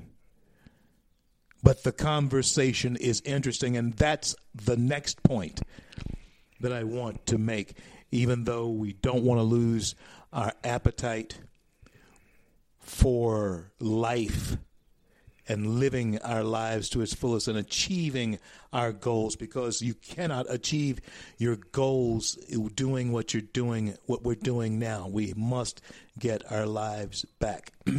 But 1.63 1.83
the 1.83 1.93
conversation 1.93 2.97
is 2.97 3.23
interesting, 3.25 3.77
and 3.77 3.95
that's 3.95 4.37
the 4.55 4.77
next 4.77 5.23
point 5.23 5.63
that 6.61 6.73
I 6.73 6.85
want 6.85 7.27
to 7.27 7.39
make 7.39 7.75
even 8.15 8.45
though 8.45 8.69
we 8.69 8.93
don't 8.93 9.25
want 9.25 9.41
to 9.41 9.43
lose 9.43 9.97
our 10.33 10.53
appetite 10.63 11.37
for 12.79 13.73
life 13.81 14.57
and 15.49 15.79
living 15.79 16.19
our 16.23 16.43
lives 16.43 16.89
to 16.91 17.01
its 17.01 17.15
fullest 17.15 17.49
and 17.49 17.59
achieving 17.59 18.39
our 18.73 18.93
goals 18.93 19.37
because 19.37 19.83
you 19.83 19.95
cannot 19.95 20.47
achieve 20.49 21.01
your 21.39 21.57
goals 21.57 22.35
doing 22.75 23.13
what 23.13 23.35
you're 23.35 23.41
doing 23.41 23.97
what 24.07 24.23
we're 24.23 24.35
doing 24.35 24.79
now 24.79 25.07
we 25.09 25.33
must 25.37 25.81
get 26.19 26.43
our 26.51 26.67
lives 26.67 27.25
back 27.39 27.73
but 27.85 27.97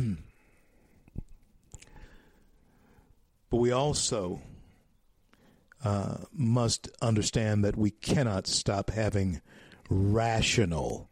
we 3.52 3.72
also 3.72 4.42
uh, 5.86 6.18
must 6.34 6.90
understand 7.02 7.64
that 7.64 7.78
we 7.78 7.92
cannot 7.92 8.48
stop 8.48 8.90
having 8.90 9.40
rational 9.90 11.10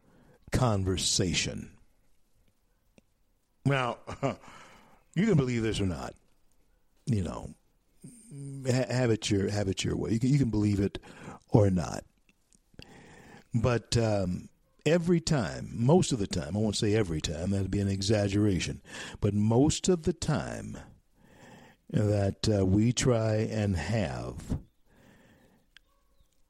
conversation. 0.51 1.69
Now, 3.65 3.97
you 5.15 5.25
can 5.25 5.35
believe 5.35 5.61
this 5.61 5.79
or 5.79 5.85
not. 5.85 6.15
You 7.05 7.23
know, 7.23 7.49
have 8.65 9.11
it 9.11 9.29
your 9.29 9.49
have 9.49 9.67
it 9.67 9.83
your 9.83 9.95
way. 9.95 10.11
You 10.11 10.19
can, 10.19 10.29
you 10.29 10.39
can 10.39 10.49
believe 10.49 10.79
it 10.79 10.99
or 11.49 11.69
not. 11.69 12.03
But 13.53 13.95
um, 13.97 14.49
every 14.85 15.19
time, 15.19 15.69
most 15.73 16.11
of 16.11 16.19
the 16.19 16.27
time, 16.27 16.55
I 16.55 16.59
won't 16.59 16.75
say 16.75 16.95
every 16.95 17.21
time, 17.21 17.51
that'd 17.51 17.69
be 17.69 17.79
an 17.79 17.87
exaggeration, 17.87 18.81
but 19.21 19.33
most 19.33 19.89
of 19.89 20.03
the 20.03 20.13
time 20.13 20.77
that 21.89 22.49
uh, 22.49 22.65
we 22.65 22.91
try 22.91 23.35
and 23.35 23.75
have 23.77 24.57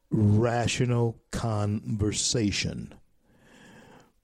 rational 0.10 1.20
conversation 1.32 2.94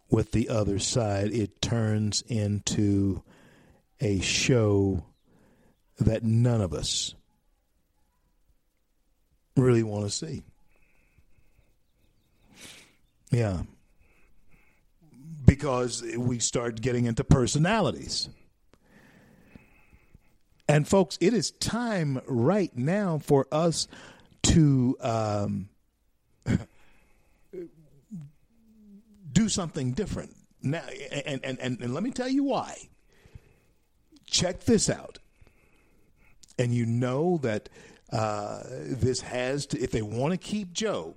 with 0.10 0.31
the 0.31 0.49
other 0.49 0.80
side, 0.80 1.31
it 1.31 1.61
turns 1.61 2.23
into 2.27 3.23
a 3.99 4.19
show 4.22 5.03
that 6.00 6.24
none 6.24 6.62
of 6.62 6.74
us 6.74 7.14
really 9.56 9.84
want 9.84 10.06
to 10.06 10.10
see. 10.10 10.44
Yeah. 13.30 13.62
Because 15.46 16.04
we 16.18 16.40
start 16.40 16.82
getting 16.82 17.06
into 17.06 17.24
personalities. 17.24 18.30
And, 20.68 20.88
folks, 20.88 21.18
it 21.20 21.34
is 21.34 21.52
time 21.52 22.22
right 22.28 22.76
now 22.78 23.18
for 23.18 23.48
us 23.52 23.88
to 24.44 24.96
um, 25.02 25.70
do 29.32 29.50
something 29.50 29.94
different. 29.94 30.36
Now, 30.62 30.84
and, 31.12 31.40
and, 31.44 31.60
and, 31.60 31.82
and 31.82 31.94
let 31.94 32.04
me 32.04 32.12
tell 32.12 32.30
you 32.30 32.44
why. 32.44 32.78
Check 34.28 34.66
this 34.66 34.90
out. 34.90 35.18
And 36.60 36.73
you 36.73 36.86
know 36.86 37.40
that 37.41 37.69
uh, 38.11 38.64
this 38.69 39.22
has 39.22 39.65
to, 39.68 39.80
if 39.80 39.91
they 39.91 40.02
want 40.02 40.34
to 40.34 40.38
keep 40.38 40.73
Joe, 40.73 41.15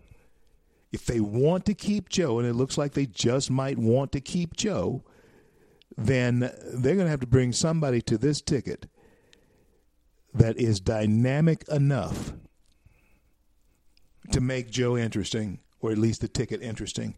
if 0.92 1.04
they 1.04 1.20
want 1.20 1.66
to 1.66 1.74
keep 1.74 2.08
Joe, 2.08 2.38
and 2.38 2.46
it 2.46 2.54
looks 2.54 2.78
like 2.78 2.92
they 2.92 3.06
just 3.06 3.50
might 3.50 3.76
want 3.76 4.12
to 4.12 4.20
keep 4.20 4.56
Joe, 4.56 5.02
then 5.98 6.40
they're 6.40 6.94
going 6.94 7.06
to 7.06 7.10
have 7.10 7.20
to 7.20 7.26
bring 7.26 7.52
somebody 7.52 8.00
to 8.02 8.16
this 8.16 8.40
ticket 8.40 8.86
that 10.32 10.56
is 10.58 10.80
dynamic 10.80 11.64
enough 11.68 12.32
to 14.30 14.40
make 14.40 14.70
Joe 14.70 14.96
interesting, 14.96 15.58
or 15.80 15.90
at 15.90 15.98
least 15.98 16.20
the 16.20 16.28
ticket 16.28 16.62
interesting. 16.62 17.16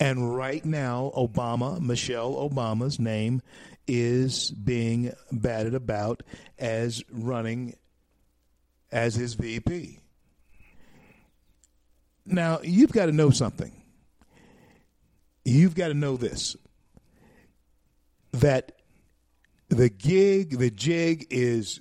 And 0.00 0.34
right 0.36 0.64
now, 0.64 1.12
Obama, 1.16 1.80
Michelle 1.80 2.34
Obama's 2.34 2.98
name 2.98 3.42
is 3.86 4.50
being 4.50 5.12
batted 5.32 5.74
about 5.74 6.22
as 6.58 7.02
running 7.10 7.76
as 8.90 9.14
his 9.14 9.34
VP. 9.34 10.00
Now, 12.26 12.60
you've 12.62 12.92
got 12.92 13.06
to 13.06 13.12
know 13.12 13.30
something. 13.30 13.72
You've 15.44 15.74
got 15.74 15.88
to 15.88 15.94
know 15.94 16.16
this 16.16 16.56
that 18.32 18.72
the 19.68 19.88
gig, 19.88 20.58
the 20.58 20.70
jig 20.70 21.26
is 21.30 21.78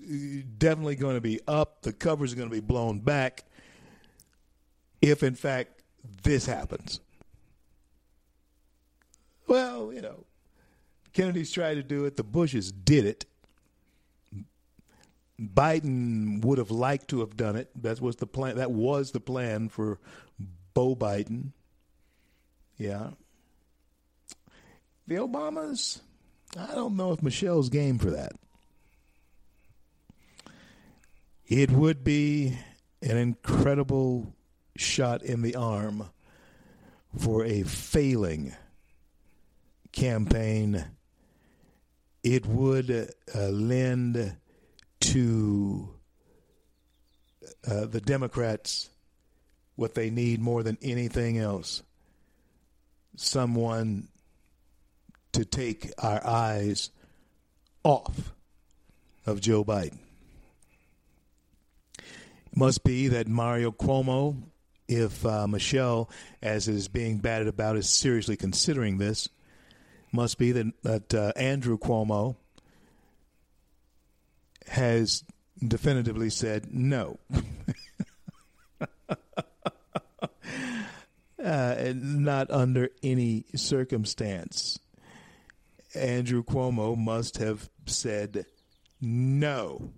definitely 0.57 0.95
going 0.95 1.15
to 1.15 1.21
be 1.21 1.39
up, 1.47 1.81
the 1.81 1.93
covers 1.93 2.33
are 2.33 2.35
going 2.35 2.49
to 2.49 2.53
be 2.53 2.61
blown 2.61 2.99
back 2.99 3.43
if 5.01 5.23
in 5.23 5.35
fact 5.35 5.81
this 6.23 6.45
happens. 6.45 6.99
Well, 9.47 9.91
you 9.91 10.01
know, 10.01 10.25
Kennedy's 11.13 11.51
tried 11.51 11.75
to 11.75 11.83
do 11.83 12.05
it, 12.05 12.17
the 12.17 12.23
Bushes 12.23 12.71
did 12.71 13.05
it. 13.05 13.25
Biden 15.39 16.43
would 16.43 16.57
have 16.57 16.71
liked 16.71 17.09
to 17.09 17.19
have 17.21 17.35
done 17.35 17.55
it. 17.55 17.69
That 17.81 17.99
was 17.99 18.17
the 18.17 18.27
plan. 18.27 18.57
That 18.57 18.71
was 18.71 19.11
the 19.11 19.19
plan 19.19 19.69
for 19.69 19.99
Beau 20.73 20.95
Biden. 20.95 21.51
Yeah. 22.77 23.09
The 25.07 25.15
Obamas, 25.15 25.99
I 26.57 26.73
don't 26.75 26.95
know 26.95 27.11
if 27.11 27.21
Michelle's 27.21 27.69
game 27.69 27.97
for 27.97 28.11
that. 28.11 28.33
It 31.45 31.71
would 31.71 32.03
be 32.03 32.57
an 33.01 33.17
incredible 33.17 34.33
shot 34.77 35.21
in 35.21 35.41
the 35.41 35.55
arm 35.55 36.09
for 37.17 37.43
a 37.43 37.63
failing 37.63 38.55
campaign. 39.91 40.85
It 42.23 42.45
would 42.45 43.13
uh, 43.35 43.49
lend 43.49 44.37
to 45.01 45.89
uh, 47.67 47.85
the 47.85 48.01
Democrats 48.01 48.89
what 49.75 49.95
they 49.95 50.09
need 50.09 50.39
more 50.39 50.63
than 50.63 50.77
anything 50.81 51.37
else 51.37 51.83
someone 53.15 54.07
to 55.33 55.45
take 55.45 55.91
our 55.97 56.25
eyes 56.25 56.89
off 57.83 58.33
of 59.25 59.41
Joe 59.41 59.63
Biden. 59.63 59.99
It 61.97 62.57
must 62.57 62.83
be 62.83 63.09
that 63.09 63.27
Mario 63.27 63.71
Cuomo, 63.71 64.41
if 64.87 65.25
uh, 65.25 65.47
Michelle, 65.47 66.09
as 66.41 66.67
is 66.67 66.87
being 66.87 67.17
batted 67.17 67.47
about, 67.47 67.77
is 67.77 67.89
seriously 67.89 68.37
considering 68.37 68.97
this, 68.97 69.29
must 70.13 70.37
be 70.37 70.53
that, 70.53 70.71
that 70.83 71.13
uh, 71.13 71.33
Andrew 71.35 71.77
Cuomo 71.77 72.37
has 74.67 75.23
definitively 75.65 76.29
said 76.29 76.73
no. 76.73 77.19
uh, 81.43 81.93
not 81.95 82.49
under 82.51 82.89
any 83.01 83.45
circumstance. 83.55 84.79
Andrew 85.95 86.43
Cuomo 86.43 86.97
must 86.97 87.37
have 87.37 87.69
said 87.85 88.45
no, 89.01 89.91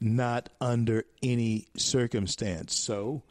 not 0.00 0.48
under 0.60 1.04
any 1.22 1.66
circumstance. 1.76 2.74
So 2.74 3.22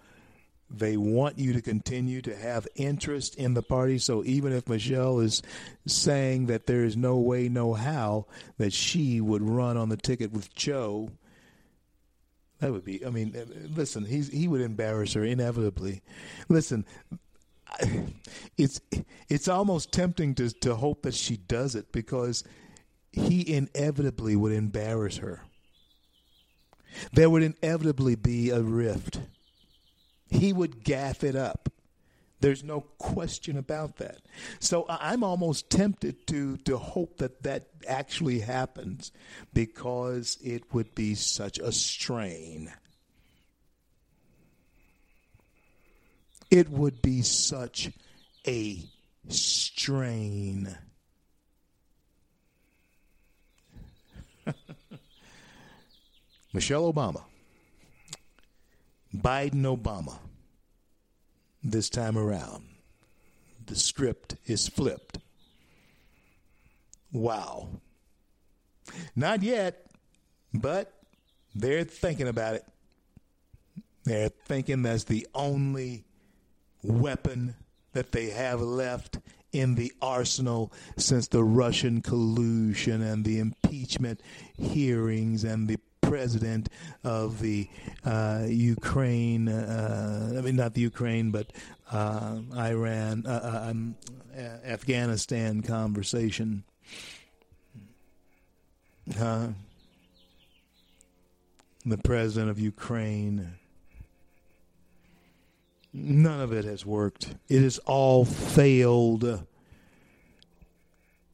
they 0.73 0.97
want 0.97 1.37
you 1.37 1.53
to 1.53 1.61
continue 1.61 2.21
to 2.21 2.35
have 2.35 2.67
interest 2.75 3.35
in 3.35 3.53
the 3.53 3.61
party. 3.61 3.97
So 3.97 4.23
even 4.23 4.53
if 4.53 4.67
Michelle 4.67 5.19
is 5.19 5.41
saying 5.85 6.45
that 6.47 6.67
there 6.67 6.83
is 6.83 6.95
no 6.95 7.17
way, 7.17 7.49
no 7.49 7.73
how 7.73 8.25
that 8.57 8.73
she 8.73 9.19
would 9.19 9.41
run 9.41 9.77
on 9.77 9.89
the 9.89 9.97
ticket 9.97 10.31
with 10.31 10.53
Joe, 10.55 11.09
that 12.59 12.71
would 12.71 12.85
be. 12.85 13.05
I 13.05 13.09
mean, 13.09 13.33
eh, 13.35 13.43
listen, 13.75 14.05
he's 14.05 14.29
he 14.29 14.47
would 14.47 14.61
embarrass 14.61 15.13
her 15.13 15.23
inevitably. 15.23 16.01
Listen, 16.47 16.85
it's 18.57 18.79
it's 19.27 19.47
almost 19.47 19.91
tempting 19.91 20.35
to 20.35 20.49
to 20.61 20.75
hope 20.75 21.01
that 21.01 21.15
she 21.15 21.37
does 21.37 21.75
it 21.75 21.91
because 21.91 22.43
he 23.11 23.51
inevitably 23.53 24.35
would 24.35 24.53
embarrass 24.53 25.17
her. 25.17 25.43
There 27.13 27.29
would 27.29 27.43
inevitably 27.43 28.15
be 28.15 28.51
a 28.51 28.61
rift. 28.61 29.19
He 30.31 30.51
would 30.53 30.83
gaff 30.83 31.23
it 31.23 31.35
up. 31.35 31.69
There's 32.39 32.63
no 32.63 32.81
question 32.97 33.57
about 33.57 33.97
that. 33.97 34.21
So 34.59 34.87
I'm 34.89 35.23
almost 35.23 35.69
tempted 35.69 36.25
to 36.27 36.57
to 36.57 36.77
hope 36.77 37.17
that 37.17 37.43
that 37.43 37.67
actually 37.87 38.39
happens 38.39 39.11
because 39.53 40.39
it 40.43 40.73
would 40.73 40.95
be 40.95 41.13
such 41.13 41.59
a 41.59 41.71
strain. 41.71 42.73
It 46.49 46.69
would 46.69 47.03
be 47.03 47.21
such 47.21 47.91
a 48.47 48.83
strain. 49.27 50.75
Michelle 56.53 56.91
Obama, 56.91 57.21
Biden 59.15 59.63
Obama 59.63 60.17
this 61.63 61.89
time 61.89 62.17
around. 62.17 62.65
The 63.65 63.75
script 63.75 64.35
is 64.45 64.67
flipped. 64.67 65.19
Wow. 67.11 67.69
Not 69.15 69.43
yet, 69.43 69.87
but 70.53 70.93
they're 71.53 71.83
thinking 71.83 72.27
about 72.27 72.55
it. 72.55 72.65
They're 74.03 74.29
thinking 74.29 74.81
that's 74.81 75.03
the 75.03 75.27
only 75.35 76.05
weapon 76.81 77.55
that 77.93 78.11
they 78.11 78.29
have 78.29 78.61
left 78.61 79.19
in 79.51 79.75
the 79.75 79.91
arsenal 80.01 80.71
since 80.97 81.27
the 81.27 81.43
Russian 81.43 82.01
collusion 82.01 83.01
and 83.01 83.25
the 83.25 83.39
impeachment 83.39 84.21
hearings 84.57 85.43
and 85.43 85.67
the 85.67 85.77
president 86.11 86.67
of 87.05 87.39
the 87.39 87.69
uh, 88.03 88.43
Ukraine, 88.45 89.47
uh, 89.47 90.35
I 90.37 90.41
mean, 90.41 90.57
not 90.57 90.73
the 90.73 90.81
Ukraine, 90.81 91.31
but 91.31 91.53
uh, 91.89 92.39
Iran, 92.53 93.23
um, 93.25 93.95
Afghanistan 94.65 95.61
conversation. 95.61 96.65
the 99.05 99.55
president 102.03 102.51
of 102.51 102.59
Ukraine. 102.59 103.53
None 105.93 106.41
of 106.41 106.51
it 106.51 106.65
has 106.65 106.85
worked. 106.85 107.35
It 107.47 107.61
has 107.61 107.77
all 107.85 108.25
failed. 108.25 109.45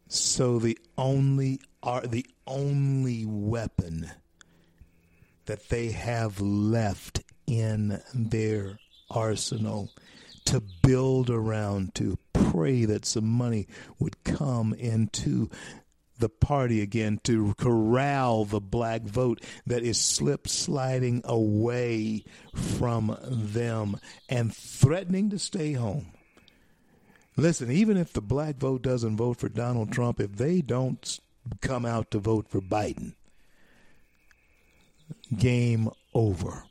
So 0.08 0.60
the 0.60 0.78
only 1.00 1.62
are 1.82 2.02
the 2.06 2.28
only 2.46 3.26
weapon 3.26 4.12
that 5.48 5.70
they 5.70 5.92
have 5.92 6.40
left 6.40 7.22
in 7.48 8.02
their 8.14 8.80
arsenal 9.10 9.92
to 10.46 10.62
build 10.84 11.30
around, 11.30 11.94
to 11.96 12.18
pray 12.34 12.86
that 12.86 13.06
some 13.06 13.28
money 13.28 13.68
would 14.00 14.24
come 14.24 14.74
into 14.74 15.50
the 16.20 16.30
party 16.30 16.82
again 16.82 17.20
to 17.24 17.54
corral 17.56 18.46
the 18.46 18.60
black 18.60 19.04
vote 19.04 19.44
that 19.66 19.84
is 19.84 20.00
slip 20.00 20.48
sliding 20.48 21.22
away 21.24 22.24
from 22.54 23.16
them 23.22 23.98
and 24.30 24.56
threatening 24.56 25.30
to 25.30 25.38
stay 25.38 25.74
home. 25.74 26.08
Listen, 27.36 27.70
even 27.70 27.98
if 27.98 28.14
the 28.14 28.22
black 28.22 28.56
vote 28.56 28.82
doesn't 28.82 29.18
vote 29.18 29.38
for 29.38 29.50
Donald 29.50 29.92
Trump, 29.92 30.20
if 30.20 30.38
they 30.38 30.62
don't 30.62 31.20
come 31.62 31.86
out 31.86 32.10
to 32.12 32.20
vote 32.20 32.50
for 32.50 32.62
Biden, 32.62 33.14
game 35.36 35.90
over. 36.14 36.64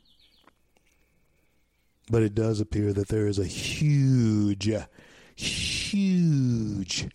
But 2.09 2.23
it 2.23 2.35
does 2.35 2.59
appear 2.59 2.93
that 2.93 3.09
there 3.09 3.27
is 3.27 3.37
a 3.37 3.45
huge, 3.45 4.69
huge 5.35 7.07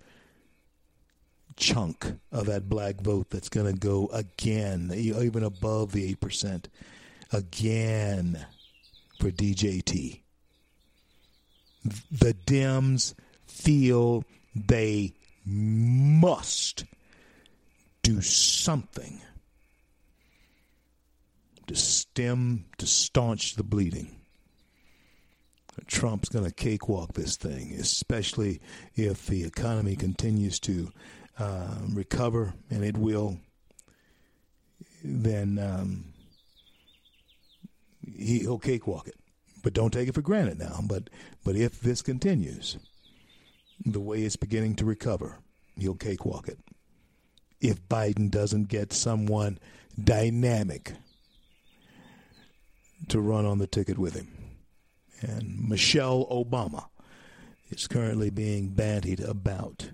chunk 1.57 2.15
of 2.31 2.47
that 2.47 2.69
black 2.69 3.01
vote 3.01 3.31
that's 3.31 3.49
going 3.49 3.73
to 3.73 3.79
go 3.79 4.09
again, 4.13 4.91
even 4.95 5.43
above 5.43 5.93
the 5.93 6.15
8%, 6.15 6.67
again 7.33 8.47
for 9.19 9.31
DJT. 9.31 10.21
The 11.85 12.35
Dems 12.35 13.15
feel 13.47 14.25
they 14.55 15.15
must 15.45 16.85
do 18.03 18.21
something 18.21 19.21
to 21.73 21.79
stem, 21.79 22.67
to 22.77 22.87
staunch 22.87 23.55
the 23.55 23.63
bleeding. 23.63 24.21
Trump's 25.87 26.29
going 26.29 26.45
to 26.45 26.53
cakewalk 26.53 27.15
this 27.15 27.37
thing, 27.37 27.73
especially 27.81 28.61
if 28.95 29.27
the 29.27 29.45
economy 29.45 29.97
continues 29.97 30.61
to 30.61 30.93
uh, 31.39 31.75
recover, 31.89 32.53
and 32.71 32.85
it 32.85 32.99
will. 32.99 33.39
Then 35.03 35.59
um, 35.59 36.13
he, 38.05 38.41
he'll 38.41 38.59
cakewalk 38.59 39.09
it, 39.09 39.17
but 39.63 39.73
don't 39.73 39.93
take 39.93 40.09
it 40.09 40.15
for 40.15 40.21
granted 40.21 40.59
now. 40.59 40.81
But 40.83 41.09
but 41.43 41.57
if 41.57 41.81
this 41.81 42.03
continues, 42.03 42.77
the 43.85 44.01
way 44.01 44.23
it's 44.23 44.37
beginning 44.37 44.77
to 44.77 44.85
recover, 44.85 45.39
he'll 45.77 45.95
cakewalk 45.95 46.49
it. 46.49 46.59
If 47.63 47.89
Biden 47.89 48.31
doesn't 48.31 48.69
get 48.69 48.93
someone 48.93 49.59
dynamic 49.99 50.93
to 53.09 53.21
run 53.21 53.45
on 53.45 53.59
the 53.59 53.67
ticket 53.67 53.99
with 53.99 54.15
him. 54.15 54.29
And 55.21 55.69
Michelle 55.69 56.27
Obama 56.27 56.87
is 57.71 57.87
currently 57.87 58.31
being 58.31 58.71
bantied 58.71 59.27
about. 59.27 59.91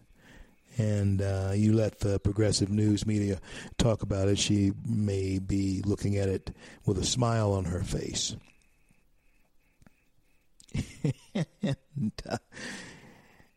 And 0.77 1.21
uh, 1.21 1.53
you 1.55 1.73
let 1.73 2.01
the 2.01 2.21
progressive 2.21 2.71
news 2.71 3.05
media 3.05 3.41
talk 3.79 4.03
about 4.03 4.29
it, 4.29 4.39
she 4.39 4.73
may 4.87 5.39
be 5.39 5.83
looking 5.85 6.17
at 6.17 6.29
it 6.29 6.55
with 6.87 6.99
a 6.99 7.05
smile 7.05 7.53
on 7.53 7.65
her 7.65 7.83
face. 7.83 8.37
and, 11.35 12.13
uh, 12.29 12.39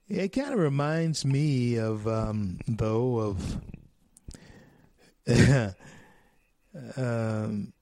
it 0.07 0.29
kind 0.29 0.53
of 0.53 0.59
reminds 0.59 1.23
me 1.23 1.77
of, 1.77 2.07
um, 2.07 2.59
though, 2.67 3.19
of 3.19 3.61
um, 6.97 7.73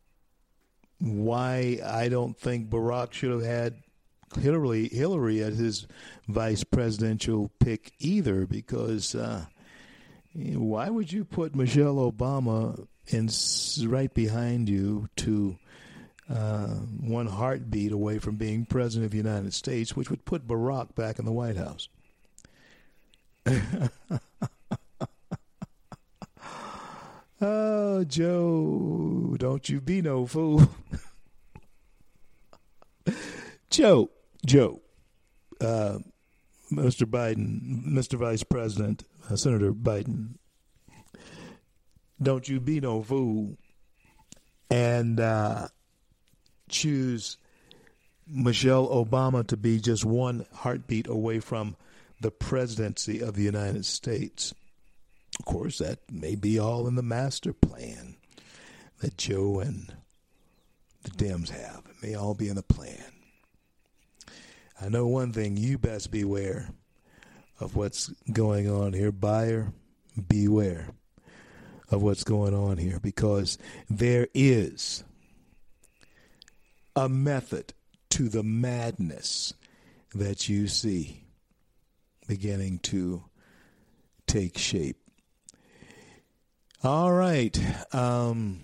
why 1.00 1.80
I 1.86 2.10
don't 2.10 2.38
think 2.38 2.70
Barack 2.70 3.14
should 3.14 3.32
have 3.32 3.44
had 3.44 3.76
Hillary 4.40 4.90
Hillary 4.90 5.42
as 5.42 5.58
his 5.58 5.88
vice 6.28 6.64
presidential 6.64 7.52
pick 7.60 7.94
either, 8.00 8.46
because 8.46 9.16
uh, 9.16 9.46
why 10.34 10.90
would 10.90 11.12
you 11.12 11.26
put 11.26 11.56
Michelle 11.56 11.96
Obama 11.96 12.86
in 13.08 13.30
right 13.90 14.14
behind 14.14 14.70
you 14.70 15.10
to 15.18 15.58
uh, 16.30 16.68
one 16.68 17.28
heartbeat 17.28 17.92
away 17.92 18.20
from 18.20 18.36
being 18.36 18.66
president 18.66 19.06
of 19.06 19.12
the 19.12 19.18
United 19.18 19.54
States, 19.54 19.96
which 19.96 20.10
would 20.12 20.26
put 20.26 20.48
Barack 20.48 20.94
back 20.96 21.18
in 21.18 21.26
the 21.26 21.32
White 21.32 21.58
House? 21.58 21.90
oh, 27.42 28.04
Joe, 28.04 29.36
don't 29.38 29.70
you 29.70 29.82
be 29.82 30.02
no 30.02 30.26
fool. 30.26 30.70
Joe, 33.70 34.10
Joe, 34.46 34.82
uh, 35.62 36.00
Mr. 36.72 37.06
Biden, 37.06 37.86
Mr. 37.88 38.18
Vice 38.18 38.44
President, 38.44 39.04
uh, 39.30 39.36
Senator 39.36 39.74
Biden, 39.74 40.36
don't 42.22 42.48
you 42.50 42.60
be 42.60 42.80
no 42.80 43.02
fool 43.02 43.58
and 44.70 45.20
uh, 45.20 45.68
choose 46.68 47.38
Michelle 48.28 48.88
Obama 48.88 49.46
to 49.48 49.58
be 49.58 49.80
just 49.80 50.06
one 50.06 50.46
heartbeat 50.54 51.08
away 51.08 51.40
from 51.40 51.76
the 52.22 52.32
presidency 52.32 53.22
of 53.22 53.36
the 53.36 53.44
United 53.44 53.86
States. 53.86 54.54
Of 55.40 55.46
course, 55.46 55.78
that 55.80 56.00
may 56.12 56.36
be 56.36 56.60
all 56.60 56.88
in 56.88 56.96
the 56.96 57.02
master 57.02 57.54
plan 57.54 58.16
that 59.00 59.18
Joe 59.18 59.60
and 59.60 59.94
the 61.04 61.12
Dems 61.12 61.50
have. 61.50 61.84
It 61.90 62.06
may 62.08 62.16
all 62.16 62.34
be 62.34 62.50
in 62.50 62.56
the 62.56 62.64
plan. 62.64 63.04
I 64.82 64.90
know 64.90 65.08
one 65.08 65.34
thing 65.34 65.58
you 65.58 65.78
best 65.78 66.12
beware 66.12 66.70
of 67.60 67.76
what's 67.76 68.10
going 68.32 68.70
on 68.70 68.94
here. 68.94 69.12
Buyer, 69.12 69.74
beware 70.28 70.90
of 71.90 72.02
what's 72.02 72.24
going 72.24 72.54
on 72.54 72.78
here 72.78 73.00
because 73.00 73.58
there 73.90 74.28
is 74.34 75.04
a 76.96 77.10
method 77.10 77.74
to 78.12 78.30
the 78.30 78.44
madness 78.44 79.54
that 80.14 80.50
you 80.50 80.68
see 80.68 81.24
beginning 82.28 82.80
to 82.80 83.24
take 84.28 84.58
shape. 84.58 84.98
All 86.84 87.12
right. 87.12 87.60
Um, 87.94 88.62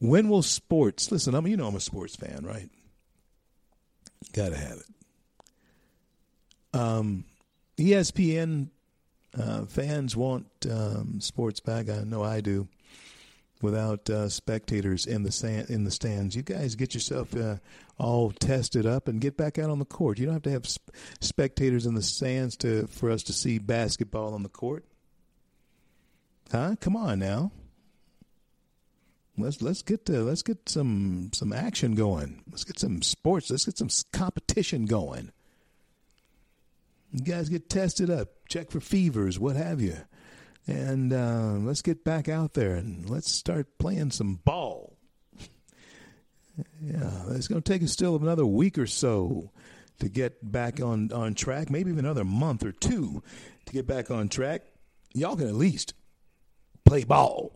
when 0.00 0.28
will 0.28 0.42
sports? 0.42 1.12
Listen, 1.12 1.34
I 1.34 1.40
mean, 1.40 1.52
you 1.52 1.56
know 1.56 1.68
I'm 1.68 1.76
a 1.76 1.80
sports 1.80 2.16
fan, 2.16 2.44
right? 2.44 2.68
Got 4.32 4.50
to 4.50 4.56
have 4.56 4.78
it. 4.78 4.86
Um, 6.78 7.24
ESPN 7.78 8.70
uh, 9.38 9.66
fans 9.66 10.16
want 10.16 10.46
um, 10.68 11.20
sports 11.20 11.60
back. 11.60 11.88
I 11.88 12.02
know 12.02 12.22
I 12.24 12.40
do. 12.40 12.68
Without 13.62 14.10
uh, 14.10 14.28
spectators 14.28 15.06
in 15.06 15.22
the 15.22 15.32
sand, 15.32 15.70
in 15.70 15.84
the 15.84 15.90
stands, 15.90 16.36
you 16.36 16.42
guys 16.42 16.74
get 16.74 16.92
yourself 16.92 17.34
uh, 17.34 17.56
all 17.96 18.30
tested 18.32 18.84
up 18.84 19.08
and 19.08 19.22
get 19.22 19.38
back 19.38 19.58
out 19.58 19.70
on 19.70 19.78
the 19.78 19.86
court. 19.86 20.18
You 20.18 20.26
don't 20.26 20.34
have 20.34 20.42
to 20.42 20.50
have 20.50 20.66
sp- 20.68 20.90
spectators 21.20 21.86
in 21.86 21.94
the 21.94 22.02
stands 22.02 22.56
to 22.58 22.88
for 22.88 23.10
us 23.10 23.22
to 23.22 23.32
see 23.32 23.58
basketball 23.58 24.34
on 24.34 24.42
the 24.42 24.50
court. 24.50 24.84
Huh? 26.50 26.76
Come 26.80 26.96
on 26.96 27.18
now. 27.18 27.52
Let's 29.36 29.60
let's 29.60 29.82
get 29.82 30.06
to, 30.06 30.22
let's 30.22 30.42
get 30.42 30.68
some 30.68 31.30
some 31.32 31.52
action 31.52 31.94
going. 31.94 32.42
Let's 32.50 32.64
get 32.64 32.78
some 32.78 33.02
sports. 33.02 33.50
Let's 33.50 33.64
get 33.64 33.76
some 33.78 33.88
competition 34.12 34.86
going. 34.86 35.32
You 37.10 37.20
guys 37.20 37.48
get 37.48 37.68
tested 37.68 38.10
up, 38.10 38.28
check 38.48 38.70
for 38.70 38.80
fevers, 38.80 39.38
what 39.38 39.56
have 39.56 39.80
you, 39.80 39.96
and 40.66 41.12
uh, 41.12 41.54
let's 41.60 41.82
get 41.82 42.04
back 42.04 42.28
out 42.28 42.54
there 42.54 42.74
and 42.74 43.08
let's 43.08 43.30
start 43.30 43.78
playing 43.78 44.10
some 44.10 44.36
ball. 44.44 44.96
yeah, 46.80 47.22
it's 47.30 47.48
going 47.48 47.62
to 47.62 47.72
take 47.72 47.82
us 47.82 47.92
still 47.92 48.16
another 48.16 48.46
week 48.46 48.78
or 48.78 48.86
so 48.86 49.50
to 49.98 50.08
get 50.08 50.50
back 50.50 50.80
on 50.80 51.12
on 51.12 51.34
track. 51.34 51.70
Maybe 51.70 51.90
even 51.90 52.04
another 52.04 52.24
month 52.24 52.64
or 52.64 52.72
two 52.72 53.22
to 53.66 53.72
get 53.72 53.86
back 53.86 54.12
on 54.12 54.28
track. 54.28 54.62
Y'all 55.12 55.36
can 55.36 55.48
at 55.48 55.54
least 55.54 55.94
play 56.84 57.04
ball 57.04 57.52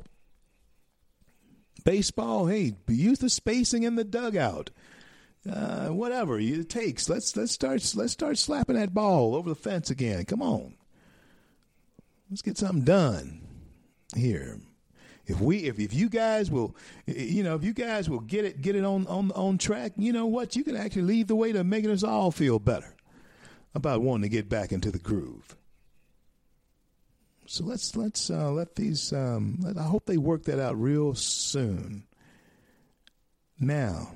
baseball, 1.89 2.47
hey, 2.47 2.75
use 2.87 3.19
the 3.19 3.31
spacing 3.31 3.83
in 3.83 3.95
the 3.95 4.05
dugout. 4.05 4.69
Uh, 5.51 5.89
whatever 5.89 6.39
it 6.39 6.69
takes. 6.69 7.09
Let's 7.09 7.35
let's 7.35 7.53
start 7.53 7.95
let's 7.95 8.13
start 8.13 8.37
slapping 8.37 8.77
that 8.77 8.93
ball 8.93 9.35
over 9.35 9.49
the 9.49 9.55
fence 9.55 9.89
again. 9.89 10.27
Come 10.27 10.43
on, 10.43 10.75
let's 12.29 12.43
get 12.43 12.59
something 12.59 12.85
done 12.85 13.41
here. 14.15 14.59
If 15.27 15.41
we 15.41 15.59
if, 15.61 15.79
if 15.79 15.95
you 15.95 16.11
guys 16.11 16.51
will 16.51 16.77
you 17.07 17.43
know 17.43 17.55
if 17.55 17.65
you 17.65 17.73
guys 17.73 18.11
will 18.11 18.21
get 18.21 18.45
it 18.45 18.61
get 18.61 18.77
it 18.77 18.85
on 18.85 19.07
on 19.07 19.31
on 19.33 19.57
track, 19.57 19.93
you 19.97 20.13
know 20.13 20.27
what 20.27 20.57
you 20.57 20.65
can 20.65 20.77
actually 20.77 21.03
lead 21.03 21.29
the 21.29 21.37
way 21.37 21.53
to 21.53 21.65
making 21.65 21.91
us 21.91 22.03
all 22.03 22.31
feel 22.31 22.59
better 22.59 22.95
about 23.75 24.03
wanting 24.03 24.25
to 24.25 24.29
get 24.29 24.51
back 24.51 24.73
into 24.73 24.91
the 24.91 24.99
groove. 24.99 25.57
So 27.51 27.65
let's 27.65 27.97
let's 27.97 28.29
uh, 28.29 28.51
let 28.51 28.75
these. 28.75 29.11
Um, 29.11 29.61
I 29.79 29.83
hope 29.83 30.05
they 30.05 30.19
work 30.19 30.43
that 30.45 30.61
out 30.61 30.79
real 30.79 31.15
soon. 31.15 32.05
Now, 33.59 34.13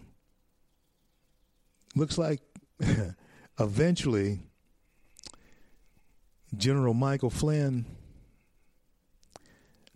looks 1.96 2.18
like 2.18 2.42
eventually 3.58 4.40
General 6.54 6.92
Michael 6.92 7.30
Flynn. 7.30 7.86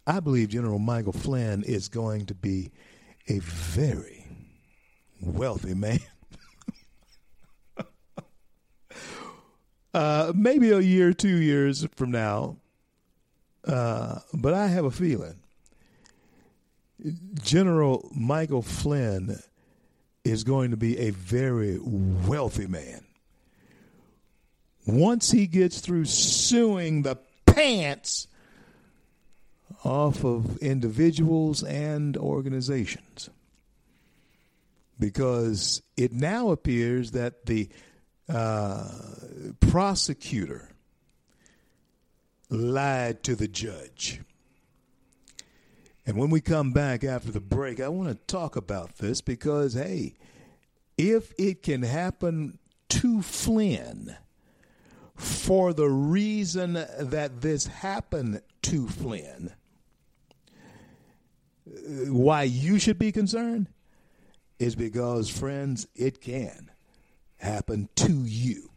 I 0.07 0.21
believe 0.21 0.49
General 0.49 0.79
Michael 0.79 1.13
Flynn 1.13 1.63
is 1.63 1.91
going 1.91 2.25
to 2.27 2.35
be 2.35 2.71
a 3.29 3.41
very 3.41 4.25
wealthy 5.21 5.75
man. 5.75 6.01
uh, 9.93 10.33
maybe 10.35 10.71
a 10.71 10.81
year, 10.81 11.13
two 11.13 11.37
years 11.37 11.87
from 11.97 12.13
now, 12.13 12.57
uh, 13.67 14.21
but 14.33 14.55
I 14.55 14.69
have 14.69 14.85
a 14.85 14.91
feeling 14.91 15.37
General 17.43 18.09
Michael 18.15 18.63
Flynn 18.63 19.39
is 20.25 20.45
going 20.45 20.71
to 20.71 20.77
be 20.77 20.99
a 20.99 21.11
very 21.11 21.79
wealthy 21.81 22.67
man. 22.67 23.05
Once 24.87 25.31
he 25.31 25.47
gets 25.47 25.81
through 25.81 26.05
suing 26.05 27.03
the 27.03 27.17
pants 27.45 28.29
off 29.85 30.25
of 30.25 30.59
individuals 30.59 31.63
and 31.63 32.17
organizations. 32.17 33.31
Because 34.99 35.83
it 35.97 36.13
now 36.13 36.51
appears 36.51 37.13
that 37.13 37.47
the 37.47 37.69
uh, 38.29 38.89
prosecutor 39.61 40.71
lied 42.49 43.23
to 43.25 43.35
the 43.35 43.49
judge. 43.49 44.21
And 46.07 46.17
when 46.17 46.31
we 46.31 46.41
come 46.41 46.73
back 46.73 47.03
after 47.03 47.33
the 47.33 47.41
break, 47.41 47.81
I 47.81 47.89
want 47.89 48.09
to 48.09 48.33
talk 48.33 48.55
about 48.55 48.99
this 48.99 49.21
because, 49.21 49.75
hey, 49.75 50.15
if 50.97 51.33
it 51.37 51.63
can 51.63 51.83
happen 51.83 52.59
to 52.91 53.23
Flynn 53.23 54.17
for 55.17 55.73
the 55.73 55.89
reason 55.89 56.75
that 56.75 57.41
this 57.41 57.67
happened 57.67 58.43
to 58.63 58.87
Flynn, 58.87 59.53
why 61.65 62.45
you 62.45 62.79
should 62.79 62.99
be 62.99 63.11
concerned 63.11 63.67
is 64.59 64.77
because, 64.77 65.29
friends, 65.29 65.89
it 65.97 66.21
can 66.21 66.71
happen 67.39 67.89
to 67.97 68.25
you. 68.25 68.71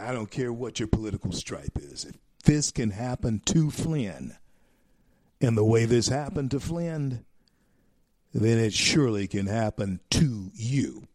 I 0.00 0.12
don't 0.12 0.30
care 0.30 0.52
what 0.52 0.78
your 0.78 0.88
political 0.88 1.32
stripe 1.32 1.76
is. 1.76 2.04
If 2.04 2.14
this 2.44 2.70
can 2.70 2.90
happen 2.90 3.40
to 3.46 3.70
Flynn 3.70 4.36
and 5.40 5.56
the 5.56 5.64
way 5.64 5.84
this 5.84 6.08
happened 6.08 6.50
to 6.52 6.60
Flynn, 6.60 7.24
then 8.32 8.58
it 8.58 8.72
surely 8.72 9.26
can 9.26 9.46
happen 9.46 10.00
to 10.10 10.50
you. 10.54 11.06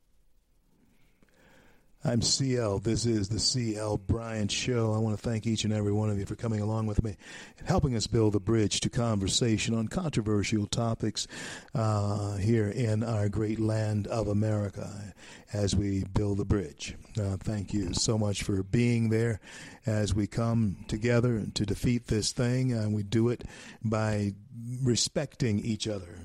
I'm 2.07 2.22
CL. 2.22 2.80
This 2.80 3.07
is 3.07 3.30
the 3.30 3.40
CL 3.40 3.98
Bryant 3.98 4.52
Show. 4.52 4.94
I 4.94 4.99
want 4.99 5.18
to 5.18 5.22
thank 5.27 5.48
each 5.48 5.64
and 5.64 5.73
every 5.73 5.91
one 5.91 6.11
of 6.11 6.19
you 6.19 6.27
for 6.27 6.36
coming 6.36 6.61
along 6.61 6.86
with 6.86 7.03
me 7.03 7.18
and 7.57 7.68
helping 7.68 7.95
us 7.95 8.06
build 8.06 8.36
a 8.36 8.40
bridge 8.40 8.80
to 8.82 8.91
conversation 8.91 9.73
on 9.73 9.88
controversial 9.88 10.68
topics 10.68 11.26
uh, 11.73 12.36
here 12.36 12.69
in 12.69 13.03
our 13.03 13.27
great 13.27 13.60
land 13.60 14.06
of 14.06 14.27
America 14.27 15.15
as 15.52 15.76
we 15.76 16.03
build 16.14 16.38
the 16.38 16.45
bridge. 16.45 16.95
Uh, 17.19 17.38
thank 17.38 17.73
you 17.73 17.91
so 17.95 18.19
much 18.19 18.44
for 18.44 18.61
being 18.61 19.10
there 19.10 19.40
as 19.88 20.14
we 20.14 20.27
come 20.27 20.77
together 20.88 21.44
to 21.56 21.65
defeat 21.65 22.06
this 22.06 22.34
thing. 22.34 22.72
And 22.72 22.94
we 22.94 23.02
do 23.02 23.30
it 23.30 23.45
by 23.84 24.36
respecting 24.84 25.57
each 25.57 25.88
other, 25.88 26.19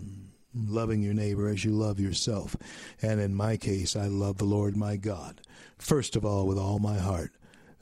loving 0.55 1.01
your 1.01 1.15
neighbor 1.15 1.48
as 1.48 1.65
you 1.65 1.70
love 1.70 1.98
yourself. 1.98 2.55
And 3.01 3.19
in 3.19 3.35
my 3.35 3.57
case, 3.57 3.97
I 3.97 4.09
love 4.09 4.36
the 4.36 4.44
Lord 4.44 4.77
my 4.77 4.97
God 4.97 5.40
first 5.81 6.16
of 6.16 6.24
all 6.24 6.47
with 6.47 6.59
all 6.59 6.78
my 6.78 6.98
heart, 6.98 7.32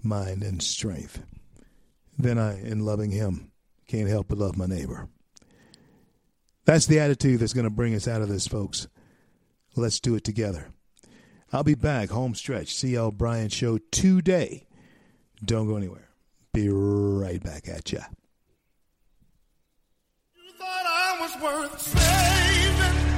mind, 0.02 0.42
and 0.42 0.62
strength. 0.62 1.22
Then 2.18 2.38
I, 2.38 2.60
in 2.60 2.84
loving 2.84 3.10
him, 3.10 3.50
can't 3.86 4.08
help 4.08 4.28
but 4.28 4.38
love 4.38 4.56
my 4.56 4.66
neighbor. 4.66 5.08
That's 6.64 6.86
the 6.86 7.00
attitude 7.00 7.40
that's 7.40 7.54
going 7.54 7.64
to 7.64 7.70
bring 7.70 7.94
us 7.94 8.06
out 8.06 8.20
of 8.20 8.28
this, 8.28 8.46
folks. 8.46 8.88
Let's 9.76 10.00
do 10.00 10.14
it 10.16 10.24
together. 10.24 10.68
I'll 11.52 11.64
be 11.64 11.74
back, 11.74 12.10
home 12.10 12.34
stretch, 12.34 12.74
CL 12.74 13.12
Bryant 13.12 13.52
Show 13.52 13.78
today. 13.90 14.66
Don't 15.42 15.66
go 15.66 15.76
anywhere. 15.76 16.10
Be 16.52 16.68
right 16.68 17.42
back 17.42 17.68
at 17.68 17.90
ya. 17.90 18.00
You 20.36 20.52
thought 20.58 20.84
I 20.86 21.18
was 21.20 21.42
worth 21.42 21.80
saving, 21.80 23.17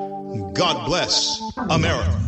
God 0.53 0.85
bless 0.85 1.41
America. 1.57 2.19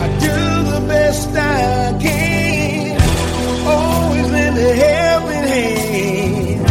I 0.00 0.08
do 0.20 0.70
the 0.72 0.84
best 0.88 1.28
I 1.30 1.96
can, 2.00 3.00
always 3.66 4.30
lend 4.30 4.58
a 4.58 4.74
helping 4.74 5.48
hand, 5.48 6.66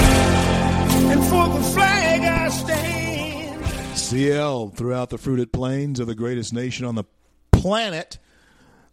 and 1.11 1.23
for 1.25 1.47
the 1.57 1.63
flag 1.73 2.21
I 2.21 2.49
stand. 2.49 3.97
CL 3.97 4.69
throughout 4.69 5.11
the 5.11 5.17
fruited 5.17 5.53
plains 5.53 6.01
of 6.01 6.07
the 6.07 6.15
greatest 6.15 6.53
nation 6.53 6.85
on 6.85 6.95
the 6.95 7.05
planet, 7.53 8.17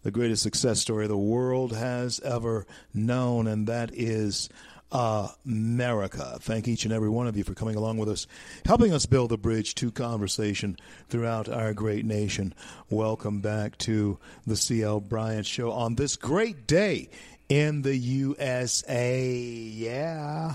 the 0.03 0.13
greatest 0.13 0.43
success 0.45 0.79
story 0.81 1.09
the 1.09 1.17
world 1.17 1.75
has 1.75 2.21
ever 2.21 2.65
known, 2.93 3.49
and 3.49 3.67
that 3.67 3.91
is 3.93 4.49
America. 4.93 6.39
Thank 6.41 6.69
each 6.69 6.85
and 6.85 6.93
every 6.93 7.09
one 7.09 7.27
of 7.27 7.37
you 7.37 7.45
for 7.45 7.55
coming 7.55 7.77
along 7.77 7.99
with 7.99 8.09
us, 8.09 8.27
helping 8.65 8.93
us 8.93 9.07
build 9.07 9.33
a 9.33 9.37
bridge 9.37 9.75
to 9.77 9.91
conversation 9.91 10.77
throughout 11.09 11.49
our 11.49 11.73
great 11.75 12.05
nation. 12.05 12.55
Welcome 12.91 13.41
back 13.41 13.77
to 13.79 14.19
the 14.47 14.57
CL 14.57 15.01
Bryant 15.01 15.47
Show 15.47 15.73
on 15.73 15.97
this 15.97 16.17
great 16.17 16.67
day 16.67 17.09
in 17.49 17.83
the 17.83 17.97
USA. 17.97 19.29
Yeah, 19.29 20.55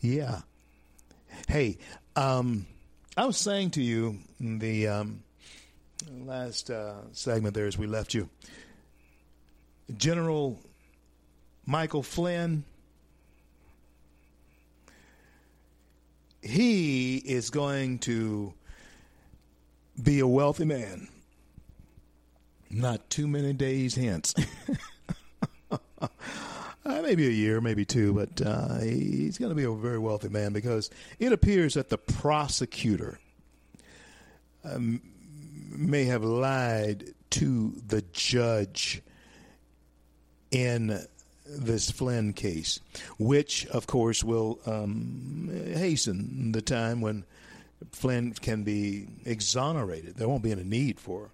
yeah. 0.00 0.40
Hey, 1.48 1.78
um, 2.16 2.66
I 3.16 3.24
was 3.26 3.36
saying 3.36 3.70
to 3.72 3.82
you 3.82 4.18
in 4.38 4.58
the 4.58 4.88
um, 4.88 5.22
last 6.24 6.70
uh, 6.70 6.94
segment 7.12 7.54
there 7.54 7.66
as 7.66 7.78
we 7.78 7.86
left 7.86 8.14
you, 8.14 8.28
General 9.96 10.58
Michael 11.66 12.02
Flynn. 12.02 12.64
He 16.48 17.18
is 17.18 17.50
going 17.50 17.98
to 18.00 18.54
be 20.02 20.20
a 20.20 20.26
wealthy 20.26 20.64
man. 20.64 21.08
Not 22.70 23.10
too 23.10 23.28
many 23.28 23.52
days 23.52 23.94
hence. 23.94 24.34
uh, 25.70 26.08
maybe 26.84 27.26
a 27.26 27.30
year, 27.30 27.60
maybe 27.60 27.84
two, 27.84 28.14
but 28.14 28.40
uh, 28.46 28.78
he's 28.80 29.36
going 29.36 29.50
to 29.50 29.54
be 29.54 29.64
a 29.64 29.72
very 29.72 29.98
wealthy 29.98 30.30
man 30.30 30.54
because 30.54 30.90
it 31.18 31.32
appears 31.32 31.74
that 31.74 31.90
the 31.90 31.98
prosecutor 31.98 33.18
um, 34.64 35.02
may 35.70 36.04
have 36.06 36.24
lied 36.24 37.12
to 37.30 37.74
the 37.86 38.02
judge 38.12 39.02
in 40.50 41.04
this 41.48 41.90
Flynn 41.90 42.32
case, 42.32 42.80
which, 43.18 43.66
of 43.68 43.86
course, 43.86 44.22
will 44.22 44.60
um, 44.66 45.50
hasten 45.74 46.52
the 46.52 46.62
time 46.62 47.00
when 47.00 47.24
Flynn 47.92 48.32
can 48.32 48.62
be 48.62 49.08
exonerated. 49.24 50.16
There 50.16 50.28
won't 50.28 50.42
be 50.42 50.52
any 50.52 50.64
need 50.64 51.00
for 51.00 51.30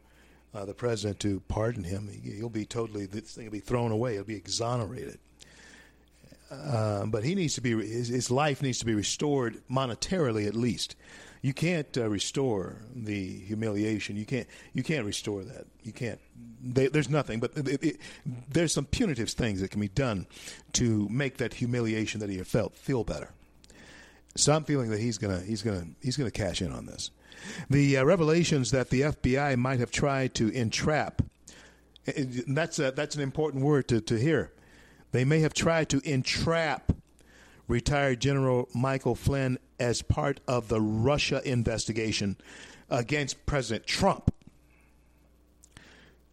uh, 0.55 0.65
the 0.65 0.75
president 0.75 1.21
to 1.21 1.41
pardon 1.49 1.85
him. 1.85 2.09
He, 2.09 2.41
will 2.41 2.49
be 2.49 2.65
totally, 2.65 3.07
this 3.07 3.33
thing 3.33 3.47
will 3.47 3.53
be 3.53 3.61
thrown 3.61 3.91
away. 3.91 4.15
He'll 4.15 4.25
be 4.25 4.37
exonerated. 4.37 5.19
Uh, 6.51 7.07
but 7.07 7.25
he 7.25 7.35
needs 7.35 7.55
to 7.55 7.61
be, 7.61 7.71
his, 7.73 8.09
his, 8.09 8.31
life 8.31 8.63
needs 8.63 8.79
to 8.79 8.85
be 8.85 8.95
restored 8.95 9.61
monetarily 9.69 10.47
at 10.47 10.55
least. 10.55 10.95
You 11.45 11.53
can't 11.53 11.99
uh, 11.99 12.09
restore 12.09 12.77
the 12.97 13.29
humiliation. 13.41 14.17
You 14.17 14.25
can't. 14.25 14.47
You 14.73 14.83
can't 14.83 15.05
restore 15.05 15.45
that. 15.45 15.67
You 15.83 15.93
can't. 15.93 16.19
They, 16.63 16.87
there's 16.87 17.11
nothing. 17.11 17.39
But 17.39 17.51
it, 17.55 17.85
it, 17.85 17.97
there's 18.49 18.73
some 18.73 18.87
punitive 18.87 19.29
things 19.29 19.61
that 19.61 19.71
can 19.71 19.79
be 19.79 19.89
done 19.89 20.27
to 20.73 21.07
make 21.11 21.37
that 21.37 21.53
humiliation 21.53 22.21
that 22.21 22.31
he 22.31 22.39
felt 22.45 22.75
feel 22.75 23.05
better. 23.05 23.29
So 24.35 24.55
I'm 24.55 24.65
feeling 24.65 24.89
that 24.89 25.01
he's 25.01 25.19
gonna 25.19 25.43
he's 25.43 25.61
gonna 25.61 25.85
he's 26.01 26.17
gonna 26.17 26.31
cash 26.31 26.63
in 26.63 26.73
on 26.73 26.87
this. 26.87 27.11
The 27.69 27.99
uh, 27.99 28.05
revelations 28.05 28.71
that 28.71 28.89
the 28.89 29.03
FBI 29.03 29.59
might 29.59 29.81
have 29.81 29.91
tried 29.91 30.33
to 30.37 30.49
entrap. 30.49 31.21
That's 32.07 32.79
a, 32.79 32.91
that's 32.91 33.17
an 33.17 33.21
important 33.21 33.65
word 33.65 33.87
to, 33.89 34.01
to 34.01 34.17
hear. 34.17 34.51
They 35.13 35.27
may 35.27 35.41
have 35.41 35.53
tried 35.53 35.91
to 35.91 36.01
entrap 36.11 36.91
retired 37.69 38.21
General 38.21 38.69
Michael 38.75 39.15
Flynn 39.15 39.59
as 39.79 40.03
part 40.03 40.41
of 40.47 40.69
the 40.69 40.81
Russia 40.81 41.41
investigation 41.45 42.37
against 42.91 43.47
President 43.47 43.87
Trump. 43.87 44.31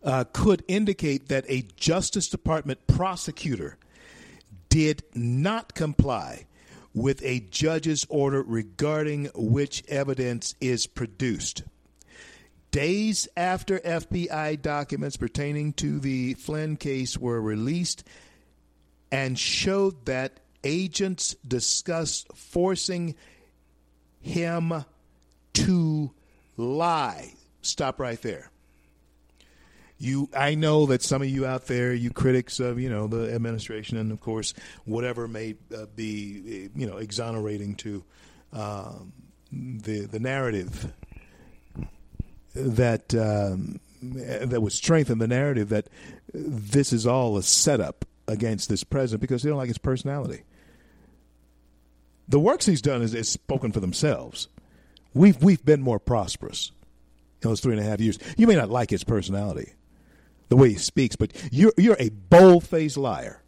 Uh, 0.04 0.24
could 0.34 0.64
indicate 0.68 1.28
that 1.28 1.46
a 1.48 1.62
Justice 1.76 2.28
Department 2.28 2.88
prosecutor 2.88 3.78
did 4.70 5.04
not 5.14 5.76
comply 5.76 6.48
with 6.94 7.24
a 7.24 7.40
judge's 7.52 8.06
order 8.10 8.42
regarding 8.42 9.30
which 9.36 9.84
evidence 9.88 10.56
is 10.60 10.88
produced. 10.88 11.64
Days 12.72 13.28
after 13.36 13.80
FBI 13.80 14.62
documents 14.62 15.18
pertaining 15.18 15.74
to 15.74 16.00
the 16.00 16.34
Flynn 16.36 16.78
case 16.78 17.18
were 17.18 17.42
released 17.42 18.06
and 19.12 19.38
showed 19.38 20.06
that 20.06 20.40
agents 20.64 21.36
discussed 21.48 22.28
forcing 22.36 23.16
him 24.22 24.86
to 25.54 26.12
lie. 26.58 27.34
Stop 27.62 28.00
right 28.00 28.22
there. 28.22 28.50
You, 29.98 30.30
I 30.36 30.56
know 30.56 30.88
that 30.88 31.04
some 31.04 31.22
of 31.22 31.30
you 31.30 31.46
out 31.46 31.68
there, 31.68 31.94
you 31.94 32.10
critics 32.10 32.60
of 32.60 32.80
you 32.80 32.90
know 32.90 33.06
the 33.06 33.34
administration, 33.34 33.98
and 33.98 34.12
of 34.12 34.20
course 34.20 34.56
whatever 34.86 35.28
may 35.28 35.56
uh, 35.76 35.86
be 35.96 36.70
you 36.76 36.88
know 36.88 36.98
exonerating 36.98 37.76
to 37.76 38.04
um, 38.52 39.14
the 39.52 40.08
the 40.08 40.20
narrative 40.20 40.92
that 42.56 43.14
um, 43.14 43.80
that 44.02 44.60
would 44.60 44.72
strengthen 44.74 45.20
the 45.20 45.28
narrative 45.28 45.70
that 45.70 45.88
this 46.34 46.92
is 46.92 47.06
all 47.06 47.38
a 47.38 47.44
setup 47.44 48.06
against 48.28 48.70
this 48.70 48.84
president 48.84 49.22
because 49.22 49.44
they 49.44 49.50
don't 49.50 49.58
like 49.58 49.68
his 49.68 49.78
personality. 49.78 50.44
The 52.32 52.40
works 52.40 52.66
he's 52.66 52.82
done 52.82 53.02
is, 53.02 53.14
is 53.14 53.28
spoken 53.28 53.74
for 53.74 53.82
themselves. 53.82 54.48
We've 55.14 55.42
we've 55.44 55.64
been 55.64 55.82
more 55.82 56.00
prosperous 56.00 56.72
in 57.44 57.50
those 57.50 57.60
three 57.60 57.76
and 57.76 57.86
a 57.86 57.90
half 57.90 58.00
years. 58.00 58.18
You 58.38 58.48
may 58.48 58.56
not 58.56 58.70
like 58.70 58.90
his 58.90 59.04
personality, 59.04 59.74
the 60.48 60.56
way 60.56 60.70
he 60.70 60.76
speaks, 60.76 61.18
but 61.18 61.34
you're 61.52 61.74
you're 61.78 61.98
a 62.00 62.08
bold 62.10 62.64
faced 62.64 62.96
liar 62.96 63.42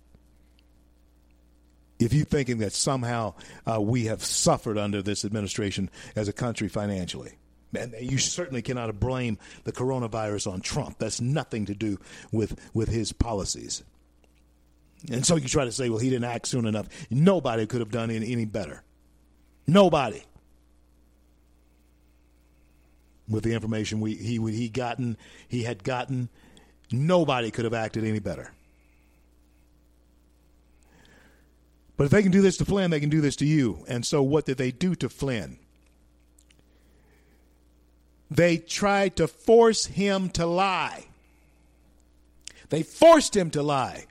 if 1.98 2.12
you're 2.12 2.26
thinking 2.26 2.58
that 2.58 2.74
somehow 2.74 3.36
uh, 3.66 3.80
we 3.80 4.06
have 4.06 4.22
suffered 4.22 4.78
under 4.78 5.02
this 5.02 5.24
administration 5.24 5.90
as 6.18 6.28
a 6.28 6.34
country 6.34 6.68
financially. 6.68 7.38
And 7.74 7.96
you 8.00 8.18
certainly 8.18 8.62
cannot 8.62 9.00
blame 9.00 9.38
the 9.64 9.72
coronavirus 9.72 10.52
on 10.52 10.60
Trump. 10.60 11.00
That's 11.00 11.22
nothing 11.22 11.66
to 11.68 11.74
do 11.74 12.00
with, 12.34 12.60
with 12.74 12.90
his 12.90 13.14
policies. 13.14 13.84
And 15.12 15.26
so 15.26 15.36
you 15.36 15.48
try 15.48 15.66
to 15.66 15.72
say, 15.72 15.90
well, 15.90 16.00
he 16.00 16.10
didn't 16.10 16.26
act 16.26 16.48
soon 16.48 16.66
enough. 16.66 16.88
Nobody 17.10 17.66
could 17.66 17.82
have 17.82 17.92
done 17.92 18.10
any, 18.10 18.32
any 18.32 18.46
better. 18.46 18.84
Nobody. 19.68 20.24
With 23.28 23.44
the 23.44 23.54
information 23.54 24.00
we, 24.00 24.16
he, 24.16 24.40
he, 24.52 24.70
gotten, 24.70 25.18
he 25.48 25.64
had 25.64 25.84
gotten, 25.84 26.30
nobody 26.92 27.52
could 27.52 27.66
have 27.66 27.74
acted 27.74 28.04
any 28.04 28.20
better. 28.20 28.52
But 31.96 32.06
if 32.06 32.12
they 32.12 32.24
can 32.24 32.32
do 32.32 32.42
this 32.42 32.58
to 32.58 32.66
Flynn, 32.66 32.92
they 32.92 33.00
can 33.00 33.10
do 33.10 33.22
this 33.22 33.36
to 33.38 33.46
you. 33.46 33.86
And 33.88 34.06
so 34.06 34.24
what 34.24 34.46
did 34.46 34.58
they 34.58 34.72
do 34.72 34.96
to 34.96 35.10
Flynn? 35.10 35.60
They 38.32 38.58
tried 38.58 39.16
to 39.18 39.28
force 39.28 39.86
him 39.86 40.30
to 40.32 40.46
lie. 40.46 41.06
They 42.70 42.82
forced 42.82 43.38
him 43.38 43.52
to 43.52 43.62
lie. 43.62 44.06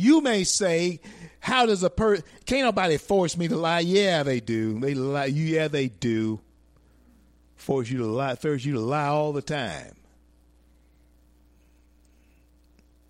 You 0.00 0.20
may 0.20 0.44
say, 0.44 1.00
how 1.40 1.66
does 1.66 1.82
a 1.82 1.90
person, 1.90 2.24
can't 2.46 2.66
nobody 2.66 2.98
force 2.98 3.36
me 3.36 3.48
to 3.48 3.56
lie? 3.56 3.80
Yeah, 3.80 4.22
they 4.22 4.38
do. 4.38 4.78
They 4.78 4.94
lie. 4.94 5.24
Yeah, 5.24 5.66
they 5.66 5.88
do. 5.88 6.38
Force 7.56 7.90
you 7.90 7.98
to 7.98 8.06
lie, 8.06 8.36
force 8.36 8.64
you 8.64 8.74
to 8.74 8.80
lie 8.80 9.08
all 9.08 9.32
the 9.32 9.42
time. 9.42 9.96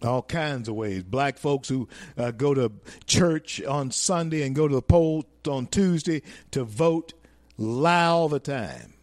all 0.03 0.23
kinds 0.23 0.69
of 0.69 0.77
ways. 0.77 1.03
Black 1.03 1.37
folks 1.37 1.69
who 1.69 1.89
uh, 2.17 2.31
go 2.31 2.55
to 2.55 2.73
church 3.05 3.63
on 3.65 3.91
Sunday 3.91 4.47
and 4.47 4.55
go 4.57 4.67
to 4.67 4.77
the 4.77 4.81
poll 4.81 5.27
on 5.47 5.67
Tuesday 5.67 6.23
to 6.53 6.65
vote 6.65 7.13
lie 7.59 8.07
all 8.07 8.31
the 8.31 8.39
time. 8.39 8.95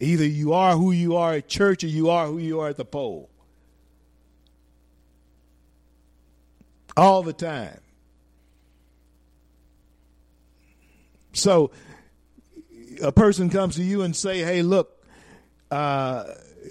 Either 0.00 0.26
you 0.26 0.54
are 0.54 0.74
who 0.76 0.90
you 0.90 1.14
are 1.14 1.34
at 1.34 1.48
church 1.48 1.84
or 1.84 1.88
you 1.88 2.10
are 2.10 2.26
who 2.26 2.38
you 2.38 2.58
are 2.58 2.70
at 2.70 2.78
the 2.78 2.84
poll. 2.84 3.30
All 6.96 7.22
the 7.22 7.32
time. 7.32 7.80
So 11.32 11.72
a 13.02 13.10
person 13.12 13.50
comes 13.50 13.76
to 13.76 13.82
you 13.82 14.02
and 14.02 14.14
say, 14.14 14.38
"Hey, 14.38 14.62
look, 14.62 15.04
uh, 15.70 16.24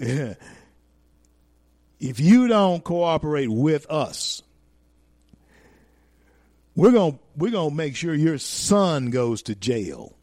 if 2.00 2.20
you 2.20 2.48
don't 2.48 2.82
cooperate 2.82 3.50
with 3.50 3.90
us, 3.90 4.42
we're 6.74 6.92
going 6.92 7.18
we're 7.36 7.50
going 7.50 7.70
to 7.70 7.76
make 7.76 7.96
sure 7.96 8.14
your 8.14 8.38
son 8.38 9.10
goes 9.10 9.42
to 9.42 9.54
jail. 9.54 10.16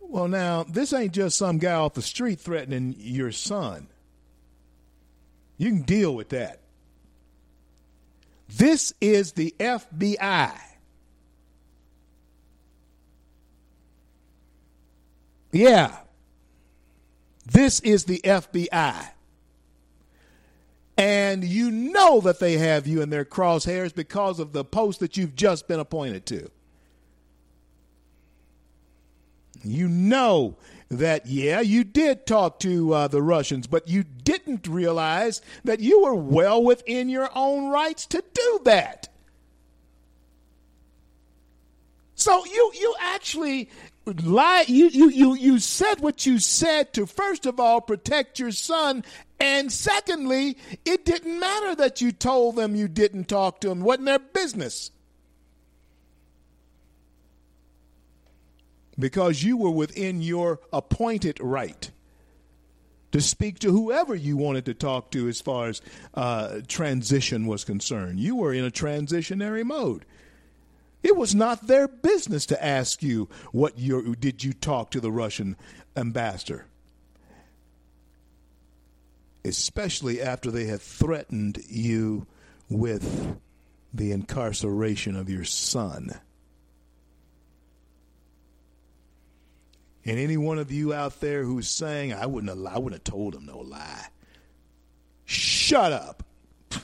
Well, 0.00 0.28
now, 0.28 0.64
this 0.64 0.92
ain't 0.92 1.12
just 1.12 1.38
some 1.38 1.58
guy 1.58 1.72
off 1.72 1.94
the 1.94 2.02
street 2.02 2.38
threatening 2.38 2.94
your 2.98 3.32
son. 3.32 3.88
You 5.56 5.70
can 5.70 5.82
deal 5.82 6.14
with 6.14 6.30
that. 6.30 6.61
This 8.56 8.92
is 9.00 9.32
the 9.32 9.54
FBI. 9.58 10.52
Yeah. 15.52 15.96
This 17.46 17.80
is 17.80 18.04
the 18.04 18.20
FBI. 18.24 19.08
And 20.96 21.44
you 21.44 21.70
know 21.70 22.20
that 22.20 22.38
they 22.38 22.58
have 22.58 22.86
you 22.86 23.02
in 23.02 23.10
their 23.10 23.24
crosshairs 23.24 23.94
because 23.94 24.38
of 24.38 24.52
the 24.52 24.64
post 24.64 25.00
that 25.00 25.16
you've 25.16 25.34
just 25.34 25.66
been 25.66 25.80
appointed 25.80 26.26
to. 26.26 26.50
You 29.64 29.88
know 29.88 30.56
that, 30.98 31.26
yeah, 31.26 31.60
you 31.60 31.84
did 31.84 32.26
talk 32.26 32.58
to 32.60 32.92
uh, 32.92 33.08
the 33.08 33.22
Russians, 33.22 33.66
but 33.66 33.88
you 33.88 34.04
didn't 34.04 34.68
realize 34.68 35.40
that 35.64 35.80
you 35.80 36.02
were 36.02 36.14
well 36.14 36.62
within 36.62 37.08
your 37.08 37.30
own 37.34 37.70
rights 37.70 38.06
to 38.06 38.22
do 38.34 38.60
that. 38.64 39.08
So 42.14 42.44
you 42.44 42.72
you 42.78 42.94
actually 43.00 43.68
lie 44.06 44.64
you, 44.68 44.88
you 44.88 45.10
you 45.10 45.34
you 45.34 45.58
said 45.58 46.00
what 46.00 46.24
you 46.24 46.38
said 46.38 46.92
to 46.92 47.06
first 47.06 47.46
of 47.46 47.58
all 47.58 47.80
protect 47.80 48.38
your 48.38 48.52
son 48.52 49.04
and 49.40 49.72
secondly 49.72 50.56
it 50.84 51.04
didn't 51.04 51.40
matter 51.40 51.74
that 51.74 52.00
you 52.00 52.12
told 52.12 52.54
them 52.56 52.76
you 52.76 52.86
didn't 52.86 53.28
talk 53.28 53.60
to 53.60 53.68
them 53.68 53.80
it 53.80 53.84
wasn't 53.84 54.06
their 54.06 54.18
business 54.18 54.90
because 58.98 59.42
you 59.42 59.56
were 59.56 59.70
within 59.70 60.22
your 60.22 60.60
appointed 60.72 61.38
right 61.40 61.90
to 63.12 63.20
speak 63.20 63.58
to 63.58 63.70
whoever 63.70 64.14
you 64.14 64.36
wanted 64.36 64.64
to 64.64 64.74
talk 64.74 65.10
to 65.10 65.28
as 65.28 65.40
far 65.40 65.68
as 65.68 65.82
uh, 66.14 66.60
transition 66.68 67.46
was 67.46 67.64
concerned 67.64 68.18
you 68.18 68.36
were 68.36 68.52
in 68.52 68.64
a 68.64 68.70
transitionary 68.70 69.64
mode 69.64 70.04
it 71.02 71.16
was 71.16 71.34
not 71.34 71.66
their 71.66 71.88
business 71.88 72.46
to 72.46 72.64
ask 72.64 73.02
you 73.02 73.28
what 73.50 73.78
you 73.78 74.14
did 74.14 74.44
you 74.44 74.52
talk 74.52 74.90
to 74.92 75.00
the 75.00 75.10
Russian 75.10 75.56
ambassador. 75.96 76.66
Especially 79.44 80.22
after 80.22 80.50
they 80.50 80.66
had 80.66 80.80
threatened 80.80 81.58
you 81.68 82.26
with 82.68 83.36
the 83.92 84.12
incarceration 84.12 85.16
of 85.16 85.28
your 85.28 85.44
son. 85.44 86.20
And 90.04 90.18
any 90.18 90.36
one 90.36 90.58
of 90.58 90.72
you 90.72 90.92
out 90.92 91.20
there 91.20 91.44
who's 91.44 91.68
saying, 91.68 92.12
I 92.12 92.26
wouldn't 92.26 92.50
have, 92.50 92.74
I 92.74 92.78
wouldn't 92.78 93.06
have 93.06 93.12
told 93.12 93.34
him 93.34 93.46
no 93.46 93.58
lie. 93.58 94.06
Shut 95.24 95.92
up. 95.92 96.24
I 96.72 96.80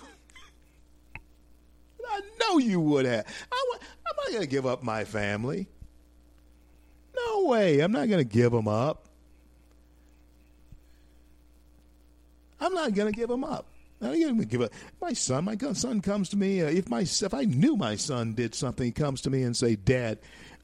know 2.40 2.58
you 2.58 2.80
would 2.80 3.06
have. 3.06 3.26
I, 3.50 3.64
I'm 4.06 4.16
not 4.16 4.28
going 4.28 4.42
to 4.42 4.48
give 4.48 4.66
up 4.66 4.82
my 4.82 5.04
family. 5.04 5.68
No 7.16 7.44
way. 7.46 7.80
I'm 7.80 7.92
not 7.92 8.08
going 8.08 8.20
to 8.20 8.24
give 8.24 8.52
them 8.52 8.68
up. 8.68 9.08
I'm 12.60 12.74
not 12.74 12.94
going 12.94 13.12
to 13.12 13.18
give 13.18 13.28
them 13.28 13.44
up. 13.44 13.66
I'm 14.00 14.08
not 14.08 14.18
going 14.18 14.38
to 14.38 14.44
give 14.44 14.62
up. 14.62 14.72
My 15.00 15.12
son, 15.12 15.44
my 15.44 15.56
son 15.72 16.00
comes 16.00 16.28
to 16.30 16.36
me. 16.36 16.62
Uh, 16.62 16.66
if 16.66 16.88
my 16.88 17.00
if 17.00 17.34
I 17.34 17.44
knew 17.44 17.76
my 17.76 17.96
son 17.96 18.34
did 18.34 18.54
something, 18.54 18.86
he 18.86 18.92
comes 18.92 19.20
to 19.22 19.30
me 19.30 19.42
and 19.42 19.56
say, 19.56 19.74
"Dad, 19.74 20.18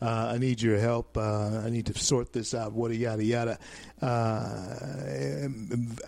uh, 0.04 0.32
I 0.34 0.38
need 0.38 0.60
your 0.60 0.78
help. 0.78 1.16
Uh, 1.16 1.62
I 1.64 1.70
need 1.70 1.86
to 1.86 1.98
sort 1.98 2.32
this 2.32 2.52
out. 2.52 2.72
What 2.72 2.94
yada 2.94 3.24
yada." 3.24 3.58
Uh, 4.02 5.48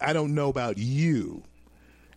I 0.02 0.12
don't 0.12 0.35
know 0.35 0.51
about 0.51 0.77
you. 0.77 1.43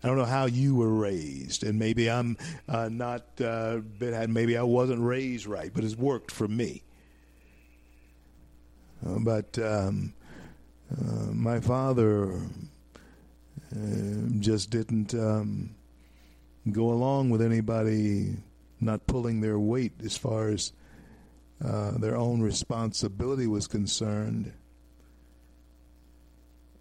I 0.03 0.07
don't 0.07 0.17
know 0.17 0.25
how 0.25 0.45
you 0.45 0.75
were 0.75 0.93
raised, 0.93 1.63
and 1.63 1.79
maybe 1.79 2.09
I'm 2.11 2.37
uh, 2.67 2.89
not. 2.89 3.23
Uh, 3.39 3.79
maybe 3.99 4.57
I 4.57 4.63
wasn't 4.63 5.01
raised 5.01 5.45
right, 5.45 5.71
but 5.73 5.85
it's 5.85 5.95
worked 5.95 6.31
for 6.31 6.49
me. 6.49 6.83
Uh, 9.05 9.19
but 9.19 9.57
um, 9.59 10.13
my 11.31 11.61
father 11.61 12.41
just 14.39 14.69
didn't 14.69 15.13
um, 15.13 15.75
go 16.69 16.91
along 16.91 17.29
with 17.29 17.41
anybody 17.41 18.35
not 18.81 19.07
pulling 19.07 19.39
their 19.39 19.59
weight 19.59 19.93
as 20.03 20.17
far 20.17 20.49
as 20.49 20.73
uh, 21.63 21.91
their 21.91 22.15
own 22.15 22.41
responsibility 22.41 23.47
was 23.47 23.67
concerned. 23.67 24.53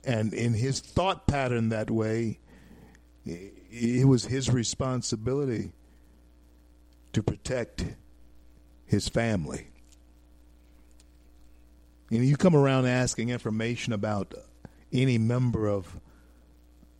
And 0.04 0.32
in 0.32 0.54
his 0.54 0.80
thought 0.80 1.26
pattern 1.26 1.70
that 1.70 1.90
way, 1.90 2.38
it 3.24 4.06
was 4.06 4.24
his 4.24 4.50
responsibility 4.50 5.72
to 7.12 7.22
protect 7.22 7.84
his 8.86 9.08
family. 9.08 9.68
And 12.10 12.24
you 12.24 12.36
come 12.36 12.56
around 12.56 12.86
asking 12.86 13.28
information 13.28 13.92
about 13.92 14.32
any 14.92 15.18
member 15.18 15.66
of 15.66 16.00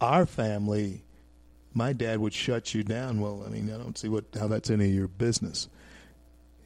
our 0.01 0.27
family, 0.27 1.03
my 1.73 1.93
dad 1.93 2.19
would 2.19 2.35
shut 2.35 2.75
you 2.75 2.83
down. 2.83 3.21
Well, 3.21 3.43
I 3.47 3.49
mean, 3.49 3.73
I 3.73 3.79
don't 3.79 3.97
see 3.97 4.09
what 4.09 4.25
how 4.39 4.49
that's 4.49 4.71
any 4.71 4.87
of 4.87 4.95
your 4.95 5.09
business. 5.09 5.69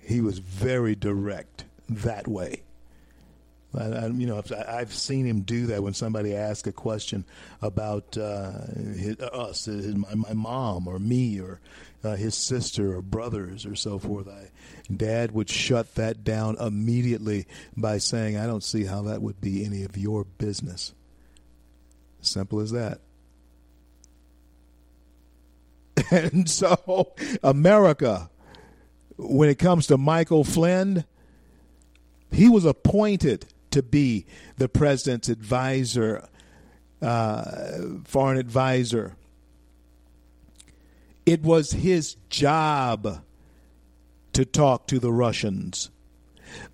He 0.03 0.21
was 0.21 0.39
very 0.39 0.95
direct 0.95 1.65
that 1.89 2.29
way. 2.29 2.63
I, 3.75 3.85
I, 3.85 4.07
you 4.09 4.27
know, 4.27 4.43
I've 4.69 4.93
seen 4.93 5.25
him 5.25 5.43
do 5.43 5.67
that 5.67 5.83
when 5.83 5.95
somebody 5.95 6.35
asks 6.35 6.69
a 6.69 6.73
question 6.73 7.25
about 7.63 8.17
uh, 8.19 8.67
his, 8.97 9.19
us, 9.21 9.65
his, 9.65 9.95
my, 9.95 10.15
my, 10.15 10.35
mom 10.35 10.87
or 10.87 10.99
me 10.99 11.41
or 11.41 11.61
uh, 12.05 12.17
his 12.17 12.35
sister 12.35 12.95
or 12.97 13.03
brothers 13.03 13.65
or 13.65 13.75
so 13.75 13.99
forth. 13.99 14.29
I, 14.29 14.51
Dad 14.95 15.33
would 15.33 15.49
shut 15.49 15.95
that 15.95 16.23
down 16.23 16.57
immediately 16.59 17.47
by 17.77 17.99
saying, 17.99 18.37
"I 18.37 18.47
don't 18.47 18.65
see 18.65 18.85
how 18.85 19.03
that 19.03 19.23
would 19.23 19.41
be 19.41 19.65
any 19.65 19.85
of 19.85 19.97
your 19.97 20.25
business." 20.25 20.93
Simple 22.21 22.61
as 22.61 22.73
that. 22.73 23.01
And 26.11 26.51
so, 26.51 27.15
America, 27.43 28.29
when 29.17 29.49
it 29.49 29.59
comes 29.59 29.87
to 29.89 29.99
Michael 29.99 30.45
Flynn, 30.45 31.05
he 32.31 32.49
was 32.49 32.65
appointed 32.65 33.47
to 33.71 33.83
be 33.83 34.27
the 34.57 34.69
president's 34.69 35.29
advisor, 35.29 36.29
uh, 37.01 37.45
foreign 38.05 38.39
advisor. 38.39 39.17
It 41.25 41.43
was 41.43 41.73
his 41.73 42.17
job 42.31 43.23
to 44.33 44.45
talk 44.45 44.87
to 44.89 44.99
the 44.99 45.13
Russians. 45.13 45.91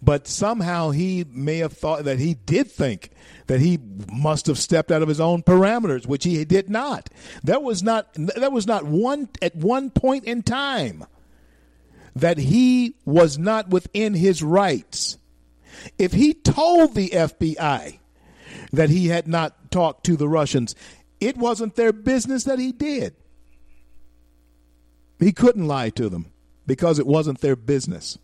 But 0.02 0.26
somehow 0.26 0.90
he 0.90 1.24
may 1.30 1.58
have 1.58 1.72
thought 1.72 2.04
that 2.04 2.18
he 2.18 2.34
did 2.34 2.70
think 2.70 3.10
that 3.46 3.60
he 3.60 3.78
must 4.12 4.46
have 4.46 4.58
stepped 4.58 4.90
out 4.90 5.02
of 5.02 5.08
his 5.08 5.20
own 5.20 5.42
parameters, 5.42 6.06
which 6.06 6.24
he 6.24 6.44
did 6.44 6.68
not. 6.68 7.08
That 7.44 7.62
was 7.62 7.82
not 7.82 8.12
that 8.14 8.50
was 8.50 8.66
not 8.66 8.84
one 8.84 9.28
at 9.40 9.54
one 9.54 9.90
point 9.90 10.24
in 10.24 10.42
time 10.42 11.04
that 12.20 12.38
he 12.38 12.94
was 13.04 13.38
not 13.38 13.70
within 13.70 14.14
his 14.14 14.42
rights 14.42 15.18
if 15.98 16.12
he 16.12 16.34
told 16.34 16.94
the 16.94 17.10
FBI 17.10 17.98
that 18.72 18.90
he 18.90 19.08
had 19.08 19.28
not 19.28 19.70
talked 19.70 20.04
to 20.06 20.16
the 20.16 20.28
Russians, 20.28 20.74
it 21.20 21.36
wasn't 21.36 21.74
their 21.76 21.92
business 21.92 22.44
that 22.44 22.58
he 22.58 22.72
did. 22.72 23.14
He 25.18 25.32
couldn't 25.32 25.66
lie 25.66 25.90
to 25.90 26.08
them 26.08 26.26
because 26.66 26.98
it 26.98 27.06
wasn't 27.06 27.40
their 27.40 27.56
business. 27.56 28.18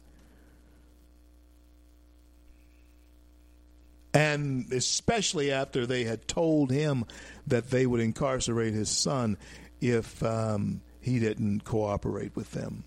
And 4.12 4.72
especially 4.72 5.50
after 5.50 5.86
they 5.86 6.04
had 6.04 6.28
told 6.28 6.70
him 6.70 7.04
that 7.48 7.70
they 7.70 7.84
would 7.84 8.00
incarcerate 8.00 8.72
his 8.72 8.88
son 8.88 9.36
if 9.80 10.22
um, 10.22 10.82
he 11.00 11.18
didn't 11.18 11.64
cooperate 11.64 12.36
with 12.36 12.52
them. 12.52 12.84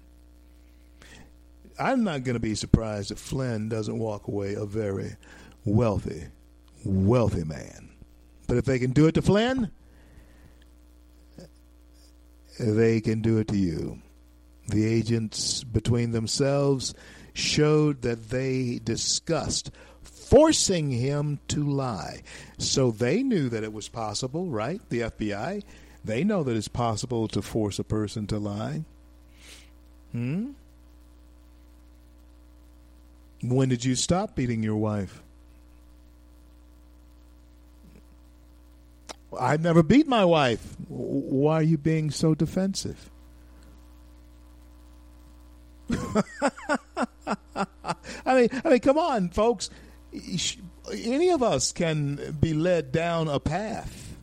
I'm 1.80 2.04
not 2.04 2.24
going 2.24 2.34
to 2.36 2.40
be 2.40 2.56
surprised 2.56 3.12
if 3.12 3.20
Flynn 3.20 3.70
doesn't 3.70 4.00
walk 4.00 4.28
away 4.28 4.56
a 4.56 4.66
very 4.66 5.16
wealthy, 5.66 6.26
wealthy 6.84 7.44
man. 7.44 7.90
But 8.48 8.58
if 8.58 8.66
they 8.66 8.80
can 8.80 8.92
do 8.92 9.08
it 9.08 9.14
to 9.16 9.22
Flynn, 9.22 9.72
they 12.60 13.02
can 13.02 13.22
do 13.22 13.38
it 13.38 13.48
to 13.50 13.58
you. 13.58 14.02
The 14.70 14.86
agents 14.86 15.64
between 15.64 16.12
themselves 16.12 16.94
showed 17.34 18.02
that 18.02 18.30
they 18.30 18.80
discussed 18.84 19.72
forcing 20.02 20.92
him 20.92 21.40
to 21.48 21.64
lie. 21.64 22.22
So 22.58 22.92
they 22.92 23.24
knew 23.24 23.50
that 23.50 23.64
it 23.64 23.72
was 23.72 23.88
possible, 23.88 24.48
right? 24.48 24.82
The 24.90 25.02
FBI, 25.02 25.64
they 26.04 26.24
know 26.24 26.44
that 26.44 26.56
it's 26.56 26.68
possible 26.68 27.28
to 27.30 27.42
force 27.42 27.80
a 27.80 27.84
person 27.84 28.28
to 28.28 28.40
lie. 28.40 28.84
Hmm? 30.12 30.52
When 33.42 33.70
did 33.70 33.86
you 33.86 33.96
stop 33.96 34.36
beating 34.36 34.64
your 34.64 34.76
wife? 34.76 35.22
I've 39.40 39.62
never 39.62 39.84
beat 39.84 40.08
my 40.08 40.26
wife. 40.26 40.76
Why 40.88 41.56
are 41.56 41.64
you 41.64 41.78
being 41.78 42.12
so 42.12 42.34
defensive? 42.34 43.10
I 48.26 48.34
mean, 48.34 48.50
I 48.66 48.70
mean, 48.70 48.80
come 48.80 48.98
on, 48.98 49.30
folks. 49.30 49.70
Any 50.92 51.30
of 51.30 51.44
us 51.44 51.72
can 51.72 52.38
be 52.40 52.54
led 52.54 52.92
down 52.92 53.28
a 53.28 53.40
path 53.40 54.16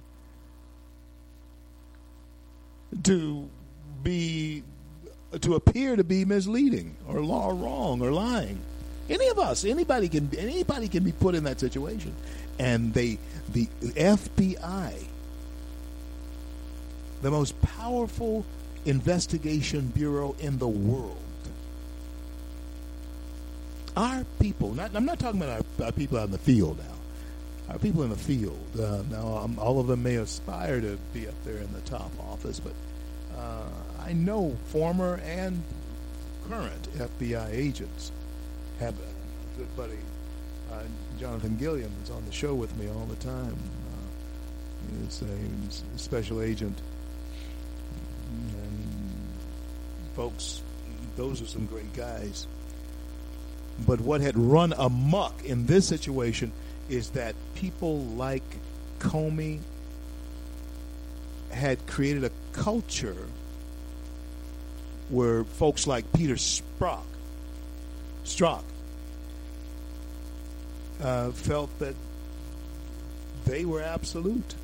to 3.02 3.48
be 4.02 4.62
to 5.40 5.54
appear 5.54 5.96
to 5.96 6.04
be 6.04 6.24
misleading 6.24 6.96
or 7.08 7.20
law 7.20 7.48
wrong 7.48 8.00
or 8.00 8.12
lying. 8.12 8.60
Any 9.08 9.28
of 9.28 9.38
us, 9.38 9.64
anybody 9.64 10.08
can 10.08 10.30
anybody 10.36 10.88
can 10.88 11.04
be 11.04 11.12
put 11.12 11.34
in 11.34 11.44
that 11.44 11.60
situation, 11.60 12.14
and 12.58 12.94
they 12.94 13.18
the 13.52 13.66
FBI, 13.82 15.04
the 17.22 17.30
most 17.30 17.60
powerful 17.60 18.44
investigation 18.86 19.88
bureau 19.88 20.34
in 20.40 20.58
the 20.58 20.68
world. 20.68 21.18
Our 23.96 24.24
people, 24.40 24.74
not, 24.74 24.90
I'm 24.94 25.04
not 25.04 25.20
talking 25.20 25.40
about 25.40 25.62
our, 25.80 25.86
our, 25.86 25.92
people 25.92 26.18
out 26.18 26.24
in 26.24 26.32
the 26.32 26.38
field 26.38 26.78
now. 26.78 27.72
Our 27.72 27.78
people 27.78 28.02
in 28.02 28.10
the 28.10 28.16
field. 28.16 28.58
Uh, 28.78 29.02
now, 29.08 29.38
um, 29.38 29.58
all 29.58 29.78
of 29.78 29.86
them 29.86 30.02
may 30.02 30.16
aspire 30.16 30.80
to 30.80 30.98
be 31.12 31.28
up 31.28 31.34
there 31.44 31.58
in 31.58 31.72
the 31.72 31.80
top 31.82 32.10
office, 32.28 32.58
but 32.58 32.72
uh, 33.38 33.68
I 34.04 34.12
know 34.12 34.56
former 34.66 35.20
and 35.24 35.62
current 36.48 36.92
FBI 36.98 37.52
agents 37.52 38.10
have 38.78 38.94
a 38.94 39.58
good 39.58 39.76
buddy, 39.76 39.98
uh, 40.72 40.82
Jonathan 41.18 41.56
Gilliam, 41.56 41.92
is 42.02 42.10
on 42.10 42.24
the 42.26 42.32
show 42.32 42.54
with 42.54 42.76
me 42.76 42.88
all 42.88 43.06
the 43.06 43.16
time. 43.16 43.56
Uh, 43.92 45.04
he's 45.06 45.22
a 45.22 45.98
special 45.98 46.42
agent. 46.42 46.76
And 48.30 48.84
folks, 50.14 50.62
those 51.16 51.40
are 51.40 51.46
some 51.46 51.66
great 51.66 51.92
guys. 51.94 52.46
But 53.86 54.00
what 54.00 54.20
had 54.20 54.36
run 54.36 54.72
amok 54.76 55.44
in 55.44 55.66
this 55.66 55.86
situation 55.86 56.52
is 56.88 57.10
that 57.10 57.34
people 57.54 58.00
like 58.00 58.42
Comey 58.98 59.60
had 61.50 61.86
created 61.86 62.24
a 62.24 62.30
culture 62.52 63.26
where 65.08 65.44
folks 65.44 65.86
like 65.86 66.10
Peter 66.12 66.34
Strzok 66.34 67.02
Strzok 68.24 68.62
uh, 71.02 71.30
felt 71.30 71.78
that 71.78 71.94
they 73.44 73.64
were 73.64 73.82
absolute. 73.82 74.54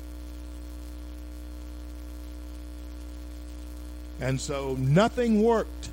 And 4.19 4.39
so 4.39 4.75
nothing 4.79 5.41
worked 5.41 5.89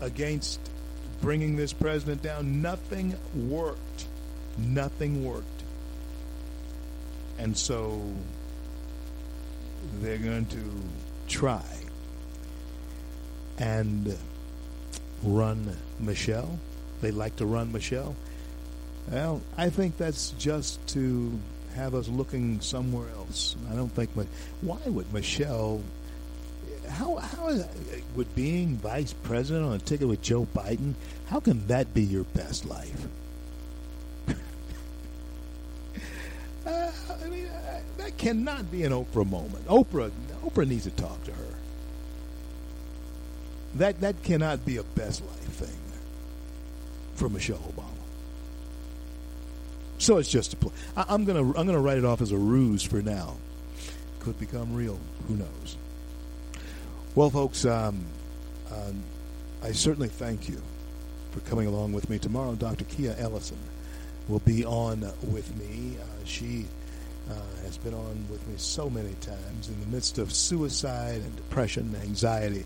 against 0.00 0.60
bringing 1.20 1.56
this 1.56 1.72
president 1.72 2.22
down. 2.22 2.62
Nothing 2.62 3.16
worked. 3.34 4.06
Nothing 4.58 5.24
worked. 5.24 5.46
And 7.38 7.56
so 7.56 8.00
they're 10.00 10.18
going 10.18 10.46
to 10.46 10.70
try 11.28 11.64
and 13.58 14.16
run 15.26 15.76
Michelle. 15.98 16.58
They 17.00 17.10
like 17.10 17.36
to 17.36 17.46
run 17.46 17.72
Michelle. 17.72 18.16
Well, 19.10 19.42
I 19.56 19.70
think 19.70 19.96
that's 19.98 20.30
just 20.32 20.84
to 20.88 21.38
have 21.74 21.94
us 21.94 22.08
looking 22.08 22.60
somewhere 22.60 23.08
else. 23.16 23.56
I 23.70 23.76
don't 23.76 23.90
think. 23.90 24.10
Why 24.62 24.78
would 24.86 25.12
Michelle? 25.12 25.82
How 26.88 27.16
how 27.16 27.48
is, 27.48 27.66
would 28.14 28.34
being 28.34 28.76
vice 28.76 29.12
president 29.12 29.66
on 29.66 29.74
a 29.74 29.78
ticket 29.78 30.08
with 30.08 30.22
Joe 30.22 30.46
Biden? 30.54 30.94
How 31.26 31.40
can 31.40 31.66
that 31.66 31.92
be 31.92 32.02
your 32.02 32.24
best 32.24 32.64
life? 32.64 33.08
uh, 36.66 36.90
I 37.22 37.28
mean, 37.28 37.46
uh, 37.46 37.80
that 37.98 38.16
cannot 38.16 38.70
be 38.70 38.84
an 38.84 38.92
Oprah 38.92 39.28
moment. 39.28 39.66
Oprah 39.66 40.10
Oprah 40.44 40.66
needs 40.66 40.84
to 40.84 40.90
talk 40.90 41.22
to 41.24 41.32
her. 41.32 41.56
That 43.78 44.00
that 44.00 44.22
cannot 44.22 44.64
be 44.64 44.78
a 44.78 44.82
best 44.82 45.22
life 45.22 45.52
thing 45.52 45.76
for 47.14 47.28
Michelle 47.28 47.58
Obama. 47.58 47.84
So 49.98 50.18
it's 50.18 50.30
just 50.30 50.54
a 50.54 50.56
play. 50.56 50.72
I, 50.96 51.12
am 51.12 51.24
gonna 51.24 51.40
I'm 51.40 51.66
gonna 51.66 51.80
write 51.80 51.98
it 51.98 52.04
off 52.04 52.22
as 52.22 52.32
a 52.32 52.38
ruse 52.38 52.82
for 52.82 53.02
now. 53.02 53.36
Could 54.20 54.38
become 54.38 54.74
real. 54.74 54.98
Who 55.28 55.36
knows? 55.36 55.76
Well, 57.14 57.30
folks, 57.30 57.64
um, 57.64 58.04
um, 58.72 59.02
I 59.62 59.72
certainly 59.72 60.08
thank 60.08 60.48
you 60.48 60.60
for 61.32 61.40
coming 61.40 61.66
along 61.66 61.92
with 61.92 62.08
me 62.10 62.18
tomorrow. 62.18 62.54
Dr. 62.54 62.84
Kia 62.84 63.14
Ellison 63.18 63.58
will 64.28 64.40
be 64.40 64.64
on 64.64 65.00
with 65.22 65.54
me. 65.56 65.96
Uh, 66.00 66.04
she 66.24 66.66
uh, 67.30 67.34
has 67.64 67.78
been 67.78 67.94
on 67.94 68.26
with 68.30 68.46
me 68.48 68.54
so 68.56 68.88
many 68.90 69.14
times 69.20 69.68
in 69.68 69.78
the 69.80 69.86
midst 69.86 70.18
of 70.18 70.32
suicide 70.32 71.20
and 71.20 71.36
depression, 71.36 71.94
and 71.94 72.02
anxiety 72.02 72.64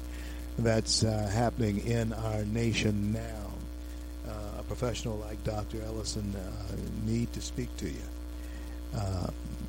that's 0.58 1.04
uh, 1.04 1.30
happening 1.32 1.86
in 1.86 2.12
our 2.12 2.44
nation 2.44 3.12
now 3.12 3.50
A 4.60 4.62
professional 4.64 5.16
like 5.16 5.42
Dr. 5.42 5.82
Ellison 5.86 6.34
uh, 6.36 6.76
need 7.06 7.32
to 7.32 7.40
speak 7.40 7.74
to 7.78 7.86
you. 7.86 8.02
Uh, 8.94 9.28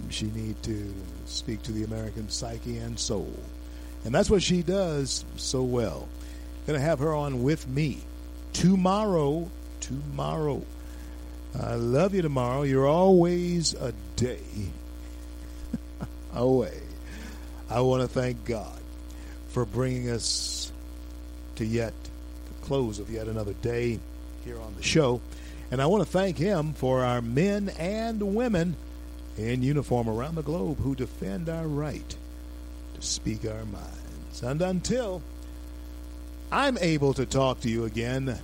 she 0.10 0.26
need 0.26 0.62
to 0.64 0.94
speak 1.26 1.64
to 1.64 1.72
the 1.72 1.86
American 1.86 2.30
psyche 2.30 2.78
and 2.78 3.00
soul. 3.00 3.32
And 4.04 4.14
that's 4.14 4.30
what 4.30 4.44
she 4.44 4.64
does 4.64 5.24
so 5.38 5.64
well. 5.64 6.10
Going 6.68 6.78
to 6.78 6.86
have 6.86 7.00
her 7.00 7.14
on 7.14 7.42
with 7.42 7.68
me 7.70 8.00
tomorrow. 8.52 9.50
Tomorrow. 9.80 10.62
I 11.58 11.76
love 11.76 12.14
you 12.14 12.22
tomorrow. 12.22 12.64
You're 12.64 12.88
always 12.88 13.74
a 13.76 13.94
day 14.18 14.42
away. 16.34 16.82
I 17.70 17.80
want 17.80 18.02
to 18.02 18.10
thank 18.10 18.44
God 18.44 18.78
for 19.50 19.64
bringing 19.64 20.10
us 20.10 20.71
to 21.62 21.68
yet 21.68 21.94
the 22.04 22.66
close 22.66 22.98
of 22.98 23.12
yet 23.12 23.28
another 23.28 23.54
day 23.54 24.00
here 24.44 24.60
on 24.60 24.74
the 24.76 24.82
show. 24.82 25.22
And 25.70 25.80
I 25.80 25.86
want 25.86 26.04
to 26.04 26.10
thank 26.10 26.38
him 26.38 26.74
for 26.74 27.02
our 27.02 27.22
men 27.22 27.70
and 27.78 28.36
women 28.36 28.76
in 29.38 29.62
uniform 29.62 30.10
around 30.10 30.36
the 30.36 30.42
globe 30.42 30.80
who 30.80 30.96
defend 30.96 31.50
our 31.50 31.68
right 31.68 32.16
to 32.96 33.02
speak 33.02 33.46
our 33.46 33.66
minds. 33.66 34.42
And 34.42 34.60
until 34.60 35.22
I'm 36.52 36.80
able 36.80 37.14
to 37.14 37.28
talk 37.28 37.60
to 37.62 37.70
you 37.70 37.86
again, 37.86 38.40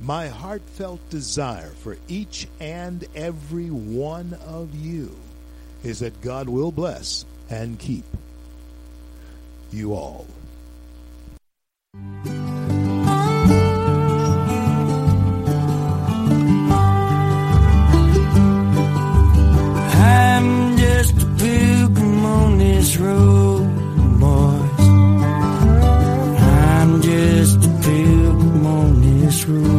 my 0.00 0.28
heartfelt 0.28 1.06
desire 1.10 1.68
for 1.82 1.98
each 2.08 2.48
and 2.60 3.04
every 3.14 3.68
one 3.68 4.38
of 4.46 4.74
you 4.74 5.14
is 5.84 5.98
that 5.98 6.22
God 6.22 6.48
will 6.48 6.72
bless 6.72 7.26
and 7.50 7.78
keep 7.78 8.04
you 9.70 9.92
all. 9.92 10.26
This 22.78 22.96
road, 22.96 23.66
boys. 24.20 24.86
I'm 26.78 27.02
just 27.02 27.56
a 27.64 27.68
pilgrim 27.82 28.66
on 28.66 29.00
this 29.00 29.46
road. 29.48 29.77